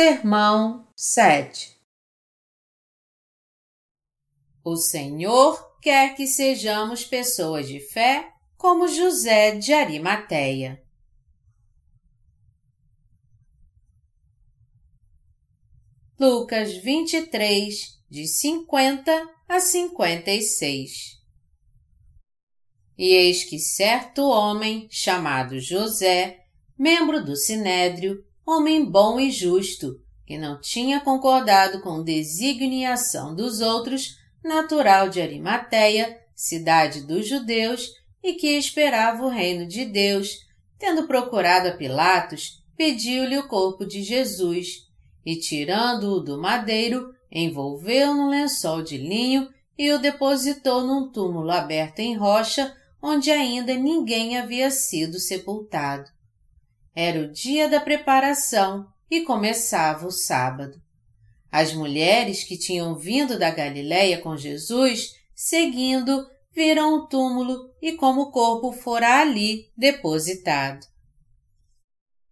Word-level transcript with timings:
Sermão 0.00 0.86
7 0.94 1.76
O 4.62 4.76
Senhor 4.76 5.76
quer 5.82 6.14
que 6.14 6.24
sejamos 6.24 7.04
pessoas 7.04 7.66
de 7.66 7.80
fé 7.80 8.32
como 8.56 8.86
José 8.86 9.56
de 9.56 9.72
Arimateia. 9.72 10.80
Lucas 16.16 16.76
23, 16.76 18.00
de 18.08 18.28
50 18.28 19.34
a 19.48 19.58
56 19.58 21.20
E 22.96 23.04
eis 23.04 23.42
que 23.42 23.58
certo 23.58 24.28
homem, 24.28 24.86
chamado 24.92 25.58
José, 25.58 26.44
membro 26.78 27.24
do 27.24 27.34
Sinédrio, 27.34 28.27
homem 28.50 28.84
bom 28.84 29.20
e 29.20 29.30
justo, 29.30 30.00
que 30.26 30.38
não 30.38 30.58
tinha 30.58 31.00
concordado 31.00 31.80
com 31.82 32.02
designiação 32.02 33.34
dos 33.34 33.60
outros, 33.60 34.16
natural 34.42 35.10
de 35.10 35.20
Arimateia, 35.20 36.18
cidade 36.34 37.02
dos 37.02 37.28
judeus, 37.28 37.90
e 38.22 38.34
que 38.34 38.56
esperava 38.56 39.24
o 39.24 39.28
reino 39.28 39.66
de 39.66 39.84
Deus, 39.84 40.30
tendo 40.78 41.06
procurado 41.06 41.68
a 41.68 41.72
Pilatos, 41.72 42.62
pediu-lhe 42.76 43.36
o 43.36 43.46
corpo 43.46 43.84
de 43.84 44.02
Jesus, 44.02 44.86
e 45.26 45.36
tirando-o 45.36 46.20
do 46.20 46.40
madeiro, 46.40 47.12
envolveu 47.30 48.14
no 48.14 48.30
lençol 48.30 48.82
de 48.82 48.96
linho 48.96 49.48
e 49.76 49.92
o 49.92 49.98
depositou 49.98 50.86
num 50.86 51.10
túmulo 51.10 51.50
aberto 51.50 51.98
em 51.98 52.16
rocha, 52.16 52.74
onde 53.02 53.30
ainda 53.30 53.74
ninguém 53.74 54.38
havia 54.38 54.70
sido 54.70 55.18
sepultado. 55.18 56.08
Era 57.00 57.20
o 57.20 57.30
dia 57.30 57.68
da 57.68 57.80
preparação 57.80 58.92
e 59.08 59.20
começava 59.20 60.04
o 60.04 60.10
sábado. 60.10 60.82
As 61.48 61.72
mulheres 61.72 62.42
que 62.42 62.58
tinham 62.58 62.96
vindo 62.96 63.38
da 63.38 63.52
Galiléia 63.52 64.20
com 64.20 64.36
Jesus, 64.36 65.14
seguindo, 65.32 66.28
viram 66.52 66.94
o 66.94 67.06
túmulo 67.06 67.72
e 67.80 67.92
como 67.92 68.22
o 68.22 68.30
corpo 68.32 68.72
fora 68.72 69.20
ali 69.20 69.70
depositado. 69.76 70.88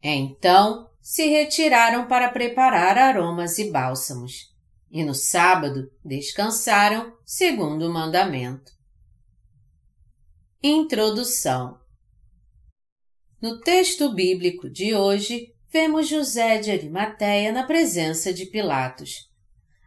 Então 0.02 0.90
se 1.00 1.28
retiraram 1.28 2.08
para 2.08 2.28
preparar 2.30 2.98
aromas 2.98 3.60
e 3.60 3.70
bálsamos, 3.70 4.52
e 4.90 5.04
no 5.04 5.14
sábado 5.14 5.88
descansaram 6.04 7.16
segundo 7.24 7.86
o 7.86 7.94
mandamento. 7.94 8.72
Introdução 10.60 11.85
no 13.46 13.60
texto 13.60 14.12
bíblico 14.12 14.68
de 14.68 14.92
hoje, 14.92 15.54
vemos 15.72 16.08
José 16.08 16.58
de 16.58 16.72
Arimateia 16.72 17.52
na 17.52 17.62
presença 17.62 18.34
de 18.34 18.44
Pilatos. 18.46 19.30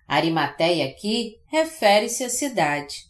Arimateia 0.08 0.86
aqui 0.86 1.42
refere-se 1.46 2.24
à 2.24 2.30
cidade. 2.30 3.04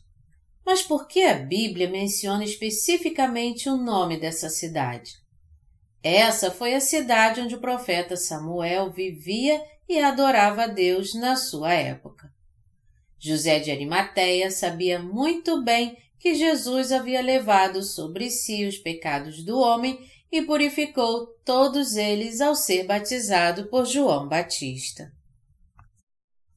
Mas 0.66 0.82
por 0.82 1.08
que 1.08 1.22
a 1.22 1.36
Bíblia 1.36 1.88
menciona 1.88 2.44
especificamente 2.44 3.70
o 3.70 3.78
nome 3.78 4.20
dessa 4.20 4.50
cidade? 4.50 5.12
Essa 6.02 6.50
foi 6.50 6.74
a 6.74 6.82
cidade 6.82 7.42
onde 7.42 7.54
o 7.54 7.62
profeta 7.62 8.18
Samuel 8.18 8.90
vivia 8.90 9.64
e 9.88 10.00
adorava 10.00 10.64
a 10.64 10.68
Deus 10.68 11.14
na 11.14 11.36
sua 11.36 11.76
época. 11.76 12.34
José 13.20 13.60
de 13.60 13.70
Arimateia 13.70 14.50
sabia 14.50 14.98
muito 14.98 15.64
bem 15.64 15.96
que 16.18 16.34
Jesus 16.34 16.92
havia 16.92 17.22
levado 17.22 17.84
sobre 17.84 18.32
si 18.32 18.66
os 18.66 18.80
pecados 18.80 19.44
do 19.44 19.60
homem 19.60 20.10
e 20.32 20.42
purificou 20.42 21.28
todos 21.44 21.96
eles 21.96 22.40
ao 22.42 22.56
ser 22.56 22.86
batizado 22.86 23.68
por 23.68 23.86
João 23.86 24.28
Batista. 24.28 25.12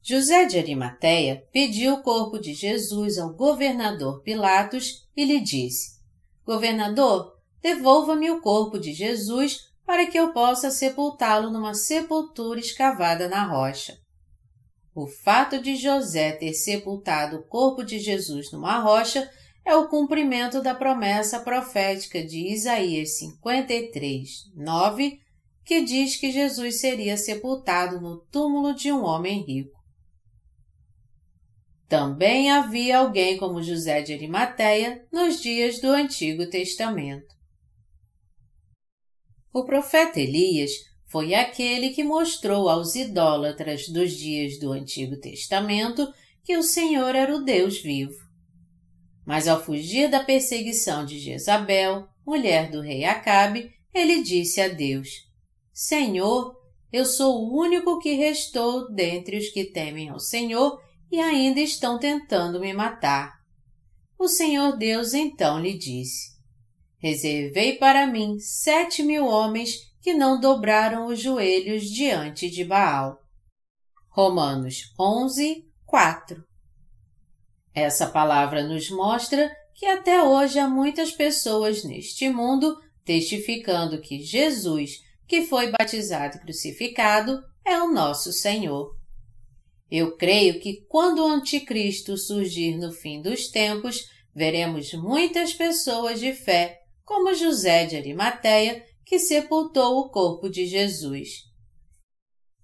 José 0.03 0.45
de 0.47 0.59
Arimateia 0.59 1.47
pediu 1.53 1.95
o 1.95 2.03
corpo 2.03 2.39
de 2.39 2.53
Jesus 2.55 3.19
ao 3.19 3.33
governador 3.33 4.21
Pilatos 4.23 5.09
e 5.17 5.25
lhe 5.25 5.41
disse: 5.41 6.01
Governador, 6.45 7.37
devolva-me 7.63 8.31
o 8.31 8.41
corpo 8.41 8.79
de 8.79 8.93
Jesus 8.93 9.71
para 9.87 10.07
que 10.07 10.19
eu 10.19 10.33
possa 10.33 10.71
sepultá-lo 10.71 11.51
numa 11.51 11.75
sepultura 11.75 12.59
escavada 12.59 13.29
na 13.29 13.47
rocha. 13.47 13.97
O 14.95 15.07
fato 15.07 15.63
de 15.63 15.77
José 15.77 16.33
ter 16.33 16.53
sepultado 16.53 17.37
o 17.37 17.43
corpo 17.45 17.83
de 17.83 17.99
Jesus 17.99 18.51
numa 18.51 18.79
rocha 18.81 19.31
é 19.65 19.77
o 19.77 19.89
cumprimento 19.89 20.61
da 20.61 20.75
promessa 20.75 21.41
profética 21.41 22.23
de 22.25 22.53
Isaías 22.53 23.19
53, 23.19 24.51
9, 24.55 25.21
que 25.65 25.83
diz 25.83 26.17
que 26.17 26.33
Jesus 26.33 26.81
seria 26.81 27.17
sepultado 27.17 28.01
no 28.01 28.19
túmulo 28.31 28.75
de 28.75 28.93
um 28.93 29.05
homem 29.05 29.43
rico. 29.45 29.81
Também 31.89 32.51
havia 32.51 32.99
alguém 32.99 33.37
como 33.37 33.63
José 33.63 34.01
de 34.03 34.13
Arimateia 34.13 35.07
nos 35.13 35.41
dias 35.41 35.79
do 35.79 35.89
Antigo 35.89 36.49
Testamento. 36.49 37.35
O 39.53 39.65
profeta 39.65 40.19
Elias 40.19 40.73
foi 41.07 41.35
aquele 41.35 41.91
que 41.91 42.03
mostrou 42.03 42.71
aos 42.71 42.95
idólatras 42.95 43.87
dos 43.89 44.13
dias 44.13 44.59
do 44.59 44.73
Antigo 44.73 45.21
Testamento 45.21 46.11
que 46.43 46.57
o 46.57 46.63
Senhor 46.63 47.15
era 47.15 47.37
o 47.37 47.45
Deus 47.45 47.83
vivo. 47.83 48.22
Mas 49.25 49.47
ao 49.47 49.63
fugir 49.63 50.11
da 50.11 50.25
perseguição 50.25 51.05
de 51.05 51.19
Jezabel, 51.19 52.09
mulher 52.27 52.71
do 52.71 52.81
rei 52.81 53.05
Acabe, 53.05 53.73
ele 53.95 54.23
disse 54.23 54.61
a 54.61 54.69
Deus: 54.69 55.09
Senhor, 55.73 56.57
eu 56.93 57.05
sou 57.05 57.43
o 57.43 57.59
único 57.59 57.99
que 57.99 58.15
restou 58.15 58.93
dentre 58.93 59.39
os 59.39 59.49
que 59.49 59.65
temem 59.65 60.09
ao 60.09 60.19
Senhor 60.19 60.81
e 61.11 61.21
ainda 61.21 61.61
estão 61.61 61.99
tentando 61.99 62.61
me 62.61 62.73
matar. 62.73 63.33
O 64.19 64.29
Senhor 64.29 64.77
Deus 64.77 65.15
então 65.15 65.61
lhe 65.61 65.77
disse: 65.77 66.33
Reservei 66.99 67.77
para 67.77 68.07
mim 68.07 68.39
sete 68.41 69.03
mil 69.03 69.27
homens 69.27 69.93
que 70.01 70.13
não 70.13 70.41
dobraram 70.41 71.07
os 71.07 71.21
joelhos 71.21 71.85
diante 71.85 72.51
de 72.51 72.65
Baal. 72.65 73.19
Romanos 74.11 74.93
11, 74.99 75.65
4 75.87 76.52
essa 77.75 78.07
palavra 78.07 78.63
nos 78.63 78.91
mostra 78.91 79.51
que 79.75 79.87
até 79.87 80.23
hoje 80.23 80.59
há 80.59 80.69
muitas 80.69 81.13
pessoas 81.13 81.85
neste 81.85 82.29
mundo 82.29 82.77
testificando 83.05 84.01
que 84.01 84.23
Jesus, 84.23 85.03
que 85.27 85.43
foi 85.47 85.71
batizado 85.71 86.37
e 86.37 86.41
crucificado, 86.41 87.43
é 87.65 87.79
o 87.79 87.93
nosso 87.93 88.33
Senhor. 88.33 88.97
Eu 89.91 90.17
creio 90.17 90.61
que 90.61 90.85
quando 90.89 91.19
o 91.19 91.29
Anticristo 91.29 92.17
surgir 92.17 92.77
no 92.77 92.93
fim 92.93 93.21
dos 93.21 93.49
tempos, 93.49 94.09
veremos 94.35 94.93
muitas 94.95 95.53
pessoas 95.53 96.21
de 96.21 96.33
fé, 96.33 96.81
como 97.05 97.35
José 97.35 97.87
de 97.87 97.97
Arimateia, 97.97 98.85
que 99.05 99.19
sepultou 99.19 99.99
o 99.99 100.09
corpo 100.09 100.49
de 100.49 100.67
Jesus. 100.67 101.43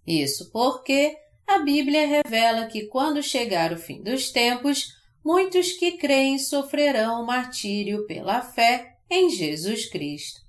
Isso 0.06 0.50
porque 0.50 1.14
a 1.46 1.58
Bíblia 1.58 2.06
revela 2.06 2.66
que 2.66 2.86
quando 2.86 3.22
chegar 3.22 3.72
o 3.72 3.78
fim 3.78 4.02
dos 4.02 4.30
tempos, 4.30 4.97
muitos 5.28 5.72
que 5.74 5.92
creem 5.92 6.38
sofrerão 6.38 7.22
martírio 7.22 8.06
pela 8.06 8.40
fé 8.40 8.96
em 9.10 9.28
Jesus 9.28 9.84
Cristo. 9.84 10.40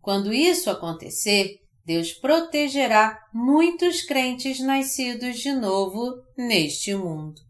Quando 0.00 0.32
isso 0.32 0.70
acontecer, 0.70 1.60
Deus 1.84 2.14
protegerá 2.14 3.22
muitos 3.30 4.00
crentes 4.00 4.58
nascidos 4.58 5.38
de 5.40 5.52
novo 5.52 6.14
neste 6.34 6.94
mundo. 6.94 7.42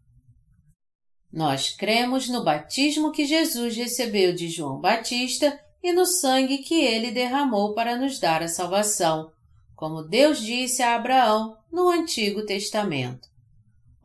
Nós 1.33 1.71
cremos 1.71 2.29
no 2.29 2.43
batismo 2.43 3.13
que 3.13 3.25
Jesus 3.27 3.77
recebeu 3.77 4.35
de 4.35 4.49
João 4.49 4.81
Batista 4.81 5.57
e 5.81 5.93
no 5.93 6.05
sangue 6.05 6.59
que 6.59 6.81
ele 6.81 7.13
derramou 7.13 7.75
para 7.75 7.95
nos 7.97 8.19
dar 8.19 8.43
a 8.43 8.49
salvação, 8.49 9.31
como 9.77 10.03
Deus 10.03 10.41
disse 10.41 10.83
a 10.83 10.97
Abraão 10.97 11.57
no 11.71 11.89
Antigo 11.89 12.45
Testamento 12.45 13.36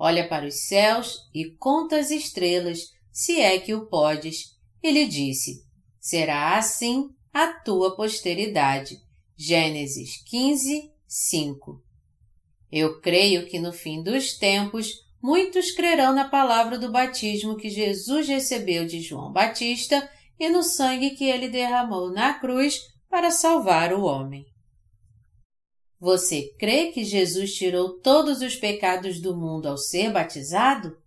olha 0.02 0.28
para 0.28 0.48
os 0.48 0.66
céus 0.66 1.30
e 1.32 1.52
conta 1.52 2.00
as 2.00 2.10
estrelas, 2.10 2.90
se 3.12 3.40
é 3.40 3.60
que 3.60 3.76
o 3.76 3.86
podes. 3.86 4.58
E 4.82 4.90
lhe 4.90 5.06
disse: 5.06 5.64
Será 6.00 6.58
assim 6.58 7.12
a 7.32 7.54
tua 7.54 7.96
posteridade. 7.96 8.98
Gênesis 9.38 10.24
15, 10.26 10.92
5. 11.08 11.84
Eu 12.72 13.00
creio 13.00 13.46
que 13.48 13.60
no 13.60 13.72
fim 13.72 14.02
dos 14.02 14.34
tempos 14.38 14.92
muitos 15.22 15.72
crerão 15.72 16.16
na 16.16 16.28
palavra 16.28 16.80
do 16.80 16.92
batismo 16.92 17.56
que 17.56 17.70
Jesus 17.70 18.28
recebeu 18.28 18.88
de 18.88 19.02
João 19.02 19.32
Batista 19.32 20.10
e 20.40 20.50
no 20.50 20.64
sangue 20.64 21.12
que 21.12 21.26
ele 21.26 21.48
derramou 21.48 22.12
na 22.12 22.34
cruz 22.34 22.80
para 23.08 23.30
salvar 23.30 23.94
o 23.94 24.04
homem. 24.04 24.51
Você 26.02 26.52
crê 26.58 26.88
que 26.88 27.04
Jesus 27.04 27.54
tirou 27.54 28.00
todos 28.00 28.42
os 28.42 28.56
pecados 28.56 29.20
do 29.22 29.38
mundo 29.38 29.68
ao 29.68 29.78
ser 29.78 30.12
batizado? 30.12 30.98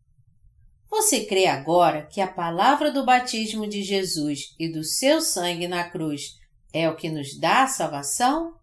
Você 0.88 1.24
crê 1.24 1.46
agora 1.46 2.06
que 2.06 2.20
a 2.20 2.28
palavra 2.28 2.92
do 2.92 3.04
batismo 3.04 3.66
de 3.66 3.82
Jesus 3.82 4.54
e 4.56 4.68
do 4.68 4.84
seu 4.84 5.20
sangue 5.20 5.66
na 5.66 5.82
cruz 5.90 6.38
é 6.72 6.88
o 6.88 6.94
que 6.94 7.10
nos 7.10 7.36
dá 7.36 7.64
a 7.64 7.66
salvação? 7.66 8.54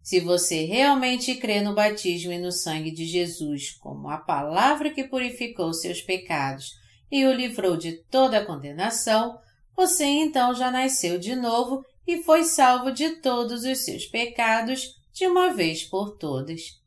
Se 0.00 0.20
você 0.20 0.64
realmente 0.64 1.34
crê 1.34 1.60
no 1.60 1.74
batismo 1.74 2.30
e 2.30 2.38
no 2.38 2.52
sangue 2.52 2.92
de 2.92 3.04
Jesus 3.04 3.72
como 3.72 4.08
a 4.08 4.18
palavra 4.18 4.90
que 4.90 5.08
purificou 5.08 5.74
seus 5.74 6.00
pecados 6.00 6.70
e 7.10 7.26
o 7.26 7.32
livrou 7.32 7.76
de 7.76 7.94
toda 8.04 8.38
a 8.38 8.46
condenação, 8.46 9.36
você 9.76 10.04
então 10.04 10.54
já 10.54 10.70
nasceu 10.70 11.18
de 11.18 11.34
novo 11.34 11.84
e 12.06 12.22
foi 12.22 12.44
salvo 12.44 12.92
de 12.92 13.16
todos 13.16 13.64
os 13.64 13.78
seus 13.78 14.06
pecados 14.06 15.01
de 15.12 15.26
uma 15.26 15.52
vez 15.52 15.84
por 15.84 16.16
todas. 16.16 16.80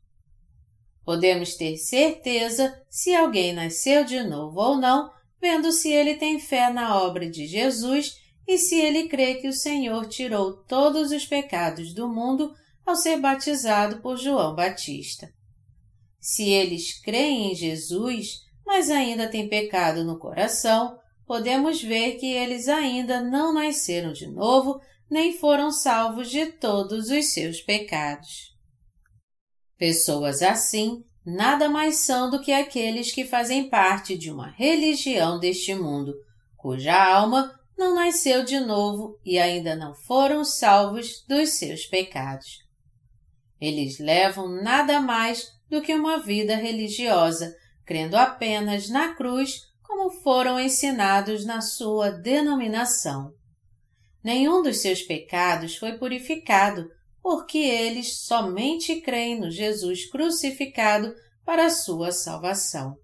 Podemos 1.04 1.54
ter 1.54 1.76
certeza 1.76 2.82
se 2.90 3.14
alguém 3.14 3.52
nasceu 3.52 4.04
de 4.04 4.22
novo 4.22 4.60
ou 4.60 4.76
não, 4.76 5.10
vendo 5.40 5.70
se 5.70 5.92
ele 5.92 6.14
tem 6.14 6.40
fé 6.40 6.70
na 6.70 7.00
obra 7.00 7.30
de 7.30 7.46
Jesus 7.46 8.20
e 8.46 8.58
se 8.58 8.74
ele 8.76 9.08
crê 9.08 9.36
que 9.36 9.48
o 9.48 9.52
Senhor 9.52 10.06
tirou 10.08 10.52
todos 10.52 11.12
os 11.12 11.24
pecados 11.24 11.94
do 11.94 12.08
mundo 12.08 12.54
ao 12.84 12.96
ser 12.96 13.18
batizado 13.18 14.00
por 14.00 14.16
João 14.16 14.54
Batista. 14.54 15.28
Se 16.20 16.48
eles 16.48 17.00
creem 17.00 17.52
em 17.52 17.54
Jesus, 17.54 18.44
mas 18.66 18.90
ainda 18.90 19.28
têm 19.28 19.48
pecado 19.48 20.04
no 20.04 20.18
coração, 20.18 20.98
podemos 21.24 21.82
ver 21.82 22.16
que 22.16 22.26
eles 22.26 22.68
ainda 22.68 23.20
não 23.20 23.52
nasceram 23.52 24.12
de 24.12 24.26
novo 24.26 24.80
nem 25.10 25.38
foram 25.38 25.70
salvos 25.70 26.30
de 26.30 26.46
todos 26.46 27.10
os 27.10 27.26
seus 27.32 27.60
pecados. 27.60 28.54
Pessoas 29.78 30.42
assim 30.42 31.04
nada 31.24 31.68
mais 31.68 32.04
são 32.04 32.30
do 32.30 32.40
que 32.40 32.52
aqueles 32.52 33.12
que 33.12 33.24
fazem 33.24 33.68
parte 33.68 34.16
de 34.16 34.30
uma 34.30 34.48
religião 34.48 35.40
deste 35.40 35.74
mundo, 35.74 36.14
cuja 36.56 36.94
alma 36.94 37.52
não 37.76 37.94
nasceu 37.94 38.44
de 38.44 38.58
novo 38.58 39.18
e 39.24 39.38
ainda 39.38 39.74
não 39.76 39.94
foram 39.94 40.44
salvos 40.44 41.24
dos 41.28 41.50
seus 41.50 41.84
pecados. 41.84 42.64
Eles 43.60 43.98
levam 43.98 44.48
nada 44.62 45.00
mais 45.00 45.46
do 45.68 45.82
que 45.82 45.94
uma 45.94 46.18
vida 46.18 46.54
religiosa, 46.54 47.54
crendo 47.84 48.16
apenas 48.16 48.88
na 48.88 49.14
cruz 49.14 49.62
como 49.82 50.10
foram 50.22 50.58
ensinados 50.58 51.44
na 51.44 51.60
sua 51.60 52.10
denominação. 52.10 53.32
Nenhum 54.26 54.60
dos 54.60 54.78
seus 54.78 55.02
pecados 55.02 55.76
foi 55.76 55.98
purificado, 55.98 56.90
porque 57.22 57.58
eles 57.58 58.22
somente 58.22 59.00
creem 59.00 59.38
no 59.38 59.52
Jesus 59.52 60.10
crucificado 60.10 61.14
para 61.44 61.70
sua 61.70 62.10
salvação. 62.10 62.96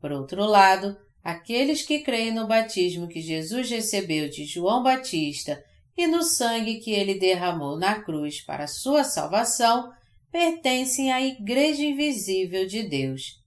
Por 0.00 0.12
outro 0.12 0.44
lado, 0.44 0.96
aqueles 1.20 1.82
que 1.82 1.98
creem 1.98 2.32
no 2.32 2.46
batismo 2.46 3.08
que 3.08 3.20
Jesus 3.20 3.68
recebeu 3.68 4.30
de 4.30 4.44
João 4.44 4.84
Batista 4.84 5.60
e 5.96 6.06
no 6.06 6.22
sangue 6.22 6.78
que 6.78 6.92
ele 6.92 7.18
derramou 7.18 7.76
na 7.76 8.00
cruz 8.00 8.40
para 8.40 8.68
sua 8.68 9.02
salvação, 9.02 9.90
pertencem 10.30 11.10
à 11.10 11.20
Igreja 11.20 11.82
Invisível 11.82 12.68
de 12.68 12.84
Deus. 12.84 13.42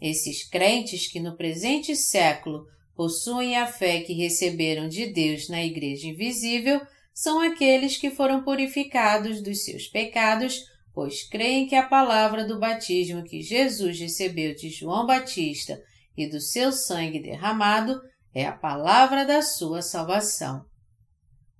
Esses 0.00 0.42
crentes 0.42 1.06
que 1.06 1.20
no 1.20 1.36
presente 1.36 1.94
século 1.94 2.66
possuem 2.96 3.56
a 3.56 3.66
fé 3.66 4.00
que 4.00 4.14
receberam 4.14 4.88
de 4.88 5.06
Deus 5.06 5.48
na 5.48 5.62
Igreja 5.62 6.08
Invisível 6.08 6.80
são 7.12 7.40
aqueles 7.40 7.96
que 7.96 8.10
foram 8.10 8.42
purificados 8.42 9.42
dos 9.42 9.64
seus 9.64 9.86
pecados, 9.86 10.64
pois 10.92 11.22
creem 11.22 11.66
que 11.66 11.74
a 11.74 11.86
palavra 11.86 12.44
do 12.44 12.58
batismo 12.58 13.22
que 13.22 13.42
Jesus 13.42 14.00
recebeu 14.00 14.54
de 14.54 14.70
João 14.70 15.06
Batista 15.06 15.78
e 16.16 16.26
do 16.28 16.40
seu 16.40 16.72
sangue 16.72 17.20
derramado 17.20 18.00
é 18.34 18.46
a 18.46 18.52
palavra 18.52 19.24
da 19.24 19.42
sua 19.42 19.82
salvação. 19.82 20.64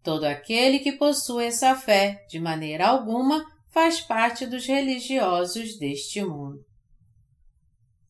Todo 0.02 0.24
aquele 0.24 0.78
que 0.78 0.92
possui 0.92 1.44
essa 1.44 1.74
fé, 1.74 2.24
de 2.30 2.38
maneira 2.38 2.86
alguma, 2.86 3.44
faz 3.72 4.00
parte 4.00 4.46
dos 4.46 4.66
religiosos 4.66 5.78
deste 5.78 6.22
mundo. 6.22 6.64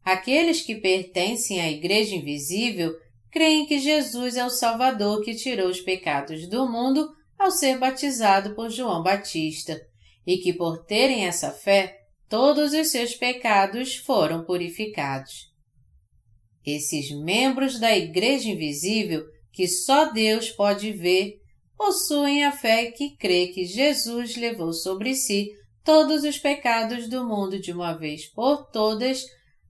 Aqueles 0.05 0.61
que 0.63 0.77
pertencem 0.77 1.61
à 1.61 1.69
Igreja 1.69 2.15
Invisível 2.15 2.95
creem 3.37 3.67
que 3.67 3.79
Jesus 3.79 4.35
é 4.35 4.47
o 4.47 4.49
Salvador 4.49 5.21
que 5.21 5.35
tirou 5.35 5.69
os 5.69 5.79
pecados 5.79 6.49
do 6.49 6.67
mundo 6.67 7.07
ao 7.39 7.51
ser 7.51 7.77
batizado 7.77 8.55
por 8.55 8.71
João 8.71 9.03
Batista 9.03 9.79
e 10.27 10.39
que, 10.39 10.55
por 10.55 10.87
terem 10.87 11.27
essa 11.27 11.51
fé, 11.51 11.99
todos 12.31 12.73
os 12.73 12.89
seus 12.89 13.15
pecados 13.15 13.97
foram 13.97 14.43
purificados. 14.43 15.53
Esses 16.65 17.11
membros 17.11 17.79
da 17.79 17.95
Igreja 17.95 18.49
Invisível, 18.49 19.27
que 19.53 19.69
só 19.69 20.11
Deus 20.11 20.49
pode 20.49 20.91
ver, 20.93 21.39
possuem 21.77 22.43
a 22.43 22.53
fé 22.53 22.91
que 22.91 23.19
crê 23.19 23.49
que 23.49 23.67
Jesus 23.67 24.35
levou 24.35 24.73
sobre 24.73 25.15
si 25.15 25.51
todos 25.85 26.25
os 26.25 26.39
pecados 26.39 27.07
do 27.07 27.23
mundo 27.23 27.61
de 27.61 27.71
uma 27.71 27.93
vez 27.93 28.25
por 28.25 28.71
todas 28.71 29.27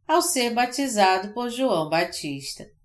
ao 0.07 0.23
ser 0.23 0.55
batizado 0.55 1.35
por 1.35 1.51
João 1.51 1.91
Batista. 1.91 2.76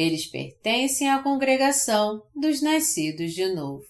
Eles 0.00 0.24
pertencem 0.24 1.10
à 1.10 1.22
congregação 1.22 2.22
dos 2.34 2.62
nascidos 2.62 3.34
de 3.34 3.46
novo. 3.52 3.84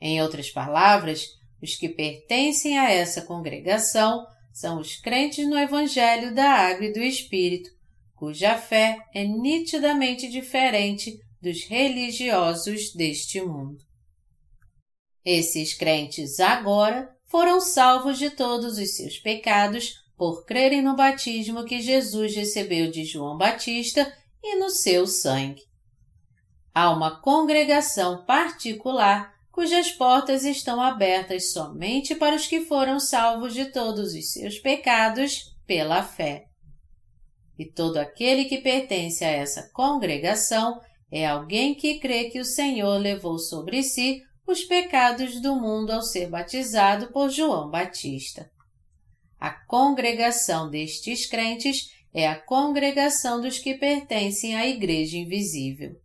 Em 0.00 0.22
outras 0.22 0.50
palavras, 0.50 1.26
os 1.60 1.74
que 1.74 1.88
pertencem 1.88 2.78
a 2.78 2.92
essa 2.92 3.22
congregação 3.22 4.24
são 4.52 4.78
os 4.78 4.94
crentes 4.94 5.44
no 5.48 5.58
Evangelho 5.58 6.32
da 6.32 6.48
Água 6.48 6.86
e 6.86 6.92
do 6.92 7.00
Espírito, 7.00 7.70
cuja 8.14 8.56
fé 8.56 8.98
é 9.12 9.24
nitidamente 9.24 10.28
diferente 10.28 11.18
dos 11.42 11.64
religiosos 11.64 12.94
deste 12.94 13.40
mundo. 13.40 13.82
Esses 15.24 15.74
crentes 15.74 16.38
agora 16.38 17.12
foram 17.24 17.60
salvos 17.60 18.16
de 18.16 18.30
todos 18.30 18.78
os 18.78 18.94
seus 18.94 19.18
pecados 19.18 19.92
por 20.16 20.44
crerem 20.44 20.82
no 20.82 20.94
batismo 20.94 21.64
que 21.64 21.80
Jesus 21.80 22.36
recebeu 22.36 22.92
de 22.92 23.04
João 23.04 23.36
Batista 23.36 24.06
e 24.46 24.56
no 24.56 24.70
seu 24.70 25.06
sangue. 25.06 25.62
Há 26.72 26.90
uma 26.90 27.20
congregação 27.20 28.24
particular 28.24 29.34
cujas 29.50 29.90
portas 29.90 30.44
estão 30.44 30.80
abertas 30.80 31.52
somente 31.52 32.14
para 32.14 32.36
os 32.36 32.46
que 32.46 32.66
foram 32.66 33.00
salvos 33.00 33.54
de 33.54 33.66
todos 33.72 34.14
os 34.14 34.32
seus 34.32 34.58
pecados 34.58 35.56
pela 35.66 36.02
fé. 36.02 36.44
E 37.58 37.64
todo 37.64 37.96
aquele 37.96 38.44
que 38.44 38.58
pertence 38.58 39.24
a 39.24 39.30
essa 39.30 39.70
congregação 39.72 40.78
é 41.10 41.26
alguém 41.26 41.74
que 41.74 41.98
crê 41.98 42.30
que 42.30 42.38
o 42.38 42.44
Senhor 42.44 42.98
levou 42.98 43.38
sobre 43.38 43.82
si 43.82 44.22
os 44.46 44.62
pecados 44.62 45.40
do 45.40 45.56
mundo 45.56 45.90
ao 45.90 46.02
ser 46.02 46.28
batizado 46.28 47.10
por 47.10 47.30
João 47.30 47.70
Batista. 47.70 48.48
A 49.40 49.50
congregação 49.50 50.70
destes 50.70 51.26
crentes 51.26 51.95
é 52.16 52.26
a 52.26 52.34
congregação 52.34 53.42
dos 53.42 53.58
que 53.58 53.74
pertencem 53.74 54.56
à 54.56 54.66
Igreja 54.66 55.18
Invisível. 55.18 56.00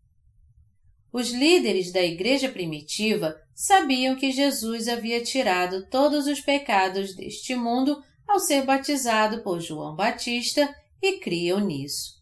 Os 1.09 1.31
líderes 1.31 1.93
da 1.93 2.03
Igreja 2.03 2.49
primitiva 2.49 3.41
sabiam 3.55 4.17
que 4.17 4.29
Jesus 4.29 4.89
havia 4.89 5.23
tirado 5.23 5.87
todos 5.89 6.27
os 6.27 6.41
pecados 6.41 7.15
deste 7.15 7.55
mundo 7.55 8.03
ao 8.27 8.41
ser 8.41 8.65
batizado 8.65 9.41
por 9.41 9.61
João 9.61 9.95
Batista 9.95 10.75
e 11.01 11.13
criam 11.13 11.61
nisso. 11.61 12.21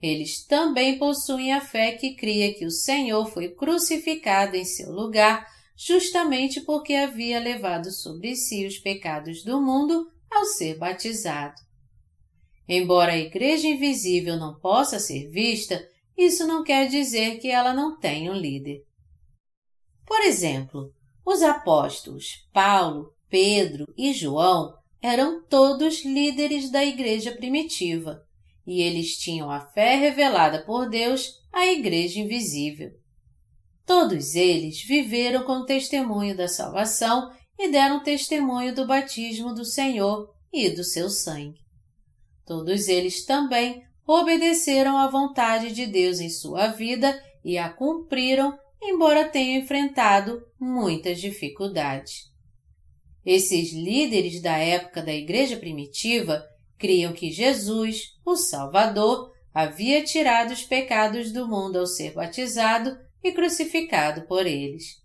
Eles 0.00 0.46
também 0.46 0.96
possuem 0.96 1.52
a 1.52 1.60
fé 1.60 1.92
que 1.92 2.14
cria 2.14 2.54
que 2.54 2.64
o 2.64 2.70
Senhor 2.70 3.26
foi 3.26 3.48
crucificado 3.48 4.54
em 4.54 4.64
seu 4.64 4.92
lugar 4.92 5.44
justamente 5.76 6.60
porque 6.60 6.94
havia 6.94 7.40
levado 7.40 7.90
sobre 7.90 8.36
si 8.36 8.64
os 8.64 8.78
pecados 8.78 9.42
do 9.42 9.60
mundo 9.60 10.08
ao 10.30 10.44
ser 10.44 10.78
batizado. 10.78 11.67
Embora 12.68 13.12
a 13.12 13.18
Igreja 13.18 13.66
Invisível 13.66 14.36
não 14.36 14.58
possa 14.58 14.98
ser 14.98 15.28
vista, 15.30 15.82
isso 16.16 16.46
não 16.46 16.62
quer 16.62 16.88
dizer 16.88 17.38
que 17.38 17.48
ela 17.48 17.72
não 17.72 17.98
tenha 17.98 18.30
um 18.30 18.36
líder. 18.36 18.84
Por 20.04 20.20
exemplo, 20.22 20.92
os 21.24 21.42
apóstolos 21.42 22.46
Paulo, 22.52 23.14
Pedro 23.28 23.86
e 23.96 24.12
João 24.12 24.74
eram 25.00 25.42
todos 25.44 26.04
líderes 26.04 26.70
da 26.70 26.84
Igreja 26.84 27.32
primitiva 27.32 28.22
e 28.66 28.82
eles 28.82 29.16
tinham 29.16 29.50
a 29.50 29.60
fé 29.60 29.94
revelada 29.94 30.62
por 30.62 30.90
Deus 30.90 31.40
à 31.50 31.66
Igreja 31.66 32.20
invisível. 32.20 32.90
Todos 33.86 34.34
eles 34.34 34.82
viveram 34.82 35.44
com 35.44 35.60
o 35.60 35.64
testemunho 35.64 36.36
da 36.36 36.46
salvação 36.46 37.32
e 37.58 37.70
deram 37.70 38.02
testemunho 38.02 38.74
do 38.74 38.86
batismo 38.86 39.54
do 39.54 39.64
Senhor 39.64 40.28
e 40.52 40.68
do 40.68 40.84
seu 40.84 41.08
sangue. 41.08 41.67
Todos 42.48 42.88
eles 42.88 43.26
também 43.26 43.84
obedeceram 44.06 44.96
à 44.96 45.06
vontade 45.06 45.70
de 45.70 45.84
Deus 45.84 46.18
em 46.18 46.30
sua 46.30 46.68
vida 46.68 47.22
e 47.44 47.58
a 47.58 47.68
cumpriram, 47.68 48.58
embora 48.80 49.28
tenham 49.28 49.62
enfrentado 49.62 50.42
muitas 50.58 51.20
dificuldades. 51.20 52.22
Esses 53.22 53.74
líderes 53.74 54.40
da 54.40 54.56
época 54.56 55.02
da 55.02 55.12
Igreja 55.12 55.58
primitiva 55.58 56.42
criam 56.78 57.12
que 57.12 57.30
Jesus, 57.30 58.14
o 58.24 58.34
Salvador, 58.34 59.30
havia 59.52 60.02
tirado 60.02 60.52
os 60.52 60.62
pecados 60.62 61.30
do 61.30 61.46
mundo 61.46 61.78
ao 61.78 61.86
ser 61.86 62.14
batizado 62.14 62.96
e 63.22 63.30
crucificado 63.30 64.22
por 64.22 64.46
eles. 64.46 65.02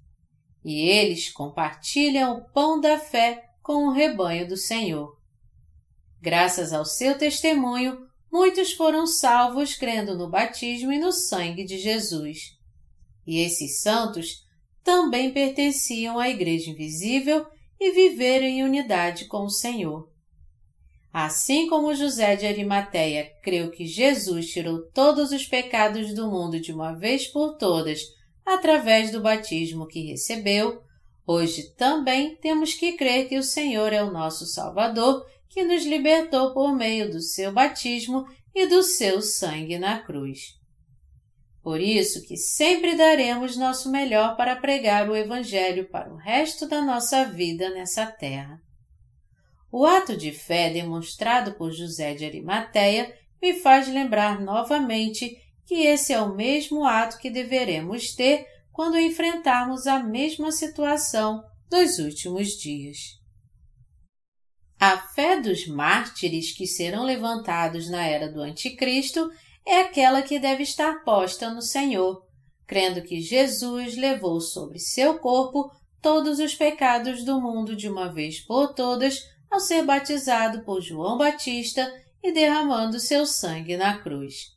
E 0.64 0.88
eles 0.88 1.30
compartilham 1.30 2.38
o 2.38 2.54
pão 2.54 2.80
da 2.80 2.98
fé 2.98 3.50
com 3.62 3.88
o 3.88 3.92
rebanho 3.92 4.48
do 4.48 4.56
Senhor. 4.56 5.22
Graças 6.24 6.72
ao 6.72 6.86
seu 6.86 7.18
testemunho, 7.18 8.08
muitos 8.32 8.72
foram 8.72 9.06
salvos 9.06 9.76
crendo 9.76 10.18
no 10.18 10.30
batismo 10.30 10.90
e 10.90 10.98
no 10.98 11.12
sangue 11.12 11.66
de 11.66 11.78
Jesus. 11.78 12.58
E 13.28 13.42
esses 13.42 13.82
santos 13.82 14.48
também 14.82 15.34
pertenciam 15.34 16.18
à 16.18 16.30
Igreja 16.30 16.72
Invisível 16.72 17.46
e 17.78 17.92
viveram 17.92 18.46
em 18.46 18.64
unidade 18.64 19.26
com 19.26 19.44
o 19.44 19.50
Senhor. 19.50 20.10
Assim 21.12 21.68
como 21.68 21.94
José 21.94 22.38
de 22.38 22.46
Arimateia 22.46 23.30
creu 23.44 23.70
que 23.70 23.86
Jesus 23.86 24.50
tirou 24.50 24.82
todos 24.94 25.34
os 25.34 25.46
pecados 25.46 26.14
do 26.14 26.32
mundo 26.32 26.58
de 26.58 26.72
uma 26.72 26.94
vez 26.94 27.28
por 27.28 27.58
todas 27.58 28.00
através 28.46 29.12
do 29.12 29.20
batismo 29.20 29.86
que 29.88 30.06
recebeu, 30.06 30.82
hoje 31.28 31.76
também 31.76 32.38
temos 32.38 32.76
que 32.76 32.94
crer 32.94 33.28
que 33.28 33.38
o 33.38 33.44
Senhor 33.44 33.92
é 33.92 34.02
o 34.02 34.10
nosso 34.10 34.46
Salvador 34.46 35.26
que 35.54 35.64
nos 35.64 35.86
libertou 35.86 36.52
por 36.54 36.76
meio 36.76 37.12
do 37.12 37.22
seu 37.22 37.52
batismo 37.52 38.26
e 38.56 38.66
do 38.66 38.82
seu 38.82 39.22
sangue 39.22 39.78
na 39.78 40.00
cruz. 40.00 40.60
Por 41.62 41.80
isso 41.80 42.22
que 42.24 42.36
sempre 42.36 42.96
daremos 42.96 43.56
nosso 43.56 43.90
melhor 43.90 44.36
para 44.36 44.56
pregar 44.56 45.10
o 45.10 45.16
Evangelho 45.16 45.88
para 45.90 46.12
o 46.12 46.18
resto 46.18 46.68
da 46.68 46.82
nossa 46.82 47.24
vida 47.26 47.70
nessa 47.70 48.06
terra. 48.06 48.60
O 49.72 49.86
ato 49.86 50.18
de 50.18 50.32
fé 50.32 50.70
demonstrado 50.70 51.54
por 51.54 51.72
José 51.72 52.14
de 52.16 52.26
Arimateia 52.26 53.16
me 53.42 53.54
faz 53.54 53.88
lembrar 53.88 54.42
novamente 54.42 55.38
que 55.66 55.86
esse 55.86 56.12
é 56.12 56.22
o 56.22 56.36
mesmo 56.36 56.84
ato 56.84 57.18
que 57.18 57.30
deveremos 57.30 58.14
ter 58.14 58.46
quando 58.72 59.00
enfrentarmos 59.00 59.88
a 59.88 60.00
mesma 60.00 60.52
situação 60.52 61.44
dos 61.70 62.00
últimos 62.00 62.50
dias. 62.58 63.23
A 64.86 64.98
fé 64.98 65.40
dos 65.40 65.66
mártires 65.66 66.52
que 66.52 66.68
serão 66.68 67.06
levantados 67.06 67.90
na 67.90 68.06
era 68.06 68.30
do 68.30 68.42
Anticristo 68.42 69.32
é 69.66 69.80
aquela 69.80 70.22
que 70.22 70.38
deve 70.38 70.64
estar 70.64 71.06
posta 71.06 71.50
no 71.54 71.62
Senhor, 71.62 72.22
crendo 72.68 73.02
que 73.02 73.22
Jesus 73.22 73.96
levou 73.96 74.42
sobre 74.42 74.80
seu 74.80 75.20
corpo 75.20 75.72
todos 76.02 76.38
os 76.38 76.54
pecados 76.54 77.24
do 77.24 77.40
mundo 77.40 77.78
de 77.78 77.88
uma 77.88 78.12
vez 78.12 78.42
por 78.42 78.74
todas 78.74 79.26
ao 79.50 79.62
ser 79.62 79.86
batizado 79.86 80.66
por 80.66 80.82
João 80.82 81.18
Batista 81.18 81.90
e 82.22 82.34
derramando 82.34 83.00
seu 83.00 83.26
sangue 83.26 83.78
na 83.78 84.00
cruz. 84.00 84.48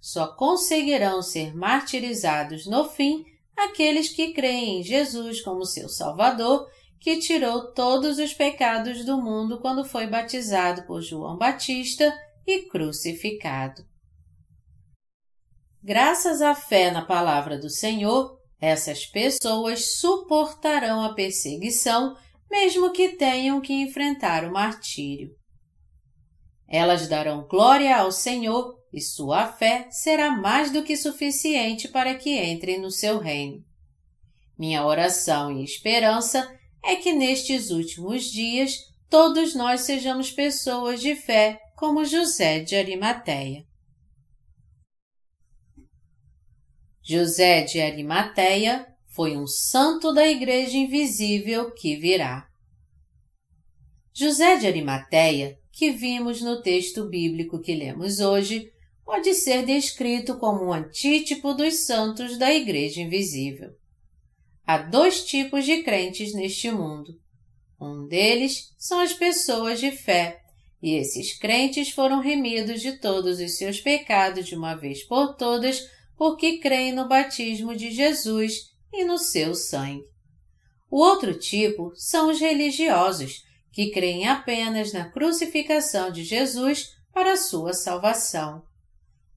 Só 0.00 0.34
conseguirão 0.34 1.22
ser 1.22 1.54
martirizados 1.54 2.66
no 2.66 2.88
fim 2.88 3.24
aqueles 3.56 4.08
que 4.08 4.32
creem 4.32 4.80
em 4.80 4.82
Jesus 4.82 5.40
como 5.40 5.64
seu 5.64 5.88
Salvador 5.88 6.68
que 7.02 7.18
tirou 7.18 7.72
todos 7.72 8.18
os 8.18 8.32
pecados 8.32 9.04
do 9.04 9.20
mundo 9.20 9.58
quando 9.58 9.84
foi 9.84 10.06
batizado 10.06 10.84
por 10.86 11.02
João 11.02 11.36
Batista 11.36 12.16
e 12.46 12.62
crucificado. 12.68 13.84
Graças 15.82 16.40
à 16.40 16.54
fé 16.54 16.92
na 16.92 17.04
palavra 17.04 17.58
do 17.58 17.68
Senhor, 17.68 18.38
essas 18.60 19.04
pessoas 19.04 19.96
suportarão 19.96 21.02
a 21.02 21.12
perseguição, 21.12 22.16
mesmo 22.48 22.92
que 22.92 23.16
tenham 23.16 23.60
que 23.60 23.72
enfrentar 23.72 24.44
o 24.44 24.52
martírio. 24.52 25.34
Elas 26.68 27.08
darão 27.08 27.48
glória 27.48 27.96
ao 27.96 28.12
Senhor 28.12 28.78
e 28.92 29.00
sua 29.00 29.48
fé 29.48 29.88
será 29.90 30.30
mais 30.30 30.70
do 30.70 30.84
que 30.84 30.96
suficiente 30.96 31.88
para 31.88 32.14
que 32.14 32.40
entrem 32.40 32.80
no 32.80 32.92
seu 32.92 33.18
reino. 33.18 33.60
Minha 34.56 34.86
oração 34.86 35.50
e 35.50 35.64
esperança 35.64 36.61
é 36.84 36.96
que 36.96 37.12
nestes 37.12 37.70
últimos 37.70 38.24
dias 38.24 38.92
todos 39.08 39.54
nós 39.54 39.82
sejamos 39.82 40.30
pessoas 40.30 41.00
de 41.00 41.14
fé 41.14 41.60
como 41.76 42.04
José 42.04 42.60
de 42.60 42.74
Arimateia. 42.76 43.66
José 47.02 47.62
de 47.62 47.80
Arimateia 47.80 48.86
foi 49.08 49.36
um 49.36 49.46
santo 49.46 50.12
da 50.12 50.26
Igreja 50.26 50.76
Invisível 50.76 51.72
que 51.72 51.96
virá. 51.96 52.48
José 54.14 54.56
de 54.56 54.66
Arimateia, 54.66 55.58
que 55.72 55.90
vimos 55.90 56.40
no 56.40 56.62
texto 56.62 57.08
bíblico 57.08 57.60
que 57.60 57.74
lemos 57.74 58.20
hoje, 58.20 58.70
pode 59.04 59.34
ser 59.34 59.66
descrito 59.66 60.38
como 60.38 60.66
um 60.66 60.72
antítipo 60.72 61.52
dos 61.52 61.84
santos 61.86 62.38
da 62.38 62.52
Igreja 62.52 63.00
Invisível. 63.00 63.74
Há 64.66 64.78
dois 64.78 65.24
tipos 65.24 65.64
de 65.64 65.82
crentes 65.82 66.34
neste 66.34 66.70
mundo. 66.70 67.20
Um 67.80 68.06
deles 68.06 68.74
são 68.78 69.00
as 69.00 69.12
pessoas 69.12 69.80
de 69.80 69.90
fé, 69.90 70.40
e 70.80 70.94
esses 70.94 71.36
crentes 71.36 71.90
foram 71.90 72.20
remidos 72.20 72.80
de 72.80 72.98
todos 72.98 73.40
os 73.40 73.56
seus 73.56 73.80
pecados 73.80 74.46
de 74.46 74.54
uma 74.54 74.74
vez 74.74 75.02
por 75.02 75.34
todas, 75.34 75.88
porque 76.16 76.58
creem 76.58 76.92
no 76.92 77.08
batismo 77.08 77.74
de 77.74 77.90
Jesus 77.90 78.70
e 78.92 79.04
no 79.04 79.18
seu 79.18 79.54
sangue. 79.54 80.04
O 80.90 80.98
outro 80.98 81.38
tipo 81.38 81.92
são 81.96 82.30
os 82.30 82.38
religiosos, 82.38 83.42
que 83.72 83.90
creem 83.90 84.28
apenas 84.28 84.92
na 84.92 85.08
crucificação 85.10 86.12
de 86.12 86.22
Jesus 86.22 86.94
para 87.12 87.36
sua 87.36 87.72
salvação. 87.72 88.62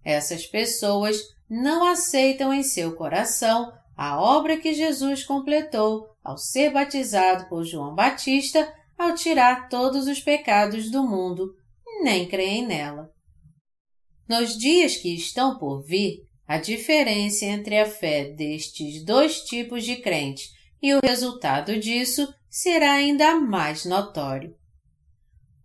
Essas 0.03 0.45
pessoas 0.45 1.17
não 1.49 1.85
aceitam 1.85 2.53
em 2.53 2.61
seu 2.61 2.95
coração 2.95 3.71
a 3.95 4.19
obra 4.19 4.57
que 4.57 4.73
Jesus 4.73 5.23
completou 5.23 6.09
ao 6.23 6.37
ser 6.37 6.71
batizado 6.71 7.47
por 7.47 7.63
João 7.63 7.95
Batista 7.95 8.71
ao 8.97 9.13
tirar 9.13 9.69
todos 9.69 10.07
os 10.07 10.19
pecados 10.19 10.89
do 10.89 11.03
mundo, 11.03 11.53
nem 12.01 12.27
creem 12.27 12.65
nela. 12.65 13.11
Nos 14.27 14.57
dias 14.57 14.97
que 14.97 15.13
estão 15.13 15.57
por 15.57 15.83
vir, 15.83 16.25
a 16.47 16.57
diferença 16.57 17.45
entre 17.45 17.79
a 17.79 17.85
fé 17.85 18.25
destes 18.25 19.03
dois 19.03 19.41
tipos 19.41 19.83
de 19.83 19.97
crentes 19.97 20.51
e 20.81 20.93
o 20.93 20.99
resultado 21.03 21.79
disso 21.79 22.31
será 22.49 22.93
ainda 22.93 23.35
mais 23.35 23.85
notório. 23.85 24.55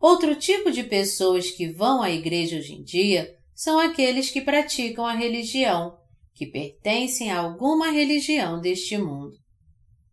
Outro 0.01 0.35
tipo 0.35 0.71
de 0.71 0.83
pessoas 0.83 1.51
que 1.51 1.69
vão 1.69 2.03
à 2.03 2.11
igreja 2.11 2.57
hoje 2.57 2.75
em 2.75 2.83
dia 2.83 3.37
são 3.55 3.79
aqueles 3.79 4.31
que 4.31 4.41
praticam 4.41 5.05
a 5.05 5.13
religião, 5.13 6.00
que 6.41 6.47
pertencem 6.47 7.31
a 7.31 7.39
alguma 7.39 7.91
religião 7.91 8.63
deste 8.63 8.97
mundo. 8.97 9.37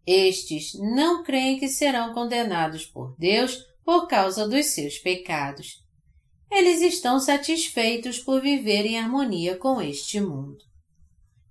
Estes 0.06 0.74
não 0.74 1.24
creem 1.24 1.58
que 1.58 1.70
serão 1.70 2.14
condenados 2.14 2.86
por 2.86 3.16
Deus 3.18 3.58
por 3.86 4.10
causa 4.10 4.46
dos 4.46 4.66
seus 4.66 4.98
pecados. 4.98 5.82
Eles 6.52 6.82
estão 6.82 7.18
satisfeitos 7.18 8.20
por 8.20 8.42
viver 8.42 8.86
em 8.86 9.00
harmonia 9.00 9.56
com 9.56 9.82
este 9.82 10.20
mundo. 10.20 10.58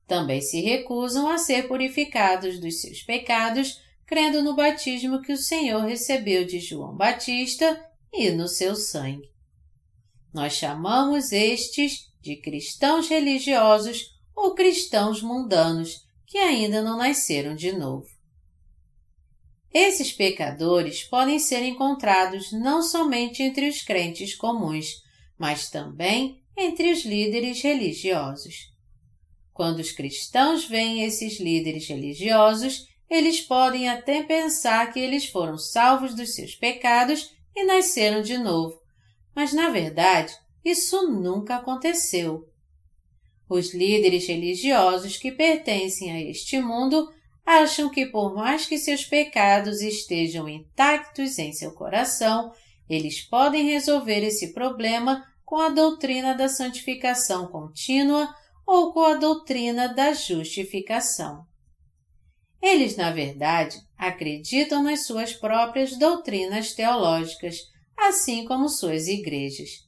Também 0.07 0.43
se 0.43 0.61
recusam 0.61 1.27
a 1.27 1.39
ser 1.39 1.67
purificados 1.69 2.61
dos 2.61 2.83
seus 2.83 3.01
pecados, 3.01 3.81
crendo 4.05 4.43
no 4.43 4.55
batismo 4.55 5.23
que 5.23 5.33
o 5.33 5.39
Senhor 5.39 5.87
recebeu 5.87 6.45
de 6.45 6.61
João 6.61 6.95
Batista 6.95 7.83
e 8.13 8.31
no 8.31 8.47
seu 8.47 8.77
sangue. 8.77 9.31
Nós 10.35 10.53
chamamos 10.53 11.33
estes 11.33 12.13
de 12.21 12.37
cristãos 12.37 13.09
religiosos 13.09 14.15
ou 14.37 14.55
cristãos 14.55 15.23
mundanos 15.23 16.05
que 16.27 16.37
ainda 16.37 16.83
não 16.83 16.99
nasceram 16.99 17.57
de 17.57 17.73
novo. 17.73 18.07
Esses 19.73 20.13
pecadores 20.13 21.03
podem 21.03 21.39
ser 21.39 21.63
encontrados 21.63 22.53
não 22.53 22.83
somente 22.83 23.43
entre 23.43 23.69
os 23.69 23.83
crentes 23.83 24.35
comuns, 24.35 25.03
mas 25.39 25.71
também 25.71 26.43
entre 26.57 26.93
os 26.93 27.05
líderes 27.05 27.63
religiosos. 27.63 28.73
Quando 29.53 29.81
os 29.81 29.93
cristãos 29.93 30.67
veem 30.67 31.03
esses 31.03 31.41
líderes 31.41 31.89
religiosos, 31.89 32.87
eles 33.09 33.41
podem 33.41 33.89
até 33.89 34.23
pensar 34.23 34.93
que 34.93 34.99
eles 34.99 35.27
foram 35.27 35.57
salvos 35.57 36.15
dos 36.15 36.35
seus 36.35 36.55
pecados 36.55 37.31
e 37.55 37.65
nasceram 37.65 38.21
de 38.21 38.37
novo, 38.37 38.81
mas 39.35 39.53
na 39.53 39.71
verdade 39.71 40.35
isso 40.65 41.09
nunca 41.09 41.57
aconteceu. 41.57 42.51
Os 43.49 43.73
líderes 43.73 44.27
religiosos 44.27 45.17
que 45.17 45.31
pertencem 45.31 46.11
a 46.11 46.21
este 46.21 46.61
mundo 46.61 47.09
acham 47.45 47.89
que, 47.89 48.07
por 48.07 48.35
mais 48.35 48.67
que 48.67 48.77
seus 48.77 49.05
pecados 49.05 49.81
estejam 49.81 50.49
intactos 50.49 51.39
em 51.39 51.53
seu 51.53 51.73
coração, 51.73 52.53
eles 52.89 53.21
podem 53.21 53.65
resolver 53.65 54.25
esse 54.25 54.53
problema 54.53 55.25
com 55.45 55.57
a 55.57 55.69
doutrina 55.69 56.35
da 56.35 56.49
santificação 56.49 57.47
contínua 57.47 58.35
ou 58.67 58.93
com 58.93 59.05
a 59.05 59.15
doutrina 59.15 59.87
da 59.89 60.13
justificação. 60.13 61.47
Eles, 62.61 62.97
na 62.97 63.13
verdade, 63.13 63.79
acreditam 63.97 64.83
nas 64.83 65.07
suas 65.07 65.33
próprias 65.33 65.97
doutrinas 65.97 66.73
teológicas, 66.73 67.59
assim 67.97 68.45
como 68.45 68.69
suas 68.69 69.07
igrejas. 69.07 69.86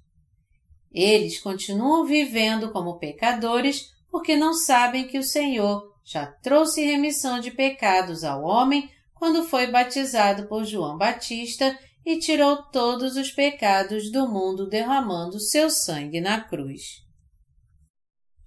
Eles 0.92 1.38
continuam 1.38 2.04
vivendo 2.04 2.70
como 2.70 2.98
pecadores 2.98 3.92
porque 4.10 4.36
não 4.36 4.54
sabem 4.54 5.06
que 5.06 5.18
o 5.18 5.22
Senhor 5.22 5.94
já 6.04 6.26
trouxe 6.26 6.84
remissão 6.84 7.38
de 7.40 7.50
pecados 7.50 8.24
ao 8.24 8.42
homem 8.42 8.90
quando 9.14 9.44
foi 9.44 9.66
batizado 9.66 10.46
por 10.46 10.64
João 10.64 10.96
Batista 10.96 11.78
e 12.06 12.18
tirou 12.18 12.62
todos 12.62 13.16
os 13.16 13.30
pecados 13.30 14.10
do 14.10 14.26
mundo 14.26 14.66
derramando 14.66 15.38
seu 15.38 15.68
sangue 15.68 16.20
na 16.20 16.40
cruz. 16.40 17.02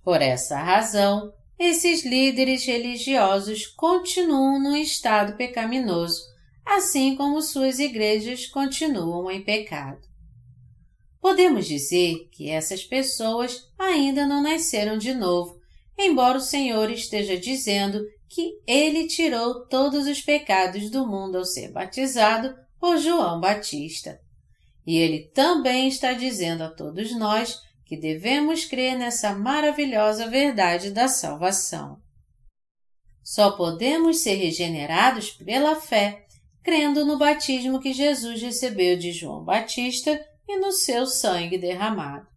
Por 0.03 0.19
essa 0.21 0.57
razão, 0.57 1.31
esses 1.59 2.03
líderes 2.03 2.65
religiosos 2.65 3.67
continuam 3.67 4.59
no 4.59 4.75
estado 4.75 5.37
pecaminoso, 5.37 6.19
assim 6.65 7.15
como 7.15 7.39
suas 7.39 7.77
igrejas 7.77 8.47
continuam 8.47 9.29
em 9.29 9.43
pecado. 9.43 10.10
Podemos 11.21 11.67
dizer 11.67 12.27
que 12.31 12.49
essas 12.49 12.83
pessoas 12.83 13.69
ainda 13.77 14.25
não 14.25 14.41
nasceram 14.41 14.97
de 14.97 15.13
novo, 15.13 15.61
embora 15.95 16.39
o 16.39 16.41
Senhor 16.41 16.89
esteja 16.89 17.37
dizendo 17.37 18.03
que 18.27 18.59
ele 18.65 19.07
tirou 19.07 19.67
todos 19.67 20.07
os 20.07 20.19
pecados 20.21 20.89
do 20.89 21.05
mundo 21.05 21.37
ao 21.37 21.45
ser 21.45 21.71
batizado 21.71 22.55
por 22.79 22.97
João 22.97 23.39
Batista. 23.39 24.19
E 24.87 24.97
ele 24.97 25.29
também 25.33 25.87
está 25.87 26.13
dizendo 26.13 26.63
a 26.63 26.69
todos 26.69 27.15
nós 27.15 27.61
que 27.85 27.95
devemos 27.95 28.65
crer 28.65 28.97
nessa 28.97 29.35
maravilhosa 29.35 30.27
verdade 30.27 30.89
da 30.89 31.07
salvação. 31.07 32.01
Só 33.21 33.51
podemos 33.51 34.19
ser 34.19 34.35
regenerados 34.35 35.29
pela 35.29 35.75
fé, 35.75 36.25
crendo 36.63 37.05
no 37.05 37.19
batismo 37.19 37.79
que 37.79 37.93
Jesus 37.93 38.41
recebeu 38.41 38.97
de 38.97 39.11
João 39.11 39.43
Batista 39.43 40.19
e 40.47 40.57
no 40.57 40.71
seu 40.71 41.05
sangue 41.05 41.57
derramado. 41.57 42.27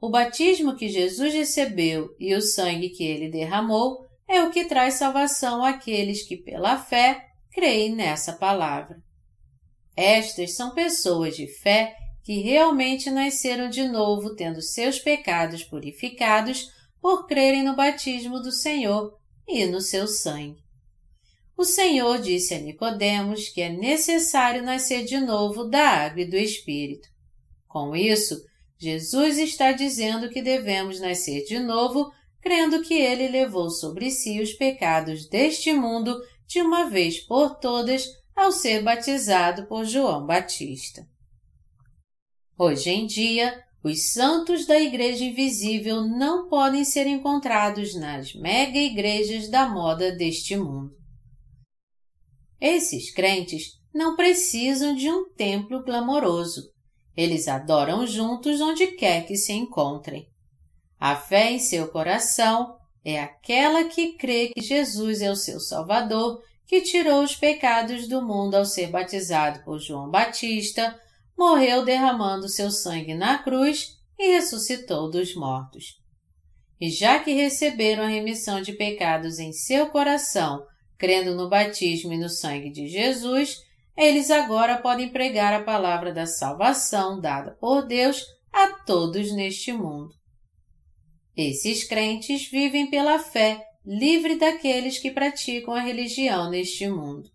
O 0.00 0.10
batismo 0.10 0.76
que 0.76 0.88
Jesus 0.88 1.32
recebeu 1.32 2.14
e 2.18 2.34
o 2.34 2.42
sangue 2.42 2.90
que 2.90 3.04
ele 3.04 3.30
derramou 3.30 4.06
é 4.28 4.42
o 4.42 4.50
que 4.50 4.64
traz 4.64 4.94
salvação 4.94 5.64
àqueles 5.64 6.22
que, 6.22 6.36
pela 6.36 6.78
fé, 6.78 7.26
creem 7.52 7.94
nessa 7.94 8.32
palavra. 8.32 9.02
Estas 9.96 10.54
são 10.54 10.74
pessoas 10.74 11.36
de 11.36 11.46
fé 11.46 11.96
que 12.22 12.40
realmente 12.40 13.10
nasceram 13.10 13.70
de 13.70 13.88
novo 13.88 14.34
tendo 14.34 14.60
seus 14.60 14.98
pecados 14.98 15.62
purificados 15.62 16.70
por 17.00 17.26
crerem 17.26 17.62
no 17.62 17.76
batismo 17.76 18.40
do 18.40 18.50
Senhor 18.50 19.16
e 19.46 19.64
no 19.64 19.80
seu 19.80 20.06
sangue. 20.08 20.65
O 21.56 21.64
Senhor 21.64 22.18
disse 22.18 22.52
a 22.52 22.58
Nicodemos 22.58 23.48
que 23.48 23.62
é 23.62 23.70
necessário 23.70 24.62
nascer 24.62 25.04
de 25.04 25.18
novo 25.18 25.64
da 25.64 25.88
água 25.88 26.20
e 26.20 26.28
do 26.28 26.36
Espírito. 26.36 27.08
Com 27.66 27.96
isso, 27.96 28.44
Jesus 28.78 29.38
está 29.38 29.72
dizendo 29.72 30.28
que 30.28 30.42
devemos 30.42 31.00
nascer 31.00 31.44
de 31.44 31.58
novo, 31.58 32.12
crendo 32.42 32.82
que 32.82 32.92
ele 32.92 33.28
levou 33.28 33.70
sobre 33.70 34.10
si 34.10 34.38
os 34.38 34.52
pecados 34.52 35.26
deste 35.26 35.72
mundo 35.72 36.20
de 36.46 36.60
uma 36.60 36.90
vez 36.90 37.20
por 37.20 37.58
todas 37.58 38.06
ao 38.34 38.52
ser 38.52 38.82
batizado 38.82 39.66
por 39.66 39.86
João 39.86 40.26
Batista. 40.26 41.08
Hoje 42.58 42.90
em 42.90 43.06
dia, 43.06 43.64
os 43.82 44.12
santos 44.12 44.66
da 44.66 44.78
Igreja 44.78 45.24
Invisível 45.24 46.02
não 46.02 46.48
podem 46.48 46.84
ser 46.84 47.06
encontrados 47.06 47.94
nas 47.94 48.34
mega 48.34 48.78
igrejas 48.78 49.48
da 49.48 49.66
moda 49.66 50.12
deste 50.12 50.54
mundo. 50.54 51.05
Esses 52.60 53.12
crentes 53.12 53.78
não 53.92 54.16
precisam 54.16 54.94
de 54.94 55.10
um 55.10 55.28
templo 55.30 55.82
glamouroso. 55.82 56.70
Eles 57.16 57.48
adoram 57.48 58.06
juntos 58.06 58.60
onde 58.60 58.88
quer 58.88 59.26
que 59.26 59.36
se 59.36 59.52
encontrem. 59.52 60.28
A 60.98 61.16
fé 61.16 61.50
em 61.50 61.58
seu 61.58 61.88
coração 61.88 62.76
é 63.04 63.20
aquela 63.20 63.84
que 63.84 64.12
crê 64.14 64.48
que 64.48 64.60
Jesus 64.60 65.20
é 65.20 65.30
o 65.30 65.36
seu 65.36 65.60
Salvador, 65.60 66.42
que 66.66 66.80
tirou 66.80 67.22
os 67.22 67.36
pecados 67.36 68.08
do 68.08 68.20
mundo 68.20 68.54
ao 68.54 68.64
ser 68.64 68.88
batizado 68.88 69.62
por 69.64 69.78
João 69.78 70.10
Batista, 70.10 70.98
morreu 71.38 71.84
derramando 71.84 72.48
seu 72.48 72.70
sangue 72.70 73.14
na 73.14 73.38
cruz 73.38 73.96
e 74.18 74.32
ressuscitou 74.32 75.10
dos 75.10 75.34
mortos. 75.34 76.00
E 76.80 76.90
já 76.90 77.18
que 77.18 77.32
receberam 77.32 78.02
a 78.02 78.08
remissão 78.08 78.60
de 78.60 78.72
pecados 78.72 79.38
em 79.38 79.52
seu 79.52 79.86
coração, 79.88 80.66
crendo 80.98 81.34
no 81.34 81.48
batismo 81.48 82.12
e 82.12 82.18
no 82.18 82.28
sangue 82.28 82.70
de 82.70 82.88
Jesus, 82.88 83.62
eles 83.96 84.30
agora 84.30 84.78
podem 84.78 85.08
pregar 85.08 85.54
a 85.54 85.62
palavra 85.62 86.12
da 86.12 86.26
salvação 86.26 87.20
dada 87.20 87.56
por 87.60 87.86
Deus 87.86 88.22
a 88.52 88.68
todos 88.84 89.32
neste 89.32 89.72
mundo. 89.72 90.14
Esses 91.36 91.84
crentes 91.84 92.48
vivem 92.50 92.88
pela 92.88 93.18
fé, 93.18 93.62
livre 93.84 94.36
daqueles 94.36 94.98
que 94.98 95.10
praticam 95.10 95.74
a 95.74 95.80
religião 95.80 96.50
neste 96.50 96.88
mundo. 96.88 97.30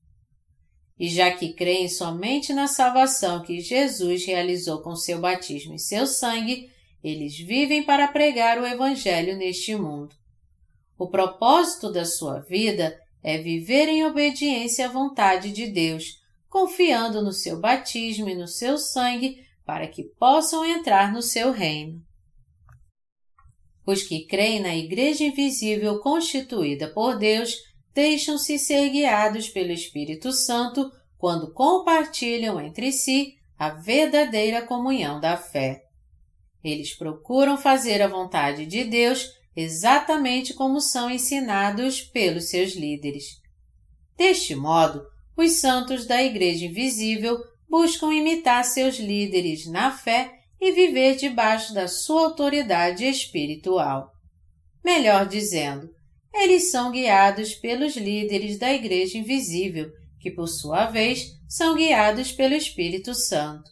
E 1.00 1.08
já 1.08 1.32
que 1.32 1.54
creem 1.54 1.88
somente 1.89 2.54
na 2.54 2.67
salvação 2.67 3.41
que 3.41 3.60
Jesus 3.60 4.26
realizou 4.26 4.82
com 4.82 4.95
seu 4.95 5.19
batismo 5.19 5.74
e 5.74 5.80
seu 5.80 6.06
sangue, 6.06 6.69
eles 7.04 7.38
vivem 7.38 7.84
para 7.84 8.08
pregar 8.08 8.60
o 8.60 8.65
Evangelho 8.65 9.36
neste 9.36 9.76
mundo. 9.76 10.15
O 10.97 11.10
propósito 11.10 11.91
da 11.91 12.06
sua 12.06 12.39
vida 12.39 12.95
é 13.23 13.38
viver 13.38 13.88
em 13.88 14.05
obediência 14.05 14.86
à 14.86 14.89
vontade 14.89 15.51
de 15.51 15.67
Deus, 15.67 16.19
confiando 16.49 17.21
no 17.21 17.31
seu 17.31 17.60
batismo 17.60 18.27
e 18.27 18.36
no 18.36 18.47
seu 18.47 18.77
sangue 18.77 19.45
para 19.65 19.88
que 19.88 20.03
possam 20.03 20.65
entrar 20.65 21.13
no 21.13 21.21
seu 21.21 21.51
reino. 21.51 22.01
Os 23.86 24.03
que 24.03 24.25
creem 24.25 24.60
na 24.60 24.75
Igreja 24.75 25.23
Invisível 25.23 25.99
constituída 25.99 26.88
por 26.88 27.17
Deus 27.17 27.55
deixam-se 27.93 28.57
ser 28.57 28.89
guiados 28.89 29.49
pelo 29.49 29.71
Espírito 29.71 30.31
Santo 30.31 30.91
quando 31.17 31.53
compartilham 31.53 32.60
entre 32.60 32.91
si 32.91 33.36
a 33.57 33.69
verdadeira 33.69 34.62
comunhão 34.65 35.19
da 35.19 35.38
fé. 35.38 35.84
Eles 36.63 36.95
procuram 36.95 37.57
fazer 37.57 38.01
a 38.01 38.07
vontade 38.07 38.65
de 38.65 38.84
Deus 38.84 39.29
exatamente 39.56 40.54
como 40.54 40.80
são 40.80 41.10
ensinados 41.10 42.02
pelos 42.02 42.50
seus 42.50 42.74
líderes. 42.74 43.42
Deste 44.18 44.56
modo, 44.56 45.04
os 45.36 45.54
santos 45.54 46.06
da 46.06 46.22
Igreja 46.22 46.66
Invisível 46.66 47.38
buscam 47.70 48.14
imitar 48.14 48.64
seus 48.64 48.98
líderes 49.00 49.66
na 49.66 49.92
fé 49.92 50.40
e 50.60 50.72
viver 50.72 51.16
debaixo 51.16 51.74
da 51.74 51.88
sua 51.88 52.26
autoridade 52.26 53.06
espiritual. 53.06 54.12
Melhor 54.84 55.28
dizendo, 55.28 55.90
eles 56.34 56.70
são 56.70 56.92
guiados 56.92 57.56
pelos 57.56 57.96
líderes 57.96 58.58
da 58.58 58.72
Igreja 58.72 59.18
Invisível, 59.18 59.92
que 60.20 60.32
por 60.32 60.48
sua 60.48 60.86
vez 60.86 61.34
são 61.48 61.76
guiados 61.76 62.32
pelo 62.32 62.54
Espírito 62.54 63.14
Santo. 63.14 63.70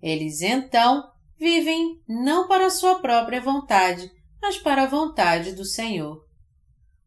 Eles 0.00 0.40
então 0.40 1.04
vivem 1.38 2.00
não 2.08 2.48
para 2.48 2.70
sua 2.70 2.96
própria 3.00 3.40
vontade, 3.40 4.10
mas 4.40 4.58
para 4.58 4.84
a 4.84 4.86
vontade 4.86 5.52
do 5.52 5.64
Senhor. 5.64 6.24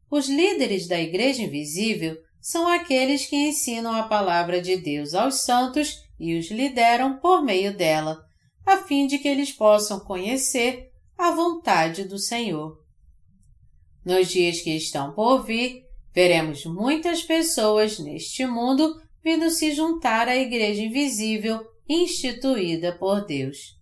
Os 0.09 0.27
líderes 0.27 0.87
da 0.87 0.99
Igreja 0.99 1.43
Invisível 1.43 2.17
são 2.41 2.67
aqueles 2.67 3.25
que 3.25 3.35
ensinam 3.35 3.93
a 3.93 4.03
palavra 4.03 4.61
de 4.61 4.75
Deus 4.75 5.13
aos 5.13 5.41
santos 5.41 6.03
e 6.19 6.37
os 6.37 6.49
lideram 6.51 7.17
por 7.19 7.43
meio 7.43 7.75
dela, 7.75 8.25
a 8.65 8.77
fim 8.77 9.07
de 9.07 9.17
que 9.17 9.27
eles 9.27 9.51
possam 9.51 9.99
conhecer 9.99 10.91
a 11.17 11.31
vontade 11.31 12.03
do 12.03 12.17
Senhor. 12.17 12.77
Nos 14.03 14.27
dias 14.29 14.59
que 14.61 14.75
estão 14.75 15.13
por 15.13 15.43
vir, 15.43 15.83
veremos 16.13 16.65
muitas 16.65 17.21
pessoas 17.21 17.99
neste 17.99 18.45
mundo 18.45 18.99
vindo 19.23 19.49
se 19.51 19.71
juntar 19.71 20.27
à 20.27 20.35
Igreja 20.35 20.81
Invisível 20.81 21.63
instituída 21.87 22.97
por 22.97 23.25
Deus. 23.25 23.79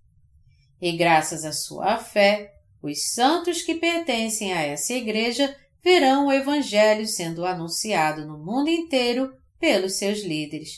E 0.82 0.92
graças 0.92 1.46
à 1.46 1.52
sua 1.52 1.98
fé, 1.98 2.59
os 2.82 3.12
santos 3.12 3.62
que 3.62 3.76
pertencem 3.76 4.54
a 4.54 4.62
essa 4.62 4.94
igreja 4.94 5.56
verão 5.84 6.28
o 6.28 6.32
Evangelho 6.32 7.06
sendo 7.08 7.46
anunciado 7.46 8.26
no 8.26 8.38
mundo 8.38 8.70
inteiro 8.70 9.34
pelos 9.60 9.98
seus 9.98 10.20
líderes, 10.20 10.72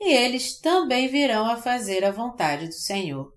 e 0.00 0.12
eles 0.12 0.58
também 0.58 1.08
virão 1.08 1.46
a 1.46 1.56
fazer 1.56 2.04
a 2.04 2.10
vontade 2.10 2.66
do 2.66 2.74
Senhor. 2.74 3.32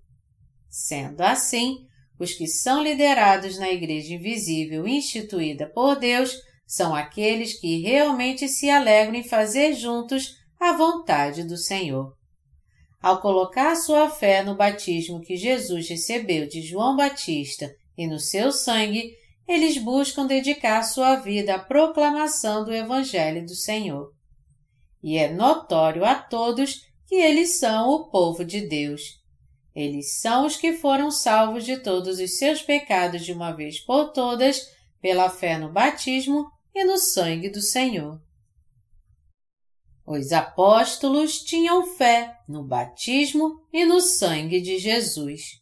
Sendo 0.68 1.20
assim, 1.20 1.78
os 2.18 2.32
que 2.32 2.46
são 2.46 2.82
liderados 2.82 3.58
na 3.58 3.70
Igreja 3.70 4.14
Invisível 4.14 4.86
instituída 4.86 5.68
por 5.68 5.96
Deus 5.96 6.36
são 6.66 6.94
aqueles 6.94 7.58
que 7.58 7.82
realmente 7.82 8.48
se 8.48 8.70
alegram 8.70 9.14
em 9.14 9.24
fazer 9.24 9.74
juntos 9.74 10.36
a 10.58 10.72
vontade 10.72 11.44
do 11.44 11.56
Senhor. 11.56 12.16
Ao 13.00 13.20
colocar 13.20 13.74
sua 13.74 14.08
fé 14.08 14.42
no 14.42 14.56
batismo 14.56 15.20
que 15.20 15.36
Jesus 15.36 15.88
recebeu 15.88 16.48
de 16.48 16.62
João 16.62 16.96
Batista 16.96 17.74
e 17.96 18.06
no 18.06 18.18
seu 18.18 18.52
sangue, 18.52 19.16
eles 19.46 19.76
buscam 19.78 20.26
dedicar 20.26 20.82
sua 20.82 21.16
vida 21.16 21.54
à 21.54 21.58
proclamação 21.58 22.64
do 22.64 22.72
Evangelho 22.72 23.44
do 23.44 23.54
Senhor. 23.54 24.12
E 25.02 25.18
é 25.18 25.32
notório 25.32 26.04
a 26.04 26.14
todos 26.14 26.86
que 27.06 27.16
eles 27.16 27.58
são 27.58 27.88
o 27.90 28.08
povo 28.08 28.44
de 28.44 28.60
Deus. 28.60 29.20
Eles 29.74 30.20
são 30.20 30.46
os 30.46 30.56
que 30.56 30.74
foram 30.74 31.10
salvos 31.10 31.64
de 31.64 31.78
todos 31.78 32.18
os 32.18 32.38
seus 32.38 32.62
pecados 32.62 33.24
de 33.24 33.32
uma 33.32 33.52
vez 33.52 33.80
por 33.80 34.12
todas, 34.12 34.70
pela 35.00 35.28
fé 35.28 35.58
no 35.58 35.72
batismo 35.72 36.50
e 36.74 36.84
no 36.84 36.98
sangue 36.98 37.50
do 37.50 37.60
Senhor. 37.60 38.20
Os 40.06 40.32
apóstolos 40.32 41.40
tinham 41.42 41.94
fé 41.96 42.38
no 42.48 42.64
batismo 42.64 43.62
e 43.72 43.84
no 43.84 44.00
sangue 44.00 44.60
de 44.60 44.78
Jesus. 44.78 45.61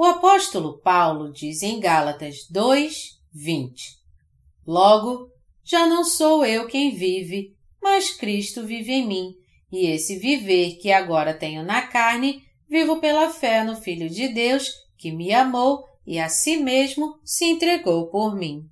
O 0.00 0.04
apóstolo 0.06 0.78
Paulo 0.78 1.30
diz 1.30 1.62
em 1.62 1.78
Gálatas 1.78 2.46
2, 2.48 3.20
20: 3.34 3.98
Logo, 4.66 5.30
já 5.62 5.86
não 5.86 6.04
sou 6.04 6.42
eu 6.42 6.66
quem 6.66 6.94
vive, 6.94 7.54
mas 7.82 8.10
Cristo 8.10 8.64
vive 8.64 8.92
em 8.92 9.06
mim, 9.06 9.34
e 9.70 9.88
esse 9.88 10.16
viver 10.16 10.78
que 10.78 10.90
agora 10.90 11.34
tenho 11.34 11.62
na 11.62 11.82
carne, 11.82 12.42
vivo 12.66 12.98
pela 12.98 13.28
fé 13.28 13.62
no 13.62 13.76
Filho 13.76 14.08
de 14.08 14.28
Deus, 14.28 14.72
que 14.96 15.12
me 15.12 15.34
amou 15.34 15.84
e 16.06 16.18
a 16.18 16.30
si 16.30 16.56
mesmo 16.56 17.20
se 17.22 17.44
entregou 17.44 18.06
por 18.08 18.34
mim. 18.34 18.64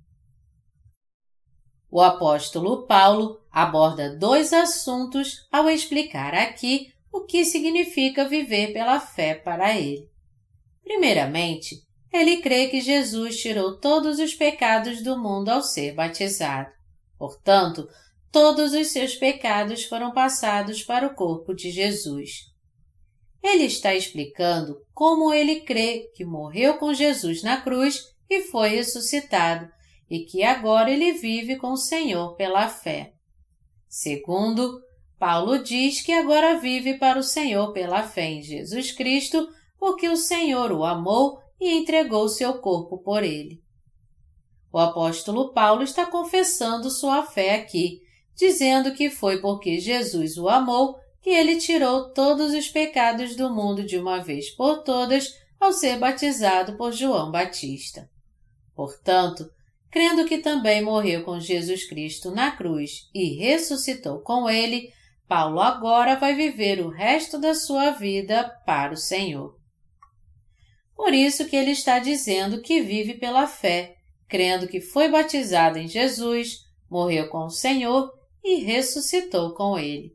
O 1.91 2.01
apóstolo 2.01 2.87
Paulo 2.87 3.39
aborda 3.51 4.17
dois 4.17 4.51
assuntos 4.51 5.47
ao 5.51 5.69
explicar 5.69 6.33
aqui 6.33 6.91
o 7.13 7.21
que 7.21 7.45
significa 7.45 8.27
viver 8.27 8.73
pela 8.73 8.99
fé 8.99 9.35
para 9.35 9.77
ele. 9.77 10.08
Primeiramente, 10.89 11.83
ele 12.11 12.37
crê 12.37 12.67
que 12.67 12.81
Jesus 12.81 13.39
tirou 13.39 13.79
todos 13.79 14.17
os 14.17 14.33
pecados 14.33 15.03
do 15.03 15.21
mundo 15.21 15.49
ao 15.49 15.61
ser 15.61 15.93
batizado. 15.93 16.71
Portanto, 17.15 17.87
todos 18.31 18.73
os 18.73 18.87
seus 18.87 19.13
pecados 19.13 19.83
foram 19.83 20.11
passados 20.11 20.81
para 20.81 21.05
o 21.05 21.13
corpo 21.13 21.53
de 21.53 21.69
Jesus. 21.69 22.45
Ele 23.43 23.65
está 23.65 23.93
explicando 23.93 24.77
como 24.91 25.31
ele 25.31 25.59
crê 25.61 26.09
que 26.15 26.25
morreu 26.25 26.79
com 26.79 26.91
Jesus 26.91 27.43
na 27.43 27.61
cruz 27.61 28.01
e 28.27 28.41
foi 28.45 28.69
ressuscitado, 28.69 29.69
e 30.09 30.21
que 30.21 30.41
agora 30.41 30.89
ele 30.89 31.13
vive 31.13 31.55
com 31.57 31.73
o 31.73 31.77
Senhor 31.77 32.35
pela 32.35 32.67
fé. 32.67 33.13
Segundo, 33.87 34.81
Paulo 35.19 35.61
diz 35.61 36.01
que 36.01 36.11
agora 36.11 36.59
vive 36.59 36.97
para 36.97 37.19
o 37.19 37.23
Senhor 37.23 37.73
pela 37.73 38.01
fé 38.01 38.25
em 38.25 38.41
Jesus 38.41 38.91
Cristo, 38.91 39.47
porque 39.79 40.09
o 40.09 40.17
Senhor 40.17 40.71
o 40.71 40.83
amou 40.83 41.39
e 41.59 41.71
entregou 41.71 42.27
seu 42.27 42.55
corpo 42.55 42.97
por 42.97 43.23
ele. 43.23 43.63
O 44.71 44.77
apóstolo 44.77 45.51
Paulo 45.51 45.81
está 45.81 46.05
confessando 46.05 46.91
sua 46.91 47.23
fé 47.23 47.55
aqui, 47.55 48.01
dizendo 48.35 48.93
que 48.93 49.09
foi 49.09 49.41
porque 49.41 49.79
Jesus 49.79 50.37
o 50.37 50.47
amou 50.47 50.97
que 51.21 51.29
ele 51.29 51.57
tirou 51.57 52.13
todos 52.13 52.53
os 52.53 52.69
pecados 52.69 53.35
do 53.35 53.53
mundo 53.53 53.83
de 53.83 53.97
uma 53.97 54.19
vez 54.19 54.49
por 54.49 54.83
todas 54.83 55.33
ao 55.59 55.73
ser 55.73 55.97
batizado 55.97 56.77
por 56.77 56.93
João 56.93 57.31
Batista. 57.31 58.09
Portanto, 58.75 59.49
crendo 59.91 60.25
que 60.25 60.37
também 60.37 60.81
morreu 60.81 61.23
com 61.23 61.39
Jesus 61.39 61.85
Cristo 61.85 62.31
na 62.31 62.51
cruz 62.51 63.09
e 63.13 63.35
ressuscitou 63.35 64.19
com 64.19 64.49
ele, 64.49 64.93
Paulo 65.27 65.59
agora 65.59 66.15
vai 66.15 66.33
viver 66.33 66.79
o 66.79 66.89
resto 66.89 67.37
da 67.37 67.53
sua 67.53 67.91
vida 67.91 68.49
para 68.65 68.93
o 68.93 68.97
Senhor. 68.97 69.58
Por 70.99 71.13
isso 71.13 71.45
que 71.45 71.55
ele 71.55 71.71
está 71.71 71.97
dizendo 71.97 72.61
que 72.61 72.81
vive 72.81 73.13
pela 73.13 73.47
fé, 73.47 73.95
crendo 74.27 74.67
que 74.67 74.81
foi 74.81 75.07
batizado 75.07 75.79
em 75.79 75.87
Jesus, 75.87 76.65
morreu 76.91 77.29
com 77.29 77.45
o 77.45 77.49
Senhor 77.49 78.11
e 78.43 78.55
ressuscitou 78.55 79.53
com 79.53 79.79
ele. 79.79 80.13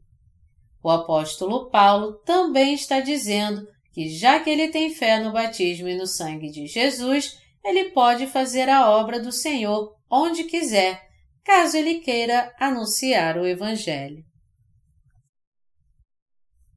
O 0.82 0.90
apóstolo 0.90 1.70
Paulo 1.70 2.18
também 2.26 2.74
está 2.74 3.00
dizendo 3.00 3.66
que 3.94 4.10
já 4.10 4.38
que 4.38 4.50
ele 4.50 4.68
tem 4.68 4.94
fé 4.94 5.18
no 5.18 5.32
batismo 5.32 5.88
e 5.88 5.96
no 5.96 6.06
sangue 6.06 6.50
de 6.50 6.66
Jesus, 6.66 7.40
ele 7.64 7.84
pode 7.84 8.26
fazer 8.26 8.68
a 8.68 8.90
obra 8.90 9.18
do 9.18 9.32
Senhor 9.32 9.96
onde 10.10 10.44
quiser, 10.44 11.00
caso 11.42 11.78
ele 11.78 12.00
queira 12.00 12.54
anunciar 12.60 13.38
o 13.38 13.46
Evangelho. 13.46 14.22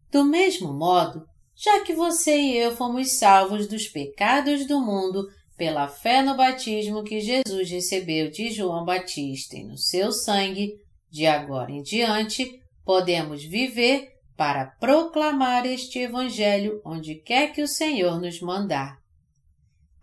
Do 0.09 0.23
mesmo 0.23 0.71
modo, 0.71 1.27
já 1.57 1.83
que 1.83 1.93
você 1.93 2.37
e 2.37 2.55
eu 2.55 2.75
fomos 2.75 3.17
salvos 3.17 3.67
dos 3.67 3.87
pecados 3.87 4.67
do 4.67 4.79
mundo 4.79 5.27
pela 5.57 5.87
fé 5.87 6.21
no 6.21 6.37
batismo 6.37 7.03
que 7.03 7.19
Jesus 7.19 7.71
recebeu 7.71 8.29
de 8.29 8.51
João 8.51 8.85
Batista 8.85 9.57
e 9.57 9.63
no 9.63 9.75
seu 9.75 10.11
sangue, 10.11 10.75
de 11.09 11.25
agora 11.25 11.71
em 11.71 11.81
diante, 11.81 12.61
podemos 12.85 13.43
viver 13.43 14.09
para 14.35 14.67
proclamar 14.79 15.65
este 15.65 15.97
Evangelho 15.97 16.79
onde 16.85 17.15
quer 17.15 17.51
que 17.51 17.63
o 17.63 17.67
Senhor 17.67 18.21
nos 18.21 18.39
mandar. 18.39 18.95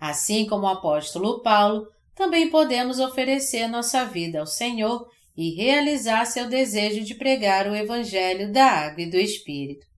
Assim 0.00 0.46
como 0.46 0.64
o 0.64 0.70
apóstolo 0.70 1.40
Paulo, 1.40 1.86
também 2.16 2.50
podemos 2.50 2.98
oferecer 2.98 3.68
nossa 3.68 4.04
vida 4.04 4.40
ao 4.40 4.46
Senhor 4.46 5.06
e 5.36 5.54
realizar 5.54 6.24
seu 6.24 6.48
desejo 6.48 7.04
de 7.04 7.14
pregar 7.14 7.68
o 7.68 7.76
Evangelho 7.76 8.52
da 8.52 8.66
Água 8.66 9.02
e 9.02 9.10
do 9.10 9.16
Espírito. 9.16 9.93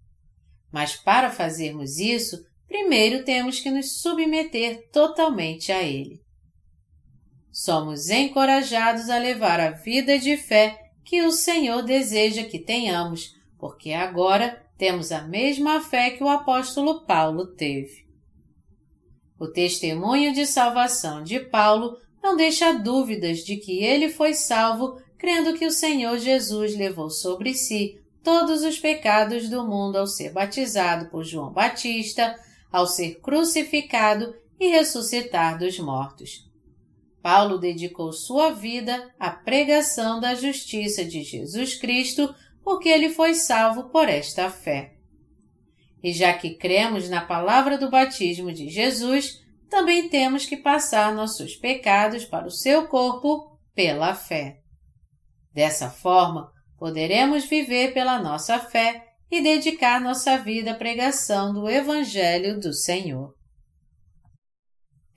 Mas 0.72 0.96
para 0.96 1.31
fazermos 1.31 1.98
isso, 1.98 2.44
primeiro 2.66 3.24
temos 3.24 3.61
que 3.61 3.70
nos 3.70 4.00
submeter 4.00 4.88
totalmente 4.90 5.72
a 5.72 5.83
Ele. 5.83 6.20
Somos 7.50 8.11
encorajados 8.11 9.09
a 9.09 9.18
levar 9.18 9.61
a 9.61 9.70
vida 9.70 10.18
de 10.18 10.37
fé 10.37 10.79
que 11.05 11.22
o 11.22 11.31
Senhor 11.31 11.83
deseja 11.83 12.44
que 12.44 12.59
tenhamos, 12.59 13.35
porque 13.59 13.92
agora 13.92 14.62
temos 14.76 15.11
a 15.11 15.22
mesma 15.22 15.81
fé 15.81 16.11
que 16.11 16.22
o 16.22 16.29
apóstolo 16.29 17.07
Paulo 17.07 17.46
teve. 17.55 18.05
O 19.38 19.46
testemunho 19.46 20.35
de 20.35 20.46
salvação 20.46 21.22
de 21.22 21.40
Paulo 21.40 21.96
não 22.22 22.37
deixa 22.37 22.72
dúvidas 22.72 23.38
de 23.38 23.57
que 23.57 23.83
ele 23.83 24.09
foi 24.09 24.35
salvo 24.35 25.00
crendo 25.16 25.55
que 25.55 25.64
o 25.64 25.70
Senhor 25.70 26.18
Jesus 26.18 26.76
levou 26.76 27.09
sobre 27.09 27.55
si 27.55 27.98
todos 28.26 28.64
os 28.64 28.76
pecados 28.76 29.48
do 29.48 29.64
mundo 29.64 29.94
ao 29.94 30.06
ser 30.08 30.32
batizado 30.32 31.08
por 31.10 31.22
João 31.22 31.52
Batista, 31.52 32.36
ao 32.72 32.84
ser 32.84 33.20
crucificado 33.20 34.34
e 34.58 34.66
ressuscitar 34.66 35.56
dos 35.56 35.78
mortos. 35.78 36.44
Paulo 37.22 37.56
dedicou 37.56 38.12
sua 38.12 38.50
vida 38.50 39.14
à 39.16 39.30
pregação 39.30 40.18
da 40.18 40.34
justiça 40.34 41.04
de 41.04 41.22
Jesus 41.22 41.76
Cristo 41.76 42.34
porque 42.64 42.88
ele 42.88 43.10
foi 43.10 43.32
salvo 43.32 43.90
por 43.90 44.08
esta 44.08 44.50
fé. 44.50 44.96
E 46.02 46.12
já 46.12 46.32
que 46.32 46.56
cremos 46.56 47.08
na 47.08 47.24
palavra 47.24 47.78
do 47.78 47.88
batismo 47.88 48.52
de 48.52 48.68
Jesus, 48.68 49.40
também 49.70 50.08
temos 50.08 50.44
que 50.44 50.56
passar 50.56 51.14
nossos 51.14 51.54
pecados 51.54 52.24
para 52.24 52.48
o 52.48 52.50
seu 52.50 52.88
corpo 52.88 53.56
pela 53.72 54.16
fé. 54.16 54.58
Dessa 55.54 55.88
forma, 55.88 56.56
poderemos 56.78 57.44
viver 57.44 57.92
pela 57.92 58.20
nossa 58.20 58.58
fé 58.58 59.06
e 59.30 59.42
dedicar 59.42 60.00
nossa 60.00 60.38
vida 60.38 60.72
à 60.72 60.74
pregação 60.74 61.52
do 61.52 61.68
Evangelho 61.68 62.60
do 62.60 62.72
Senhor. 62.72 63.34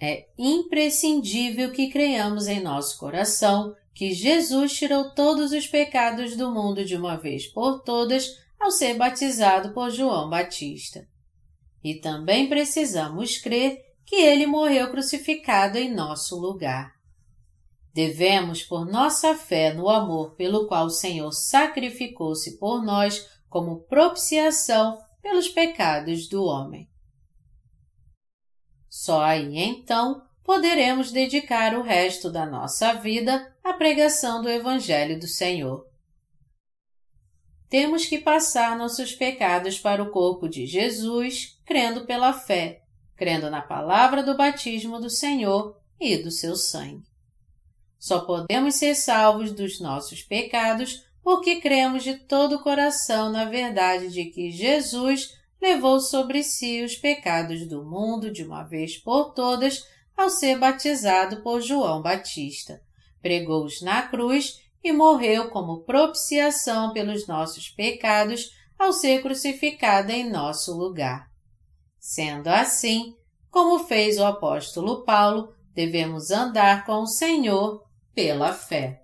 É 0.02 0.26
imprescindível 0.38 1.72
que 1.72 1.90
creiamos 1.90 2.48
em 2.48 2.62
nosso 2.62 2.98
coração 2.98 3.76
que 3.94 4.14
Jesus 4.14 4.74
tirou 4.74 5.14
todos 5.14 5.52
os 5.52 5.68
pecados 5.68 6.38
do 6.38 6.52
mundo 6.54 6.86
de 6.86 6.96
uma 6.96 7.18
vez 7.18 7.48
por 7.48 7.82
todas 7.82 8.30
ao 8.60 8.72
ser 8.72 8.96
batizado 8.96 9.74
por 9.74 9.90
João 9.90 10.30
Batista. 10.30 11.06
E 11.84 11.96
também 11.96 12.48
precisamos 12.48 13.38
crer 13.38 13.78
que 14.06 14.16
ele 14.16 14.46
morreu 14.46 14.90
crucificado 14.90 15.78
em 15.78 15.94
nosso 15.94 16.40
lugar. 16.40 16.99
Devemos, 18.00 18.64
por 18.64 18.86
nossa 18.86 19.36
fé 19.36 19.74
no 19.74 19.90
amor 19.90 20.34
pelo 20.36 20.68
qual 20.68 20.86
o 20.86 20.90
Senhor 20.90 21.34
sacrificou-se 21.34 22.58
por 22.58 22.82
nós 22.82 23.28
como 23.50 23.82
propiciação 23.82 24.98
pelos 25.22 25.50
pecados 25.50 26.30
do 26.30 26.46
homem. 26.46 26.90
Só 28.88 29.22
aí 29.22 29.58
então 29.58 30.22
poderemos 30.46 31.12
dedicar 31.12 31.76
o 31.76 31.82
resto 31.82 32.32
da 32.32 32.46
nossa 32.46 32.94
vida 32.94 33.54
à 33.62 33.74
pregação 33.74 34.42
do 34.42 34.48
Evangelho 34.48 35.20
do 35.20 35.28
Senhor 35.28 35.86
temos 37.68 38.06
que 38.06 38.18
passar 38.18 38.78
nossos 38.78 39.12
pecados 39.12 39.78
para 39.78 40.02
o 40.02 40.10
corpo 40.10 40.48
de 40.48 40.66
Jesus, 40.66 41.60
crendo 41.66 42.06
pela 42.06 42.32
fé, 42.32 42.82
crendo 43.18 43.48
na 43.52 43.62
palavra 43.62 44.24
do 44.24 44.38
batismo 44.38 45.00
do 45.00 45.10
Senhor 45.10 45.78
e 46.00 46.18
do 46.18 46.32
seu 46.32 46.56
sangue. 46.56 47.09
Só 48.00 48.22
podemos 48.22 48.76
ser 48.76 48.96
salvos 48.96 49.52
dos 49.52 49.82
nossos 49.82 50.24
pecados 50.24 51.04
porque 51.22 51.60
cremos 51.60 52.04
de 52.04 52.16
todo 52.16 52.56
o 52.56 52.64
coração 52.64 53.30
na 53.30 53.46
verdade 53.46 54.08
de 54.08 54.26
que 54.26 54.50
Jesus 54.50 55.38
levou 55.62 56.00
sobre 56.00 56.42
si 56.42 56.82
os 56.82 56.96
pecados 56.96 57.68
do 57.68 57.84
mundo 57.84 58.32
de 58.32 58.44
uma 58.44 58.64
vez 58.64 58.98
por 58.98 59.34
todas 59.34 59.86
ao 60.16 60.30
ser 60.30 60.58
batizado 60.58 61.44
por 61.44 61.62
João 61.62 62.02
Batista. 62.02 62.82
Pregou-os 63.22 63.82
na 63.82 64.02
cruz 64.04 64.62
e 64.82 64.94
morreu 64.94 65.50
como 65.50 65.84
propiciação 65.84 66.94
pelos 66.94 67.28
nossos 67.28 67.68
pecados 67.68 68.52
ao 68.78 68.94
ser 68.94 69.22
crucificada 69.22 70.14
em 70.14 70.30
nosso 70.30 70.74
lugar. 70.78 71.28
Sendo 72.00 72.48
assim, 72.48 73.14
como 73.52 73.84
fez 73.84 74.18
o 74.18 74.24
apóstolo 74.24 75.04
Paulo, 75.04 75.54
devemos 75.74 76.32
andar 76.32 76.86
com 76.86 77.02
o 77.02 77.08
Senhor 77.08 77.89
pela 78.14 78.54
fé. 78.54 79.02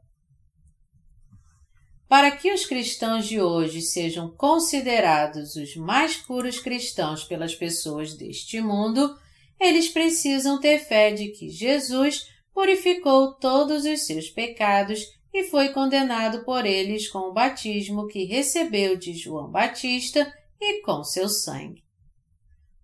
para 2.07 2.31
que 2.31 2.53
os 2.53 2.65
cristãos 2.65 3.27
de 3.27 3.41
hoje 3.41 3.81
sejam 3.81 4.29
considerados 4.29 5.55
os 5.55 5.75
mais 5.75 6.15
puros 6.15 6.59
cristãos 6.59 7.23
pelas 7.23 7.55
pessoas 7.55 8.13
deste 8.13 8.61
mundo, 8.61 9.17
eles 9.59 9.89
precisam 9.89 10.59
ter 10.59 10.79
fé 10.79 11.11
de 11.11 11.29
que 11.29 11.49
Jesus 11.49 12.27
purificou 12.53 13.33
todos 13.33 13.85
os 13.85 14.05
seus 14.05 14.29
pecados 14.29 15.01
e 15.33 15.43
foi 15.45 15.69
condenado 15.69 16.45
por 16.45 16.65
eles 16.65 17.09
com 17.09 17.19
o 17.29 17.33
batismo 17.33 18.07
que 18.07 18.23
recebeu 18.23 18.95
de 18.95 19.13
João 19.13 19.51
Batista 19.51 20.31
e 20.61 20.81
com 20.81 21.03
seu 21.03 21.27
sangue. 21.27 21.83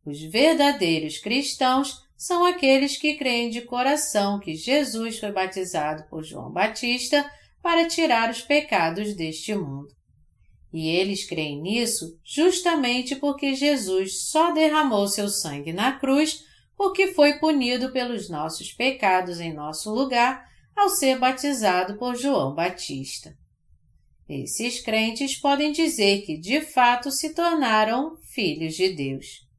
Os 0.05 0.19
verdadeiros 0.21 1.19
cristãos 1.19 2.01
são 2.21 2.45
aqueles 2.45 2.97
que 2.97 3.15
creem 3.15 3.49
de 3.49 3.61
coração 3.61 4.39
que 4.39 4.53
Jesus 4.53 5.17
foi 5.17 5.31
batizado 5.31 6.03
por 6.07 6.23
João 6.23 6.51
Batista 6.51 7.27
para 7.63 7.87
tirar 7.87 8.29
os 8.29 8.43
pecados 8.43 9.15
deste 9.15 9.55
mundo. 9.55 9.87
E 10.71 10.87
eles 10.87 11.27
creem 11.27 11.59
nisso 11.59 12.19
justamente 12.23 13.15
porque 13.15 13.55
Jesus 13.55 14.29
só 14.29 14.51
derramou 14.51 15.07
seu 15.07 15.27
sangue 15.29 15.73
na 15.73 15.93
cruz 15.97 16.43
porque 16.77 17.07
foi 17.07 17.39
punido 17.39 17.91
pelos 17.91 18.29
nossos 18.29 18.71
pecados 18.71 19.39
em 19.39 19.51
nosso 19.51 19.91
lugar 19.91 20.45
ao 20.75 20.89
ser 20.89 21.17
batizado 21.17 21.97
por 21.97 22.15
João 22.15 22.53
Batista. 22.53 23.33
Esses 24.29 24.79
crentes 24.79 25.39
podem 25.39 25.71
dizer 25.71 26.21
que 26.21 26.37
de 26.37 26.61
fato 26.61 27.09
se 27.09 27.33
tornaram 27.33 28.15
filhos 28.31 28.75
de 28.75 28.89
Deus. 28.89 29.50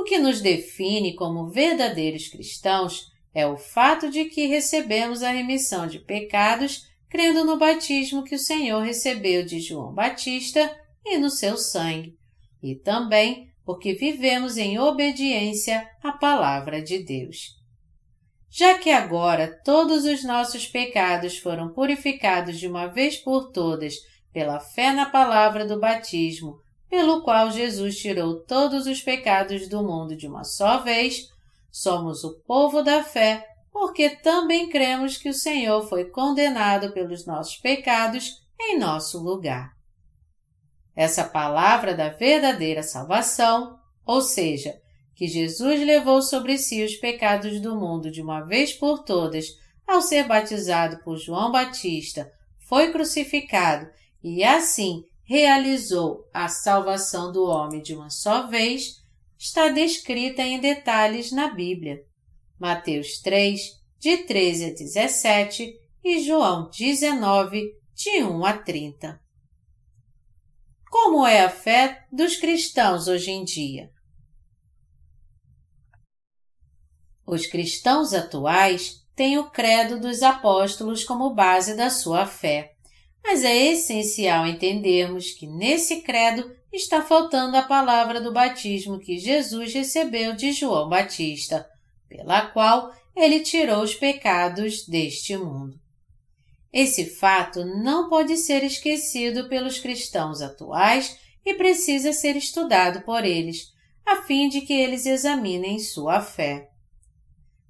O 0.00 0.02
que 0.02 0.18
nos 0.18 0.40
define 0.40 1.14
como 1.14 1.50
verdadeiros 1.50 2.26
cristãos 2.26 3.12
é 3.34 3.46
o 3.46 3.58
fato 3.58 4.10
de 4.10 4.24
que 4.24 4.46
recebemos 4.46 5.22
a 5.22 5.30
remissão 5.30 5.86
de 5.86 5.98
pecados 5.98 6.86
crendo 7.06 7.44
no 7.44 7.58
batismo 7.58 8.24
que 8.24 8.34
o 8.34 8.38
Senhor 8.38 8.82
recebeu 8.82 9.44
de 9.44 9.60
João 9.60 9.92
Batista 9.92 10.74
e 11.04 11.18
no 11.18 11.28
seu 11.28 11.58
sangue, 11.58 12.16
e 12.62 12.74
também 12.74 13.52
porque 13.62 13.92
vivemos 13.92 14.56
em 14.56 14.78
obediência 14.78 15.86
à 16.02 16.12
palavra 16.12 16.80
de 16.80 17.04
Deus. 17.04 17.58
Já 18.48 18.78
que 18.78 18.90
agora 18.90 19.60
todos 19.62 20.06
os 20.06 20.24
nossos 20.24 20.66
pecados 20.66 21.36
foram 21.36 21.74
purificados 21.74 22.58
de 22.58 22.66
uma 22.66 22.86
vez 22.86 23.18
por 23.18 23.52
todas 23.52 23.96
pela 24.32 24.60
fé 24.60 24.92
na 24.92 25.04
palavra 25.04 25.66
do 25.66 25.78
batismo, 25.78 26.58
pelo 26.90 27.22
qual 27.22 27.52
Jesus 27.52 27.96
tirou 27.96 28.40
todos 28.40 28.86
os 28.86 29.00
pecados 29.00 29.68
do 29.68 29.80
mundo 29.80 30.16
de 30.16 30.26
uma 30.26 30.42
só 30.42 30.78
vez, 30.82 31.28
somos 31.70 32.24
o 32.24 32.40
povo 32.40 32.82
da 32.82 33.04
fé, 33.04 33.46
porque 33.72 34.10
também 34.10 34.68
cremos 34.68 35.16
que 35.16 35.28
o 35.28 35.34
Senhor 35.34 35.88
foi 35.88 36.06
condenado 36.06 36.92
pelos 36.92 37.24
nossos 37.24 37.56
pecados 37.56 38.42
em 38.60 38.76
nosso 38.76 39.22
lugar. 39.22 39.70
Essa 40.96 41.22
palavra 41.22 41.94
da 41.94 42.08
verdadeira 42.08 42.82
salvação, 42.82 43.78
ou 44.04 44.20
seja, 44.20 44.74
que 45.14 45.28
Jesus 45.28 45.80
levou 45.86 46.20
sobre 46.20 46.58
si 46.58 46.82
os 46.82 46.96
pecados 46.96 47.60
do 47.60 47.76
mundo 47.76 48.10
de 48.10 48.20
uma 48.20 48.40
vez 48.40 48.72
por 48.72 49.04
todas 49.04 49.46
ao 49.86 50.02
ser 50.02 50.26
batizado 50.26 50.98
por 51.04 51.16
João 51.16 51.52
Batista, 51.52 52.30
foi 52.58 52.90
crucificado 52.90 53.88
e 54.22 54.42
assim 54.42 55.04
realizou 55.30 56.28
a 56.34 56.48
salvação 56.48 57.30
do 57.30 57.44
homem 57.44 57.80
de 57.80 57.94
uma 57.94 58.10
só 58.10 58.48
vez, 58.48 58.96
está 59.38 59.68
descrita 59.68 60.42
em 60.42 60.58
detalhes 60.58 61.30
na 61.30 61.54
Bíblia. 61.54 62.04
Mateus 62.58 63.20
3, 63.20 63.80
de 64.00 64.24
13 64.24 64.64
a 64.64 64.74
17 64.74 65.72
e 66.02 66.24
João 66.24 66.68
19, 66.68 67.62
de 67.94 68.24
1 68.24 68.44
a 68.44 68.58
30. 68.58 69.20
Como 70.90 71.24
é 71.24 71.44
a 71.44 71.48
fé 71.48 72.08
dos 72.10 72.34
cristãos 72.34 73.06
hoje 73.06 73.30
em 73.30 73.44
dia? 73.44 73.88
Os 77.24 77.46
cristãos 77.46 78.12
atuais 78.12 79.06
têm 79.14 79.38
o 79.38 79.48
credo 79.48 80.00
dos 80.00 80.24
apóstolos 80.24 81.04
como 81.04 81.32
base 81.32 81.76
da 81.76 81.88
sua 81.88 82.26
fé, 82.26 82.74
mas 83.22 83.44
é 83.44 83.56
essencial 83.72 84.46
entendermos 84.46 85.32
que 85.32 85.46
nesse 85.46 86.02
credo 86.02 86.50
está 86.72 87.02
faltando 87.02 87.56
a 87.56 87.62
palavra 87.62 88.20
do 88.20 88.32
batismo 88.32 88.98
que 88.98 89.18
Jesus 89.18 89.74
recebeu 89.74 90.34
de 90.34 90.52
João 90.52 90.88
Batista, 90.88 91.68
pela 92.08 92.46
qual 92.46 92.94
ele 93.14 93.40
tirou 93.40 93.82
os 93.82 93.94
pecados 93.94 94.86
deste 94.86 95.36
mundo. 95.36 95.78
Esse 96.72 97.04
fato 97.04 97.64
não 97.64 98.08
pode 98.08 98.36
ser 98.36 98.62
esquecido 98.62 99.48
pelos 99.48 99.78
cristãos 99.78 100.40
atuais 100.40 101.18
e 101.44 101.54
precisa 101.54 102.12
ser 102.12 102.36
estudado 102.36 103.02
por 103.02 103.24
eles, 103.24 103.72
a 104.06 104.22
fim 104.22 104.48
de 104.48 104.60
que 104.60 104.72
eles 104.72 105.04
examinem 105.04 105.78
sua 105.78 106.20
fé. 106.20 106.68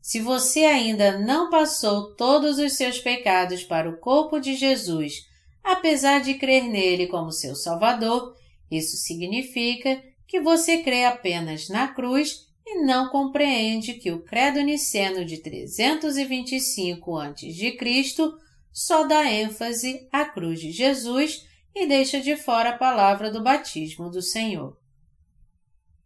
Se 0.03 0.21
você 0.21 0.65
ainda 0.65 1.19
não 1.19 1.51
passou 1.51 2.15
todos 2.15 2.59
os 2.59 2.75
seus 2.75 2.99
pecados 2.99 3.63
para 3.63 3.89
o 3.89 3.99
corpo 3.99 4.39
de 4.39 4.55
Jesus, 4.55 5.30
apesar 5.63 6.21
de 6.21 6.35
crer 6.35 6.65
nele 6.65 7.07
como 7.07 7.33
seu 7.33 7.55
Salvador, 7.55 8.37
isso 8.71 8.97
significa 8.97 10.03
que 10.27 10.41
você 10.41 10.83
crê 10.83 11.05
apenas 11.05 11.69
na 11.69 11.89
cruz 11.89 12.47
e 12.67 12.83
não 12.83 13.09
compreende 13.09 13.95
que 13.95 14.13
o 14.13 14.23
Credo 14.23 14.61
Niceno 14.61 15.25
de 15.25 15.39
325 15.39 17.17
a.C 17.17 17.77
só 18.73 19.05
dá 19.05 19.31
ênfase 19.31 20.09
à 20.13 20.25
cruz 20.25 20.61
de 20.61 20.71
Jesus 20.71 21.47
e 21.75 21.87
deixa 21.87 22.21
de 22.21 22.37
fora 22.37 22.71
a 22.71 22.79
palavra 22.79 23.31
do 23.31 23.43
batismo 23.43 24.11
do 24.11 24.23
Senhor. 24.23 24.77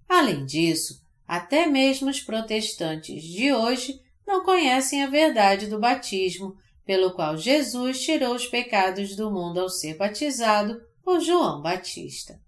Além 0.09 0.45
disso, 0.45 1.03
até 1.27 1.67
mesmo 1.67 2.11
os 2.11 2.21
protestantes 2.21 3.23
de 3.23 3.53
hoje 3.53 4.01
não 4.27 4.45
conhecem 4.45 5.03
a 5.03 5.09
verdade 5.09 5.67
do 5.67 5.79
batismo, 5.79 6.57
pelo 6.85 7.13
qual 7.13 7.37
Jesus 7.37 8.03
tirou 8.03 8.35
os 8.35 8.47
pecados 8.47 9.17
do 9.17 9.31
mundo 9.31 9.61
ao 9.61 9.69
ser 9.69 9.97
batizado 9.97 10.81
por 11.03 11.21
João 11.21 11.63
Batista. 11.63 12.39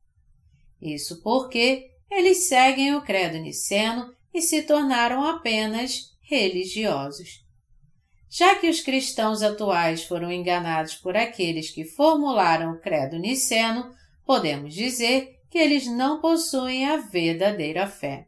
Isso 0.81 1.23
porque 1.23 1.91
eles 2.11 2.49
seguem 2.49 2.95
o 2.95 3.03
credo 3.03 3.39
niceno 3.39 4.15
e 4.33 4.41
se 4.43 4.63
tornaram 4.63 5.25
apenas 5.25 6.15
religiosos. 6.21 7.45
Já 8.29 8.57
que 8.57 8.69
os 8.69 8.81
cristãos 8.81 9.43
atuais 9.43 10.05
foram 10.05 10.31
enganados 10.31 10.95
por 10.95 11.17
aqueles 11.17 11.71
que 11.71 11.85
formularam 11.85 12.73
o 12.73 12.81
credo 12.81 13.19
niceno, 13.19 13.91
podemos 14.27 14.75
dizer 14.75 15.41
que 15.51 15.59
eles 15.59 15.87
não 15.87 16.21
possuem 16.21 16.85
a 16.87 16.99
verdadeira 16.99 17.87
fé. 17.87 18.27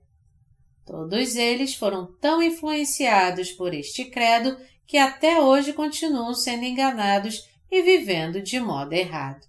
Todos 0.86 1.36
eles 1.36 1.74
foram 1.74 2.06
tão 2.18 2.42
influenciados 2.42 3.52
por 3.52 3.74
este 3.74 4.06
credo 4.06 4.56
que 4.88 4.96
até 4.96 5.38
hoje 5.38 5.74
continuam 5.74 6.34
sendo 6.34 6.64
enganados 6.64 7.46
e 7.70 7.82
vivendo 7.82 8.40
de 8.40 8.58
modo 8.58 8.94
errado. 8.94 9.46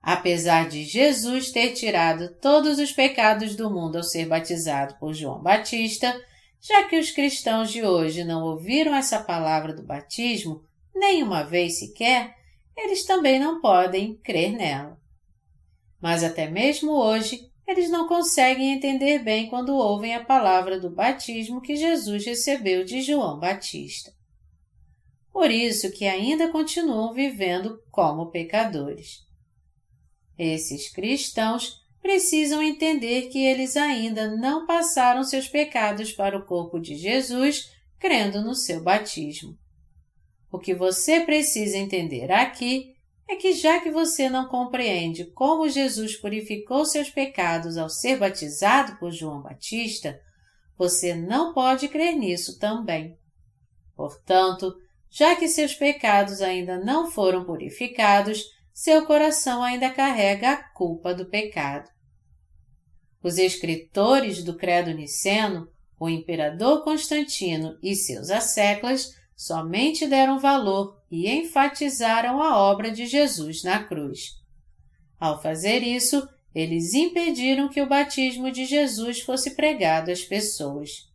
Apesar 0.00 0.68
de 0.68 0.84
Jesus 0.84 1.50
ter 1.50 1.72
tirado 1.72 2.32
todos 2.36 2.78
os 2.78 2.92
pecados 2.92 3.56
do 3.56 3.68
mundo 3.68 3.96
ao 3.96 4.04
ser 4.04 4.26
batizado 4.26 4.94
por 5.00 5.12
João 5.12 5.42
Batista, 5.42 6.18
já 6.60 6.84
que 6.84 6.96
os 6.96 7.10
cristãos 7.10 7.72
de 7.72 7.84
hoje 7.84 8.22
não 8.22 8.44
ouviram 8.44 8.94
essa 8.94 9.20
palavra 9.20 9.74
do 9.74 9.82
batismo 9.82 10.62
nenhuma 10.94 11.42
vez 11.42 11.80
sequer, 11.80 12.36
eles 12.76 13.04
também 13.04 13.40
não 13.40 13.60
podem 13.60 14.14
crer 14.22 14.52
nela. 14.52 15.00
Mas 16.00 16.22
até 16.22 16.48
mesmo 16.48 16.92
hoje, 16.92 17.50
eles 17.72 17.90
não 17.90 18.06
conseguem 18.06 18.72
entender 18.72 19.18
bem 19.18 19.48
quando 19.48 19.74
ouvem 19.74 20.14
a 20.14 20.24
palavra 20.24 20.78
do 20.78 20.90
batismo 20.90 21.60
que 21.60 21.74
Jesus 21.74 22.24
recebeu 22.24 22.84
de 22.84 23.00
João 23.00 23.38
Batista. 23.38 24.12
Por 25.32 25.50
isso 25.50 25.90
que 25.90 26.06
ainda 26.06 26.50
continuam 26.50 27.12
vivendo 27.12 27.82
como 27.90 28.30
pecadores. 28.30 29.20
Esses 30.38 30.90
cristãos 30.90 31.80
precisam 32.00 32.62
entender 32.62 33.28
que 33.28 33.38
eles 33.38 33.76
ainda 33.76 34.36
não 34.36 34.66
passaram 34.66 35.24
seus 35.24 35.48
pecados 35.48 36.12
para 36.12 36.36
o 36.36 36.44
corpo 36.44 36.78
de 36.78 36.96
Jesus 36.96 37.70
crendo 37.98 38.42
no 38.42 38.54
seu 38.54 38.82
batismo. 38.82 39.56
O 40.50 40.58
que 40.58 40.74
você 40.74 41.20
precisa 41.20 41.78
entender 41.78 42.30
aqui 42.30 42.91
é 43.32 43.36
que, 43.36 43.52
já 43.54 43.80
que 43.80 43.90
você 43.90 44.28
não 44.28 44.46
compreende 44.46 45.24
como 45.24 45.68
Jesus 45.68 46.16
purificou 46.16 46.84
seus 46.84 47.08
pecados 47.08 47.76
ao 47.78 47.88
ser 47.88 48.18
batizado 48.18 48.96
por 48.98 49.10
João 49.10 49.40
Batista, 49.40 50.20
você 50.76 51.14
não 51.14 51.54
pode 51.54 51.88
crer 51.88 52.14
nisso 52.14 52.58
também. 52.58 53.16
Portanto, 53.96 54.74
já 55.10 55.34
que 55.34 55.48
seus 55.48 55.74
pecados 55.74 56.40
ainda 56.40 56.78
não 56.78 57.10
foram 57.10 57.44
purificados, 57.44 58.44
seu 58.72 59.06
coração 59.06 59.62
ainda 59.62 59.90
carrega 59.90 60.52
a 60.52 60.56
culpa 60.72 61.14
do 61.14 61.26
pecado. 61.26 61.88
Os 63.22 63.38
escritores 63.38 64.42
do 64.42 64.56
Credo 64.56 64.92
Niceno, 64.92 65.68
o 65.98 66.08
imperador 66.08 66.82
Constantino 66.82 67.78
e 67.82 67.94
seus 67.94 68.30
asseclas, 68.30 69.14
somente 69.36 70.06
deram 70.06 70.38
valor 70.38 71.01
e 71.12 71.30
enfatizaram 71.30 72.42
a 72.42 72.56
obra 72.56 72.90
de 72.90 73.04
Jesus 73.04 73.62
na 73.62 73.84
cruz. 73.84 74.30
Ao 75.20 75.40
fazer 75.42 75.82
isso, 75.82 76.26
eles 76.54 76.94
impediram 76.94 77.68
que 77.68 77.82
o 77.82 77.86
batismo 77.86 78.50
de 78.50 78.64
Jesus 78.64 79.20
fosse 79.20 79.54
pregado 79.54 80.10
às 80.10 80.24
pessoas. 80.24 81.10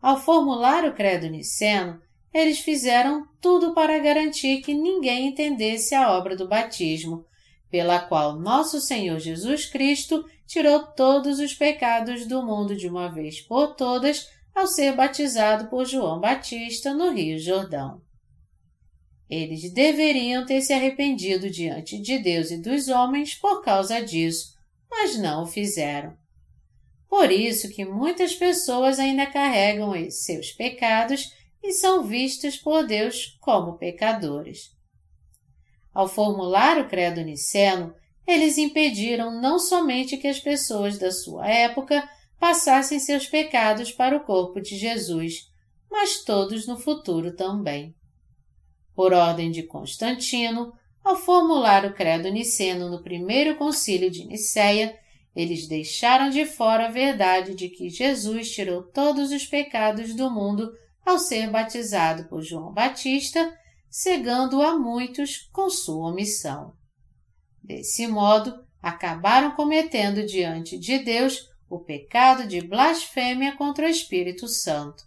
Ao 0.00 0.16
formular 0.16 0.84
o 0.84 0.94
credo 0.94 1.26
niceno, 1.28 2.00
eles 2.32 2.60
fizeram 2.60 3.26
tudo 3.40 3.74
para 3.74 3.98
garantir 3.98 4.62
que 4.62 4.72
ninguém 4.72 5.26
entendesse 5.26 5.92
a 5.92 6.12
obra 6.12 6.36
do 6.36 6.46
batismo, 6.46 7.26
pela 7.68 7.98
qual 7.98 8.38
nosso 8.38 8.80
Senhor 8.80 9.18
Jesus 9.18 9.66
Cristo 9.66 10.24
tirou 10.46 10.86
todos 10.86 11.40
os 11.40 11.52
pecados 11.52 12.26
do 12.26 12.44
mundo 12.44 12.76
de 12.76 12.86
uma 12.86 13.08
vez 13.08 13.40
por 13.40 13.74
todas 13.74 14.28
ao 14.54 14.68
ser 14.68 14.94
batizado 14.94 15.68
por 15.68 15.84
João 15.84 16.20
Batista 16.20 16.94
no 16.94 17.10
Rio 17.10 17.40
Jordão. 17.40 18.00
Eles 19.30 19.72
deveriam 19.72 20.44
ter 20.44 20.60
se 20.60 20.72
arrependido 20.72 21.48
diante 21.48 22.02
de 22.02 22.18
Deus 22.18 22.50
e 22.50 22.60
dos 22.60 22.88
homens 22.88 23.32
por 23.32 23.62
causa 23.62 24.04
disso, 24.04 24.56
mas 24.90 25.16
não 25.16 25.44
o 25.44 25.46
fizeram. 25.46 26.18
Por 27.08 27.30
isso 27.30 27.68
que 27.68 27.84
muitas 27.84 28.34
pessoas 28.34 28.98
ainda 28.98 29.26
carregam 29.26 29.92
seus 30.10 30.50
pecados 30.50 31.32
e 31.62 31.72
são 31.72 32.02
vistos 32.02 32.56
por 32.56 32.84
Deus 32.84 33.38
como 33.40 33.78
pecadores. 33.78 34.70
Ao 35.94 36.08
formular 36.08 36.80
o 36.80 36.88
credo 36.88 37.20
niceno, 37.20 37.94
eles 38.26 38.58
impediram 38.58 39.40
não 39.40 39.60
somente 39.60 40.16
que 40.16 40.26
as 40.26 40.40
pessoas 40.40 40.98
da 40.98 41.12
sua 41.12 41.48
época 41.48 42.08
passassem 42.38 42.98
seus 42.98 43.26
pecados 43.28 43.92
para 43.92 44.16
o 44.16 44.24
corpo 44.24 44.60
de 44.60 44.76
Jesus, 44.76 45.48
mas 45.88 46.24
todos 46.24 46.66
no 46.66 46.78
futuro 46.78 47.36
também. 47.36 47.94
Por 48.94 49.12
ordem 49.12 49.50
de 49.50 49.62
Constantino, 49.62 50.72
ao 51.02 51.16
formular 51.16 51.84
o 51.84 51.94
credo 51.94 52.28
niceno 52.28 52.90
no 52.90 53.02
primeiro 53.02 53.56
concílio 53.56 54.10
de 54.10 54.24
Nicéia, 54.26 54.98
eles 55.34 55.66
deixaram 55.66 56.30
de 56.30 56.44
fora 56.44 56.86
a 56.86 56.90
verdade 56.90 57.54
de 57.54 57.68
que 57.68 57.88
Jesus 57.88 58.50
tirou 58.50 58.82
todos 58.82 59.30
os 59.32 59.46
pecados 59.46 60.14
do 60.14 60.30
mundo 60.30 60.72
ao 61.04 61.18
ser 61.18 61.48
batizado 61.50 62.24
por 62.28 62.42
João 62.42 62.72
Batista, 62.72 63.56
cegando 63.88 64.60
a 64.62 64.78
muitos 64.78 65.48
com 65.52 65.70
sua 65.70 66.10
omissão. 66.10 66.74
Desse 67.62 68.06
modo, 68.06 68.64
acabaram 68.82 69.52
cometendo 69.52 70.24
diante 70.24 70.78
de 70.78 70.98
Deus 70.98 71.48
o 71.68 71.78
pecado 71.78 72.46
de 72.46 72.60
blasfêmia 72.60 73.56
contra 73.56 73.86
o 73.86 73.88
Espírito 73.88 74.48
Santo. 74.48 75.04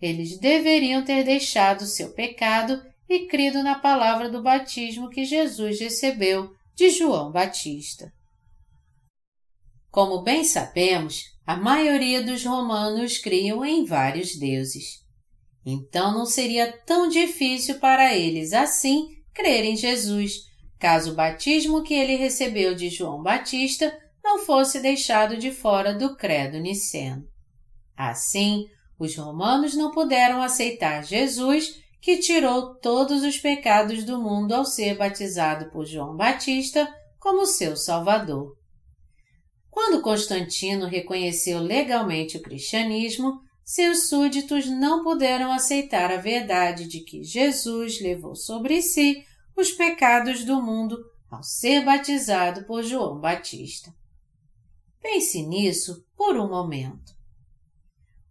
Eles 0.00 0.38
deveriam 0.38 1.04
ter 1.04 1.24
deixado 1.24 1.86
seu 1.86 2.12
pecado 2.12 2.82
e 3.08 3.26
crido 3.26 3.62
na 3.62 3.78
palavra 3.78 4.28
do 4.28 4.42
batismo 4.42 5.08
que 5.08 5.24
Jesus 5.24 5.80
recebeu 5.80 6.52
de 6.74 6.90
João 6.90 7.32
Batista. 7.32 8.12
Como 9.90 10.22
bem 10.22 10.44
sabemos, 10.44 11.24
a 11.46 11.56
maioria 11.56 12.22
dos 12.22 12.44
romanos 12.44 13.18
criam 13.18 13.64
em 13.64 13.84
vários 13.84 14.36
deuses. 14.36 15.02
Então 15.64 16.12
não 16.12 16.26
seria 16.26 16.70
tão 16.86 17.08
difícil 17.08 17.78
para 17.78 18.14
eles 18.14 18.52
assim 18.52 19.08
crer 19.34 19.64
em 19.64 19.76
Jesus, 19.76 20.42
caso 20.78 21.12
o 21.12 21.14
batismo 21.14 21.82
que 21.82 21.94
ele 21.94 22.16
recebeu 22.16 22.74
de 22.74 22.90
João 22.90 23.22
Batista 23.22 23.96
não 24.22 24.40
fosse 24.40 24.80
deixado 24.80 25.36
de 25.36 25.50
fora 25.50 25.94
do 25.94 26.16
credo 26.16 26.58
niceno. 26.58 27.26
Assim, 27.96 28.66
os 28.98 29.16
romanos 29.16 29.74
não 29.74 29.90
puderam 29.90 30.42
aceitar 30.42 31.04
Jesus, 31.04 31.80
que 32.00 32.18
tirou 32.18 32.74
todos 32.76 33.22
os 33.22 33.38
pecados 33.38 34.04
do 34.04 34.20
mundo 34.20 34.52
ao 34.52 34.64
ser 34.64 34.96
batizado 34.96 35.70
por 35.70 35.86
João 35.86 36.16
Batista 36.16 36.88
como 37.18 37.46
seu 37.46 37.76
Salvador. 37.76 38.56
Quando 39.70 40.02
Constantino 40.02 40.86
reconheceu 40.86 41.60
legalmente 41.60 42.36
o 42.36 42.42
cristianismo, 42.42 43.40
seus 43.64 44.08
súditos 44.08 44.66
não 44.66 45.04
puderam 45.04 45.52
aceitar 45.52 46.10
a 46.10 46.16
verdade 46.16 46.88
de 46.88 47.00
que 47.00 47.22
Jesus 47.22 48.00
levou 48.00 48.34
sobre 48.34 48.80
si 48.80 49.22
os 49.54 49.70
pecados 49.70 50.44
do 50.44 50.62
mundo 50.62 50.98
ao 51.30 51.42
ser 51.42 51.84
batizado 51.84 52.64
por 52.64 52.82
João 52.82 53.20
Batista. 53.20 53.92
Pense 55.00 55.42
nisso 55.42 56.04
por 56.16 56.36
um 56.36 56.48
momento. 56.48 57.17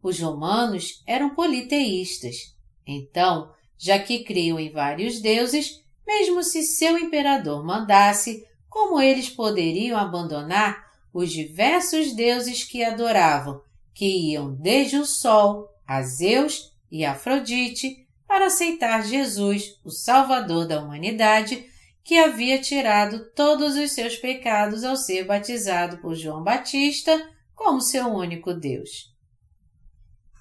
Os 0.08 0.22
romanos 0.22 1.04
eram 1.06 1.36
politeístas, 1.36 2.56
então, 2.88 3.52
já 3.78 4.00
que 4.00 4.24
criam 4.24 4.58
em 4.58 4.72
vários 4.72 5.20
deuses, 5.20 5.84
mesmo 6.08 6.42
se 6.44 6.64
seu 6.64 6.98
imperador 6.98 7.62
mandasse, 7.62 8.48
como 8.70 9.02
eles 9.02 9.30
poderiam 9.30 10.00
abandonar 10.00 10.82
os 11.14 11.30
diversos 11.30 12.14
deuses 12.14 12.64
que 12.64 12.86
adoravam 12.86 13.62
que 13.94 14.32
iam 14.32 14.56
desde 14.56 14.96
o 14.96 15.06
Sol 15.06 15.68
a 15.86 16.02
Zeus 16.02 16.72
e 16.90 17.04
Afrodite 17.04 18.08
para 18.26 18.46
aceitar 18.46 19.06
Jesus, 19.06 19.78
o 19.84 19.92
Salvador 19.92 20.66
da 20.66 20.82
humanidade, 20.82 21.66
que 22.02 22.18
havia 22.18 22.62
tirado 22.62 23.30
todos 23.36 23.76
os 23.76 23.92
seus 23.92 24.16
pecados 24.16 24.86
ao 24.86 24.96
ser 24.96 25.26
batizado 25.26 25.98
por 25.98 26.16
João 26.16 26.46
Batista 26.46 27.30
como 27.54 27.82
seu 27.82 28.08
único 28.08 28.54
Deus. 28.54 29.17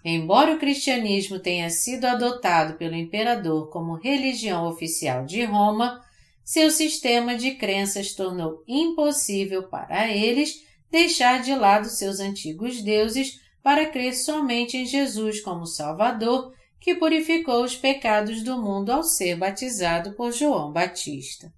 Embora 0.08 0.54
o 0.54 0.58
cristianismo 0.60 1.40
tenha 1.40 1.68
sido 1.68 2.04
adotado 2.04 2.74
pelo 2.74 2.94
imperador 2.94 3.68
como 3.70 3.96
religião 3.96 4.68
oficial 4.68 5.26
de 5.26 5.42
Roma, 5.42 6.00
seu 6.44 6.70
sistema 6.70 7.34
de 7.34 7.56
crenças 7.56 8.14
tornou 8.14 8.62
impossível 8.68 9.64
para 9.64 10.08
eles 10.08 10.64
deixar 10.88 11.42
de 11.42 11.52
lado 11.56 11.88
seus 11.88 12.20
antigos 12.20 12.80
deuses 12.82 13.40
para 13.60 13.90
crer 13.90 14.14
somente 14.14 14.76
em 14.76 14.86
Jesus 14.86 15.40
como 15.40 15.66
Salvador, 15.66 16.54
que 16.78 16.94
purificou 16.94 17.64
os 17.64 17.74
pecados 17.74 18.44
do 18.44 18.62
mundo 18.62 18.90
ao 18.90 19.02
ser 19.02 19.34
batizado 19.36 20.12
por 20.12 20.30
João 20.30 20.70
Batista. 20.70 21.52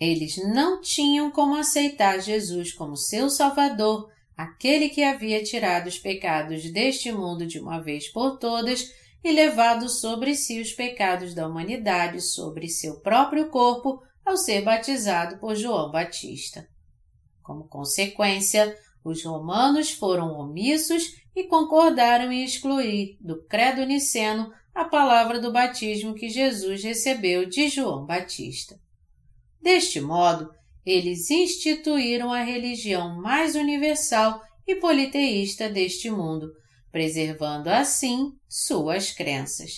Eles 0.00 0.38
não 0.52 0.80
tinham 0.80 1.30
como 1.30 1.54
aceitar 1.54 2.18
Jesus 2.18 2.72
como 2.72 2.96
seu 2.96 3.30
Salvador, 3.30 4.12
aquele 4.36 4.88
que 4.88 5.02
havia 5.02 5.42
tirado 5.42 5.86
os 5.86 5.98
pecados 5.98 6.70
deste 6.70 7.12
mundo 7.12 7.46
de 7.46 7.58
uma 7.58 7.80
vez 7.80 8.08
por 8.08 8.38
todas 8.38 8.92
e 9.22 9.32
levado 9.32 9.88
sobre 9.88 10.34
si 10.34 10.60
os 10.60 10.72
pecados 10.72 11.34
da 11.34 11.48
humanidade 11.48 12.20
sobre 12.20 12.68
seu 12.68 13.00
próprio 13.00 13.48
corpo 13.48 14.02
ao 14.24 14.36
ser 14.36 14.62
batizado 14.62 15.38
por 15.38 15.54
João 15.54 15.90
Batista. 15.90 16.68
Como 17.42 17.68
consequência, 17.68 18.76
os 19.04 19.24
romanos 19.24 19.90
foram 19.90 20.32
omissos 20.32 21.14
e 21.36 21.44
concordaram 21.44 22.32
em 22.32 22.44
excluir 22.44 23.18
do 23.20 23.42
credo 23.44 23.84
niceno 23.84 24.52
a 24.74 24.84
palavra 24.84 25.38
do 25.38 25.52
batismo 25.52 26.14
que 26.14 26.28
Jesus 26.28 26.82
recebeu 26.82 27.46
de 27.46 27.68
João 27.68 28.04
Batista. 28.04 28.80
Deste 29.60 30.00
modo, 30.00 30.50
eles 30.84 31.30
instituíram 31.30 32.32
a 32.32 32.42
religião 32.42 33.20
mais 33.20 33.54
universal 33.54 34.40
e 34.66 34.74
politeísta 34.76 35.68
deste 35.68 36.10
mundo, 36.10 36.50
preservando 36.90 37.68
assim 37.68 38.32
suas 38.48 39.12
crenças. 39.12 39.72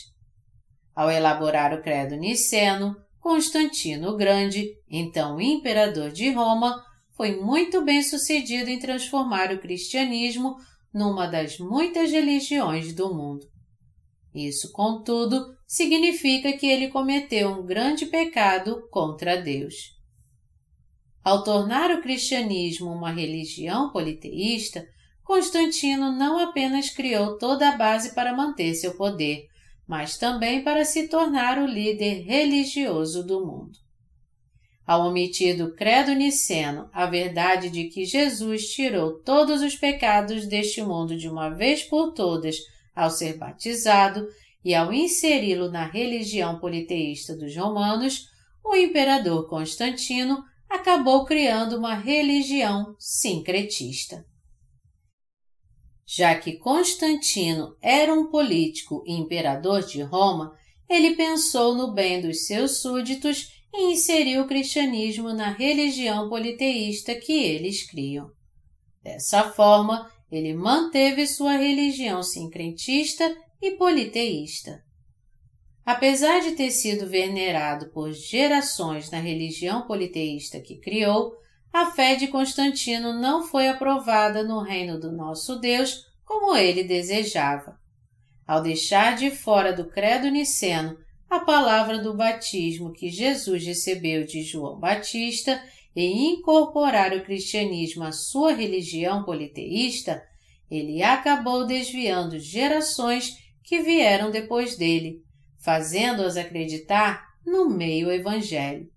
Ao 0.94 1.10
elaborar 1.10 1.74
o 1.74 1.82
credo 1.82 2.16
niceno, 2.16 2.96
Constantino 3.20 4.10
o 4.10 4.16
Grande, 4.16 4.68
então 4.88 5.40
imperador 5.40 6.10
de 6.10 6.30
Roma, 6.30 6.82
foi 7.16 7.36
muito 7.36 7.82
bem 7.84 8.02
sucedido 8.02 8.70
em 8.70 8.78
transformar 8.78 9.52
o 9.52 9.58
cristianismo 9.58 10.56
numa 10.92 11.26
das 11.26 11.58
muitas 11.58 12.10
religiões 12.12 12.94
do 12.94 13.14
mundo. 13.14 13.46
Isso, 14.34 14.70
contudo, 14.70 15.56
significa 15.66 16.52
que 16.52 16.66
ele 16.66 16.88
cometeu 16.88 17.50
um 17.50 17.64
grande 17.64 18.06
pecado 18.06 18.86
contra 18.90 19.36
Deus. 19.40 19.95
Ao 21.26 21.42
tornar 21.42 21.90
o 21.90 22.00
cristianismo 22.00 22.88
uma 22.88 23.10
religião 23.10 23.90
politeísta, 23.90 24.86
Constantino 25.24 26.12
não 26.12 26.38
apenas 26.38 26.88
criou 26.88 27.36
toda 27.36 27.68
a 27.68 27.76
base 27.76 28.14
para 28.14 28.32
manter 28.32 28.72
seu 28.76 28.96
poder, 28.96 29.48
mas 29.88 30.16
também 30.16 30.62
para 30.62 30.84
se 30.84 31.08
tornar 31.08 31.58
o 31.58 31.66
líder 31.66 32.22
religioso 32.22 33.26
do 33.26 33.44
mundo. 33.44 33.76
Ao 34.86 35.04
omitir 35.04 35.56
do 35.56 35.74
credo 35.74 36.14
niceno 36.14 36.88
a 36.92 37.06
verdade 37.06 37.70
de 37.70 37.88
que 37.88 38.04
Jesus 38.04 38.68
tirou 38.68 39.18
todos 39.24 39.62
os 39.62 39.74
pecados 39.74 40.46
deste 40.46 40.80
mundo 40.80 41.16
de 41.16 41.28
uma 41.28 41.48
vez 41.48 41.82
por 41.82 42.12
todas 42.12 42.54
ao 42.94 43.10
ser 43.10 43.36
batizado 43.36 44.28
e 44.64 44.76
ao 44.76 44.92
inseri-lo 44.92 45.72
na 45.72 45.86
religião 45.86 46.60
politeísta 46.60 47.36
dos 47.36 47.56
romanos, 47.56 48.28
o 48.64 48.76
imperador 48.76 49.48
Constantino 49.48 50.44
acabou 50.68 51.24
criando 51.24 51.76
uma 51.76 51.94
religião 51.94 52.94
sincretista. 52.98 54.24
Já 56.06 56.38
que 56.38 56.56
Constantino 56.58 57.76
era 57.82 58.14
um 58.14 58.30
político 58.30 59.02
e 59.06 59.12
imperador 59.12 59.82
de 59.82 60.00
Roma, 60.02 60.56
ele 60.88 61.16
pensou 61.16 61.74
no 61.74 61.92
bem 61.92 62.20
dos 62.20 62.46
seus 62.46 62.78
súditos 62.78 63.50
e 63.74 63.92
inseriu 63.92 64.42
o 64.42 64.46
cristianismo 64.46 65.32
na 65.32 65.50
religião 65.50 66.28
politeísta 66.28 67.14
que 67.14 67.32
eles 67.32 67.88
criam. 67.90 68.30
Dessa 69.02 69.50
forma, 69.50 70.10
ele 70.30 70.54
manteve 70.54 71.26
sua 71.26 71.56
religião 71.56 72.22
sincretista 72.22 73.36
e 73.60 73.72
politeísta. 73.72 74.85
Apesar 75.86 76.40
de 76.40 76.56
ter 76.56 76.72
sido 76.72 77.08
venerado 77.08 77.90
por 77.90 78.12
gerações 78.12 79.08
na 79.08 79.20
religião 79.20 79.86
politeísta 79.86 80.58
que 80.58 80.80
criou, 80.80 81.36
a 81.72 81.92
fé 81.92 82.16
de 82.16 82.26
Constantino 82.26 83.12
não 83.12 83.46
foi 83.46 83.68
aprovada 83.68 84.42
no 84.42 84.60
reino 84.60 84.98
do 84.98 85.12
nosso 85.12 85.60
Deus 85.60 86.04
como 86.24 86.56
ele 86.56 86.82
desejava. 86.82 87.78
Ao 88.44 88.60
deixar 88.60 89.14
de 89.14 89.30
fora 89.30 89.72
do 89.72 89.88
credo 89.88 90.28
niceno 90.28 90.98
a 91.30 91.38
palavra 91.38 91.98
do 91.98 92.16
batismo 92.16 92.92
que 92.92 93.08
Jesus 93.08 93.64
recebeu 93.64 94.24
de 94.24 94.42
João 94.42 94.80
Batista 94.80 95.62
e 95.94 96.32
incorporar 96.32 97.12
o 97.12 97.22
cristianismo 97.22 98.02
à 98.02 98.10
sua 98.10 98.52
religião 98.52 99.22
politeísta, 99.22 100.20
ele 100.68 101.00
acabou 101.00 101.64
desviando 101.64 102.40
gerações 102.40 103.36
que 103.62 103.82
vieram 103.82 104.32
depois 104.32 104.76
dele, 104.76 105.24
fazendo-as 105.66 106.36
acreditar 106.36 107.26
no 107.44 107.68
meio 107.68 108.08
evangelho. 108.08 108.88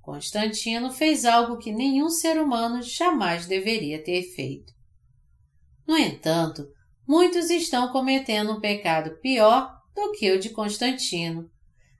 Constantino 0.00 0.90
fez 0.90 1.26
algo 1.26 1.58
que 1.58 1.70
nenhum 1.70 2.08
ser 2.08 2.40
humano 2.40 2.82
jamais 2.82 3.44
deveria 3.44 4.02
ter 4.02 4.22
feito. 4.22 4.72
No 5.86 5.98
entanto, 5.98 6.66
muitos 7.06 7.50
estão 7.50 7.92
cometendo 7.92 8.52
um 8.52 8.60
pecado 8.60 9.18
pior 9.20 9.78
do 9.94 10.12
que 10.12 10.32
o 10.32 10.40
de 10.40 10.48
Constantino. 10.48 11.50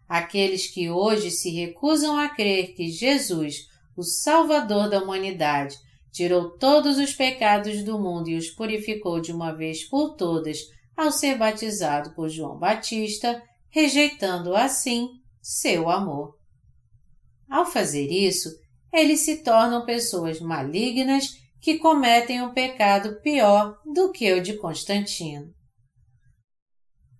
Aqueles 0.09 0.66
que 0.66 0.89
hoje 0.89 1.30
se 1.30 1.51
recusam 1.51 2.16
a 2.16 2.30
crer 2.30 2.74
que 2.74 2.89
Jesus, 2.89 3.66
o 3.95 4.03
Salvador 4.03 4.89
da 4.89 5.03
humanidade, 5.03 5.76
tirou 6.11 6.57
todos 6.57 6.97
os 6.97 7.12
pecados 7.12 7.82
do 7.85 7.99
mundo 7.99 8.30
e 8.30 8.37
os 8.37 8.49
purificou 8.49 9.20
de 9.20 9.30
uma 9.30 9.53
vez 9.53 9.85
por 9.85 10.16
todas 10.16 10.61
ao 10.97 11.12
ser 11.12 11.37
batizado 11.37 12.14
por 12.14 12.30
João 12.30 12.59
Batista, 12.59 13.43
rejeitando 13.74 14.54
assim 14.54 15.08
seu 15.42 15.90
amor. 15.90 16.38
Ao 17.50 17.66
fazer 17.66 18.08
isso, 18.08 18.48
eles 18.92 19.20
se 19.20 19.42
tornam 19.42 19.84
pessoas 19.84 20.40
malignas 20.40 21.30
que 21.60 21.78
cometem 21.78 22.40
um 22.40 22.54
pecado 22.54 23.20
pior 23.20 23.76
do 23.92 24.12
que 24.12 24.32
o 24.32 24.40
de 24.40 24.56
Constantino. 24.58 25.52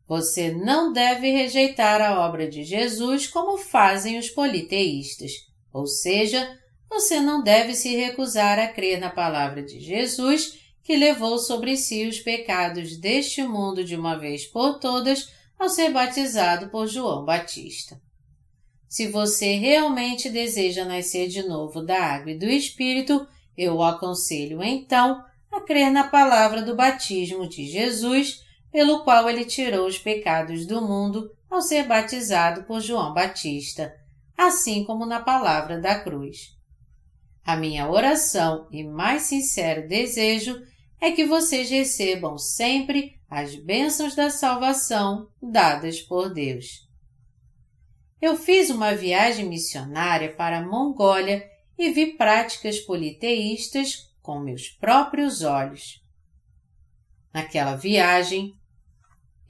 Você 0.07 0.53
não 0.53 0.93
deve 0.93 1.29
rejeitar 1.29 2.01
a 2.01 2.25
obra 2.25 2.49
de 2.49 2.63
Jesus 2.63 3.27
como 3.27 3.59
fazem 3.59 4.17
os 4.17 4.31
politeístas, 4.31 5.33
ou 5.73 5.89
seja, 5.89 6.57
você 6.89 7.19
não 7.19 7.43
deve 7.43 7.75
se 7.75 7.97
recusar 7.97 8.61
a 8.61 8.69
crer 8.69 9.01
na 9.01 9.11
palavra 9.11 9.61
de 9.61 9.81
Jesus 9.81 10.57
que 10.85 10.95
levou 10.95 11.37
sobre 11.39 11.77
si 11.77 12.07
os 12.07 12.21
pecados 12.21 12.97
deste 12.97 13.43
mundo 13.43 13.83
de 13.83 13.97
uma 13.97 14.17
vez 14.17 14.47
por 14.47 14.79
todas 14.79 15.34
ao 15.59 15.69
ser 15.69 15.91
batizado 15.91 16.69
por 16.69 16.87
João 16.87 17.25
Batista. 17.25 18.01
Se 18.89 19.09
você 19.09 19.57
realmente 19.57 20.31
deseja 20.31 20.85
nascer 20.85 21.29
de 21.29 21.43
novo 21.43 21.83
da 21.83 21.99
água 22.01 22.33
e 22.33 22.39
do 22.39 22.47
Espírito, 22.47 23.27
eu 23.57 23.77
o 23.77 23.83
aconselho 23.83 24.63
então 24.63 25.23
a 25.51 25.61
crer 25.61 25.91
na 25.91 26.05
palavra 26.05 26.63
do 26.63 26.75
batismo 26.75 27.49
de 27.49 27.67
Jesus, 27.67 28.41
pelo 28.71 29.05
qual 29.05 29.29
ele 29.29 29.45
tirou 29.45 29.87
os 29.87 29.99
pecados 29.99 30.67
do 30.67 30.81
mundo 30.81 31.31
ao 31.51 31.63
ser 31.63 31.87
batizado 31.87 32.65
por 32.65 32.81
João 32.81 33.13
Batista, 33.13 33.95
assim 34.37 34.85
como 34.85 35.07
na 35.07 35.21
palavra 35.21 35.81
da 35.81 35.99
cruz. 35.99 36.55
A 37.45 37.57
minha 37.57 37.89
oração 37.89 38.67
e 38.71 38.83
mais 38.83 39.23
sincero 39.23 39.87
desejo 39.87 40.61
é 41.01 41.13
que 41.13 41.25
vocês 41.25 41.69
recebam 41.69 42.39
sempre 42.39 43.14
as 43.29 43.55
bênçãos 43.55 44.15
da 44.15 44.31
salvação 44.31 45.29
dadas 45.43 46.01
por 46.01 46.33
Deus 46.33 46.85
eu 48.25 48.39
fiz 48.39 48.71
uma 48.71 48.95
viagem 48.95 49.45
missionária 49.45 50.33
para 50.35 50.57
a 50.57 50.67
Mongólia 50.67 51.47
e 51.77 51.91
vi 51.91 52.17
práticas 52.17 52.81
politeístas 52.81 54.11
com 54.23 54.41
meus 54.41 54.71
próprios 54.71 55.43
olhos. 55.43 56.03
Naquela 57.35 57.77
viagem, 57.77 58.55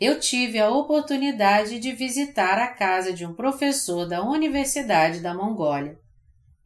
eu 0.00 0.18
tive 0.18 0.58
a 0.58 0.70
oportunidade 0.70 1.78
de 1.78 1.92
visitar 1.92 2.58
a 2.58 2.66
casa 2.66 3.12
de 3.12 3.24
um 3.24 3.32
professor 3.32 4.08
da 4.08 4.24
Universidade 4.24 5.20
da 5.20 5.32
Mongólia. 5.32 5.96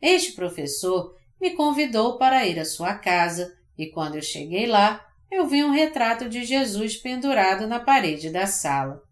Este 0.01 0.33
professor 0.33 1.15
me 1.39 1.51
convidou 1.51 2.17
para 2.17 2.47
ir 2.47 2.59
à 2.59 2.65
sua 2.65 2.95
casa 2.95 3.55
e 3.77 3.91
quando 3.91 4.15
eu 4.15 4.23
cheguei 4.23 4.67
lá, 4.67 5.07
eu 5.31 5.47
vi 5.47 5.63
um 5.63 5.71
retrato 5.71 6.29
de 6.29 6.45
Jesus 6.45 6.97
pendurado 6.97 7.67
na 7.67 7.81
parede 7.81 8.31
da 8.31 8.47
sala. 8.47 9.03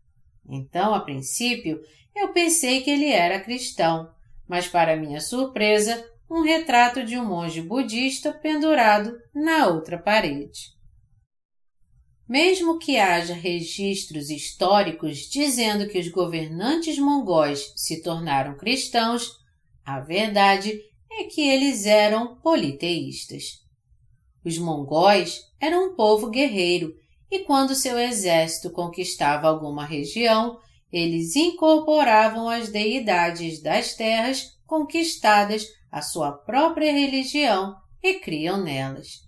Então, 0.48 0.94
a 0.94 1.00
princípio, 1.00 1.80
eu 2.14 2.32
pensei 2.32 2.82
que 2.82 2.90
ele 2.90 3.10
era 3.10 3.40
cristão, 3.40 4.10
mas 4.48 4.66
para 4.66 4.96
minha 4.96 5.20
surpresa, 5.20 6.08
um 6.30 6.42
retrato 6.42 7.04
de 7.04 7.18
um 7.18 7.24
monge 7.24 7.60
budista 7.60 8.32
pendurado 8.32 9.16
na 9.34 9.68
outra 9.68 9.98
parede. 9.98 10.74
Mesmo 12.28 12.78
que 12.78 12.98
haja 12.98 13.34
registros 13.34 14.30
históricos 14.30 15.18
dizendo 15.30 15.88
que 15.88 15.98
os 15.98 16.08
governantes 16.08 16.98
mongóis 16.98 17.72
se 17.76 18.02
tornaram 18.02 18.56
cristãos, 18.56 19.36
a 19.84 20.00
verdade 20.00 20.80
é 21.12 21.24
que 21.24 21.40
eles 21.40 21.86
eram 21.86 22.36
politeístas. 22.36 23.64
Os 24.47 24.59
mongóis 24.59 25.40
eram 25.61 25.88
um 25.88 25.97
povo 25.97 26.30
guerreiro 26.30 26.94
e 27.28 27.40
quando 27.40 27.74
seu 27.74 27.99
exército 27.99 28.70
conquistava 28.70 29.49
alguma 29.49 29.84
região, 29.84 30.57
eles 30.92 31.34
incorporavam 31.34 32.49
as 32.49 32.68
deidades 32.68 33.61
das 33.61 33.94
terras 33.94 34.57
conquistadas 34.64 35.66
à 35.90 36.01
sua 36.01 36.30
própria 36.30 36.92
religião 36.92 37.74
e 38.01 38.20
criam 38.20 38.62
nelas. 38.62 39.26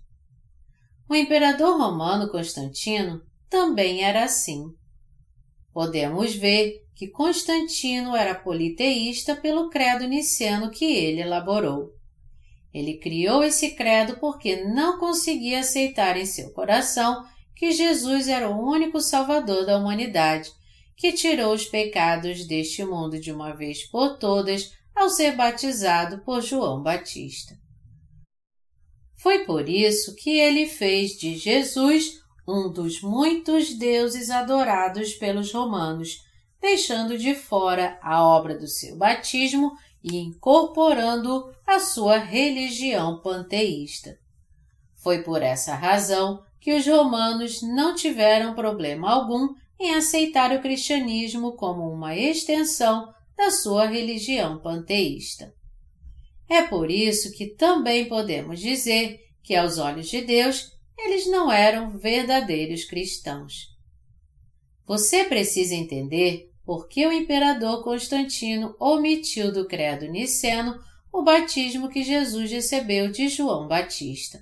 O 1.09 1.13
imperador 1.13 1.77
romano 1.77 2.31
Constantino 2.31 3.21
também 3.49 4.05
era 4.05 4.23
assim. 4.23 4.67
Podemos 5.73 6.33
ver 6.33 6.85
que 6.95 7.09
Constantino 7.09 8.15
era 8.15 8.35
politeísta 8.35 9.35
pelo 9.35 9.69
credo 9.69 10.07
niceno 10.07 10.71
que 10.71 10.85
ele 10.85 11.19
elaborou. 11.19 11.98
Ele 12.73 12.97
criou 12.97 13.43
esse 13.43 13.71
credo 13.71 14.17
porque 14.17 14.63
não 14.63 14.99
conseguia 14.99 15.59
aceitar 15.59 16.17
em 16.17 16.25
seu 16.25 16.51
coração 16.51 17.25
que 17.55 17.71
Jesus 17.71 18.27
era 18.27 18.49
o 18.49 18.69
único 18.69 19.01
Salvador 19.01 19.65
da 19.65 19.77
humanidade 19.77 20.51
que 20.95 21.13
tirou 21.13 21.53
os 21.53 21.65
pecados 21.65 22.45
deste 22.45 22.83
mundo 22.83 23.19
de 23.19 23.31
uma 23.31 23.53
vez 23.53 23.85
por 23.89 24.17
todas 24.17 24.73
ao 24.93 25.09
ser 25.09 25.35
batizado 25.35 26.19
por 26.19 26.41
João 26.41 26.83
Batista. 26.83 27.55
Foi 29.17 29.45
por 29.45 29.69
isso 29.69 30.13
que 30.15 30.29
ele 30.29 30.65
fez 30.65 31.11
de 31.11 31.37
Jesus 31.37 32.19
um 32.47 32.71
dos 32.71 33.01
muitos 33.01 33.73
deuses 33.77 34.29
adorados 34.29 35.13
pelos 35.13 35.53
romanos, 35.53 36.17
deixando 36.59 37.17
de 37.17 37.33
fora 37.33 37.97
a 38.01 38.21
obra 38.25 38.57
do 38.57 38.67
seu 38.67 38.97
batismo 38.97 39.71
e 40.03 40.17
incorporando 40.17 41.53
a 41.65 41.79
sua 41.79 42.17
religião 42.17 43.21
panteísta. 43.21 44.17
Foi 44.95 45.23
por 45.23 45.41
essa 45.41 45.75
razão 45.75 46.43
que 46.59 46.73
os 46.73 46.85
romanos 46.85 47.61
não 47.61 47.95
tiveram 47.95 48.53
problema 48.53 49.09
algum 49.09 49.53
em 49.79 49.95
aceitar 49.95 50.51
o 50.51 50.61
cristianismo 50.61 51.53
como 51.53 51.89
uma 51.89 52.15
extensão 52.15 53.13
da 53.37 53.49
sua 53.49 53.85
religião 53.85 54.59
panteísta. 54.59 55.53
É 56.49 56.63
por 56.63 56.91
isso 56.91 57.31
que 57.31 57.55
também 57.55 58.09
podemos 58.09 58.59
dizer 58.59 59.19
que, 59.41 59.55
aos 59.55 59.77
olhos 59.77 60.09
de 60.09 60.21
Deus, 60.21 60.71
eles 60.97 61.27
não 61.27 61.51
eram 61.51 61.97
verdadeiros 61.97 62.83
cristãos. 62.83 63.67
Você 64.85 65.23
precisa 65.23 65.75
entender 65.75 66.48
por 66.69 66.87
que 66.87 67.03
o 67.07 67.11
imperador 67.11 67.83
Constantino 67.83 68.75
omitiu 68.79 69.51
do 69.51 69.65
credo 69.65 70.05
niceno 70.05 70.79
o 71.11 71.23
batismo 71.23 71.89
que 71.89 72.03
Jesus 72.03 72.51
recebeu 72.51 73.11
de 73.11 73.27
João 73.27 73.67
Batista. 73.67 74.37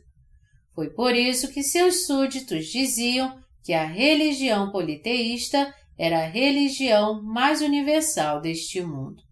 Foi 0.75 0.89
por 0.89 1.15
isso 1.15 1.49
que 1.53 1.63
seus 1.63 2.05
súditos 2.05 2.65
diziam 2.67 3.39
que 3.63 3.71
a 3.71 3.85
religião 3.85 4.73
politeísta 4.73 5.73
era 5.97 6.17
a 6.17 6.27
religião 6.27 7.23
mais 7.23 7.61
universal 7.61 8.41
deste 8.41 8.81
mundo. 8.81 9.23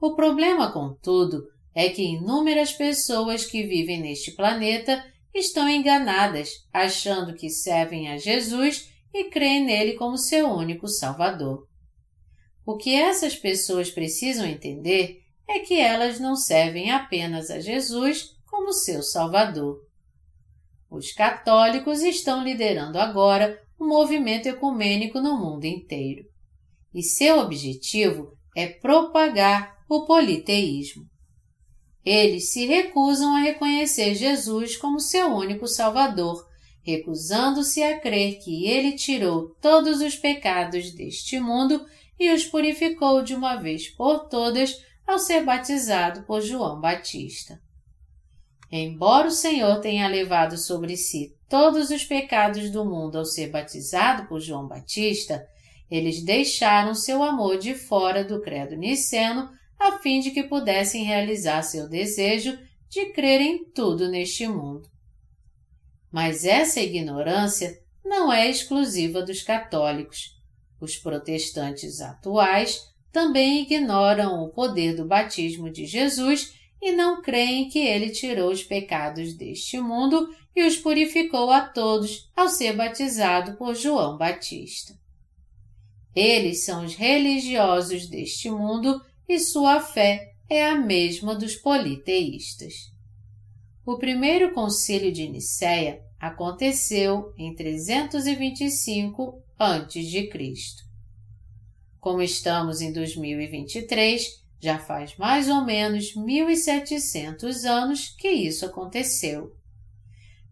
O 0.00 0.14
problema, 0.14 0.72
contudo, 0.72 1.42
é 1.74 1.90
que 1.90 2.02
inúmeras 2.02 2.72
pessoas 2.72 3.44
que 3.44 3.66
vivem 3.66 4.00
neste 4.00 4.30
planeta 4.30 5.04
estão 5.34 5.68
enganadas, 5.68 6.52
achando 6.72 7.34
que 7.34 7.50
servem 7.50 8.08
a 8.08 8.16
Jesus 8.16 8.88
e 9.12 9.24
creem 9.24 9.66
nele 9.66 9.92
como 9.92 10.16
seu 10.16 10.48
único 10.48 10.88
Salvador. 10.88 11.67
O 12.68 12.76
que 12.76 12.94
essas 12.94 13.34
pessoas 13.34 13.90
precisam 13.90 14.44
entender 14.44 15.22
é 15.48 15.60
que 15.60 15.80
elas 15.80 16.20
não 16.20 16.36
servem 16.36 16.90
apenas 16.90 17.50
a 17.50 17.60
Jesus 17.60 18.36
como 18.44 18.74
seu 18.74 19.02
Salvador. 19.02 19.82
Os 20.90 21.10
católicos 21.10 22.02
estão 22.02 22.44
liderando 22.44 22.98
agora 22.98 23.58
um 23.80 23.88
movimento 23.88 24.50
ecumênico 24.50 25.18
no 25.18 25.38
mundo 25.38 25.64
inteiro. 25.64 26.26
E 26.92 27.02
seu 27.02 27.38
objetivo 27.38 28.36
é 28.54 28.66
propagar 28.66 29.78
o 29.88 30.04
politeísmo. 30.04 31.06
Eles 32.04 32.52
se 32.52 32.66
recusam 32.66 33.34
a 33.34 33.40
reconhecer 33.40 34.14
Jesus 34.14 34.76
como 34.76 35.00
seu 35.00 35.28
único 35.28 35.66
Salvador, 35.66 36.46
recusando-se 36.82 37.82
a 37.82 37.98
crer 37.98 38.38
que 38.40 38.66
ele 38.66 38.92
tirou 38.92 39.54
todos 39.58 40.02
os 40.02 40.16
pecados 40.16 40.92
deste 40.92 41.40
mundo 41.40 41.82
e 42.18 42.32
os 42.32 42.44
purificou 42.44 43.22
de 43.22 43.34
uma 43.34 43.56
vez 43.56 43.88
por 43.88 44.28
todas 44.28 44.82
ao 45.06 45.18
ser 45.18 45.44
batizado 45.44 46.22
por 46.24 46.40
João 46.40 46.80
Batista. 46.80 47.60
Embora 48.70 49.28
o 49.28 49.32
Senhor 49.32 49.80
tenha 49.80 50.06
levado 50.08 50.58
sobre 50.58 50.96
si 50.96 51.34
todos 51.48 51.90
os 51.90 52.04
pecados 52.04 52.70
do 52.70 52.84
mundo 52.84 53.16
ao 53.16 53.24
ser 53.24 53.50
batizado 53.50 54.28
por 54.28 54.40
João 54.40 54.68
Batista, 54.68 55.46
eles 55.90 56.22
deixaram 56.22 56.94
seu 56.94 57.22
amor 57.22 57.56
de 57.56 57.74
fora 57.74 58.22
do 58.22 58.42
credo 58.42 58.76
niceno 58.76 59.48
a 59.78 59.98
fim 59.98 60.20
de 60.20 60.32
que 60.32 60.42
pudessem 60.42 61.04
realizar 61.04 61.62
seu 61.62 61.88
desejo 61.88 62.58
de 62.90 63.12
crer 63.12 63.40
em 63.40 63.64
tudo 63.70 64.08
neste 64.08 64.46
mundo. 64.46 64.88
Mas 66.10 66.44
essa 66.44 66.80
ignorância 66.80 67.78
não 68.04 68.32
é 68.32 68.50
exclusiva 68.50 69.22
dos 69.22 69.42
católicos. 69.42 70.37
Os 70.80 70.96
protestantes 70.96 72.00
atuais 72.00 72.88
também 73.12 73.62
ignoram 73.62 74.44
o 74.44 74.48
poder 74.48 74.94
do 74.94 75.04
batismo 75.04 75.70
de 75.70 75.86
Jesus 75.86 76.54
e 76.80 76.92
não 76.92 77.20
creem 77.20 77.68
que 77.68 77.78
ele 77.78 78.10
tirou 78.10 78.50
os 78.50 78.62
pecados 78.62 79.34
deste 79.34 79.80
mundo 79.80 80.32
e 80.54 80.66
os 80.66 80.76
purificou 80.76 81.50
a 81.50 81.60
todos 81.60 82.30
ao 82.36 82.48
ser 82.48 82.76
batizado 82.76 83.56
por 83.56 83.74
João 83.74 84.16
Batista. 84.16 84.94
Eles 86.14 86.64
são 86.64 86.84
os 86.84 86.94
religiosos 86.94 88.06
deste 88.06 88.50
mundo 88.50 89.00
e 89.28 89.38
sua 89.38 89.80
fé 89.80 90.34
é 90.48 90.64
a 90.64 90.74
mesma 90.74 91.34
dos 91.34 91.54
politeístas. 91.54 92.92
O 93.84 93.98
primeiro 93.98 94.52
concílio 94.52 95.12
de 95.12 95.28
Nicéia 95.28 96.02
aconteceu 96.18 97.32
em 97.36 97.54
325 97.54 99.42
a.C. 99.58 100.30
Como 101.98 102.22
estamos 102.22 102.80
em 102.80 102.92
2023, 102.92 104.44
já 104.60 104.78
faz 104.78 105.16
mais 105.16 105.48
ou 105.48 105.64
menos 105.64 106.14
1700 106.14 107.64
anos 107.64 108.14
que 108.16 108.28
isso 108.28 108.64
aconteceu. 108.64 109.52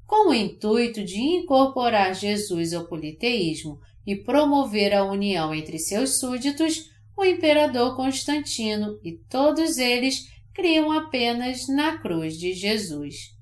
Com 0.04 0.30
o 0.30 0.34
intuito 0.34 1.04
de 1.04 1.20
incorporar 1.20 2.14
Jesus 2.14 2.72
ao 2.72 2.86
politeísmo 2.86 3.80
e 4.04 4.16
promover 4.16 4.92
a 4.92 5.04
união 5.04 5.54
entre 5.54 5.78
seus 5.78 6.18
súditos, 6.18 6.90
o 7.16 7.24
imperador 7.24 7.94
Constantino 7.94 8.98
e 9.04 9.12
todos 9.12 9.78
eles 9.78 10.28
criam 10.52 10.90
apenas 10.90 11.68
na 11.68 11.98
cruz 11.98 12.36
de 12.36 12.52
Jesus. 12.52 13.36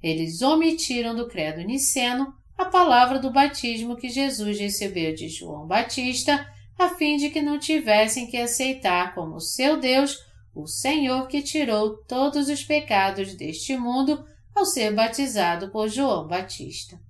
Eles 0.00 0.40
omitiram 0.40 1.16
do 1.16 1.26
credo 1.26 1.62
niceno 1.62 2.32
a 2.58 2.64
palavra 2.64 3.20
do 3.20 3.30
batismo 3.30 3.96
que 3.96 4.08
Jesus 4.10 4.58
recebeu 4.58 5.14
de 5.14 5.28
João 5.28 5.64
Batista 5.64 6.52
a 6.76 6.90
fim 6.90 7.16
de 7.16 7.30
que 7.30 7.40
não 7.40 7.58
tivessem 7.58 8.26
que 8.26 8.36
aceitar 8.36 9.14
como 9.14 9.40
seu 9.40 9.78
Deus 9.80 10.18
o 10.54 10.66
Senhor 10.66 11.28
que 11.28 11.40
tirou 11.40 11.98
todos 12.04 12.48
os 12.48 12.64
pecados 12.64 13.34
deste 13.34 13.76
mundo 13.76 14.24
ao 14.54 14.66
ser 14.66 14.92
batizado 14.92 15.70
por 15.70 15.88
João 15.88 16.26
Batista. 16.26 17.00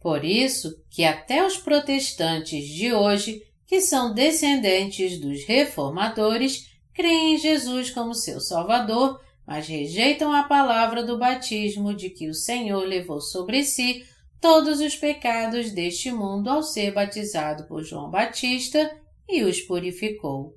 Por 0.00 0.24
isso 0.24 0.72
que 0.90 1.04
até 1.04 1.44
os 1.44 1.56
protestantes 1.56 2.66
de 2.66 2.92
hoje, 2.92 3.42
que 3.66 3.80
são 3.80 4.14
descendentes 4.14 5.18
dos 5.18 5.44
reformadores, 5.46 6.68
creem 6.92 7.34
em 7.34 7.38
Jesus 7.38 7.90
como 7.90 8.14
seu 8.14 8.40
Salvador, 8.40 9.20
mas 9.46 9.68
rejeitam 9.68 10.32
a 10.32 10.44
palavra 10.44 11.02
do 11.02 11.18
batismo 11.18 11.94
de 11.94 12.10
que 12.10 12.28
o 12.28 12.34
Senhor 12.34 12.84
levou 12.84 13.20
sobre 13.20 13.64
si 13.64 14.04
todos 14.40 14.80
os 14.80 14.96
pecados 14.96 15.70
deste 15.70 16.10
mundo 16.10 16.48
ao 16.48 16.62
ser 16.62 16.92
batizado 16.92 17.66
por 17.66 17.82
João 17.82 18.10
Batista 18.10 18.90
e 19.28 19.42
os 19.42 19.60
purificou. 19.60 20.54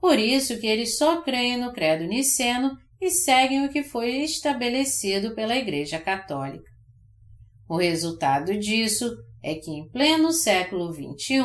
Por 0.00 0.18
isso 0.18 0.58
que 0.58 0.66
eles 0.66 0.96
só 0.96 1.22
creem 1.22 1.58
no 1.58 1.72
credo 1.72 2.04
niceno 2.04 2.76
e 3.00 3.10
seguem 3.10 3.66
o 3.66 3.68
que 3.68 3.82
foi 3.82 4.22
estabelecido 4.22 5.34
pela 5.34 5.56
Igreja 5.56 5.98
Católica. 5.98 6.70
O 7.68 7.76
resultado 7.76 8.56
disso 8.58 9.16
é 9.42 9.54
que 9.54 9.70
em 9.70 9.88
pleno 9.90 10.32
século 10.32 10.92
XXI 10.92 11.42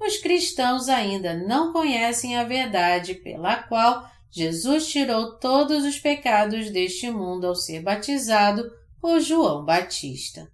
os 0.00 0.16
cristãos 0.18 0.88
ainda 0.88 1.34
não 1.34 1.72
conhecem 1.72 2.36
a 2.36 2.44
verdade 2.44 3.14
pela 3.14 3.62
qual 3.62 4.08
Jesus 4.34 4.88
tirou 4.88 5.38
todos 5.38 5.84
os 5.84 6.00
pecados 6.00 6.68
deste 6.68 7.08
mundo 7.08 7.46
ao 7.46 7.54
ser 7.54 7.80
batizado 7.80 8.68
por 9.00 9.20
João 9.20 9.64
Batista. 9.64 10.50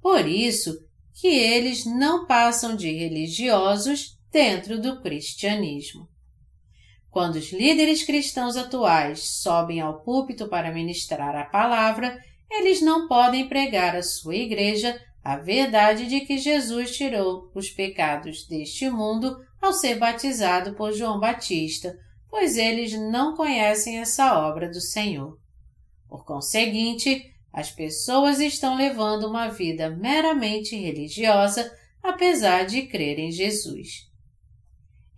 Por 0.00 0.26
isso 0.26 0.78
que 1.20 1.26
eles 1.26 1.84
não 1.84 2.26
passam 2.26 2.74
de 2.74 2.90
religiosos 2.90 4.18
dentro 4.32 4.80
do 4.80 5.02
cristianismo. 5.02 6.08
Quando 7.10 7.36
os 7.36 7.52
líderes 7.52 8.02
cristãos 8.02 8.56
atuais 8.56 9.40
sobem 9.42 9.82
ao 9.82 10.02
púlpito 10.02 10.48
para 10.48 10.72
ministrar 10.72 11.36
a 11.36 11.44
palavra, 11.44 12.18
eles 12.50 12.80
não 12.80 13.06
podem 13.06 13.46
pregar 13.46 13.94
à 13.94 14.02
sua 14.02 14.36
igreja 14.36 14.98
a 15.22 15.36
verdade 15.36 16.06
de 16.06 16.20
que 16.20 16.38
Jesus 16.38 16.96
tirou 16.96 17.50
os 17.54 17.68
pecados 17.68 18.46
deste 18.46 18.88
mundo 18.88 19.36
ao 19.60 19.74
ser 19.74 19.96
batizado 19.96 20.74
por 20.74 20.92
João 20.92 21.20
Batista, 21.20 21.94
pois 22.30 22.56
eles 22.56 22.92
não 22.92 23.36
conhecem 23.36 23.98
essa 23.98 24.38
obra 24.38 24.68
do 24.68 24.80
Senhor. 24.80 25.38
Por 26.08 26.24
conseguinte, 26.24 27.32
as 27.52 27.70
pessoas 27.70 28.40
estão 28.40 28.76
levando 28.76 29.24
uma 29.24 29.48
vida 29.48 29.90
meramente 29.90 30.76
religiosa, 30.76 31.70
apesar 32.02 32.64
de 32.64 32.82
crer 32.82 33.18
em 33.18 33.30
Jesus. 33.30 34.08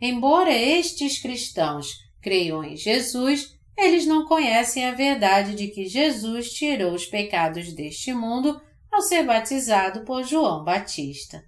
Embora 0.00 0.52
estes 0.52 1.20
cristãos 1.20 1.98
creiam 2.22 2.64
em 2.64 2.76
Jesus, 2.76 3.54
eles 3.76 4.06
não 4.06 4.26
conhecem 4.26 4.86
a 4.86 4.94
verdade 4.94 5.54
de 5.54 5.68
que 5.68 5.86
Jesus 5.86 6.52
tirou 6.52 6.94
os 6.94 7.06
pecados 7.06 7.72
deste 7.72 8.12
mundo 8.12 8.61
ao 8.90 9.02
ser 9.02 9.24
batizado 9.24 10.04
por 10.04 10.24
João 10.24 10.64
Batista. 10.64 11.44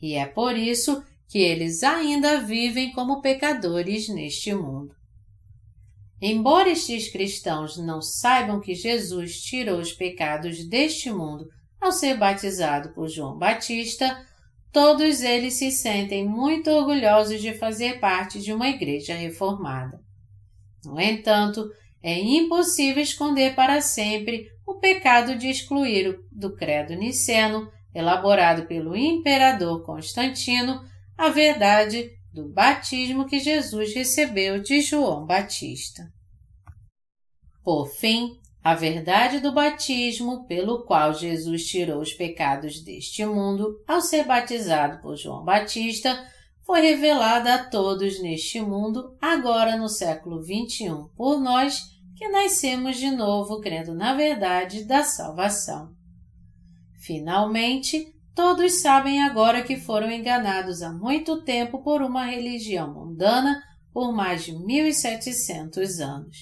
E 0.00 0.14
é 0.14 0.26
por 0.26 0.56
isso 0.56 1.02
que 1.28 1.38
eles 1.38 1.82
ainda 1.82 2.40
vivem 2.40 2.90
como 2.92 3.20
pecadores 3.20 4.08
neste 4.08 4.54
mundo. 4.54 4.94
Embora 6.20 6.70
estes 6.70 7.10
cristãos 7.10 7.76
não 7.76 8.02
saibam 8.02 8.60
que 8.60 8.74
Jesus 8.74 9.40
tirou 9.40 9.78
os 9.78 9.92
pecados 9.92 10.66
deste 10.68 11.10
mundo 11.12 11.46
ao 11.80 11.92
ser 11.92 12.16
batizado 12.16 12.92
por 12.92 13.08
João 13.08 13.38
Batista, 13.38 14.26
todos 14.72 15.22
eles 15.22 15.54
se 15.54 15.70
sentem 15.70 16.26
muito 16.26 16.70
orgulhosos 16.70 17.40
de 17.40 17.54
fazer 17.54 18.00
parte 18.00 18.40
de 18.40 18.52
uma 18.52 18.68
igreja 18.68 19.14
reformada. 19.14 20.00
No 20.84 21.00
entanto, 21.00 21.70
é 22.02 22.18
impossível 22.18 23.02
esconder 23.02 23.54
para 23.54 23.80
sempre 23.80 24.48
o 24.66 24.74
pecado 24.74 25.36
de 25.36 25.48
excluir 25.48 26.18
do 26.32 26.54
credo 26.56 26.94
niceno, 26.94 27.70
elaborado 27.94 28.66
pelo 28.66 28.96
imperador 28.96 29.84
Constantino, 29.84 30.82
a 31.18 31.30
verdade 31.30 32.12
do 32.32 32.48
batismo 32.48 33.26
que 33.26 33.40
Jesus 33.40 33.92
recebeu 33.92 34.62
de 34.62 34.80
João 34.80 35.26
Batista. 35.26 36.08
Por 37.64 37.88
fim, 37.88 38.38
a 38.62 38.72
verdade 38.72 39.40
do 39.40 39.52
batismo, 39.52 40.46
pelo 40.46 40.84
qual 40.84 41.12
Jesus 41.12 41.66
tirou 41.66 42.00
os 42.00 42.12
pecados 42.12 42.80
deste 42.84 43.26
mundo 43.26 43.82
ao 43.84 44.00
ser 44.00 44.24
batizado 44.24 45.02
por 45.02 45.16
João 45.16 45.44
Batista, 45.44 46.24
foi 46.64 46.82
revelada 46.82 47.54
a 47.54 47.64
todos 47.64 48.22
neste 48.22 48.60
mundo, 48.60 49.16
agora 49.20 49.76
no 49.76 49.88
século 49.88 50.40
XXI, 50.40 51.08
por 51.16 51.40
nós 51.40 51.82
que 52.14 52.28
nascemos 52.28 52.96
de 52.96 53.10
novo 53.10 53.60
crendo 53.60 53.92
na 53.92 54.14
verdade 54.14 54.84
da 54.84 55.02
salvação. 55.02 55.90
Finalmente, 57.00 58.14
Todos 58.38 58.82
sabem 58.82 59.20
agora 59.20 59.62
que 59.62 59.76
foram 59.76 60.08
enganados 60.08 60.80
há 60.80 60.92
muito 60.92 61.42
tempo 61.42 61.82
por 61.82 62.00
uma 62.00 62.24
religião 62.24 62.94
mundana 62.94 63.60
por 63.92 64.12
mais 64.12 64.44
de 64.44 64.56
1700 64.56 65.98
anos. 65.98 66.36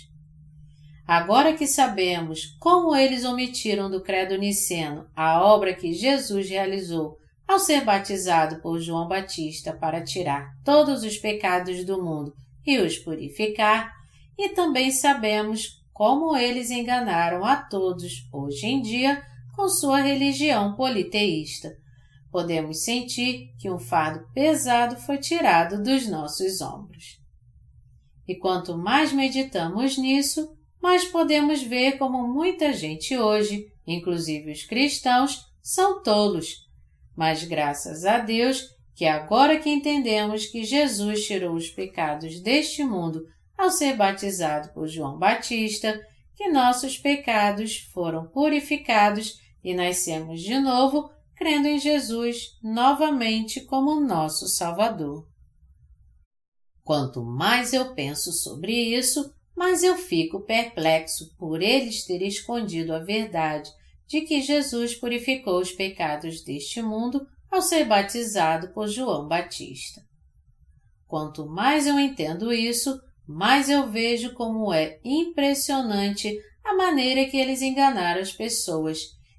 Agora 1.08 1.54
que 1.54 1.66
sabemos 1.66 2.54
como 2.60 2.94
eles 2.94 3.24
omitiram 3.24 3.90
do 3.90 4.02
Credo 4.02 4.36
Niceno 4.36 5.06
a 5.16 5.42
obra 5.42 5.72
que 5.72 5.94
Jesus 5.94 6.50
realizou 6.50 7.16
ao 7.48 7.58
ser 7.58 7.82
batizado 7.82 8.60
por 8.60 8.78
João 8.78 9.08
Batista 9.08 9.72
para 9.72 10.04
tirar 10.04 10.50
todos 10.62 11.02
os 11.02 11.16
pecados 11.16 11.82
do 11.82 12.04
mundo 12.04 12.34
e 12.66 12.78
os 12.78 12.98
purificar, 12.98 13.90
e 14.36 14.50
também 14.50 14.90
sabemos 14.90 15.82
como 15.94 16.36
eles 16.36 16.70
enganaram 16.70 17.42
a 17.42 17.56
todos 17.56 18.28
hoje 18.30 18.66
em 18.66 18.82
dia 18.82 19.22
com 19.54 19.66
sua 19.66 20.02
religião 20.02 20.76
politeísta. 20.76 21.85
Podemos 22.36 22.84
sentir 22.84 23.54
que 23.58 23.70
um 23.70 23.78
fardo 23.78 24.26
pesado 24.34 24.94
foi 24.96 25.16
tirado 25.16 25.82
dos 25.82 26.06
nossos 26.06 26.60
ombros. 26.60 27.18
E 28.28 28.34
quanto 28.34 28.76
mais 28.76 29.10
meditamos 29.10 29.96
nisso, 29.96 30.46
mais 30.78 31.06
podemos 31.06 31.62
ver 31.62 31.92
como 31.92 32.28
muita 32.28 32.74
gente 32.74 33.16
hoje, 33.16 33.64
inclusive 33.86 34.52
os 34.52 34.64
cristãos, 34.64 35.46
são 35.62 36.02
tolos. 36.02 36.56
Mas 37.16 37.42
graças 37.42 38.04
a 38.04 38.18
Deus 38.18 38.68
que 38.94 39.06
agora 39.06 39.58
que 39.58 39.70
entendemos 39.70 40.44
que 40.44 40.62
Jesus 40.62 41.26
tirou 41.26 41.54
os 41.54 41.70
pecados 41.70 42.38
deste 42.42 42.84
mundo 42.84 43.24
ao 43.56 43.70
ser 43.70 43.96
batizado 43.96 44.74
por 44.74 44.86
João 44.86 45.18
Batista, 45.18 45.98
que 46.34 46.50
nossos 46.50 46.98
pecados 46.98 47.78
foram 47.94 48.26
purificados 48.26 49.40
e 49.64 49.72
nascemos 49.72 50.42
de 50.42 50.60
novo, 50.60 51.15
crendo 51.36 51.68
em 51.68 51.78
Jesus 51.78 52.58
novamente 52.62 53.60
como 53.60 54.00
nosso 54.00 54.48
Salvador. 54.48 55.28
Quanto 56.82 57.22
mais 57.22 57.72
eu 57.72 57.94
penso 57.94 58.32
sobre 58.32 58.72
isso, 58.72 59.32
mais 59.56 59.82
eu 59.82 59.96
fico 59.96 60.40
perplexo 60.40 61.34
por 61.36 61.62
eles 61.62 62.04
terem 62.04 62.28
escondido 62.28 62.94
a 62.94 62.98
verdade 62.98 63.70
de 64.06 64.20
que 64.20 64.40
Jesus 64.40 64.94
purificou 64.94 65.60
os 65.60 65.72
pecados 65.72 66.44
deste 66.44 66.80
mundo 66.80 67.26
ao 67.50 67.60
ser 67.60 67.84
batizado 67.84 68.72
por 68.72 68.88
João 68.88 69.26
Batista. 69.26 70.00
Quanto 71.06 71.46
mais 71.46 71.86
eu 71.86 71.98
entendo 71.98 72.52
isso, 72.52 73.00
mais 73.26 73.68
eu 73.68 73.88
vejo 73.88 74.34
como 74.34 74.72
é 74.72 75.00
impressionante 75.04 76.38
a 76.64 76.74
maneira 76.74 77.28
que 77.28 77.36
eles 77.36 77.62
enganaram 77.62 78.20
as 78.20 78.32
pessoas, 78.32 78.98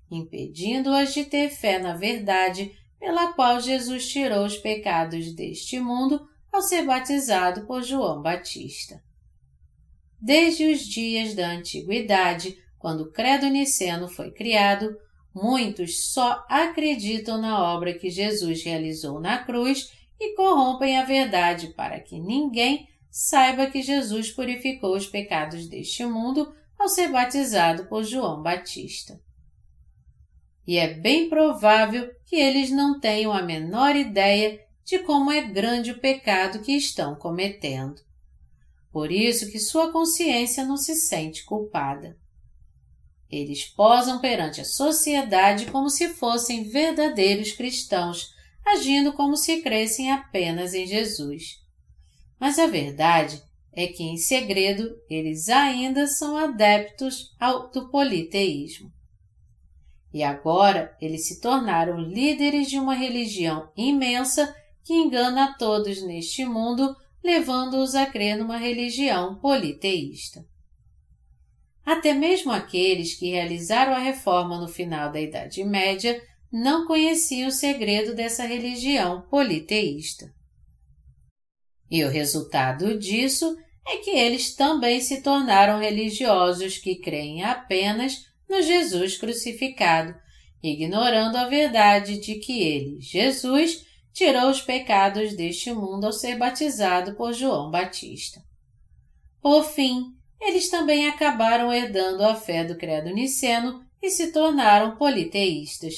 impedindo-as 0.10 1.14
de 1.14 1.26
ter 1.26 1.49
fé 1.49 1.80
na 1.80 1.95
verdade 1.95 2.72
pela 2.99 3.34
qual 3.34 3.60
Jesus 3.60 4.08
tirou 4.08 4.45
os 4.45 4.58
pecados 4.58 5.34
deste 5.34 5.80
mundo 5.80 6.28
ao 6.51 6.62
ser 6.62 6.86
batizado 6.86 7.66
por 7.66 7.84
João 7.84 8.22
Batista. 8.22 9.01
Desde 10.20 10.72
os 10.72 10.80
dias 10.80 11.36
da 11.36 11.51
antiguidade, 11.51 12.58
quando 12.80 13.01
o 13.01 13.12
credo 13.12 13.47
niceno 13.47 14.08
foi 14.08 14.32
criado, 14.32 14.97
muitos 15.34 16.12
só 16.12 16.43
acreditam 16.49 17.39
na 17.39 17.62
obra 17.62 17.93
que 17.93 18.10
Jesus 18.10 18.64
realizou 18.64 19.20
na 19.20 19.38
cruz 19.43 19.91
e 20.20 20.36
corrompem 20.36 20.97
a 20.97 21.05
verdade 21.05 21.68
para 21.76 21.99
que 21.99 22.20
ninguém 22.20 22.88
saiba 23.12 23.68
que 23.68 23.82
Jesus 23.82 24.32
purificou 24.32 24.95
os 24.95 25.05
pecados 25.05 25.68
deste 25.68 26.03
mundo 26.05 26.51
ao 26.78 26.88
ser 26.88 27.12
batizado 27.12 27.86
por 27.86 28.03
João 28.03 28.41
Batista. 28.41 29.20
E 30.68 30.78
é 30.78 30.93
bem 30.93 31.30
provável 31.30 32.11
que 32.26 32.36
eles 32.36 32.70
não 32.70 32.99
tenham 32.99 33.32
a 33.32 33.41
menor 33.41 33.95
ideia 33.95 34.59
de 34.84 34.99
como 34.99 35.32
é 35.32 35.41
grande 35.41 35.91
o 35.91 35.99
pecado 35.99 36.59
que 36.59 36.74
estão 36.74 37.15
cometendo. 37.15 38.01
Por 38.91 39.11
isso 39.11 39.49
que 39.49 39.59
sua 39.59 39.91
consciência 39.91 40.65
não 40.65 40.76
se 40.76 40.95
sente 40.95 41.45
culpada. 41.45 42.18
Eles 43.30 43.65
posam 43.65 44.20
perante 44.20 44.59
a 44.59 44.65
sociedade 44.65 45.68
como 45.68 45.89
se 45.89 46.09
fossem 46.09 46.63
verdadeiros 46.70 47.53
cristãos, 47.53 48.34
agindo 48.65 49.13
como 49.13 49.38
se 49.38 49.61
crescem 49.61 50.11
apenas 50.11 50.74
em 50.74 50.86
Jesus. 50.86 51.61
Mas 52.39 52.59
a 52.59 52.68
verdade 52.68 53.41
é 53.74 53.88
que, 53.88 54.03
em 54.03 54.18
segredo, 54.18 54.97
eles 55.09 55.49
ainda 55.49 56.07
são 56.07 56.38
adeptos 56.38 57.34
ao, 57.39 57.70
do 57.70 57.89
politeísmo. 57.89 58.91
E 60.14 60.24
agora 60.24 60.95
eles 61.01 61.28
se 61.28 61.41
tornaram 61.41 61.99
líderes 61.99 62.70
de 62.70 62.80
uma 62.80 62.93
religião 62.93 63.70
imensa 63.76 64.55
que 64.84 64.93
engana 64.93 65.45
a 65.45 65.53
todos 65.53 66.01
neste 66.01 66.45
mundo, 66.45 66.95
levando-os 67.24 67.93
a 67.93 68.05
crer 68.05 68.38
numa 68.38 68.58
religião 68.58 69.36
politeísta. 69.36 70.45
Até 71.86 72.14
mesmo 72.14 72.51
aqueles 72.51 73.16
que 73.16 73.32
realizaram 73.32 73.93
a 73.93 73.99
reforma 73.99 74.60
no 74.60 74.68
final 74.68 75.12
da 75.12 75.22
Idade 75.22 75.64
Média 75.64 76.22
não 76.51 76.86
conheciam 76.86 77.49
o 77.49 77.51
segredo 77.51 78.16
dessa 78.16 78.45
religião 78.45 79.22
politeísta. 79.30 80.34
E 81.89 82.03
o 82.03 82.10
resultado 82.10 82.97
disso 82.97 83.58
é 83.86 83.97
que 83.97 84.10
eles 84.10 84.53
também 84.55 84.99
se 84.99 85.22
tornaram 85.22 85.80
religiosos 85.80 86.78
que 86.78 86.95
creem 86.95 87.43
apenas 87.43 88.26
no 88.50 88.62
Jesus 88.62 89.18
crucificado, 89.18 90.16
ignorando 90.64 91.36
a 91.36 91.48
verdade 91.48 92.20
de 92.20 92.36
que 92.36 92.62
ele, 92.62 93.02
Jesus, 93.02 93.86
tirou 94.14 94.50
os 94.50 94.62
pecados 94.62 95.36
deste 95.36 95.72
mundo 95.72 96.06
ao 96.06 96.14
ser 96.14 96.38
batizado 96.38 97.16
por 97.16 97.34
João 97.34 97.70
Batista. 97.70 98.41
Por 99.41 99.64
fim, 99.64 100.18
eles 100.41 100.70
também 100.70 101.08
acabaram 101.08 101.72
herdando 101.72 102.24
a 102.24 102.36
fé 102.36 102.64
do 102.64 102.78
credo 102.78 103.14
niceno 103.14 103.82
e 104.02 104.10
se 104.10 104.32
tornaram 104.32 104.98
politeístas, 104.98 105.95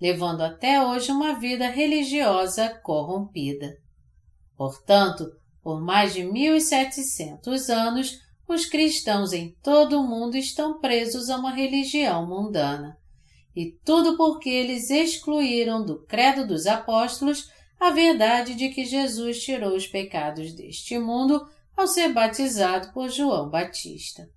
levando 0.00 0.42
até 0.42 0.84
hoje 0.84 1.10
uma 1.10 1.38
vida 1.38 1.68
religiosa 1.68 2.68
corrompida. 2.82 3.76
Portanto, 4.56 5.26
por 5.62 5.80
mais 5.80 6.14
de 6.14 6.24
1700 6.24 7.68
anos, 7.68 8.18
os 8.48 8.64
cristãos 8.64 9.34
em 9.34 9.54
todo 9.62 10.00
o 10.00 10.02
mundo 10.02 10.34
estão 10.36 10.80
presos 10.80 11.28
a 11.28 11.36
uma 11.36 11.54
religião 11.54 12.26
mundana. 12.26 12.96
E 13.54 13.72
tudo 13.84 14.16
porque 14.16 14.48
eles 14.48 14.88
excluíram 14.88 15.84
do 15.84 16.02
Credo 16.06 16.46
dos 16.46 16.66
Apóstolos 16.66 17.50
a 17.78 17.90
verdade 17.90 18.54
de 18.54 18.70
que 18.70 18.84
Jesus 18.84 19.42
tirou 19.42 19.76
os 19.76 19.86
pecados 19.86 20.54
deste 20.54 20.98
mundo 20.98 21.46
ao 21.76 21.86
ser 21.86 22.12
batizado 22.12 22.92
por 22.92 23.10
João 23.10 23.50
Batista. 23.50 24.28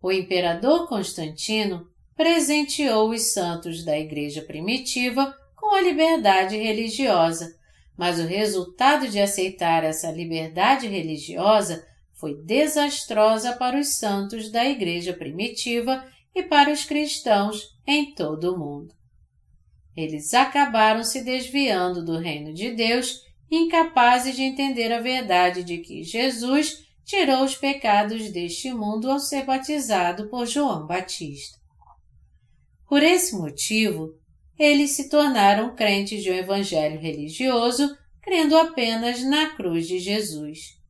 O 0.00 0.10
imperador 0.10 0.88
Constantino 0.88 1.86
presenteou 2.16 3.10
os 3.10 3.32
santos 3.32 3.84
da 3.84 3.96
Igreja 3.98 4.42
primitiva 4.42 5.36
com 5.54 5.74
a 5.74 5.80
liberdade 5.80 6.56
religiosa, 6.56 7.54
mas 7.96 8.18
o 8.18 8.24
resultado 8.26 9.06
de 9.08 9.20
aceitar 9.20 9.84
essa 9.84 10.10
liberdade 10.10 10.88
religiosa 10.88 11.86
foi 12.22 12.36
desastrosa 12.36 13.52
para 13.54 13.76
os 13.76 13.96
santos 13.96 14.48
da 14.48 14.64
Igreja 14.64 15.12
primitiva 15.12 16.06
e 16.32 16.44
para 16.44 16.70
os 16.70 16.84
cristãos 16.84 17.76
em 17.84 18.14
todo 18.14 18.54
o 18.54 18.56
mundo. 18.56 18.94
Eles 19.96 20.32
acabaram 20.32 21.02
se 21.02 21.24
desviando 21.24 22.04
do 22.04 22.16
reino 22.16 22.54
de 22.54 22.70
Deus, 22.76 23.22
incapazes 23.50 24.36
de 24.36 24.42
entender 24.42 24.92
a 24.92 25.00
verdade 25.00 25.64
de 25.64 25.78
que 25.78 26.04
Jesus 26.04 26.86
tirou 27.04 27.42
os 27.42 27.56
pecados 27.56 28.30
deste 28.30 28.72
mundo 28.72 29.10
ao 29.10 29.18
ser 29.18 29.44
batizado 29.44 30.28
por 30.28 30.46
João 30.46 30.86
Batista. 30.86 31.58
Por 32.88 33.02
esse 33.02 33.34
motivo, 33.34 34.14
eles 34.56 34.92
se 34.92 35.08
tornaram 35.08 35.74
crentes 35.74 36.22
de 36.22 36.30
um 36.30 36.34
evangelho 36.34 37.00
religioso, 37.00 37.98
crendo 38.22 38.56
apenas 38.56 39.24
na 39.24 39.56
cruz 39.56 39.88
de 39.88 39.98
Jesus. 39.98 40.80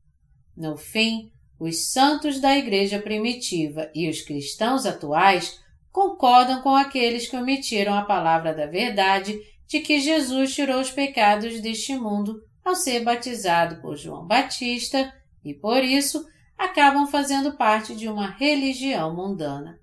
No 0.57 0.76
fim, 0.76 1.30
os 1.59 1.90
santos 1.90 2.40
da 2.40 2.57
Igreja 2.57 2.98
primitiva 2.98 3.90
e 3.94 4.09
os 4.09 4.22
cristãos 4.22 4.84
atuais 4.84 5.61
concordam 5.90 6.62
com 6.62 6.74
aqueles 6.74 7.28
que 7.28 7.36
omitiram 7.36 7.94
a 7.94 8.03
palavra 8.03 8.55
da 8.55 8.66
verdade 8.66 9.38
de 9.66 9.80
que 9.80 10.00
Jesus 10.00 10.55
tirou 10.55 10.80
os 10.80 10.90
pecados 10.90 11.61
deste 11.61 11.94
mundo 11.96 12.42
ao 12.64 12.74
ser 12.74 13.00
batizado 13.05 13.80
por 13.80 13.96
João 13.96 14.26
Batista 14.26 15.12
e, 15.44 15.55
por 15.55 15.82
isso, 15.82 16.26
acabam 16.57 17.07
fazendo 17.07 17.57
parte 17.57 17.94
de 17.94 18.09
uma 18.09 18.30
religião 18.30 19.14
mundana. 19.14 19.78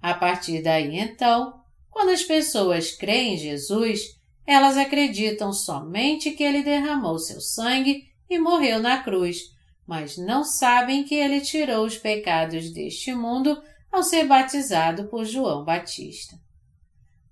A 0.00 0.14
partir 0.14 0.62
daí, 0.62 0.98
então, 0.98 1.60
quando 1.90 2.10
as 2.10 2.22
pessoas 2.22 2.92
creem 2.92 3.34
em 3.34 3.38
Jesus, 3.38 4.18
elas 4.46 4.76
acreditam 4.76 5.52
somente 5.52 6.30
que 6.30 6.42
ele 6.42 6.62
derramou 6.62 7.18
seu 7.18 7.40
sangue 7.40 8.04
e 8.30 8.38
morreu 8.38 8.78
na 8.80 9.02
cruz, 9.02 9.56
mas 9.88 10.18
não 10.18 10.44
sabem 10.44 11.02
que 11.02 11.14
ele 11.14 11.40
tirou 11.40 11.86
os 11.86 11.96
pecados 11.96 12.70
deste 12.74 13.14
mundo 13.14 13.58
ao 13.90 14.02
ser 14.02 14.26
batizado 14.26 15.08
por 15.08 15.24
João 15.24 15.64
Batista. 15.64 16.38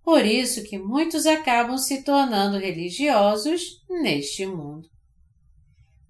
Por 0.03 0.25
isso 0.25 0.65
que 0.65 0.79
muitos 0.79 1.27
acabam 1.27 1.77
se 1.77 2.03
tornando 2.03 2.57
religiosos 2.57 3.85
neste 3.91 4.47
mundo. 4.47 4.89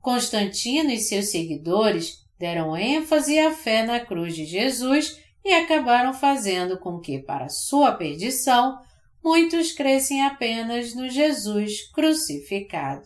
Constantino 0.00 0.92
e 0.92 0.98
seus 0.98 1.30
seguidores 1.30 2.24
deram 2.38 2.76
ênfase 2.76 3.40
à 3.40 3.50
fé 3.50 3.84
na 3.84 3.98
cruz 3.98 4.36
de 4.36 4.44
Jesus 4.44 5.20
e 5.44 5.52
acabaram 5.52 6.14
fazendo 6.14 6.78
com 6.78 7.00
que, 7.00 7.18
para 7.18 7.48
sua 7.48 7.90
perdição, 7.90 8.78
muitos 9.24 9.72
crescem 9.72 10.22
apenas 10.22 10.94
no 10.94 11.08
Jesus 11.08 11.90
crucificado. 11.90 13.02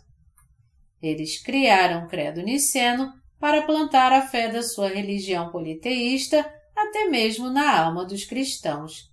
Eles 1.00 1.42
criaram 1.42 2.04
o 2.04 2.08
credo 2.08 2.42
niceno 2.42 3.18
para 3.40 3.62
plantar 3.62 4.12
a 4.12 4.28
fé 4.28 4.48
da 4.48 4.62
sua 4.62 4.88
religião 4.88 5.50
politeísta 5.50 6.46
até 6.76 7.06
mesmo 7.06 7.48
na 7.48 7.80
alma 7.80 8.04
dos 8.04 8.24
cristãos. 8.24 9.10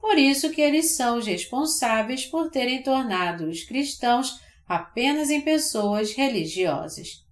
Por 0.00 0.18
isso 0.18 0.50
que 0.50 0.60
eles 0.60 0.96
são 0.96 1.18
os 1.18 1.26
responsáveis 1.26 2.26
por 2.26 2.50
terem 2.50 2.82
tornado 2.82 3.48
os 3.48 3.62
cristãos 3.62 4.40
apenas 4.66 5.30
em 5.30 5.40
pessoas 5.40 6.12
religiosas. 6.12 7.24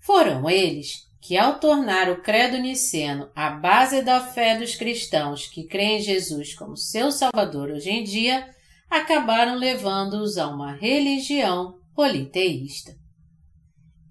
Foram 0.00 0.48
eles 0.50 1.06
que, 1.20 1.36
ao 1.36 1.58
tornar 1.58 2.10
o 2.10 2.22
credo 2.22 2.58
niceno 2.58 3.30
a 3.34 3.50
base 3.50 4.02
da 4.02 4.20
fé 4.20 4.58
dos 4.58 4.74
cristãos 4.74 5.46
que 5.46 5.64
creem 5.64 5.98
em 5.98 6.02
Jesus 6.02 6.54
como 6.54 6.76
seu 6.76 7.10
Salvador 7.10 7.70
hoje 7.70 7.90
em 7.90 8.04
dia, 8.04 8.48
acabaram 8.88 9.56
levando-os 9.56 10.38
a 10.38 10.48
uma 10.48 10.72
religião 10.74 11.80
politeísta. 11.94 13.05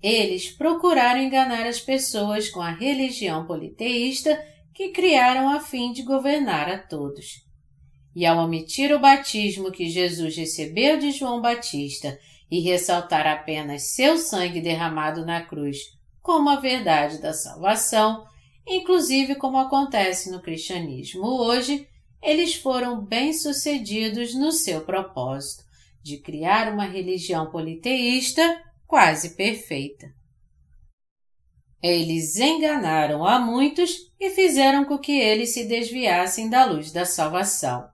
Eles 0.06 0.52
procuraram 0.52 1.20
enganar 1.20 1.66
as 1.66 1.80
pessoas 1.80 2.48
com 2.48 2.62
a 2.62 2.70
religião 2.70 3.44
politeísta 3.48 4.40
que 4.72 4.90
criaram 4.90 5.50
a 5.50 5.60
fim 5.60 5.92
de 5.92 6.04
governar 6.04 6.70
a 6.70 6.78
todos. 6.78 7.44
E 8.16 8.24
ao 8.24 8.38
omitir 8.38 8.96
o 8.96 9.00
batismo 9.00 9.72
que 9.72 9.90
Jesus 9.90 10.38
recebeu 10.38 11.00
de 11.00 11.10
João 11.10 11.42
Batista 11.42 12.20
e 12.52 12.60
ressaltar 12.60 13.26
apenas 13.26 13.96
seu 13.96 14.20
sangue 14.20 14.62
derramado 14.62 15.26
na 15.26 15.42
cruz 15.42 15.80
como 16.22 16.52
a 16.52 16.58
verdade 16.58 17.20
da 17.20 17.34
salvação, 17.34 18.28
inclusive 18.68 19.34
como 19.34 19.58
acontece 19.58 20.30
no 20.30 20.40
cristianismo 20.40 21.26
hoje, 21.26 21.90
eles 22.22 22.54
foram 22.54 23.04
bem-sucedidos 23.04 24.36
no 24.36 24.52
seu 24.52 24.82
propósito 24.82 25.64
de 26.04 26.20
criar 26.20 26.72
uma 26.72 26.86
religião 26.86 27.50
politeísta 27.50 28.64
quase 28.88 29.36
perfeita. 29.36 30.14
Eles 31.82 32.36
enganaram 32.38 33.26
a 33.26 33.40
muitos 33.40 34.12
e 34.20 34.32
fizeram 34.32 34.86
com 34.86 34.98
que 34.98 35.20
eles 35.20 35.54
se 35.54 35.66
desviassem 35.66 36.50
da 36.50 36.66
luz 36.66 36.92
da 36.92 37.06
salvação. 37.06 37.88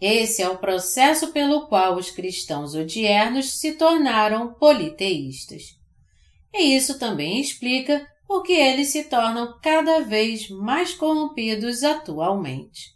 Esse 0.00 0.42
é 0.42 0.48
o 0.48 0.58
processo 0.58 1.32
pelo 1.32 1.66
qual 1.66 1.96
os 1.96 2.10
cristãos 2.10 2.74
odiernos 2.74 3.58
se 3.58 3.72
tornaram 3.72 4.52
politeístas. 4.54 5.78
E 6.52 6.76
isso 6.76 6.98
também 6.98 7.40
explica 7.40 8.06
por 8.26 8.42
que 8.42 8.52
eles 8.52 8.88
se 8.88 9.04
tornam 9.04 9.58
cada 9.62 10.00
vez 10.00 10.50
mais 10.50 10.94
corrompidos 10.94 11.82
atualmente. 11.82 12.94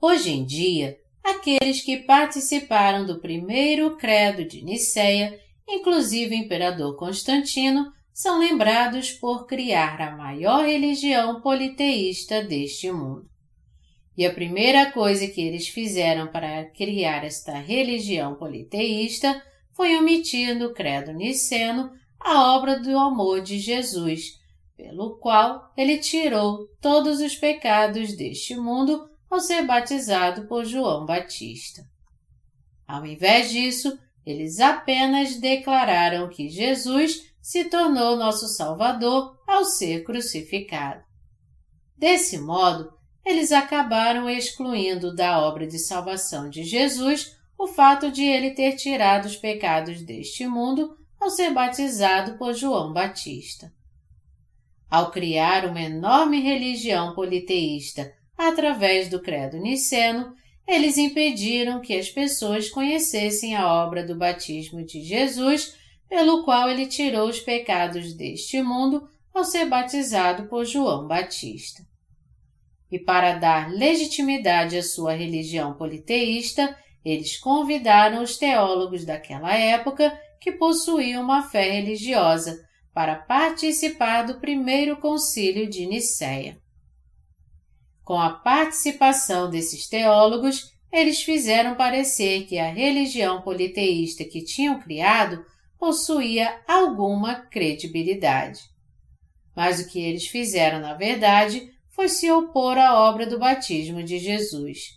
Hoje 0.00 0.32
em 0.32 0.44
dia, 0.44 0.98
aqueles 1.24 1.82
que 1.82 1.98
participaram 1.98 3.06
do 3.06 3.20
primeiro 3.20 3.96
credo 3.96 4.44
de 4.44 4.62
Nicéia, 4.62 5.38
inclusive 5.68 6.34
o 6.34 6.38
imperador 6.38 6.96
Constantino, 6.96 7.92
são 8.12 8.38
lembrados 8.38 9.12
por 9.12 9.46
criar 9.46 10.00
a 10.00 10.16
maior 10.16 10.66
religião 10.66 11.40
politeísta 11.40 12.42
deste 12.42 12.90
mundo. 12.90 13.26
E 14.16 14.26
a 14.26 14.32
primeira 14.32 14.90
coisa 14.92 15.26
que 15.26 15.40
eles 15.40 15.68
fizeram 15.68 16.26
para 16.26 16.66
criar 16.70 17.24
esta 17.24 17.58
religião 17.58 18.34
politeísta 18.34 19.42
foi 19.74 19.96
omitir 19.96 20.54
no 20.54 20.74
credo 20.74 21.12
niceno 21.12 21.90
a 22.20 22.54
obra 22.54 22.78
do 22.78 22.96
amor 22.98 23.40
de 23.40 23.58
Jesus, 23.58 24.32
pelo 24.76 25.18
qual 25.18 25.72
ele 25.76 25.98
tirou 25.98 26.66
todos 26.80 27.20
os 27.20 27.34
pecados 27.34 28.14
deste 28.14 28.54
mundo 28.54 29.08
ao 29.32 29.40
ser 29.40 29.64
batizado 29.64 30.46
por 30.46 30.62
João 30.66 31.06
Batista. 31.06 31.88
Ao 32.86 33.06
invés 33.06 33.50
disso, 33.50 33.98
eles 34.26 34.60
apenas 34.60 35.36
declararam 35.36 36.28
que 36.28 36.50
Jesus 36.50 37.32
se 37.40 37.64
tornou 37.64 38.14
nosso 38.14 38.46
Salvador 38.46 39.34
ao 39.48 39.64
ser 39.64 40.04
crucificado. 40.04 41.02
Desse 41.96 42.38
modo, 42.38 42.92
eles 43.24 43.52
acabaram 43.52 44.28
excluindo 44.28 45.14
da 45.14 45.40
obra 45.40 45.66
de 45.66 45.78
salvação 45.78 46.50
de 46.50 46.62
Jesus 46.62 47.34
o 47.58 47.66
fato 47.66 48.12
de 48.12 48.22
ele 48.22 48.50
ter 48.50 48.76
tirado 48.76 49.24
os 49.24 49.36
pecados 49.36 50.02
deste 50.02 50.46
mundo 50.46 50.94
ao 51.18 51.30
ser 51.30 51.54
batizado 51.54 52.36
por 52.36 52.52
João 52.52 52.92
Batista. 52.92 53.72
Ao 54.90 55.10
criar 55.10 55.64
uma 55.64 55.80
enorme 55.80 56.38
religião 56.38 57.14
politeísta 57.14 58.12
através 58.48 59.08
do 59.08 59.20
credo 59.20 59.58
niceno, 59.58 60.34
eles 60.66 60.96
impediram 60.96 61.80
que 61.80 61.96
as 61.96 62.08
pessoas 62.08 62.70
conhecessem 62.70 63.54
a 63.54 63.66
obra 63.66 64.04
do 64.04 64.16
batismo 64.16 64.84
de 64.84 65.02
Jesus, 65.02 65.76
pelo 66.08 66.44
qual 66.44 66.68
ele 66.68 66.86
tirou 66.86 67.28
os 67.28 67.40
pecados 67.40 68.14
deste 68.14 68.62
mundo 68.62 69.08
ao 69.34 69.44
ser 69.44 69.64
batizado 69.66 70.48
por 70.48 70.64
João 70.64 71.06
Batista. 71.06 71.82
E 72.90 72.98
para 72.98 73.34
dar 73.34 73.70
legitimidade 73.70 74.76
à 74.76 74.82
sua 74.82 75.14
religião 75.14 75.74
politeísta, 75.74 76.76
eles 77.04 77.38
convidaram 77.38 78.22
os 78.22 78.36
teólogos 78.36 79.04
daquela 79.04 79.54
época 79.56 80.16
que 80.40 80.52
possuíam 80.52 81.22
uma 81.22 81.48
fé 81.48 81.70
religiosa 81.70 82.58
para 82.92 83.14
participar 83.16 84.22
do 84.22 84.38
primeiro 84.38 84.98
concílio 84.98 85.68
de 85.68 85.86
Nicéia. 85.86 86.61
Com 88.12 88.20
a 88.20 88.28
participação 88.28 89.48
desses 89.48 89.88
teólogos, 89.88 90.70
eles 90.92 91.22
fizeram 91.22 91.76
parecer 91.76 92.44
que 92.44 92.58
a 92.58 92.70
religião 92.70 93.40
politeísta 93.40 94.22
que 94.22 94.44
tinham 94.44 94.78
criado 94.78 95.42
possuía 95.78 96.60
alguma 96.68 97.36
credibilidade. 97.36 98.60
Mas 99.56 99.80
o 99.80 99.88
que 99.88 99.98
eles 99.98 100.26
fizeram, 100.26 100.78
na 100.78 100.92
verdade, 100.92 101.72
foi 101.88 102.06
se 102.06 102.30
opor 102.30 102.76
à 102.76 103.00
obra 103.00 103.24
do 103.24 103.38
batismo 103.38 104.02
de 104.02 104.18
Jesus. 104.18 104.88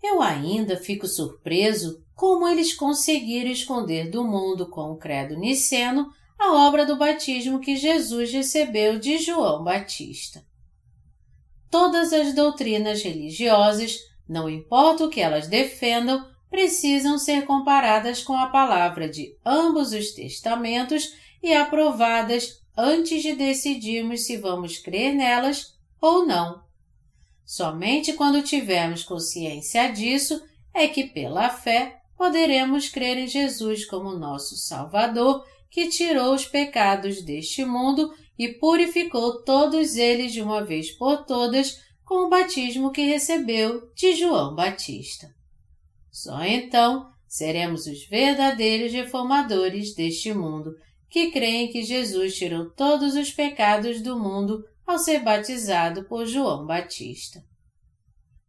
Eu 0.00 0.22
ainda 0.22 0.76
fico 0.76 1.08
surpreso 1.08 2.04
como 2.14 2.46
eles 2.46 2.72
conseguiram 2.72 3.50
esconder 3.50 4.08
do 4.08 4.22
mundo 4.22 4.70
com 4.70 4.92
o 4.92 4.96
credo 4.96 5.36
niceno 5.36 6.06
a 6.38 6.52
obra 6.68 6.86
do 6.86 6.96
batismo 6.96 7.58
que 7.58 7.74
Jesus 7.74 8.32
recebeu 8.32 8.96
de 8.96 9.18
João 9.18 9.64
Batista. 9.64 10.48
Todas 11.70 12.12
as 12.12 12.34
doutrinas 12.34 13.02
religiosas, 13.02 13.98
não 14.28 14.50
importa 14.50 15.04
o 15.04 15.08
que 15.08 15.20
elas 15.20 15.46
defendam, 15.46 16.28
precisam 16.50 17.16
ser 17.16 17.46
comparadas 17.46 18.22
com 18.22 18.36
a 18.36 18.48
palavra 18.48 19.08
de 19.08 19.36
ambos 19.46 19.92
os 19.92 20.10
testamentos 20.10 21.14
e 21.40 21.54
aprovadas 21.54 22.60
antes 22.76 23.22
de 23.22 23.34
decidirmos 23.34 24.22
se 24.22 24.36
vamos 24.36 24.78
crer 24.78 25.14
nelas 25.14 25.74
ou 26.00 26.26
não. 26.26 26.62
Somente 27.44 28.12
quando 28.14 28.42
tivermos 28.42 29.04
consciência 29.04 29.92
disso 29.92 30.42
é 30.74 30.88
que, 30.88 31.04
pela 31.04 31.48
fé, 31.50 32.00
poderemos 32.16 32.88
crer 32.88 33.16
em 33.18 33.26
Jesus 33.26 33.84
como 33.84 34.18
nosso 34.18 34.56
Salvador, 34.56 35.44
que 35.70 35.88
tirou 35.88 36.34
os 36.34 36.44
pecados 36.44 37.22
deste 37.22 37.64
mundo 37.64 38.12
e 38.40 38.54
purificou 38.54 39.42
todos 39.42 39.96
eles 39.96 40.32
de 40.32 40.40
uma 40.40 40.64
vez 40.64 40.90
por 40.90 41.26
todas 41.26 41.78
com 42.02 42.24
o 42.24 42.30
batismo 42.30 42.90
que 42.90 43.02
recebeu 43.02 43.92
de 43.94 44.14
João 44.14 44.54
Batista. 44.54 45.28
Só 46.10 46.42
então 46.42 47.10
seremos 47.28 47.86
os 47.86 48.06
verdadeiros 48.06 48.94
reformadores 48.94 49.94
deste 49.94 50.32
mundo, 50.32 50.74
que 51.10 51.30
creem 51.30 51.70
que 51.70 51.82
Jesus 51.82 52.34
tirou 52.34 52.70
todos 52.70 53.14
os 53.14 53.30
pecados 53.30 54.00
do 54.00 54.18
mundo 54.18 54.64
ao 54.86 54.98
ser 54.98 55.20
batizado 55.20 56.04
por 56.04 56.24
João 56.24 56.64
Batista. 56.64 57.42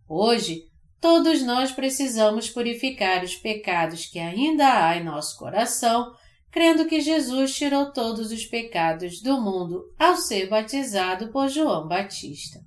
Hoje, 0.07 0.63
todos 1.01 1.43
nós 1.43 1.73
precisamos 1.73 2.49
purificar 2.49 3.25
os 3.25 3.35
pecados 3.35 4.05
que 4.05 4.19
ainda 4.19 4.87
há 4.87 4.95
em 4.95 5.03
nosso 5.03 5.37
coração, 5.37 6.15
crendo 6.51 6.85
que 6.85 6.99
Jesus 6.99 7.55
tirou 7.55 7.91
todos 7.91 8.31
os 8.31 8.45
pecados 8.45 9.21
do 9.21 9.39
mundo 9.39 9.85
ao 9.97 10.17
ser 10.17 10.49
batizado 10.49 11.31
por 11.31 11.47
João 11.47 11.87
Batista. 11.87 12.59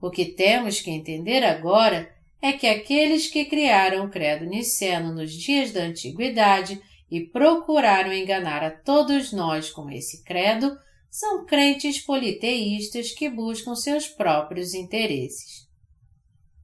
O 0.00 0.10
que 0.10 0.26
temos 0.26 0.80
que 0.80 0.90
entender 0.90 1.42
agora 1.42 2.12
é 2.40 2.52
que 2.52 2.66
aqueles 2.66 3.28
que 3.28 3.44
criaram 3.44 4.04
o 4.04 4.10
credo 4.10 4.44
niceno 4.44 5.14
nos 5.14 5.32
dias 5.32 5.72
da 5.72 5.82
antiguidade 5.82 6.82
e 7.10 7.20
procuraram 7.20 8.12
enganar 8.12 8.62
a 8.64 8.70
todos 8.70 9.32
nós 9.32 9.70
com 9.70 9.88
esse 9.90 10.22
credo 10.24 10.76
são 11.10 11.44
crentes 11.44 12.00
politeístas 12.00 13.12
que 13.12 13.28
buscam 13.28 13.74
seus 13.74 14.08
próprios 14.08 14.74
interesses. 14.74 15.68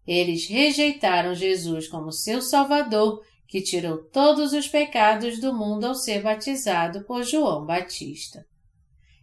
Eles 0.07 0.49
rejeitaram 0.49 1.35
Jesus 1.35 1.87
como 1.87 2.11
seu 2.11 2.41
Salvador 2.41 3.23
que 3.49 3.63
tirou 3.63 4.05
todos 4.11 4.53
os 4.53 4.69
pecados 4.69 5.41
do 5.41 5.55
mundo 5.55 5.87
ao 5.87 5.95
ser 5.95 6.23
batizado 6.23 7.05
por 7.05 7.25
João 7.25 7.65
Batista. 7.65 8.45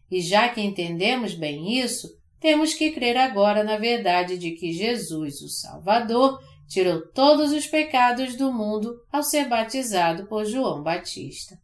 E 0.09 0.19
já 0.19 0.49
que 0.49 0.59
entendemos 0.59 1.35
bem 1.35 1.79
isso, 1.79 2.09
temos 2.39 2.73
que 2.73 2.91
crer 2.91 3.17
agora 3.17 3.63
na 3.63 3.77
verdade 3.77 4.37
de 4.37 4.51
que 4.51 4.73
Jesus, 4.73 5.41
o 5.41 5.47
Salvador, 5.47 6.39
tirou 6.67 7.07
todos 7.11 7.51
os 7.51 7.67
pecados 7.67 8.35
do 8.35 8.51
mundo 8.51 8.99
ao 9.11 9.21
ser 9.21 9.47
batizado 9.47 10.25
por 10.25 10.43
João 10.43 10.81
Batista. 10.81 11.55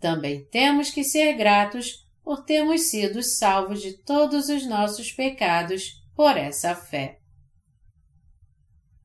Também 0.00 0.44
temos 0.46 0.90
que 0.90 1.02
ser 1.02 1.34
gratos 1.34 2.06
por 2.22 2.44
termos 2.44 2.82
sido 2.82 3.22
salvos 3.22 3.82
de 3.82 3.98
todos 4.04 4.48
os 4.48 4.64
nossos 4.66 5.10
pecados 5.10 6.00
por 6.14 6.36
essa 6.36 6.76
fé. 6.76 7.21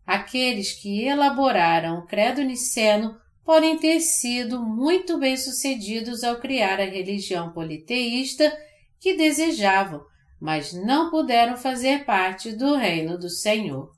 Aqueles 0.07 0.71
que 0.71 1.03
elaboraram 1.03 1.99
o 1.99 2.05
Credo 2.07 2.41
Niceno 2.41 3.19
podem 3.43 3.77
ter 3.77 3.99
sido 3.99 4.63
muito 4.63 5.17
bem-sucedidos 5.17 6.23
ao 6.23 6.37
criar 6.37 6.79
a 6.79 6.85
religião 6.85 7.51
politeísta 7.51 8.57
que 9.01 9.17
desejavam, 9.17 10.01
mas 10.39 10.71
não 10.71 11.09
puderam 11.11 11.57
fazer 11.57 12.05
parte 12.05 12.53
do 12.53 12.77
reino 12.77 13.17
do 13.17 13.29
Senhor. 13.29 13.91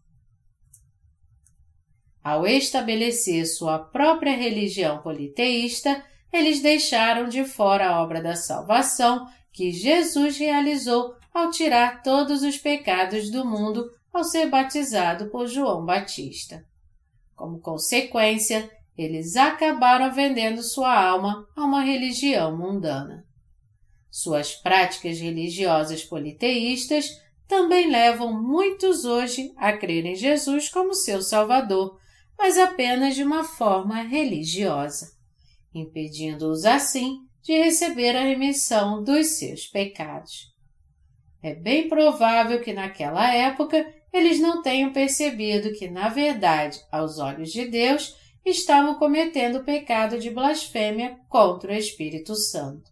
Ao 2.23 2.47
estabelecer 2.47 3.45
sua 3.45 3.77
própria 3.77 4.35
religião 4.35 5.03
politeísta, 5.03 6.03
eles 6.33 6.59
deixaram 6.59 7.29
de 7.29 7.43
fora 7.45 7.87
a 7.87 8.01
obra 8.01 8.19
da 8.19 8.35
salvação 8.35 9.27
que 9.53 9.71
Jesus 9.71 10.39
realizou 10.39 11.13
ao 11.31 11.51
tirar 11.51 12.01
todos 12.01 12.41
os 12.41 12.57
pecados 12.57 13.29
do 13.29 13.45
mundo 13.45 13.98
ao 14.13 14.23
ser 14.23 14.49
batizado 14.49 15.29
por 15.29 15.47
João 15.47 15.85
Batista. 15.85 16.65
Como 17.35 17.59
consequência, 17.59 18.69
eles 18.97 19.35
acabaram 19.35 20.11
vendendo 20.11 20.61
sua 20.61 20.93
alma 20.93 21.47
a 21.55 21.63
uma 21.63 21.81
religião 21.81 22.57
mundana. 22.57 23.25
Suas 24.11 24.55
práticas 24.55 25.19
religiosas 25.19 26.03
politeístas 26.03 27.09
também 27.47 27.89
levam 27.89 28.41
muitos 28.41 29.05
hoje 29.05 29.53
a 29.57 29.71
crer 29.71 30.05
em 30.05 30.15
Jesus 30.15 30.69
como 30.69 30.93
seu 30.93 31.21
Salvador, 31.21 31.97
mas 32.37 32.57
apenas 32.57 33.15
de 33.15 33.23
uma 33.23 33.43
forma 33.43 34.01
religiosa, 34.01 35.13
impedindo-os 35.73 36.65
assim 36.65 37.19
de 37.41 37.57
receber 37.57 38.15
a 38.15 38.23
remissão 38.23 39.03
dos 39.03 39.37
seus 39.37 39.65
pecados. 39.65 40.53
É 41.41 41.55
bem 41.55 41.87
provável 41.87 42.61
que 42.61 42.73
naquela 42.73 43.33
época 43.33 43.85
eles 44.11 44.39
não 44.39 44.61
tenham 44.61 44.91
percebido 44.91 45.73
que, 45.73 45.89
na 45.89 46.09
verdade, 46.09 46.79
aos 46.91 47.19
olhos 47.19 47.51
de 47.51 47.65
Deus, 47.65 48.15
estavam 48.45 48.95
cometendo 48.95 49.57
o 49.57 49.63
pecado 49.63 50.17
de 50.19 50.29
blasfêmia 50.29 51.17
contra 51.27 51.71
o 51.71 51.75
Espírito 51.75 52.35
Santo. 52.35 52.89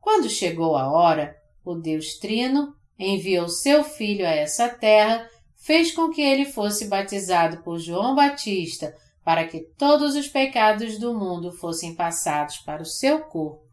Quando 0.00 0.28
chegou 0.28 0.76
a 0.76 0.90
hora, 0.90 1.36
o 1.64 1.74
Deus 1.74 2.18
Trino 2.18 2.74
enviou 2.98 3.48
seu 3.48 3.82
filho 3.82 4.26
a 4.26 4.30
essa 4.30 4.68
terra, 4.68 5.28
fez 5.56 5.92
com 5.92 6.10
que 6.10 6.20
ele 6.20 6.44
fosse 6.44 6.86
batizado 6.86 7.62
por 7.62 7.78
João 7.78 8.14
Batista 8.14 8.94
para 9.24 9.46
que 9.46 9.60
todos 9.60 10.14
os 10.14 10.28
pecados 10.28 10.98
do 10.98 11.14
mundo 11.14 11.50
fossem 11.52 11.94
passados 11.94 12.58
para 12.58 12.82
o 12.82 12.86
seu 12.86 13.20
corpo. 13.20 13.64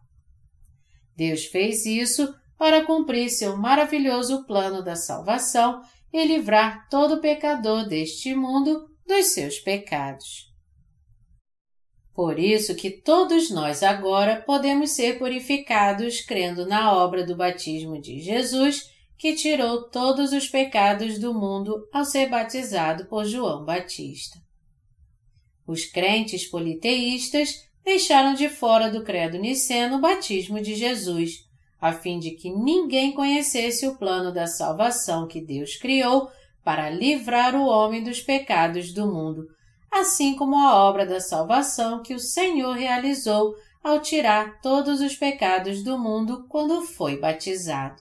Deus 1.16 1.46
fez 1.46 1.86
isso 1.86 2.34
para 2.58 2.86
cumprir 2.86 3.30
seu 3.30 3.58
maravilhoso 3.58 4.46
plano 4.46 4.82
da 4.82 4.96
salvação 4.96 5.82
e 6.12 6.26
livrar 6.26 6.88
todo 6.90 7.22
pecador 7.22 7.88
deste 7.88 8.36
mundo 8.36 8.90
dos 9.08 9.28
seus 9.28 9.60
pecados. 9.60 10.52
Por 12.14 12.38
isso 12.38 12.76
que 12.76 12.92
todos 12.92 13.50
nós 13.50 13.82
agora 13.82 14.42
podemos 14.42 14.92
ser 14.92 15.18
purificados 15.18 16.22
crendo 16.22 16.66
na 16.66 16.94
obra 16.94 17.26
do 17.26 17.36
batismo 17.36 18.02
de 18.02 18.20
Jesus, 18.20 18.90
que 19.18 19.34
tirou 19.34 19.90
todos 19.90 20.34
os 20.34 20.48
pecados 20.48 21.18
do 21.20 21.34
mundo 21.34 21.88
ao 21.94 22.04
ser 22.04 22.28
batizado 22.28 23.06
por 23.06 23.26
João 23.26 23.64
Batista. 23.64 24.40
Os 25.66 25.86
crentes 25.86 26.46
politeístas 26.46 27.70
deixaram 27.84 28.34
de 28.34 28.50
fora 28.50 28.90
do 28.90 29.04
credo 29.04 29.38
niceno 29.38 29.98
o 29.98 30.02
batismo 30.02 30.60
de 30.60 30.76
Jesus, 30.76 31.48
a 31.82 31.92
fim 31.92 32.20
de 32.20 32.32
que 32.32 32.52
ninguém 32.52 33.12
conhecesse 33.12 33.88
o 33.88 33.96
plano 33.96 34.32
da 34.32 34.46
salvação 34.46 35.28
que 35.28 35.42
Deus 35.42 35.76
criou 35.76 36.30
para 36.64 36.92
livrar 36.92 37.56
o 37.56 37.66
homem 37.66 38.04
dos 38.04 38.22
pecados 38.22 38.94
do 38.94 39.08
mundo, 39.08 39.48
assim 39.92 40.36
como 40.36 40.56
a 40.56 40.76
obra 40.76 41.08
da 41.08 41.20
salvação 41.20 42.04
que 42.04 42.14
o 42.14 42.20
Senhor 42.20 42.74
realizou 42.74 43.56
ao 43.84 44.00
tirar 44.00 44.62
todos 44.62 45.02
os 45.02 45.16
pecados 45.16 45.84
do 45.84 45.98
mundo 45.98 46.46
quando 46.48 46.84
foi 46.84 47.18
batizado. 47.18 48.00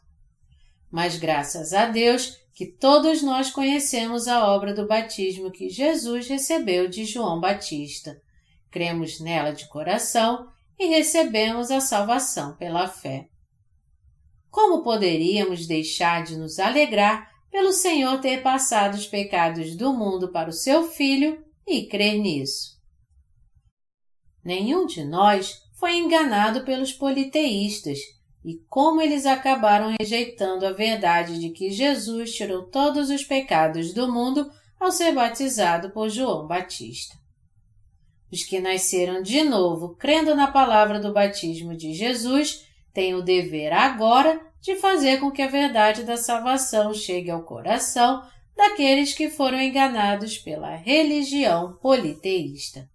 Mas 0.90 1.16
graças 1.16 1.72
a 1.72 1.86
Deus 1.86 2.38
que 2.54 2.66
todos 2.66 3.22
nós 3.22 3.50
conhecemos 3.50 4.28
a 4.28 4.46
obra 4.46 4.74
do 4.74 4.86
batismo 4.86 5.50
que 5.50 5.70
Jesus 5.70 6.28
recebeu 6.28 6.86
de 6.86 7.06
João 7.06 7.40
Batista. 7.40 8.20
Cremos 8.70 9.18
nela 9.20 9.52
de 9.52 9.66
coração 9.68 10.46
e 10.78 10.86
recebemos 10.88 11.70
a 11.70 11.80
salvação 11.80 12.54
pela 12.56 12.86
fé. 12.86 13.30
Como 14.50 14.82
poderíamos 14.82 15.66
deixar 15.66 16.24
de 16.24 16.36
nos 16.36 16.58
alegrar 16.58 17.30
pelo 17.50 17.72
Senhor 17.72 18.20
ter 18.20 18.42
passado 18.42 18.94
os 18.94 19.06
pecados 19.06 19.76
do 19.76 19.92
mundo 19.92 20.30
para 20.32 20.50
o 20.50 20.52
seu 20.52 20.88
Filho 20.88 21.44
e 21.66 21.86
crer 21.86 22.18
nisso? 22.18 22.78
Nenhum 24.44 24.86
de 24.86 25.04
nós 25.04 25.62
foi 25.74 25.96
enganado 25.96 26.64
pelos 26.64 26.92
politeístas 26.92 27.98
e 28.44 28.56
como 28.68 29.00
eles 29.00 29.26
acabaram 29.26 29.94
rejeitando 30.00 30.66
a 30.66 30.72
verdade 30.72 31.38
de 31.38 31.50
que 31.50 31.70
Jesus 31.70 32.34
tirou 32.34 32.64
todos 32.64 33.10
os 33.10 33.22
pecados 33.22 33.92
do 33.92 34.10
mundo 34.10 34.50
ao 34.78 34.90
ser 34.90 35.12
batizado 35.12 35.90
por 35.90 36.08
João 36.08 36.46
Batista. 36.46 37.14
Os 38.32 38.44
que 38.44 38.60
nasceram 38.60 39.22
de 39.22 39.42
novo 39.42 39.94
crendo 39.96 40.34
na 40.34 40.50
palavra 40.50 40.98
do 40.98 41.12
batismo 41.12 41.76
de 41.76 41.92
Jesus 41.92 42.66
tem 42.92 43.14
o 43.14 43.22
dever 43.22 43.72
agora 43.72 44.40
de 44.60 44.76
fazer 44.76 45.18
com 45.20 45.30
que 45.30 45.42
a 45.42 45.48
verdade 45.48 46.02
da 46.02 46.16
salvação 46.16 46.92
chegue 46.92 47.30
ao 47.30 47.42
coração 47.42 48.22
daqueles 48.56 49.14
que 49.14 49.30
foram 49.30 49.60
enganados 49.60 50.36
pela 50.38 50.76
religião 50.76 51.78
politeísta. 51.80 52.88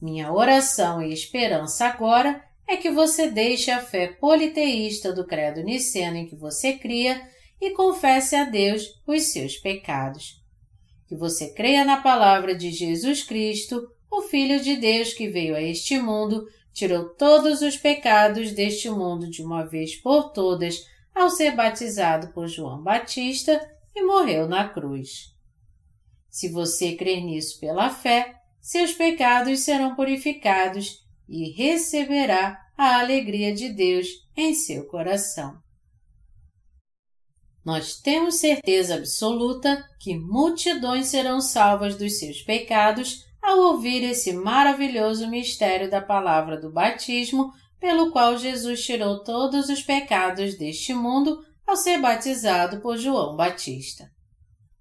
Minha 0.00 0.32
oração 0.32 1.02
e 1.02 1.12
esperança 1.12 1.86
agora 1.86 2.42
é 2.68 2.76
que 2.76 2.90
você 2.90 3.28
deixe 3.28 3.70
a 3.70 3.80
fé 3.80 4.06
politeísta 4.06 5.12
do 5.12 5.26
credo 5.26 5.62
niceno 5.62 6.18
em 6.18 6.26
que 6.26 6.36
você 6.36 6.74
cria 6.74 7.20
e 7.60 7.70
confesse 7.70 8.36
a 8.36 8.44
Deus 8.44 8.84
os 9.06 9.32
seus 9.32 9.56
pecados. 9.56 10.40
Que 11.08 11.16
você 11.16 11.52
creia 11.52 11.84
na 11.84 11.96
palavra 11.96 12.54
de 12.54 12.70
Jesus 12.70 13.24
Cristo, 13.24 13.82
o 14.10 14.22
Filho 14.22 14.60
de 14.60 14.76
Deus 14.76 15.12
que 15.12 15.28
veio 15.28 15.56
a 15.56 15.62
este 15.62 15.98
mundo 15.98 16.46
tirou 16.78 17.08
todos 17.08 17.60
os 17.60 17.76
pecados 17.76 18.52
deste 18.52 18.88
mundo 18.88 19.28
de 19.28 19.42
uma 19.42 19.64
vez 19.66 19.96
por 19.96 20.30
todas 20.30 20.86
ao 21.12 21.28
ser 21.28 21.56
batizado 21.56 22.32
por 22.32 22.46
João 22.46 22.80
Batista 22.80 23.60
e 23.96 24.04
morreu 24.04 24.48
na 24.48 24.68
cruz. 24.68 25.34
Se 26.30 26.48
você 26.48 26.94
crer 26.94 27.20
nisso 27.20 27.58
pela 27.58 27.90
fé, 27.90 28.36
seus 28.60 28.92
pecados 28.92 29.60
serão 29.60 29.96
purificados 29.96 31.04
e 31.28 31.50
receberá 31.50 32.64
a 32.76 33.00
alegria 33.00 33.52
de 33.52 33.70
Deus 33.70 34.06
em 34.36 34.54
seu 34.54 34.86
coração. 34.86 35.60
Nós 37.64 38.00
temos 38.00 38.36
certeza 38.36 38.94
absoluta 38.94 39.84
que 39.98 40.16
multidões 40.16 41.08
serão 41.08 41.40
salvas 41.40 41.96
dos 41.96 42.20
seus 42.20 42.40
pecados 42.40 43.27
ao 43.48 43.60
ouvir 43.60 44.04
esse 44.04 44.34
maravilhoso 44.34 45.26
mistério 45.26 45.90
da 45.90 46.02
palavra 46.02 46.60
do 46.60 46.70
batismo, 46.70 47.50
pelo 47.80 48.10
qual 48.10 48.36
Jesus 48.36 48.84
tirou 48.84 49.24
todos 49.24 49.70
os 49.70 49.82
pecados 49.82 50.54
deste 50.58 50.92
mundo 50.92 51.42
ao 51.66 51.74
ser 51.74 51.98
batizado 51.98 52.82
por 52.82 52.98
João 52.98 53.36
Batista. 53.36 54.10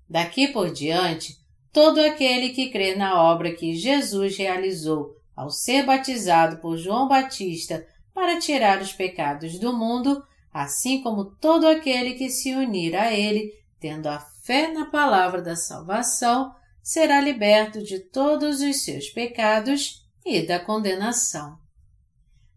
Daqui 0.10 0.50
por 0.50 0.70
diante, 0.70 1.34
todo 1.72 2.00
aquele 2.00 2.50
que 2.50 2.70
crê 2.70 2.94
na 2.94 3.24
obra 3.24 3.54
que 3.54 3.74
Jesus 3.74 4.36
realizou 4.36 5.12
ao 5.34 5.50
ser 5.50 5.86
batizado 5.86 6.58
por 6.58 6.76
João 6.76 7.08
Batista 7.08 7.86
para 8.14 8.38
tirar 8.38 8.82
os 8.82 8.92
pecados 8.92 9.58
do 9.60 9.72
mundo, 9.72 10.22
assim 10.52 11.02
como 11.02 11.24
todo 11.24 11.68
aquele 11.68 12.16
que 12.16 12.30
se 12.30 12.54
unir 12.54 12.98
a 12.98 13.14
ele, 13.14 13.50
tendo 13.80 14.08
a 14.08 14.20
fé 14.44 14.74
na 14.74 14.88
palavra 14.88 15.42
da 15.42 15.56
salvação, 15.56 16.52
será 16.88 17.20
liberto 17.20 17.84
de 17.84 18.00
todos 18.00 18.62
os 18.62 18.78
seus 18.78 19.10
pecados 19.10 20.08
e 20.26 20.42
da 20.42 20.58
condenação. 20.58 21.60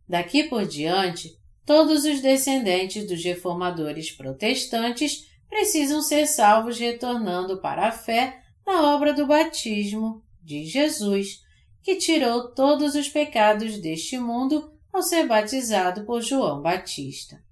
Daqui 0.08 0.44
por 0.44 0.64
diante, 0.64 1.36
todos 1.66 2.04
os 2.04 2.20
descendentes 2.20 3.08
dos 3.08 3.24
reformadores 3.24 4.12
protestantes 4.12 5.28
precisam 5.48 6.00
ser 6.00 6.28
salvos 6.28 6.78
retornando 6.78 7.60
para 7.60 7.88
a 7.88 7.90
fé 7.90 8.40
na 8.64 8.94
obra 8.94 9.12
do 9.12 9.26
batismo 9.26 10.22
de 10.40 10.64
Jesus, 10.64 11.42
que 11.82 11.96
tirou 11.96 12.54
todos 12.54 12.94
os 12.94 13.08
pecados 13.08 13.78
deste 13.78 14.16
mundo 14.16 14.72
ao 14.92 15.02
ser 15.02 15.26
batizado 15.26 16.04
por 16.04 16.22
João 16.22 16.62
Batista. 16.62 17.42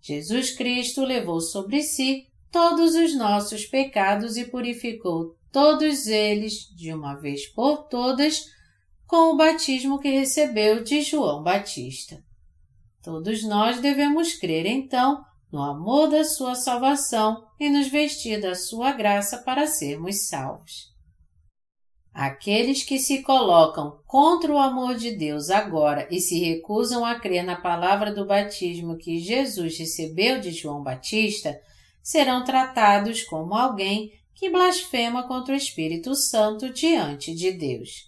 Jesus 0.00 0.50
Cristo 0.50 1.04
levou 1.04 1.40
sobre 1.40 1.82
si 1.82 2.26
todos 2.50 2.96
os 2.96 3.14
nossos 3.14 3.64
pecados 3.64 4.36
e 4.36 4.44
purificou 4.44 5.37
todos 5.52 6.06
eles 6.06 6.68
de 6.76 6.92
uma 6.92 7.14
vez 7.14 7.46
por 7.46 7.88
todas 7.88 8.44
com 9.06 9.32
o 9.32 9.36
batismo 9.36 9.98
que 9.98 10.10
recebeu 10.10 10.84
de 10.84 11.00
João 11.00 11.42
Batista. 11.42 12.22
Todos 13.02 13.42
nós 13.42 13.80
devemos 13.80 14.34
crer 14.34 14.66
então 14.66 15.24
no 15.50 15.62
amor 15.62 16.08
da 16.08 16.24
sua 16.24 16.54
salvação 16.54 17.46
e 17.58 17.70
nos 17.70 17.88
vestir 17.88 18.40
da 18.40 18.54
sua 18.54 18.92
graça 18.92 19.38
para 19.38 19.66
sermos 19.66 20.28
salvos. 20.28 20.88
Aqueles 22.12 22.82
que 22.82 22.98
se 22.98 23.22
colocam 23.22 24.00
contra 24.04 24.52
o 24.52 24.58
amor 24.58 24.96
de 24.96 25.12
Deus 25.12 25.50
agora 25.50 26.08
e 26.10 26.20
se 26.20 26.38
recusam 26.40 27.04
a 27.04 27.14
crer 27.14 27.44
na 27.44 27.56
palavra 27.56 28.12
do 28.12 28.26
batismo 28.26 28.98
que 28.98 29.20
Jesus 29.20 29.78
recebeu 29.78 30.40
de 30.40 30.50
João 30.50 30.82
Batista 30.82 31.58
serão 32.02 32.44
tratados 32.44 33.22
como 33.22 33.54
alguém 33.54 34.17
que 34.38 34.48
blasfema 34.48 35.26
contra 35.26 35.52
o 35.52 35.56
Espírito 35.56 36.14
Santo 36.14 36.72
diante 36.72 37.34
de 37.34 37.50
Deus. 37.50 38.04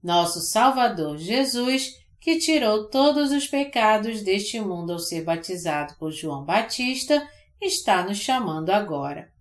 Nosso 0.00 0.40
Salvador 0.40 1.18
Jesus, 1.18 1.98
que 2.20 2.38
tirou 2.38 2.88
todos 2.88 3.32
os 3.32 3.48
pecados 3.48 4.22
deste 4.22 4.60
mundo 4.60 4.92
ao 4.92 5.00
ser 5.00 5.24
batizado 5.24 5.96
por 5.98 6.12
João 6.12 6.44
Batista, 6.44 7.28
está 7.60 8.04
nos 8.04 8.18
chamando 8.18 8.70
agora. 8.70 9.32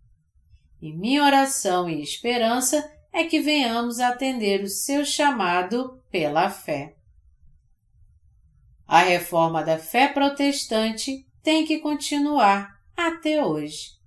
E 0.81 0.91
minha 0.91 1.23
oração 1.23 1.87
e 1.87 2.01
esperança 2.01 2.91
é 3.13 3.25
que 3.25 3.39
venhamos 3.39 3.99
atender 3.99 4.63
o 4.63 4.67
seu 4.67 5.05
chamado 5.05 6.01
pela 6.09 6.49
fé. 6.49 6.95
A 8.87 9.03
reforma 9.03 9.63
da 9.63 9.77
fé 9.77 10.07
protestante 10.07 11.27
tem 11.43 11.63
que 11.63 11.77
continuar 11.77 12.75
até 12.97 13.45
hoje. 13.45 14.00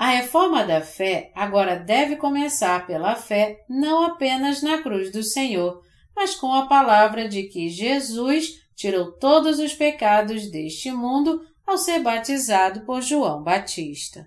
A 0.00 0.06
reforma 0.06 0.64
da 0.64 0.80
fé 0.80 1.30
agora 1.34 1.76
deve 1.76 2.16
começar 2.16 2.86
pela 2.86 3.14
fé 3.14 3.62
não 3.68 4.02
apenas 4.02 4.62
na 4.62 4.80
cruz 4.82 5.12
do 5.12 5.22
Senhor, 5.22 5.82
mas 6.16 6.34
com 6.34 6.54
a 6.54 6.66
palavra 6.66 7.28
de 7.28 7.42
que 7.42 7.68
Jesus 7.68 8.62
tirou 8.74 9.12
todos 9.12 9.58
os 9.58 9.74
pecados 9.74 10.50
deste 10.50 10.90
mundo 10.90 11.46
ao 11.66 11.76
ser 11.76 12.00
batizado 12.00 12.86
por 12.86 13.02
João 13.02 13.42
Batista. 13.42 14.26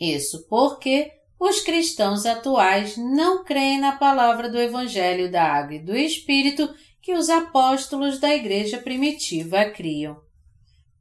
Isso 0.00 0.48
porque 0.48 1.12
os 1.38 1.60
cristãos 1.60 2.26
atuais 2.26 2.96
não 2.96 3.44
creem 3.44 3.78
na 3.78 3.92
palavra 3.92 4.50
do 4.50 4.58
Evangelho 4.58 5.30
da 5.30 5.44
Água 5.44 5.76
e 5.76 5.84
do 5.84 5.96
Espírito 5.96 6.74
que 7.00 7.14
os 7.14 7.30
apóstolos 7.30 8.18
da 8.18 8.34
igreja 8.34 8.78
primitiva 8.78 9.64
criam. 9.66 10.25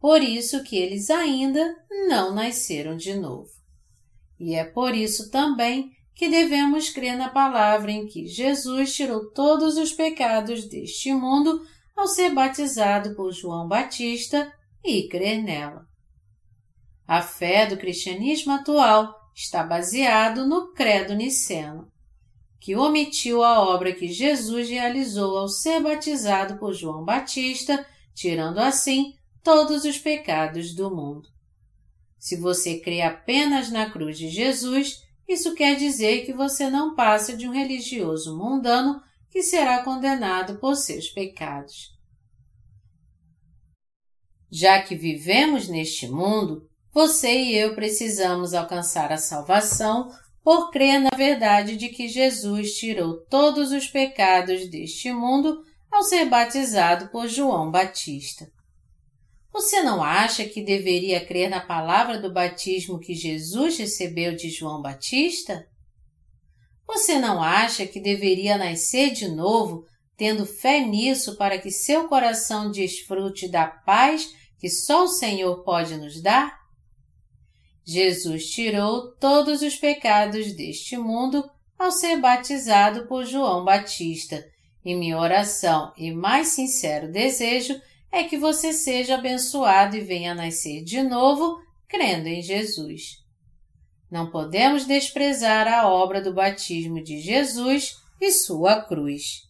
Por 0.06 0.22
isso 0.22 0.62
que 0.62 0.78
eles 0.78 1.10
ainda 1.10 1.76
não 2.08 2.32
nasceram 2.32 2.96
de 2.96 3.16
novo. 3.16 3.50
E 4.40 4.54
é 4.54 4.64
por 4.64 4.94
isso 4.94 5.32
também 5.32 5.94
que 6.14 6.30
devemos 6.30 6.92
crer 6.92 7.18
na 7.18 7.28
palavra 7.28 7.92
em 7.92 8.06
que 8.06 8.28
Jesus 8.28 8.96
tirou 8.96 9.32
todos 9.32 9.78
os 9.78 9.92
pecados 9.94 10.66
deste 10.66 11.12
mundo 11.12 11.60
ao 11.98 12.06
ser 12.06 12.32
batizado 12.36 13.16
por 13.16 13.32
João 13.32 13.68
Batista 13.68 14.54
e 14.84 15.08
crer 15.08 15.42
nela. 15.42 15.88
A 17.08 17.24
fé 17.24 17.66
do 17.66 17.76
cristianismo 17.76 18.54
atual 18.54 19.12
está 19.34 19.64
baseado 19.64 20.46
no 20.46 20.72
Credo 20.72 21.16
Niceno, 21.16 21.92
que 22.60 22.76
omitiu 22.76 23.44
a 23.44 23.60
obra 23.60 23.92
que 23.92 24.08
Jesus 24.08 24.70
realizou 24.70 25.36
ao 25.36 25.48
ser 25.48 25.82
batizado 25.82 26.60
por 26.60 26.74
João 26.74 27.04
Batista, 27.04 27.84
tirando 28.14 28.60
assim 28.60 29.16
todos 29.46 29.86
os 29.86 30.00
pecados 30.00 30.74
do 30.74 30.90
mundo. 30.90 31.30
Se 32.18 32.36
você 32.36 32.80
crê 32.80 33.04
apenas 33.04 33.70
na 33.70 33.88
cruz 33.88 34.18
de 34.18 34.28
Jesus, 34.28 35.04
isso 35.30 35.54
quer 35.54 35.76
dizer 35.76 36.26
que 36.26 36.34
você 36.34 36.68
não 36.68 36.96
passa 36.96 37.38
de 37.38 37.48
um 37.48 37.52
religioso 37.52 38.36
mundano 38.36 39.00
que 39.30 39.44
será 39.44 39.84
condenado 39.84 40.58
por 40.58 40.76
seus 40.76 41.10
pecados. 41.10 41.94
Já 44.52 44.82
que 44.82 44.96
vivemos 44.96 45.68
neste 45.68 46.08
mundo, 46.08 46.68
você 46.92 47.44
e 47.44 47.56
eu 47.56 47.76
precisamos 47.76 48.56
alcançar 48.56 49.12
a 49.12 49.18
salvação 49.18 50.10
por 50.44 50.72
crer 50.72 51.00
na 51.00 51.16
verdade 51.16 51.78
de 51.78 51.90
que 51.90 52.08
Jesus 52.08 52.74
tirou 52.78 53.24
todos 53.28 53.72
os 53.72 53.86
pecados 53.86 54.68
deste 54.72 55.14
mundo 55.14 55.62
ao 55.92 56.02
ser 56.02 56.26
batizado 56.26 57.10
por 57.10 57.28
João 57.28 57.70
Batista. 57.70 58.55
Você 59.56 59.82
não 59.82 60.04
acha 60.04 60.44
que 60.44 60.62
deveria 60.62 61.26
crer 61.26 61.50
na 61.50 61.62
palavra 61.62 62.20
do 62.20 62.30
batismo 62.30 63.00
que 63.00 63.14
Jesus 63.14 63.78
recebeu 63.78 64.36
de 64.36 64.50
João 64.50 64.82
Batista? 64.82 65.66
Você 66.86 67.18
não 67.18 67.42
acha 67.42 67.88
que 67.88 68.02
deveria 68.02 68.58
nascer 68.58 69.12
de 69.12 69.30
novo, 69.30 69.86
tendo 70.18 70.46
fé 70.46 70.82
nisso 70.82 71.38
para 71.38 71.58
que 71.58 71.72
seu 71.72 72.10
coração 72.10 72.70
desfrute 72.70 73.48
da 73.48 73.66
paz 73.66 74.36
que 74.60 74.70
só 74.70 75.06
o 75.06 75.08
Senhor 75.08 75.64
pode 75.64 75.96
nos 75.96 76.22
dar? 76.22 76.60
Jesus 77.86 78.50
tirou 78.50 79.14
todos 79.14 79.62
os 79.62 79.78
pecados 79.78 80.52
deste 80.52 80.98
mundo 80.98 81.50
ao 81.80 81.92
ser 81.92 82.20
batizado 82.20 83.08
por 83.08 83.24
João 83.24 83.64
Batista, 83.64 84.46
e 84.84 84.94
minha 84.94 85.18
oração 85.18 85.94
e 85.96 86.12
mais 86.12 86.50
sincero 86.50 87.10
desejo 87.10 87.80
é 88.16 88.24
que 88.24 88.38
você 88.38 88.72
seja 88.72 89.16
abençoado 89.16 89.98
e 89.98 90.00
venha 90.00 90.34
nascer 90.34 90.82
de 90.86 91.04
novo 91.04 91.60
crendo 91.86 92.30
em 92.30 92.42
Jesus. 92.42 93.18
Não 94.10 94.32
podemos 94.32 94.86
desprezar 94.86 95.68
a 95.68 95.90
obra 95.90 96.22
do 96.22 96.34
batismo 96.34 97.04
de 97.04 97.20
Jesus 97.20 97.98
e 98.22 98.32
sua 98.32 98.82
cruz. 98.82 99.42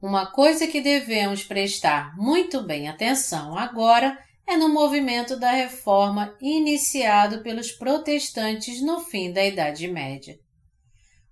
Uma 0.00 0.26
coisa 0.26 0.68
que 0.68 0.80
devemos 0.80 1.42
prestar 1.42 2.16
muito 2.16 2.62
bem 2.62 2.88
atenção 2.88 3.58
agora 3.58 4.16
é 4.46 4.56
no 4.56 4.68
movimento 4.68 5.36
da 5.36 5.50
reforma 5.50 6.36
iniciado 6.40 7.42
pelos 7.42 7.72
protestantes 7.72 8.80
no 8.80 9.00
fim 9.00 9.32
da 9.32 9.44
Idade 9.44 9.88
Média. 9.88 10.38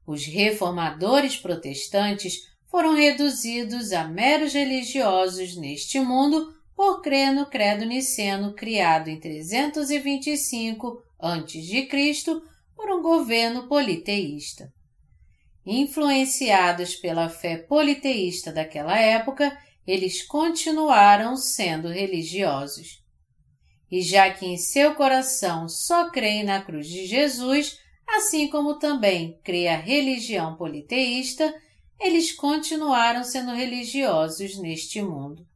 Os 0.04 0.26
reformadores 0.26 1.36
protestantes 1.36 2.40
foram 2.74 2.92
reduzidos 2.92 3.92
a 3.92 4.02
meros 4.02 4.52
religiosos 4.52 5.56
neste 5.56 6.00
mundo 6.00 6.52
por 6.74 7.02
crer 7.02 7.32
no 7.32 7.46
credo 7.46 7.84
niceno 7.84 8.52
criado 8.52 9.06
em 9.06 9.20
325 9.20 11.00
a.C. 11.20 11.88
por 12.74 12.90
um 12.90 13.00
governo 13.00 13.68
politeísta. 13.68 14.72
Influenciados 15.64 16.96
pela 16.96 17.28
fé 17.28 17.58
politeísta 17.58 18.52
daquela 18.52 18.98
época, 18.98 19.56
eles 19.86 20.26
continuaram 20.26 21.36
sendo 21.36 21.86
religiosos. 21.86 23.04
E 23.88 24.02
já 24.02 24.32
que 24.32 24.46
em 24.46 24.56
seu 24.56 24.96
coração 24.96 25.68
só 25.68 26.10
creem 26.10 26.42
na 26.42 26.60
cruz 26.60 26.88
de 26.88 27.06
Jesus, 27.06 27.78
assim 28.16 28.48
como 28.48 28.80
também 28.80 29.38
crê 29.44 29.68
a 29.68 29.76
religião 29.76 30.56
politeísta, 30.56 31.54
eles 32.04 32.32
continuaram 32.32 33.24
sendo 33.24 33.54
religiosos 33.54 34.58
neste 34.58 35.00
mundo. 35.00 35.46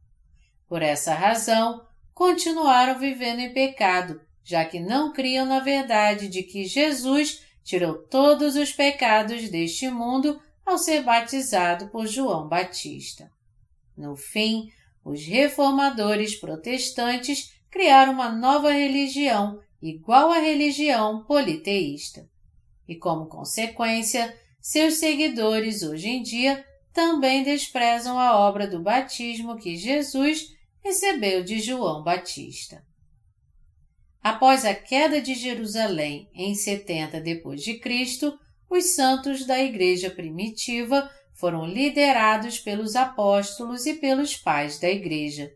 Por 0.67 0.81
essa 0.81 1.13
razão, 1.13 1.85
continuaram 2.11 2.97
vivendo 2.97 3.39
em 3.39 3.53
pecado, 3.53 4.19
já 4.43 4.65
que 4.65 4.79
não 4.79 5.13
criam 5.13 5.45
na 5.45 5.59
verdade 5.59 6.27
de 6.27 6.41
que 6.41 6.65
Jesus 6.65 7.43
tirou 7.63 7.99
todos 7.99 8.55
os 8.55 8.71
pecados 8.71 9.47
deste 9.49 9.91
mundo 9.91 10.41
ao 10.65 10.79
ser 10.79 11.03
batizado 11.03 11.89
por 11.89 12.07
João 12.07 12.47
Batista. 12.47 13.31
No 13.95 14.15
fim, 14.15 14.71
os 15.05 15.23
reformadores 15.23 16.35
protestantes 16.35 17.53
criaram 17.69 18.13
uma 18.13 18.29
nova 18.29 18.71
religião 18.71 19.59
igual 19.79 20.31
à 20.31 20.39
religião 20.39 21.23
politeísta. 21.25 22.27
E 22.87 22.95
como 22.95 23.27
consequência, 23.27 24.35
seus 24.69 24.99
seguidores 24.99 25.81
hoje 25.81 26.07
em 26.07 26.21
dia 26.21 26.63
também 26.93 27.43
desprezam 27.43 28.19
a 28.19 28.37
obra 28.37 28.67
do 28.67 28.79
batismo 28.83 29.57
que 29.57 29.75
Jesus 29.75 30.45
recebeu 30.83 31.43
de 31.43 31.59
João 31.59 32.03
Batista. 32.03 32.83
Após 34.21 34.65
a 34.65 34.75
queda 34.75 35.19
de 35.19 35.33
Jerusalém 35.33 36.29
em 36.35 36.53
70 36.53 37.19
depois 37.19 37.63
de 37.63 37.79
Cristo, 37.79 38.37
os 38.69 38.93
santos 38.93 39.43
da 39.43 39.59
igreja 39.59 40.11
primitiva 40.11 41.09
foram 41.33 41.65
liderados 41.65 42.59
pelos 42.59 42.95
apóstolos 42.95 43.87
e 43.87 43.95
pelos 43.95 44.37
pais 44.37 44.79
da 44.79 44.87
igreja, 44.87 45.51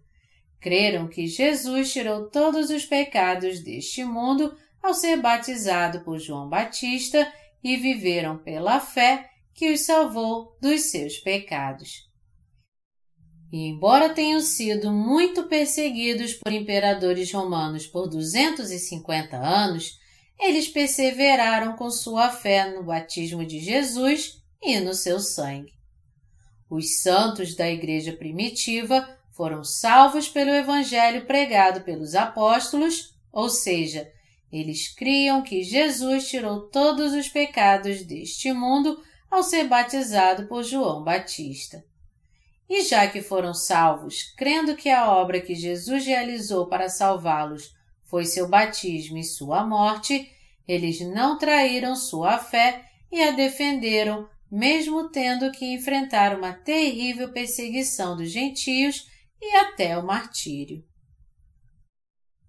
creram 0.59 1.07
que 1.07 1.27
Jesus 1.27 1.93
tirou 1.93 2.31
todos 2.31 2.71
os 2.71 2.83
pecados 2.83 3.63
deste 3.63 4.03
mundo 4.03 4.57
ao 4.81 4.95
ser 4.95 5.17
batizado 5.17 6.03
por 6.03 6.17
João 6.17 6.49
Batista 6.49 7.31
e 7.63 7.77
viveram 7.77 8.37
pela 8.37 8.79
fé 8.79 9.29
que 9.53 9.71
os 9.71 9.81
salvou 9.81 10.57
dos 10.61 10.81
seus 10.91 11.17
pecados. 11.17 12.09
E 13.51 13.67
embora 13.67 14.09
tenham 14.09 14.39
sido 14.39 14.91
muito 14.91 15.43
perseguidos 15.43 16.33
por 16.33 16.51
imperadores 16.51 17.31
romanos 17.31 17.85
por 17.85 18.09
250 18.09 19.37
anos, 19.37 19.99
eles 20.39 20.67
perseveraram 20.67 21.75
com 21.75 21.89
sua 21.91 22.29
fé 22.29 22.73
no 22.73 22.83
batismo 22.83 23.45
de 23.45 23.59
Jesus 23.59 24.41
e 24.61 24.79
no 24.79 24.93
seu 24.93 25.19
sangue. 25.19 25.71
Os 26.69 27.01
santos 27.01 27.55
da 27.55 27.69
Igreja 27.69 28.13
primitiva 28.13 29.07
foram 29.31 29.63
salvos 29.63 30.27
pelo 30.27 30.49
Evangelho 30.49 31.25
pregado 31.25 31.81
pelos 31.81 32.15
apóstolos, 32.15 33.13
ou 33.31 33.49
seja, 33.49 34.11
eles 34.53 34.87
criam 34.87 35.41
que 35.41 35.63
Jesus 35.63 36.29
tirou 36.29 36.69
todos 36.69 37.11
os 37.13 37.27
pecados 37.27 38.03
deste 38.03 38.53
mundo 38.53 39.01
ao 39.29 39.41
ser 39.41 39.67
batizado 39.67 40.47
por 40.47 40.63
João 40.63 41.03
Batista. 41.03 41.83
E 42.69 42.83
já 42.83 43.07
que 43.07 43.19
foram 43.19 43.51
salvos, 43.51 44.31
crendo 44.37 44.75
que 44.75 44.91
a 44.91 45.11
obra 45.11 45.41
que 45.41 45.55
Jesus 45.55 46.05
realizou 46.05 46.67
para 46.67 46.87
salvá-los 46.87 47.73
foi 48.05 48.25
seu 48.25 48.47
batismo 48.47 49.17
e 49.17 49.23
sua 49.23 49.65
morte, 49.65 50.29
eles 50.67 50.99
não 51.01 51.35
traíram 51.39 51.95
sua 51.95 52.37
fé 52.37 52.85
e 53.11 53.23
a 53.23 53.31
defenderam, 53.31 54.29
mesmo 54.51 55.09
tendo 55.09 55.51
que 55.51 55.65
enfrentar 55.65 56.37
uma 56.37 56.53
terrível 56.53 57.33
perseguição 57.33 58.15
dos 58.15 58.29
gentios 58.29 59.07
e 59.41 59.55
até 59.55 59.97
o 59.97 60.05
martírio. 60.05 60.85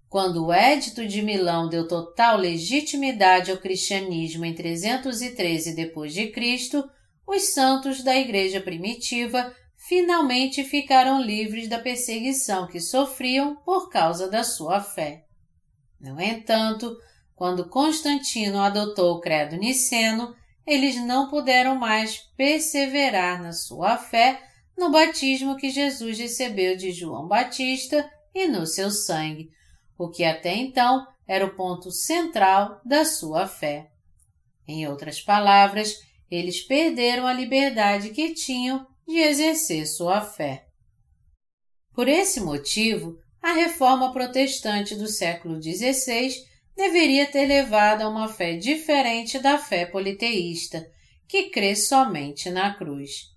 Quando 0.09 0.45
o 0.45 0.53
Édito 0.53 1.05
de 1.07 1.21
Milão 1.21 1.67
deu 1.67 1.87
total 1.87 2.37
legitimidade 2.37 3.51
ao 3.51 3.57
cristianismo 3.57 4.45
em 4.45 4.53
313 4.53 5.75
d.C., 5.75 6.83
os 7.27 7.53
santos 7.53 8.03
da 8.03 8.15
Igreja 8.15 8.61
primitiva 8.61 9.53
finalmente 9.87 10.63
ficaram 10.63 11.21
livres 11.21 11.67
da 11.67 11.79
perseguição 11.79 12.67
que 12.67 12.79
sofriam 12.79 13.55
por 13.57 13.89
causa 13.89 14.29
da 14.29 14.43
sua 14.43 14.79
fé. 14.79 15.25
No 15.99 16.19
entanto, 16.21 16.95
quando 17.35 17.69
Constantino 17.69 18.59
adotou 18.59 19.15
o 19.15 19.21
credo 19.21 19.57
niceno, 19.57 20.35
eles 20.65 20.95
não 20.95 21.29
puderam 21.29 21.75
mais 21.75 22.17
perseverar 22.35 23.41
na 23.41 23.51
sua 23.51 23.97
fé 23.97 24.41
no 24.77 24.91
batismo 24.91 25.55
que 25.55 25.69
Jesus 25.69 26.17
recebeu 26.17 26.75
de 26.75 26.91
João 26.91 27.27
Batista 27.27 28.09
e 28.33 28.47
no 28.47 28.65
seu 28.65 28.89
sangue, 28.89 29.49
o 29.97 30.09
que 30.09 30.23
até 30.23 30.55
então 30.55 31.05
era 31.27 31.45
o 31.45 31.55
ponto 31.55 31.91
central 31.91 32.81
da 32.85 33.03
sua 33.05 33.47
fé. 33.47 33.89
Em 34.67 34.87
outras 34.87 35.21
palavras, 35.21 35.99
eles 36.29 36.61
perderam 36.61 37.27
a 37.27 37.33
liberdade 37.33 38.09
que 38.09 38.33
tinham 38.33 38.85
de 39.07 39.17
exercer 39.17 39.87
sua 39.87 40.21
fé. 40.21 40.65
Por 41.93 42.07
esse 42.07 42.41
motivo, 42.41 43.17
a 43.41 43.53
reforma 43.53 44.11
protestante 44.11 44.95
do 44.95 45.07
século 45.07 45.61
XVI 45.61 46.29
deveria 46.75 47.25
ter 47.25 47.45
levado 47.45 48.01
a 48.01 48.09
uma 48.09 48.27
fé 48.27 48.57
diferente 48.57 49.39
da 49.39 49.57
fé 49.57 49.85
politeísta, 49.85 50.85
que 51.27 51.49
crê 51.49 51.75
somente 51.75 52.49
na 52.49 52.73
cruz. 52.75 53.33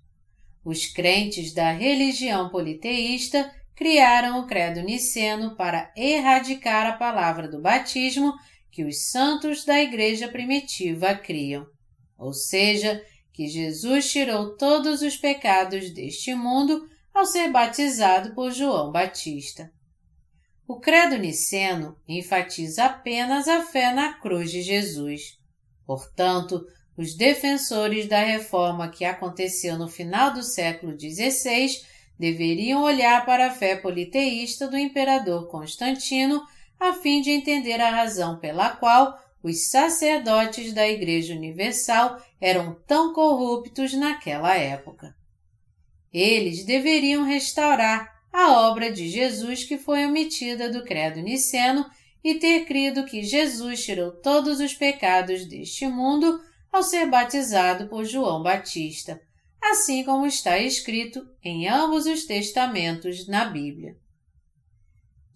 Os 0.65 0.87
crentes 0.87 1.53
da 1.55 1.71
religião 1.71 2.49
politeísta 2.49 3.51
criaram 3.79 4.41
o 4.41 4.47
credo 4.49 4.81
niceno 4.83 5.55
para 5.55 5.93
erradicar 5.97 6.85
a 6.85 6.97
palavra 6.97 7.47
do 7.47 7.61
batismo 7.61 8.35
que 8.73 8.83
os 8.83 9.09
santos 9.09 9.65
da 9.65 9.81
igreja 9.81 10.27
primitiva 10.27 11.15
criam, 11.15 11.65
ou 12.19 12.33
seja, 12.33 13.01
que 13.33 13.47
Jesus 13.47 14.11
tirou 14.11 14.57
todos 14.57 15.01
os 15.01 15.17
pecados 15.17 15.91
deste 15.95 16.35
mundo 16.35 16.91
ao 17.15 17.25
ser 17.25 17.53
batizado 17.53 18.35
por 18.35 18.51
João 18.51 18.91
Batista. 18.91 19.71
O 20.67 20.81
credo 20.81 21.17
niceno 21.17 21.97
enfatiza 22.09 22.87
apenas 22.87 23.47
a 23.47 23.63
fé 23.63 23.93
na 23.93 24.15
cruz 24.15 24.51
de 24.51 24.61
Jesus. 24.61 25.39
Portanto, 25.87 26.67
os 26.97 27.17
defensores 27.17 28.09
da 28.09 28.25
reforma 28.25 28.91
que 28.91 29.05
aconteceu 29.05 29.79
no 29.79 29.87
final 29.87 30.35
do 30.35 30.43
século 30.43 30.99
XVI 30.99 31.87
deveriam 32.19 32.83
olhar 32.83 33.25
para 33.25 33.47
a 33.47 33.51
fé 33.51 33.77
politeísta 33.77 34.67
do 34.67 34.77
imperador 34.77 35.49
Constantino 35.49 36.43
a 36.79 36.93
fim 36.93 37.21
de 37.21 37.31
entender 37.31 37.81
a 37.81 37.91
razão 37.91 38.39
pela 38.39 38.71
qual 38.71 39.19
os 39.43 39.71
sacerdotes 39.71 40.73
da 40.73 40.89
Igreja 40.89 41.35
Universal 41.35 42.21
eram 42.41 42.77
tão 42.87 43.13
corruptos 43.13 43.93
naquela 43.95 44.55
época. 44.57 45.15
Eles 46.13 46.65
deveriam 46.65 47.25
restaurar 47.25 48.19
a 48.33 48.69
obra 48.69 48.91
de 48.91 49.09
Jesus 49.09 49.65
que 49.65 49.79
foi 49.79 50.05
omitida 50.05 50.71
do 50.71 50.85
Credo 50.85 51.21
Niceno 51.21 51.87
e 52.23 52.35
ter 52.35 52.65
crido 52.65 53.05
que 53.05 53.23
Jesus 53.23 53.85
tirou 53.85 54.11
todos 54.11 54.61
os 54.61 54.75
pecados 54.75 55.47
deste 55.47 55.87
mundo 55.87 56.41
ao 56.73 56.83
ser 56.83 57.07
batizado 57.07 57.89
por 57.89 58.05
João 58.05 58.43
Batista, 58.43 59.21
assim 59.63 60.05
como 60.05 60.27
está 60.27 60.59
escrito 60.59 61.27
em 61.43 61.69
ambos 61.69 62.07
os 62.07 62.25
testamentos 62.25 63.27
na 63.27 63.45
Bíblia. 63.45 63.97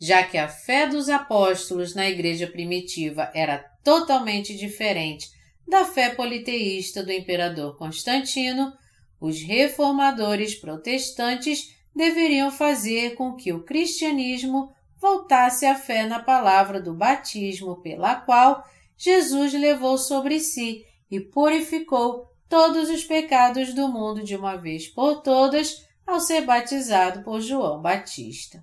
Já 0.00 0.22
que 0.22 0.36
a 0.36 0.48
fé 0.48 0.86
dos 0.86 1.08
apóstolos 1.08 1.94
na 1.94 2.08
igreja 2.08 2.46
primitiva 2.46 3.30
era 3.34 3.58
totalmente 3.84 4.56
diferente 4.56 5.30
da 5.66 5.84
fé 5.84 6.10
politeísta 6.10 7.04
do 7.04 7.12
imperador 7.12 7.76
Constantino, 7.76 8.72
os 9.20 9.40
reformadores 9.42 10.54
protestantes 10.56 11.74
deveriam 11.94 12.50
fazer 12.50 13.14
com 13.14 13.36
que 13.36 13.52
o 13.52 13.62
cristianismo 13.62 14.72
voltasse 15.00 15.66
à 15.66 15.74
fé 15.74 16.06
na 16.06 16.20
palavra 16.20 16.80
do 16.80 16.94
batismo 16.94 17.80
pela 17.80 18.16
qual 18.16 18.64
Jesus 18.96 19.52
levou 19.52 19.98
sobre 19.98 20.40
si 20.40 20.84
e 21.10 21.20
purificou 21.20 22.31
todos 22.52 22.90
os 22.90 23.02
pecados 23.02 23.72
do 23.72 23.88
mundo 23.88 24.22
de 24.22 24.36
uma 24.36 24.56
vez 24.56 24.86
por 24.86 25.22
todas 25.22 25.86
ao 26.06 26.20
ser 26.20 26.42
batizado 26.42 27.24
por 27.24 27.40
João 27.40 27.80
Batista. 27.80 28.62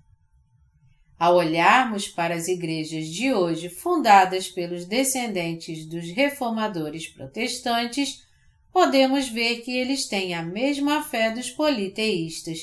Ao 1.18 1.36
olharmos 1.36 2.08
para 2.08 2.36
as 2.36 2.48
igrejas 2.48 3.08
de 3.08 3.34
hoje 3.34 3.68
fundadas 3.68 4.48
pelos 4.48 4.86
descendentes 4.86 5.88
dos 5.90 6.08
reformadores 6.12 7.08
protestantes, 7.08 8.24
podemos 8.72 9.28
ver 9.28 9.62
que 9.62 9.76
eles 9.76 10.08
têm 10.08 10.36
a 10.36 10.44
mesma 10.44 11.02
fé 11.02 11.32
dos 11.32 11.50
politeístas, 11.50 12.60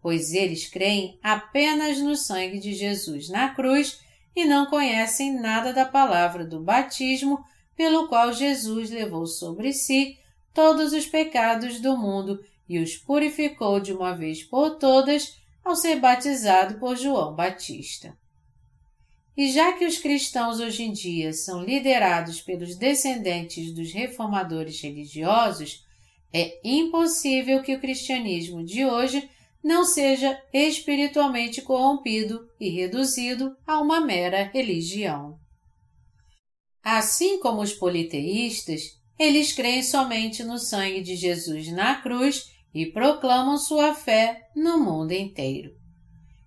pois 0.00 0.32
eles 0.32 0.70
creem 0.70 1.18
apenas 1.22 1.98
no 1.98 2.16
sangue 2.16 2.58
de 2.58 2.72
Jesus 2.72 3.28
na 3.28 3.50
cruz 3.50 4.00
e 4.34 4.46
não 4.46 4.64
conhecem 4.64 5.38
nada 5.38 5.70
da 5.70 5.84
palavra 5.84 6.46
do 6.46 6.62
batismo 6.62 7.44
pelo 7.76 8.08
qual 8.08 8.32
Jesus 8.32 8.88
levou 8.88 9.26
sobre 9.26 9.74
si 9.74 10.16
todos 10.54 10.92
os 10.92 11.06
pecados 11.06 11.80
do 11.80 11.96
mundo 11.96 12.42
e 12.68 12.78
os 12.78 12.96
purificou 12.96 13.80
de 13.80 13.92
uma 13.92 14.16
vez 14.16 14.42
por 14.42 14.78
todas 14.78 15.36
ao 15.64 15.76
ser 15.76 16.00
batizado 16.00 16.78
por 16.78 16.96
João 16.96 17.34
Batista. 17.34 18.16
E 19.36 19.50
já 19.50 19.72
que 19.72 19.86
os 19.86 19.98
cristãos 19.98 20.60
hoje 20.60 20.82
em 20.82 20.92
dia 20.92 21.32
são 21.32 21.62
liderados 21.62 22.40
pelos 22.40 22.76
descendentes 22.76 23.72
dos 23.72 23.92
reformadores 23.92 24.80
religiosos, 24.80 25.86
é 26.32 26.60
impossível 26.64 27.62
que 27.62 27.74
o 27.74 27.80
cristianismo 27.80 28.64
de 28.64 28.84
hoje 28.84 29.28
não 29.62 29.84
seja 29.84 30.42
espiritualmente 30.52 31.62
corrompido 31.62 32.48
e 32.58 32.68
reduzido 32.68 33.56
a 33.66 33.80
uma 33.80 34.00
mera 34.00 34.50
religião. 34.52 35.38
Assim 36.82 37.38
como 37.38 37.62
os 37.62 37.72
politeístas, 37.72 39.00
eles 39.22 39.52
creem 39.52 39.82
somente 39.82 40.42
no 40.42 40.58
sangue 40.58 41.00
de 41.00 41.16
Jesus 41.16 41.68
na 41.68 41.96
cruz 41.96 42.52
e 42.74 42.86
proclamam 42.86 43.56
sua 43.56 43.94
fé 43.94 44.48
no 44.54 44.78
mundo 44.78 45.12
inteiro. 45.12 45.74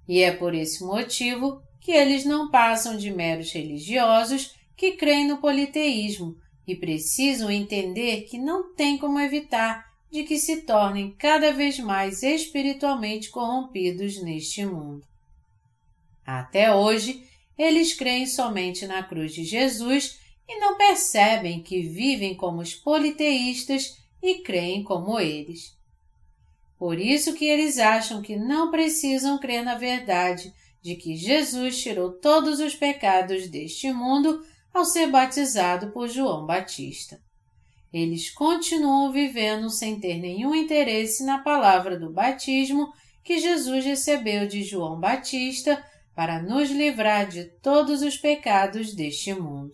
E 0.08 0.22
é 0.22 0.32
por 0.32 0.54
esse 0.54 0.84
motivo 0.84 1.62
que 1.80 1.92
eles 1.92 2.26
não 2.26 2.50
passam 2.50 2.98
de 2.98 3.12
meros 3.12 3.52
religiosos 3.52 4.56
que 4.76 4.94
creem 4.94 5.28
no 5.28 5.38
politeísmo 5.38 6.36
e 6.68 6.76
precisam 6.76 7.50
entender 7.50 8.22
que 8.24 8.38
não 8.38 8.74
tem 8.74 8.98
como 8.98 9.20
evitar 9.20 9.86
de 10.12 10.24
que 10.24 10.38
se 10.38 10.62
tornem 10.62 11.12
cada 11.18 11.54
vez 11.54 11.80
mais 11.80 12.24
espiritualmente 12.24 13.30
corrompidos 13.30 14.22
neste 14.22 14.66
mundo. 14.66 15.06
Até 16.26 16.74
hoje, 16.74 17.24
eles 17.58 17.94
creem 17.94 18.26
somente 18.26 18.88
na 18.88 19.04
cruz 19.04 19.34
de 19.34 19.44
Jesus 19.44 20.20
e 20.48 20.60
não 20.60 20.78
percebem 20.78 21.62
que 21.62 21.82
vivem 21.82 22.36
como 22.36 22.62
os 22.62 22.74
politeístas 22.74 23.98
e 24.22 24.40
creem 24.40 24.84
como 24.84 25.20
eles. 25.20 25.76
Por 26.78 27.00
isso 27.00 27.34
que 27.34 27.46
eles 27.46 27.78
acham 27.78 28.22
que 28.22 28.36
não 28.36 28.70
precisam 28.70 29.38
crer 29.38 29.64
na 29.64 29.76
verdade 29.76 30.54
de 30.82 30.96
que 30.96 31.16
Jesus 31.16 31.82
tirou 31.82 32.12
todos 32.12 32.60
os 32.60 32.76
pecados 32.76 33.48
deste 33.48 33.92
mundo 33.92 34.46
ao 34.74 34.86
ser 34.86 35.08
batizado 35.08 35.92
por 35.92 36.08
João 36.10 36.46
Batista. 36.46 37.20
eles 37.94 38.30
continuam 38.30 39.10
vivendo 39.12 39.70
sem 39.70 39.98
ter 40.00 40.18
nenhum 40.20 40.54
interesse 40.54 41.24
na 41.24 41.38
palavra 41.38 41.98
do 41.98 42.12
batismo 42.12 42.92
que 43.24 43.40
Jesus 43.40 43.86
recebeu 43.86 44.46
de 44.48 44.64
João 44.64 45.00
Batista 45.00 45.82
para 46.14 46.42
nos 46.42 46.70
livrar 46.70 47.28
de 47.28 47.46
todos 47.62 48.02
os 48.02 48.18
pecados 48.18 48.94
deste 48.94 49.34
mundo. 49.34 49.74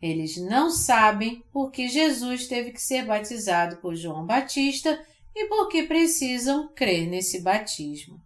Eles 0.00 0.36
não 0.36 0.70
sabem 0.70 1.42
por 1.52 1.70
que 1.70 1.88
Jesus 1.88 2.46
teve 2.46 2.72
que 2.72 2.80
ser 2.80 3.04
batizado 3.04 3.78
por 3.78 3.96
João 3.96 4.24
Batista 4.24 5.04
e 5.34 5.46
por 5.46 5.68
que 5.68 5.82
precisam 5.82 6.72
crer 6.74 7.08
nesse 7.08 7.40
batismo. 7.40 8.20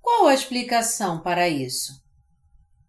Qual 0.00 0.28
a 0.28 0.34
explicação 0.34 1.20
para 1.20 1.48
isso? 1.48 2.00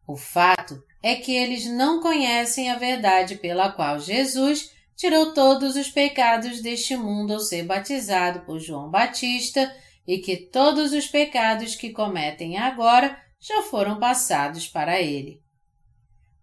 O 0.07 0.15
fato 0.15 0.81
é 1.01 1.15
que 1.15 1.31
eles 1.31 1.65
não 1.65 1.99
conhecem 1.99 2.69
a 2.69 2.77
verdade 2.77 3.35
pela 3.35 3.71
qual 3.71 3.99
Jesus 3.99 4.71
tirou 4.95 5.34
todos 5.34 5.75
os 5.75 5.89
pecados 5.89 6.61
deste 6.61 6.95
mundo 6.95 7.34
ao 7.34 7.39
ser 7.39 7.63
batizado 7.63 8.41
por 8.41 8.59
João 8.59 8.89
Batista 8.89 9.75
e 10.07 10.19
que 10.19 10.38
todos 10.38 10.93
os 10.93 11.07
pecados 11.07 11.75
que 11.75 11.91
cometem 11.91 12.57
agora 12.57 13.19
já 13.39 13.61
foram 13.63 13.99
passados 13.99 14.67
para 14.67 14.99
ele. 15.01 15.41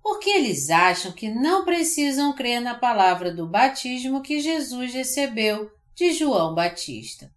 Porque 0.04 0.28
eles 0.28 0.68
acham 0.68 1.12
que 1.12 1.30
não 1.30 1.64
precisam 1.64 2.34
crer 2.34 2.60
na 2.60 2.74
palavra 2.74 3.32
do 3.32 3.48
batismo 3.48 4.20
que 4.20 4.38
Jesus 4.38 4.92
recebeu 4.92 5.70
de 5.94 6.12
João 6.12 6.54
Batista. 6.54 7.32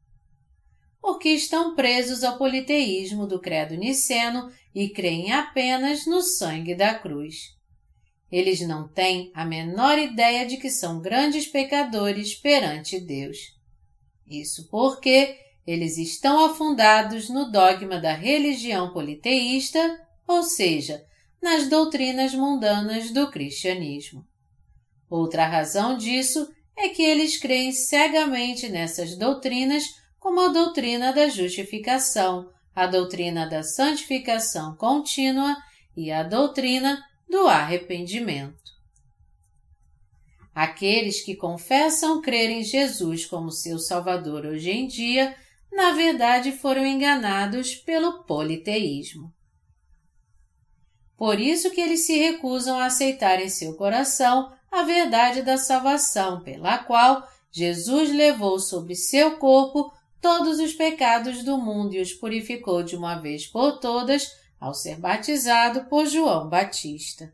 Porque 0.99 1.29
estão 1.29 1.75
presos 1.75 2.25
ao 2.25 2.37
politeísmo 2.37 3.25
do 3.25 3.39
credo 3.39 3.73
niceno 3.75 4.51
e 4.75 4.89
creem 4.89 5.31
apenas 5.31 6.05
no 6.05 6.21
sangue 6.21 6.75
da 6.75 6.93
cruz. 6.93 7.55
Eles 8.29 8.59
não 8.59 8.85
têm 8.85 9.31
a 9.33 9.45
menor 9.45 9.97
ideia 9.97 10.45
de 10.45 10.57
que 10.57 10.69
são 10.69 10.99
grandes 10.99 11.47
pecadores 11.47 12.35
perante 12.35 12.99
Deus. 12.99 13.37
Isso 14.29 14.67
porque 14.69 15.39
eles 15.65 15.97
estão 15.97 16.43
afundados 16.45 17.29
no 17.29 17.49
dogma 17.49 17.97
da 17.97 18.11
religião 18.11 18.91
politeísta, 18.91 20.05
ou 20.27 20.43
seja, 20.43 21.06
nas 21.41 21.67
doutrinas 21.67 22.33
mundanas 22.33 23.11
do 23.11 23.29
cristianismo. 23.29 24.25
Outra 25.09 25.45
razão 25.45 25.97
disso 25.97 26.51
é 26.75 26.89
que 26.89 27.01
eles 27.01 27.37
creem 27.37 27.71
cegamente 27.71 28.69
nessas 28.69 29.17
doutrinas 29.17 29.83
como 30.19 30.41
a 30.41 30.47
doutrina 30.49 31.13
da 31.13 31.29
justificação, 31.29 32.51
a 32.75 32.85
doutrina 32.85 33.47
da 33.47 33.63
santificação 33.63 34.75
contínua 34.75 35.55
e 35.95 36.11
a 36.11 36.21
doutrina 36.21 37.03
do 37.27 37.47
arrependimento. 37.47 38.77
Aqueles 40.53 41.23
que 41.23 41.35
confessam 41.35 42.21
crer 42.21 42.49
em 42.49 42.63
Jesus 42.63 43.25
como 43.25 43.51
seu 43.51 43.77
Salvador 43.79 44.45
hoje 44.45 44.71
em 44.71 44.87
dia, 44.87 45.35
na 45.71 45.91
verdade 45.91 46.51
foram 46.51 46.85
enganados 46.85 47.75
pelo 47.75 48.23
politeísmo. 48.23 49.31
Por 51.17 51.39
isso 51.39 51.71
que 51.71 51.81
eles 51.81 52.05
se 52.05 52.17
recusam 52.17 52.79
a 52.79 52.85
aceitar 52.85 53.41
em 53.41 53.49
seu 53.49 53.73
coração 53.73 54.51
a 54.71 54.83
verdade 54.83 55.41
da 55.41 55.57
salvação, 55.57 56.41
pela 56.41 56.77
qual 56.77 57.27
Jesus 57.51 58.13
levou 58.13 58.59
sobre 58.59 58.95
seu 58.95 59.37
corpo 59.37 59.91
todos 60.21 60.59
os 60.59 60.73
pecados 60.73 61.43
do 61.43 61.57
mundo 61.57 61.95
e 61.95 62.01
os 62.01 62.13
purificou 62.13 62.83
de 62.83 62.95
uma 62.95 63.15
vez 63.15 63.47
por 63.47 63.79
todas 63.79 64.31
ao 64.59 64.73
ser 64.73 64.97
batizado 64.97 65.85
por 65.85 66.05
João 66.05 66.47
Batista. 66.47 67.33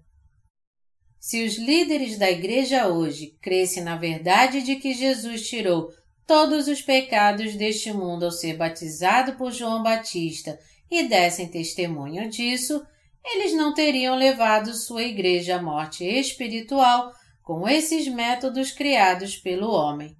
Se 1.19 1.43
os 1.45 1.57
líderes 1.57 2.17
da 2.17 2.29
igreja 2.29 2.87
hoje 2.87 3.37
crescem 3.41 3.83
na 3.83 3.95
verdade 3.95 4.61
de 4.61 4.75
que 4.75 4.93
Jesus 4.93 5.47
tirou 5.47 5.91
todos 6.27 6.67
os 6.67 6.81
pecados 6.81 7.55
deste 7.55 7.91
mundo 7.91 8.25
ao 8.25 8.31
ser 8.31 8.55
batizado 8.57 9.33
por 9.33 9.51
João 9.51 9.81
Batista 9.81 10.59
e 10.89 11.03
dessem 11.03 11.47
testemunho 11.47 12.29
disso, 12.29 12.85
eles 13.25 13.53
não 13.53 13.73
teriam 13.73 14.15
levado 14.15 14.73
sua 14.73 15.03
igreja 15.03 15.55
à 15.55 15.61
morte 15.61 16.03
espiritual 16.03 17.11
com 17.41 17.67
esses 17.67 18.07
métodos 18.07 18.71
criados 18.71 19.35
pelo 19.37 19.71
homem. 19.71 20.15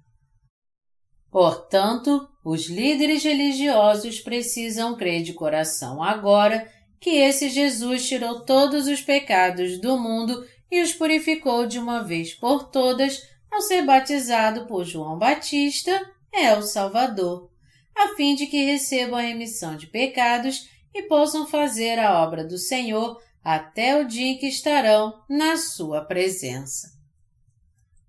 Portanto, 1.30 2.28
os 2.44 2.68
líderes 2.68 3.24
religiosos 3.24 4.20
precisam 4.20 4.96
crer 4.96 5.22
de 5.22 5.32
coração 5.32 6.02
agora 6.02 6.70
que 7.00 7.10
esse 7.10 7.48
Jesus 7.48 8.06
tirou 8.06 8.44
todos 8.44 8.86
os 8.86 9.00
pecados 9.00 9.80
do 9.80 9.98
mundo 9.98 10.46
e 10.70 10.80
os 10.80 10.92
purificou 10.92 11.66
de 11.66 11.78
uma 11.78 12.02
vez 12.02 12.34
por 12.34 12.70
todas 12.70 13.22
ao 13.50 13.60
ser 13.60 13.82
batizado 13.82 14.66
por 14.66 14.84
João 14.84 15.18
Batista, 15.18 16.00
é 16.32 16.56
o 16.56 16.62
Salvador, 16.62 17.50
a 17.96 18.16
fim 18.16 18.34
de 18.34 18.46
que 18.46 18.64
recebam 18.64 19.18
a 19.18 19.22
remissão 19.22 19.76
de 19.76 19.86
pecados 19.86 20.68
e 20.94 21.02
possam 21.02 21.46
fazer 21.46 21.98
a 21.98 22.22
obra 22.22 22.44
do 22.44 22.56
Senhor 22.56 23.20
até 23.42 24.00
o 24.00 24.06
dia 24.06 24.28
em 24.28 24.38
que 24.38 24.46
estarão 24.46 25.22
na 25.28 25.56
sua 25.56 26.02
presença. 26.02 26.94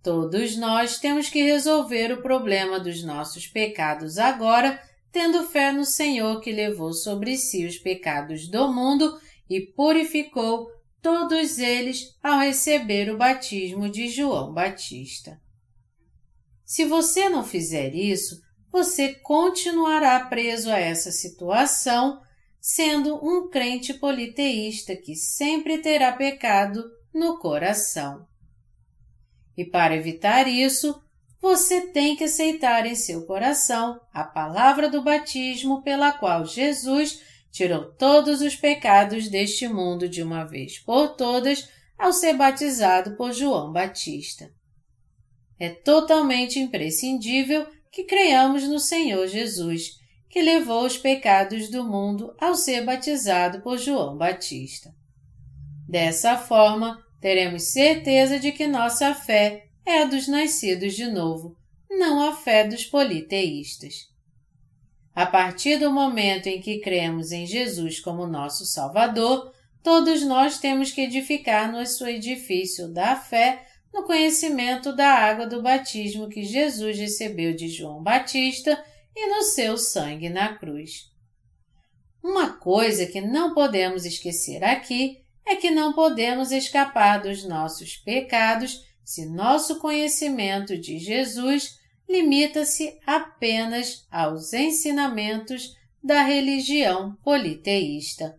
Todos 0.01 0.55
nós 0.55 0.99
temos 0.99 1.29
que 1.29 1.41
resolver 1.41 2.11
o 2.13 2.21
problema 2.21 2.79
dos 2.79 3.03
nossos 3.03 3.47
pecados 3.47 4.19
agora, 4.19 4.79
tendo 5.11 5.47
fé 5.47 5.71
no 5.71 5.83
Senhor 5.83 6.39
que 6.41 6.51
levou 6.51 6.93
sobre 6.93 7.35
si 7.37 7.65
os 7.65 7.77
pecados 7.77 8.47
do 8.47 8.71
mundo 8.71 9.19
e 9.49 9.59
purificou 9.59 10.69
todos 11.01 11.57
eles 11.57 12.15
ao 12.21 12.39
receber 12.39 13.09
o 13.09 13.17
batismo 13.17 13.89
de 13.89 14.07
João 14.07 14.53
Batista. 14.53 15.41
Se 16.63 16.85
você 16.85 17.29
não 17.29 17.43
fizer 17.43 17.93
isso, 17.93 18.41
você 18.71 19.13
continuará 19.13 20.19
preso 20.19 20.69
a 20.69 20.79
essa 20.79 21.11
situação, 21.11 22.21
sendo 22.67 23.23
um 23.23 23.47
crente 23.47 23.93
politeísta 23.93 24.95
que 24.95 25.15
sempre 25.15 25.77
terá 25.77 26.11
pecado 26.11 26.83
no 27.13 27.37
coração. 27.37 28.25
E 29.55 29.63
para 29.63 29.95
evitar 29.95 30.47
isso, 30.47 30.99
você 31.39 31.81
tem 31.91 32.15
que 32.15 32.23
aceitar 32.23 32.87
em 32.87 32.95
seu 32.95 33.23
coração 33.27 34.01
a 34.11 34.23
palavra 34.23 34.89
do 34.89 35.03
batismo 35.03 35.83
pela 35.83 36.11
qual 36.11 36.43
Jesus 36.43 37.21
tirou 37.51 37.93
todos 37.93 38.41
os 38.41 38.55
pecados 38.55 39.29
deste 39.29 39.67
mundo 39.67 40.09
de 40.09 40.23
uma 40.23 40.43
vez 40.43 40.79
por 40.79 41.09
todas 41.09 41.69
ao 41.95 42.11
ser 42.11 42.33
batizado 42.33 43.15
por 43.15 43.31
João 43.31 43.71
Batista. 43.71 44.51
É 45.59 45.69
totalmente 45.69 46.57
imprescindível 46.57 47.67
que 47.91 48.05
creiamos 48.05 48.63
no 48.63 48.79
Senhor 48.79 49.27
Jesus, 49.27 50.03
que 50.35 50.41
levou 50.41 50.85
os 50.85 50.97
pecados 50.97 51.69
do 51.69 51.81
mundo 51.85 52.35
ao 52.37 52.55
ser 52.55 52.83
batizado 52.83 53.61
por 53.61 53.77
João 53.77 54.17
Batista. 54.17 54.93
Dessa 55.87 56.35
forma, 56.35 57.01
teremos 57.21 57.63
certeza 57.71 58.37
de 58.37 58.51
que 58.51 58.67
nossa 58.67 59.13
fé 59.13 59.67
é 59.85 60.01
a 60.01 60.05
dos 60.05 60.27
nascidos 60.27 60.93
de 60.93 61.07
novo, 61.07 61.55
não 61.89 62.21
a 62.27 62.35
fé 62.35 62.67
dos 62.67 62.83
politeístas. 62.83 64.09
A 65.13 65.25
partir 65.25 65.77
do 65.77 65.89
momento 65.89 66.47
em 66.47 66.59
que 66.59 66.81
cremos 66.81 67.31
em 67.31 67.45
Jesus 67.45 68.01
como 68.01 68.27
nosso 68.27 68.65
Salvador, 68.65 69.53
todos 69.81 70.21
nós 70.21 70.59
temos 70.59 70.91
que 70.91 70.99
edificar 70.99 71.71
nosso 71.71 72.05
edifício 72.05 72.89
da 72.89 73.15
fé 73.15 73.65
no 73.93 74.03
conhecimento 74.03 74.93
da 74.93 75.11
água 75.11 75.47
do 75.47 75.61
batismo 75.61 76.27
que 76.27 76.43
Jesus 76.43 76.99
recebeu 76.99 77.55
de 77.55 77.69
João 77.69 78.03
Batista 78.03 78.77
e 79.15 79.27
no 79.27 79.43
seu 79.43 79.77
sangue 79.77 80.29
na 80.29 80.55
cruz. 80.57 81.11
Uma 82.21 82.57
coisa 82.57 83.05
que 83.05 83.21
não 83.21 83.53
podemos 83.53 84.05
esquecer 84.05 84.63
aqui 84.63 85.21
é 85.45 85.55
que 85.55 85.69
não 85.69 85.93
podemos 85.93 86.51
escapar 86.51 87.21
dos 87.21 87.43
nossos 87.43 87.95
pecados 87.97 88.83
se 89.03 89.27
nosso 89.27 89.79
conhecimento 89.79 90.75
de 90.77 90.97
Jesus 90.97 91.79
limita-se 92.09 92.99
apenas 93.05 94.07
aos 94.11 94.53
ensinamentos 94.53 95.75
da 96.03 96.23
religião 96.23 97.15
politeísta, 97.23 98.35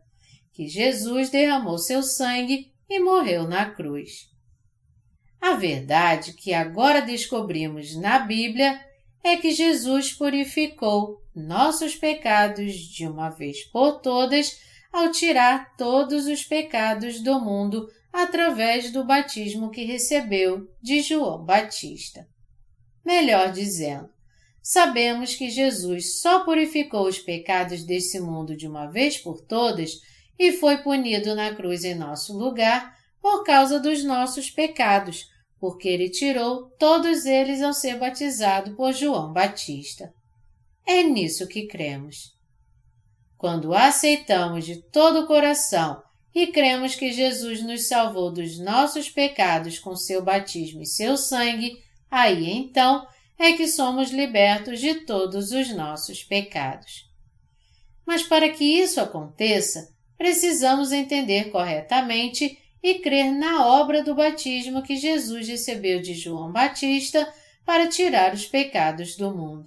que 0.53 0.69
Jesus 0.69 1.31
derramou 1.31 1.79
seu 1.79 2.03
sangue 2.03 2.73
e 2.89 3.01
morreu 3.01 3.47
na 3.47 3.71
cruz. 3.71 4.29
A 5.41 5.55
verdade 5.55 6.33
que 6.33 6.53
agora 6.53 7.01
descobrimos 7.01 7.95
na 7.97 8.19
Bíblia 8.19 8.81
é 9.27 9.37
que 9.37 9.51
Jesus 9.51 10.13
purificou 10.13 11.21
nossos 11.35 11.97
pecados 11.97 12.75
de 12.75 13.09
uma 13.09 13.29
vez 13.29 13.65
por 13.65 14.01
todas 14.01 14.57
ao 14.93 15.11
tirar 15.11 15.75
todos 15.77 16.29
os 16.29 16.45
pecados 16.45 17.21
do 17.21 17.41
mundo 17.41 17.89
através 18.13 18.93
do 18.93 19.05
batismo 19.05 19.69
que 19.71 19.83
recebeu 19.83 20.71
de 20.81 21.01
João 21.01 21.45
Batista. 21.45 22.25
Melhor 23.05 23.51
dizendo, 23.51 24.09
sabemos 24.63 25.35
que 25.35 25.51
Jesus 25.51 26.21
só 26.21 26.45
purificou 26.45 27.09
os 27.09 27.19
pecados 27.19 27.85
desse 27.85 28.21
mundo 28.21 28.57
de 28.57 28.69
uma 28.69 28.87
vez 28.87 29.19
por 29.19 29.41
todas 29.41 30.01
e 30.39 30.53
foi 30.53 30.79
punido 30.79 31.35
na 31.35 31.53
cruz 31.53 31.83
em 31.83 31.97
nosso 31.97 32.33
lugar 32.33 32.97
por 33.21 33.43
causa 33.43 33.81
dos 33.81 34.05
nossos 34.05 34.51
pecados, 34.51 35.29
porque 35.59 35.89
ele 35.89 36.11
tirou 36.11 36.71
todos 36.79 37.25
eles 37.25 37.63
ao 37.63 37.73
ser 37.73 37.99
batizado 37.99 38.75
por 38.77 38.93
João 38.93 39.33
Batista. 39.33 40.13
É 40.87 41.03
nisso 41.03 41.49
que 41.49 41.67
cremos. 41.67 42.37
Quando 43.37 43.75
aceitamos 43.75 44.65
de 44.65 44.83
todo 44.91 45.21
o 45.21 45.27
coração 45.27 46.03
e 46.35 46.47
cremos 46.47 46.95
que 46.95 47.13
Jesus 47.13 47.63
nos 47.63 47.89
salvou 47.89 48.31
dos 48.33 48.59
nossos 48.59 49.11
pecados 49.11 49.79
com 49.79 49.97
seu 49.97 50.23
batismo 50.23 50.83
e 50.83 50.87
seu 50.87 51.17
sangue, 51.17 51.79
aí 52.11 52.51
então 52.51 53.07
é 53.39 53.53
que 53.53 53.69
somos 53.69 54.11
libertos 54.11 54.81
de 54.81 55.07
todos 55.07 55.51
os 55.51 55.75
nossos 55.75 56.23
pecados. 56.23 57.07
Mas 58.07 58.23
para 58.23 58.49
que 58.51 58.65
isso 58.65 59.01
aconteça, 59.01 59.89
precisamos 60.17 60.93
entender 60.93 61.51
corretamente 61.51 62.59
e 62.87 63.01
crer 63.01 63.33
na 63.33 63.67
obra 63.67 64.01
do 64.01 64.15
batismo 64.15 64.81
que 64.81 64.95
Jesus 64.95 65.49
recebeu 65.49 66.01
de 66.01 66.15
João 66.15 66.53
Batista 66.53 67.29
para 67.65 67.89
tirar 67.89 68.33
os 68.33 68.47
pecados 68.47 69.17
do 69.17 69.35
mundo. 69.35 69.67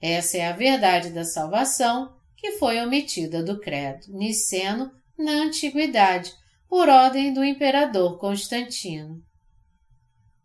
Essa 0.00 0.36
é 0.36 0.46
a 0.46 0.52
verdade 0.52 1.10
da 1.10 1.24
salvação 1.24 2.14
que 2.36 2.52
foi 2.52 2.80
omitida 2.80 3.42
do 3.42 3.58
credo 3.58 4.16
niceno 4.16 4.92
na 5.18 5.32
antiguidade, 5.32 6.32
por 6.68 6.88
ordem 6.88 7.34
do 7.34 7.44
imperador 7.44 8.16
Constantino. 8.16 9.20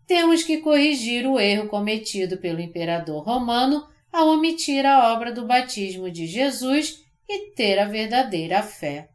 Temos 0.08 0.42
que 0.42 0.58
corrigir 0.58 1.28
o 1.28 1.40
erro 1.40 1.70
cometido 1.70 2.40
pelo 2.40 2.62
imperador 2.62 3.24
romano 3.24 3.88
ao 4.12 4.30
omitir 4.30 4.88
a 4.88 5.14
obra 5.14 5.32
do 5.32 5.46
batismo 5.46 6.10
de 6.10 6.26
Jesus 6.26 7.06
e 7.30 7.52
ter 7.52 7.78
a 7.78 7.86
verdadeira 7.86 8.64
fé. 8.64 9.08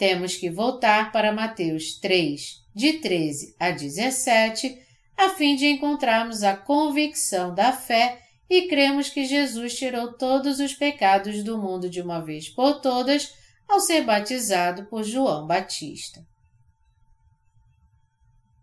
Temos 0.00 0.34
que 0.34 0.48
voltar 0.48 1.12
para 1.12 1.30
Mateus 1.30 1.98
3, 1.98 2.64
de 2.74 2.94
13 2.94 3.54
a 3.60 3.70
17, 3.70 4.80
a 5.14 5.28
fim 5.28 5.54
de 5.54 5.66
encontrarmos 5.66 6.42
a 6.42 6.56
convicção 6.56 7.54
da 7.54 7.70
fé 7.70 8.18
e 8.48 8.66
cremos 8.66 9.10
que 9.10 9.26
Jesus 9.26 9.76
tirou 9.76 10.14
todos 10.14 10.58
os 10.58 10.72
pecados 10.72 11.44
do 11.44 11.58
mundo 11.58 11.90
de 11.90 12.00
uma 12.00 12.18
vez 12.18 12.48
por 12.48 12.80
todas 12.80 13.34
ao 13.68 13.78
ser 13.78 14.02
batizado 14.02 14.86
por 14.86 15.04
João 15.04 15.46
Batista. 15.46 16.26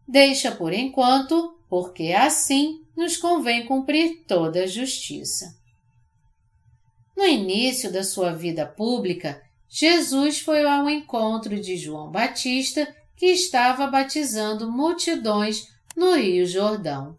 Deixa 0.08 0.52
por 0.52 0.74
enquanto, 0.74 1.56
porque 1.70 2.14
assim 2.14 2.84
nos 2.96 3.16
convém 3.16 3.64
cumprir 3.68 4.24
toda 4.28 4.64
a 4.64 4.68
justiça. 4.68 5.56
No 7.16 7.28
início 7.28 7.94
da 7.94 8.04
sua 8.04 8.32
vida 8.32 8.66
pública, 8.66 9.47
Jesus 9.69 10.39
foi 10.39 10.65
ao 10.65 10.89
encontro 10.89 11.60
de 11.60 11.76
João 11.76 12.10
Batista, 12.10 12.88
que 13.15 13.27
estava 13.27 13.88
batizando 13.88 14.72
multidões 14.72 15.68
no 15.95 16.15
Rio 16.15 16.45
Jordão. 16.45 17.18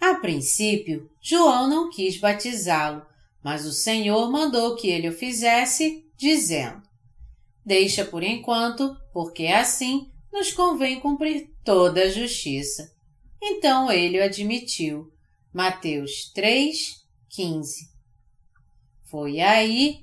A 0.00 0.16
princípio, 0.16 1.08
João 1.20 1.68
não 1.68 1.88
quis 1.88 2.18
batizá-lo, 2.18 3.06
mas 3.42 3.64
o 3.64 3.72
Senhor 3.72 4.30
mandou 4.30 4.74
que 4.74 4.88
ele 4.88 5.08
o 5.08 5.12
fizesse, 5.12 6.04
dizendo: 6.16 6.82
Deixa 7.64 8.04
por 8.04 8.22
enquanto, 8.22 8.96
porque 9.12 9.46
assim 9.46 10.10
nos 10.32 10.52
convém 10.52 10.98
cumprir 10.98 11.50
toda 11.64 12.02
a 12.02 12.10
justiça. 12.10 12.92
Então 13.40 13.90
ele 13.90 14.18
o 14.18 14.24
admitiu. 14.24 15.12
Mateus 15.52 16.32
3, 16.32 17.04
15. 17.28 17.90
Foi 19.04 19.38
aí 19.40 20.02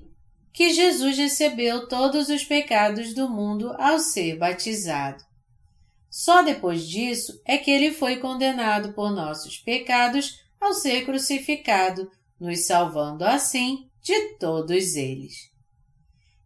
que 0.54 0.74
Jesus 0.74 1.18
recebeu 1.18 1.88
todos 1.88 2.30
os 2.30 2.44
pecados 2.44 3.14
do 3.14 3.30
mundo 3.30 3.74
ao 3.78 4.00
ser 4.00 4.38
batizado. 4.38 5.24
Só 6.10 6.42
depois 6.42 6.88
disso 6.88 7.40
é 7.46 7.58
que 7.58 7.70
ele 7.70 7.92
foi 7.92 8.18
condenado 8.18 8.94
por 8.94 9.12
nossos 9.12 9.58
pecados 9.58 10.44
ao 10.60 10.74
ser 10.74 11.06
crucificado, 11.06 12.12
nos 12.40 12.66
salvando 12.66 13.24
assim 13.24 13.90
de 14.02 14.36
todos 14.38 14.96
eles. 14.96 15.50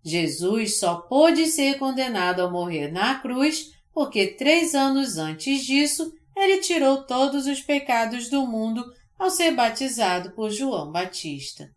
Jesus 0.03 0.79
só 0.79 0.95
pôde 0.95 1.45
ser 1.45 1.77
condenado 1.79 2.41
ao 2.41 2.51
morrer 2.51 2.91
na 2.91 3.19
cruz 3.19 3.71
porque 3.93 4.27
três 4.27 4.75
anos 4.75 5.17
antes 5.17 5.63
disso 5.63 6.13
ele 6.35 6.57
tirou 6.57 7.03
todos 7.03 7.45
os 7.45 7.61
pecados 7.61 8.29
do 8.29 8.45
mundo 8.45 8.83
ao 9.17 9.29
ser 9.29 9.51
batizado 9.51 10.31
por 10.31 10.49
João 10.49 10.91
Batista. 10.91 11.72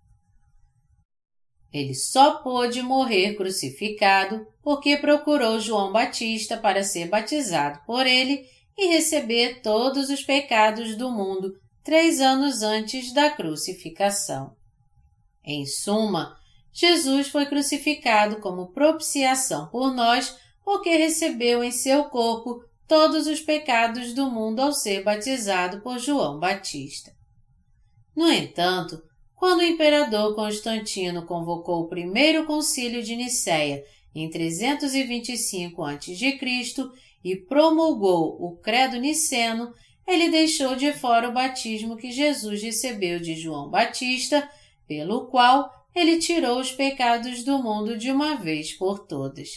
Ele 1.76 1.94
só 1.94 2.38
pôde 2.38 2.80
morrer 2.80 3.34
crucificado 3.34 4.46
porque 4.62 4.96
procurou 4.96 5.60
João 5.60 5.92
Batista 5.92 6.56
para 6.56 6.82
ser 6.82 7.06
batizado 7.06 7.80
por 7.84 8.06
ele 8.06 8.48
e 8.78 8.86
receber 8.86 9.60
todos 9.60 10.08
os 10.08 10.22
pecados 10.22 10.96
do 10.96 11.10
mundo 11.10 11.52
três 11.84 12.18
anos 12.18 12.62
antes 12.62 13.12
da 13.12 13.28
crucificação. 13.28 14.56
Em 15.44 15.66
suma, 15.66 16.38
Jesus 16.72 17.28
foi 17.28 17.44
crucificado 17.44 18.40
como 18.40 18.72
propiciação 18.72 19.68
por 19.68 19.92
nós 19.92 20.34
porque 20.64 20.96
recebeu 20.96 21.62
em 21.62 21.70
seu 21.70 22.04
corpo 22.04 22.64
todos 22.88 23.26
os 23.26 23.40
pecados 23.40 24.14
do 24.14 24.30
mundo 24.30 24.60
ao 24.60 24.72
ser 24.72 25.04
batizado 25.04 25.82
por 25.82 25.98
João 25.98 26.40
Batista. 26.40 27.12
No 28.16 28.32
entanto, 28.32 29.02
quando 29.36 29.60
o 29.60 29.64
imperador 29.64 30.34
Constantino 30.34 31.26
convocou 31.26 31.82
o 31.82 31.88
primeiro 31.88 32.46
concílio 32.46 33.02
de 33.02 33.14
Nicéia 33.14 33.84
em 34.14 34.30
325 34.30 35.84
a.C. 35.84 36.38
e 37.22 37.36
promulgou 37.36 38.42
o 38.42 38.56
Credo 38.56 38.96
Niceno, 38.96 39.74
ele 40.06 40.30
deixou 40.30 40.74
de 40.74 40.92
fora 40.94 41.28
o 41.28 41.34
batismo 41.34 41.96
que 41.96 42.10
Jesus 42.10 42.62
recebeu 42.62 43.20
de 43.20 43.34
João 43.34 43.68
Batista, 43.68 44.48
pelo 44.88 45.26
qual 45.26 45.70
ele 45.94 46.18
tirou 46.18 46.58
os 46.58 46.72
pecados 46.72 47.44
do 47.44 47.62
mundo 47.62 47.98
de 47.98 48.10
uma 48.10 48.36
vez 48.36 48.72
por 48.72 49.06
todas. 49.06 49.50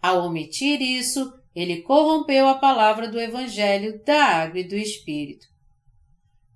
Ao 0.00 0.26
omitir 0.26 0.80
isso, 0.80 1.32
ele 1.54 1.82
corrompeu 1.82 2.48
a 2.48 2.54
palavra 2.54 3.08
do 3.08 3.20
Evangelho 3.20 4.02
da 4.04 4.24
Água 4.24 4.60
e 4.60 4.68
do 4.68 4.76
Espírito. 4.76 5.53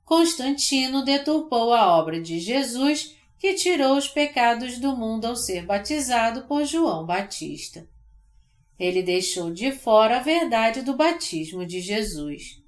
Constantino 0.08 1.04
deturpou 1.04 1.74
a 1.74 1.94
obra 1.98 2.18
de 2.18 2.40
Jesus 2.40 3.14
que 3.38 3.52
tirou 3.52 3.94
os 3.94 4.08
pecados 4.08 4.78
do 4.78 4.96
mundo 4.96 5.26
ao 5.26 5.36
ser 5.36 5.66
batizado 5.66 6.44
por 6.44 6.64
João 6.64 7.04
Batista. 7.04 7.86
Ele 8.78 9.02
deixou 9.02 9.52
de 9.52 9.70
fora 9.70 10.16
a 10.16 10.22
verdade 10.22 10.80
do 10.80 10.96
batismo 10.96 11.66
de 11.66 11.82
Jesus. 11.82 12.58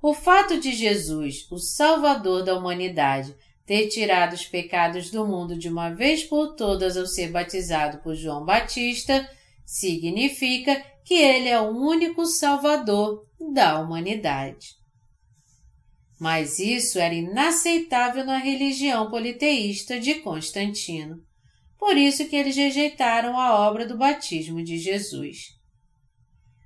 O 0.00 0.14
fato 0.14 0.60
de 0.60 0.72
Jesus, 0.72 1.48
o 1.50 1.58
Salvador 1.58 2.44
da 2.44 2.56
humanidade, 2.56 3.34
ter 3.66 3.88
tirado 3.88 4.34
os 4.34 4.46
pecados 4.46 5.10
do 5.10 5.26
mundo 5.26 5.58
de 5.58 5.68
uma 5.68 5.90
vez 5.90 6.22
por 6.22 6.54
todas 6.54 6.96
ao 6.96 7.06
ser 7.06 7.32
batizado 7.32 7.98
por 7.98 8.14
João 8.14 8.44
Batista, 8.44 9.28
significa 9.64 10.80
que 11.04 11.14
ele 11.14 11.48
é 11.48 11.60
o 11.60 11.76
único 11.76 12.24
Salvador 12.24 13.26
da 13.52 13.80
humanidade. 13.80 14.75
Mas 16.18 16.58
isso 16.58 16.98
era 16.98 17.14
inaceitável 17.14 18.24
na 18.24 18.38
religião 18.38 19.10
politeísta 19.10 20.00
de 20.00 20.14
Constantino. 20.16 21.22
Por 21.78 21.96
isso 21.96 22.26
que 22.26 22.36
eles 22.36 22.56
rejeitaram 22.56 23.38
a 23.38 23.66
obra 23.68 23.86
do 23.86 23.98
batismo 23.98 24.62
de 24.62 24.78
Jesus. 24.78 25.54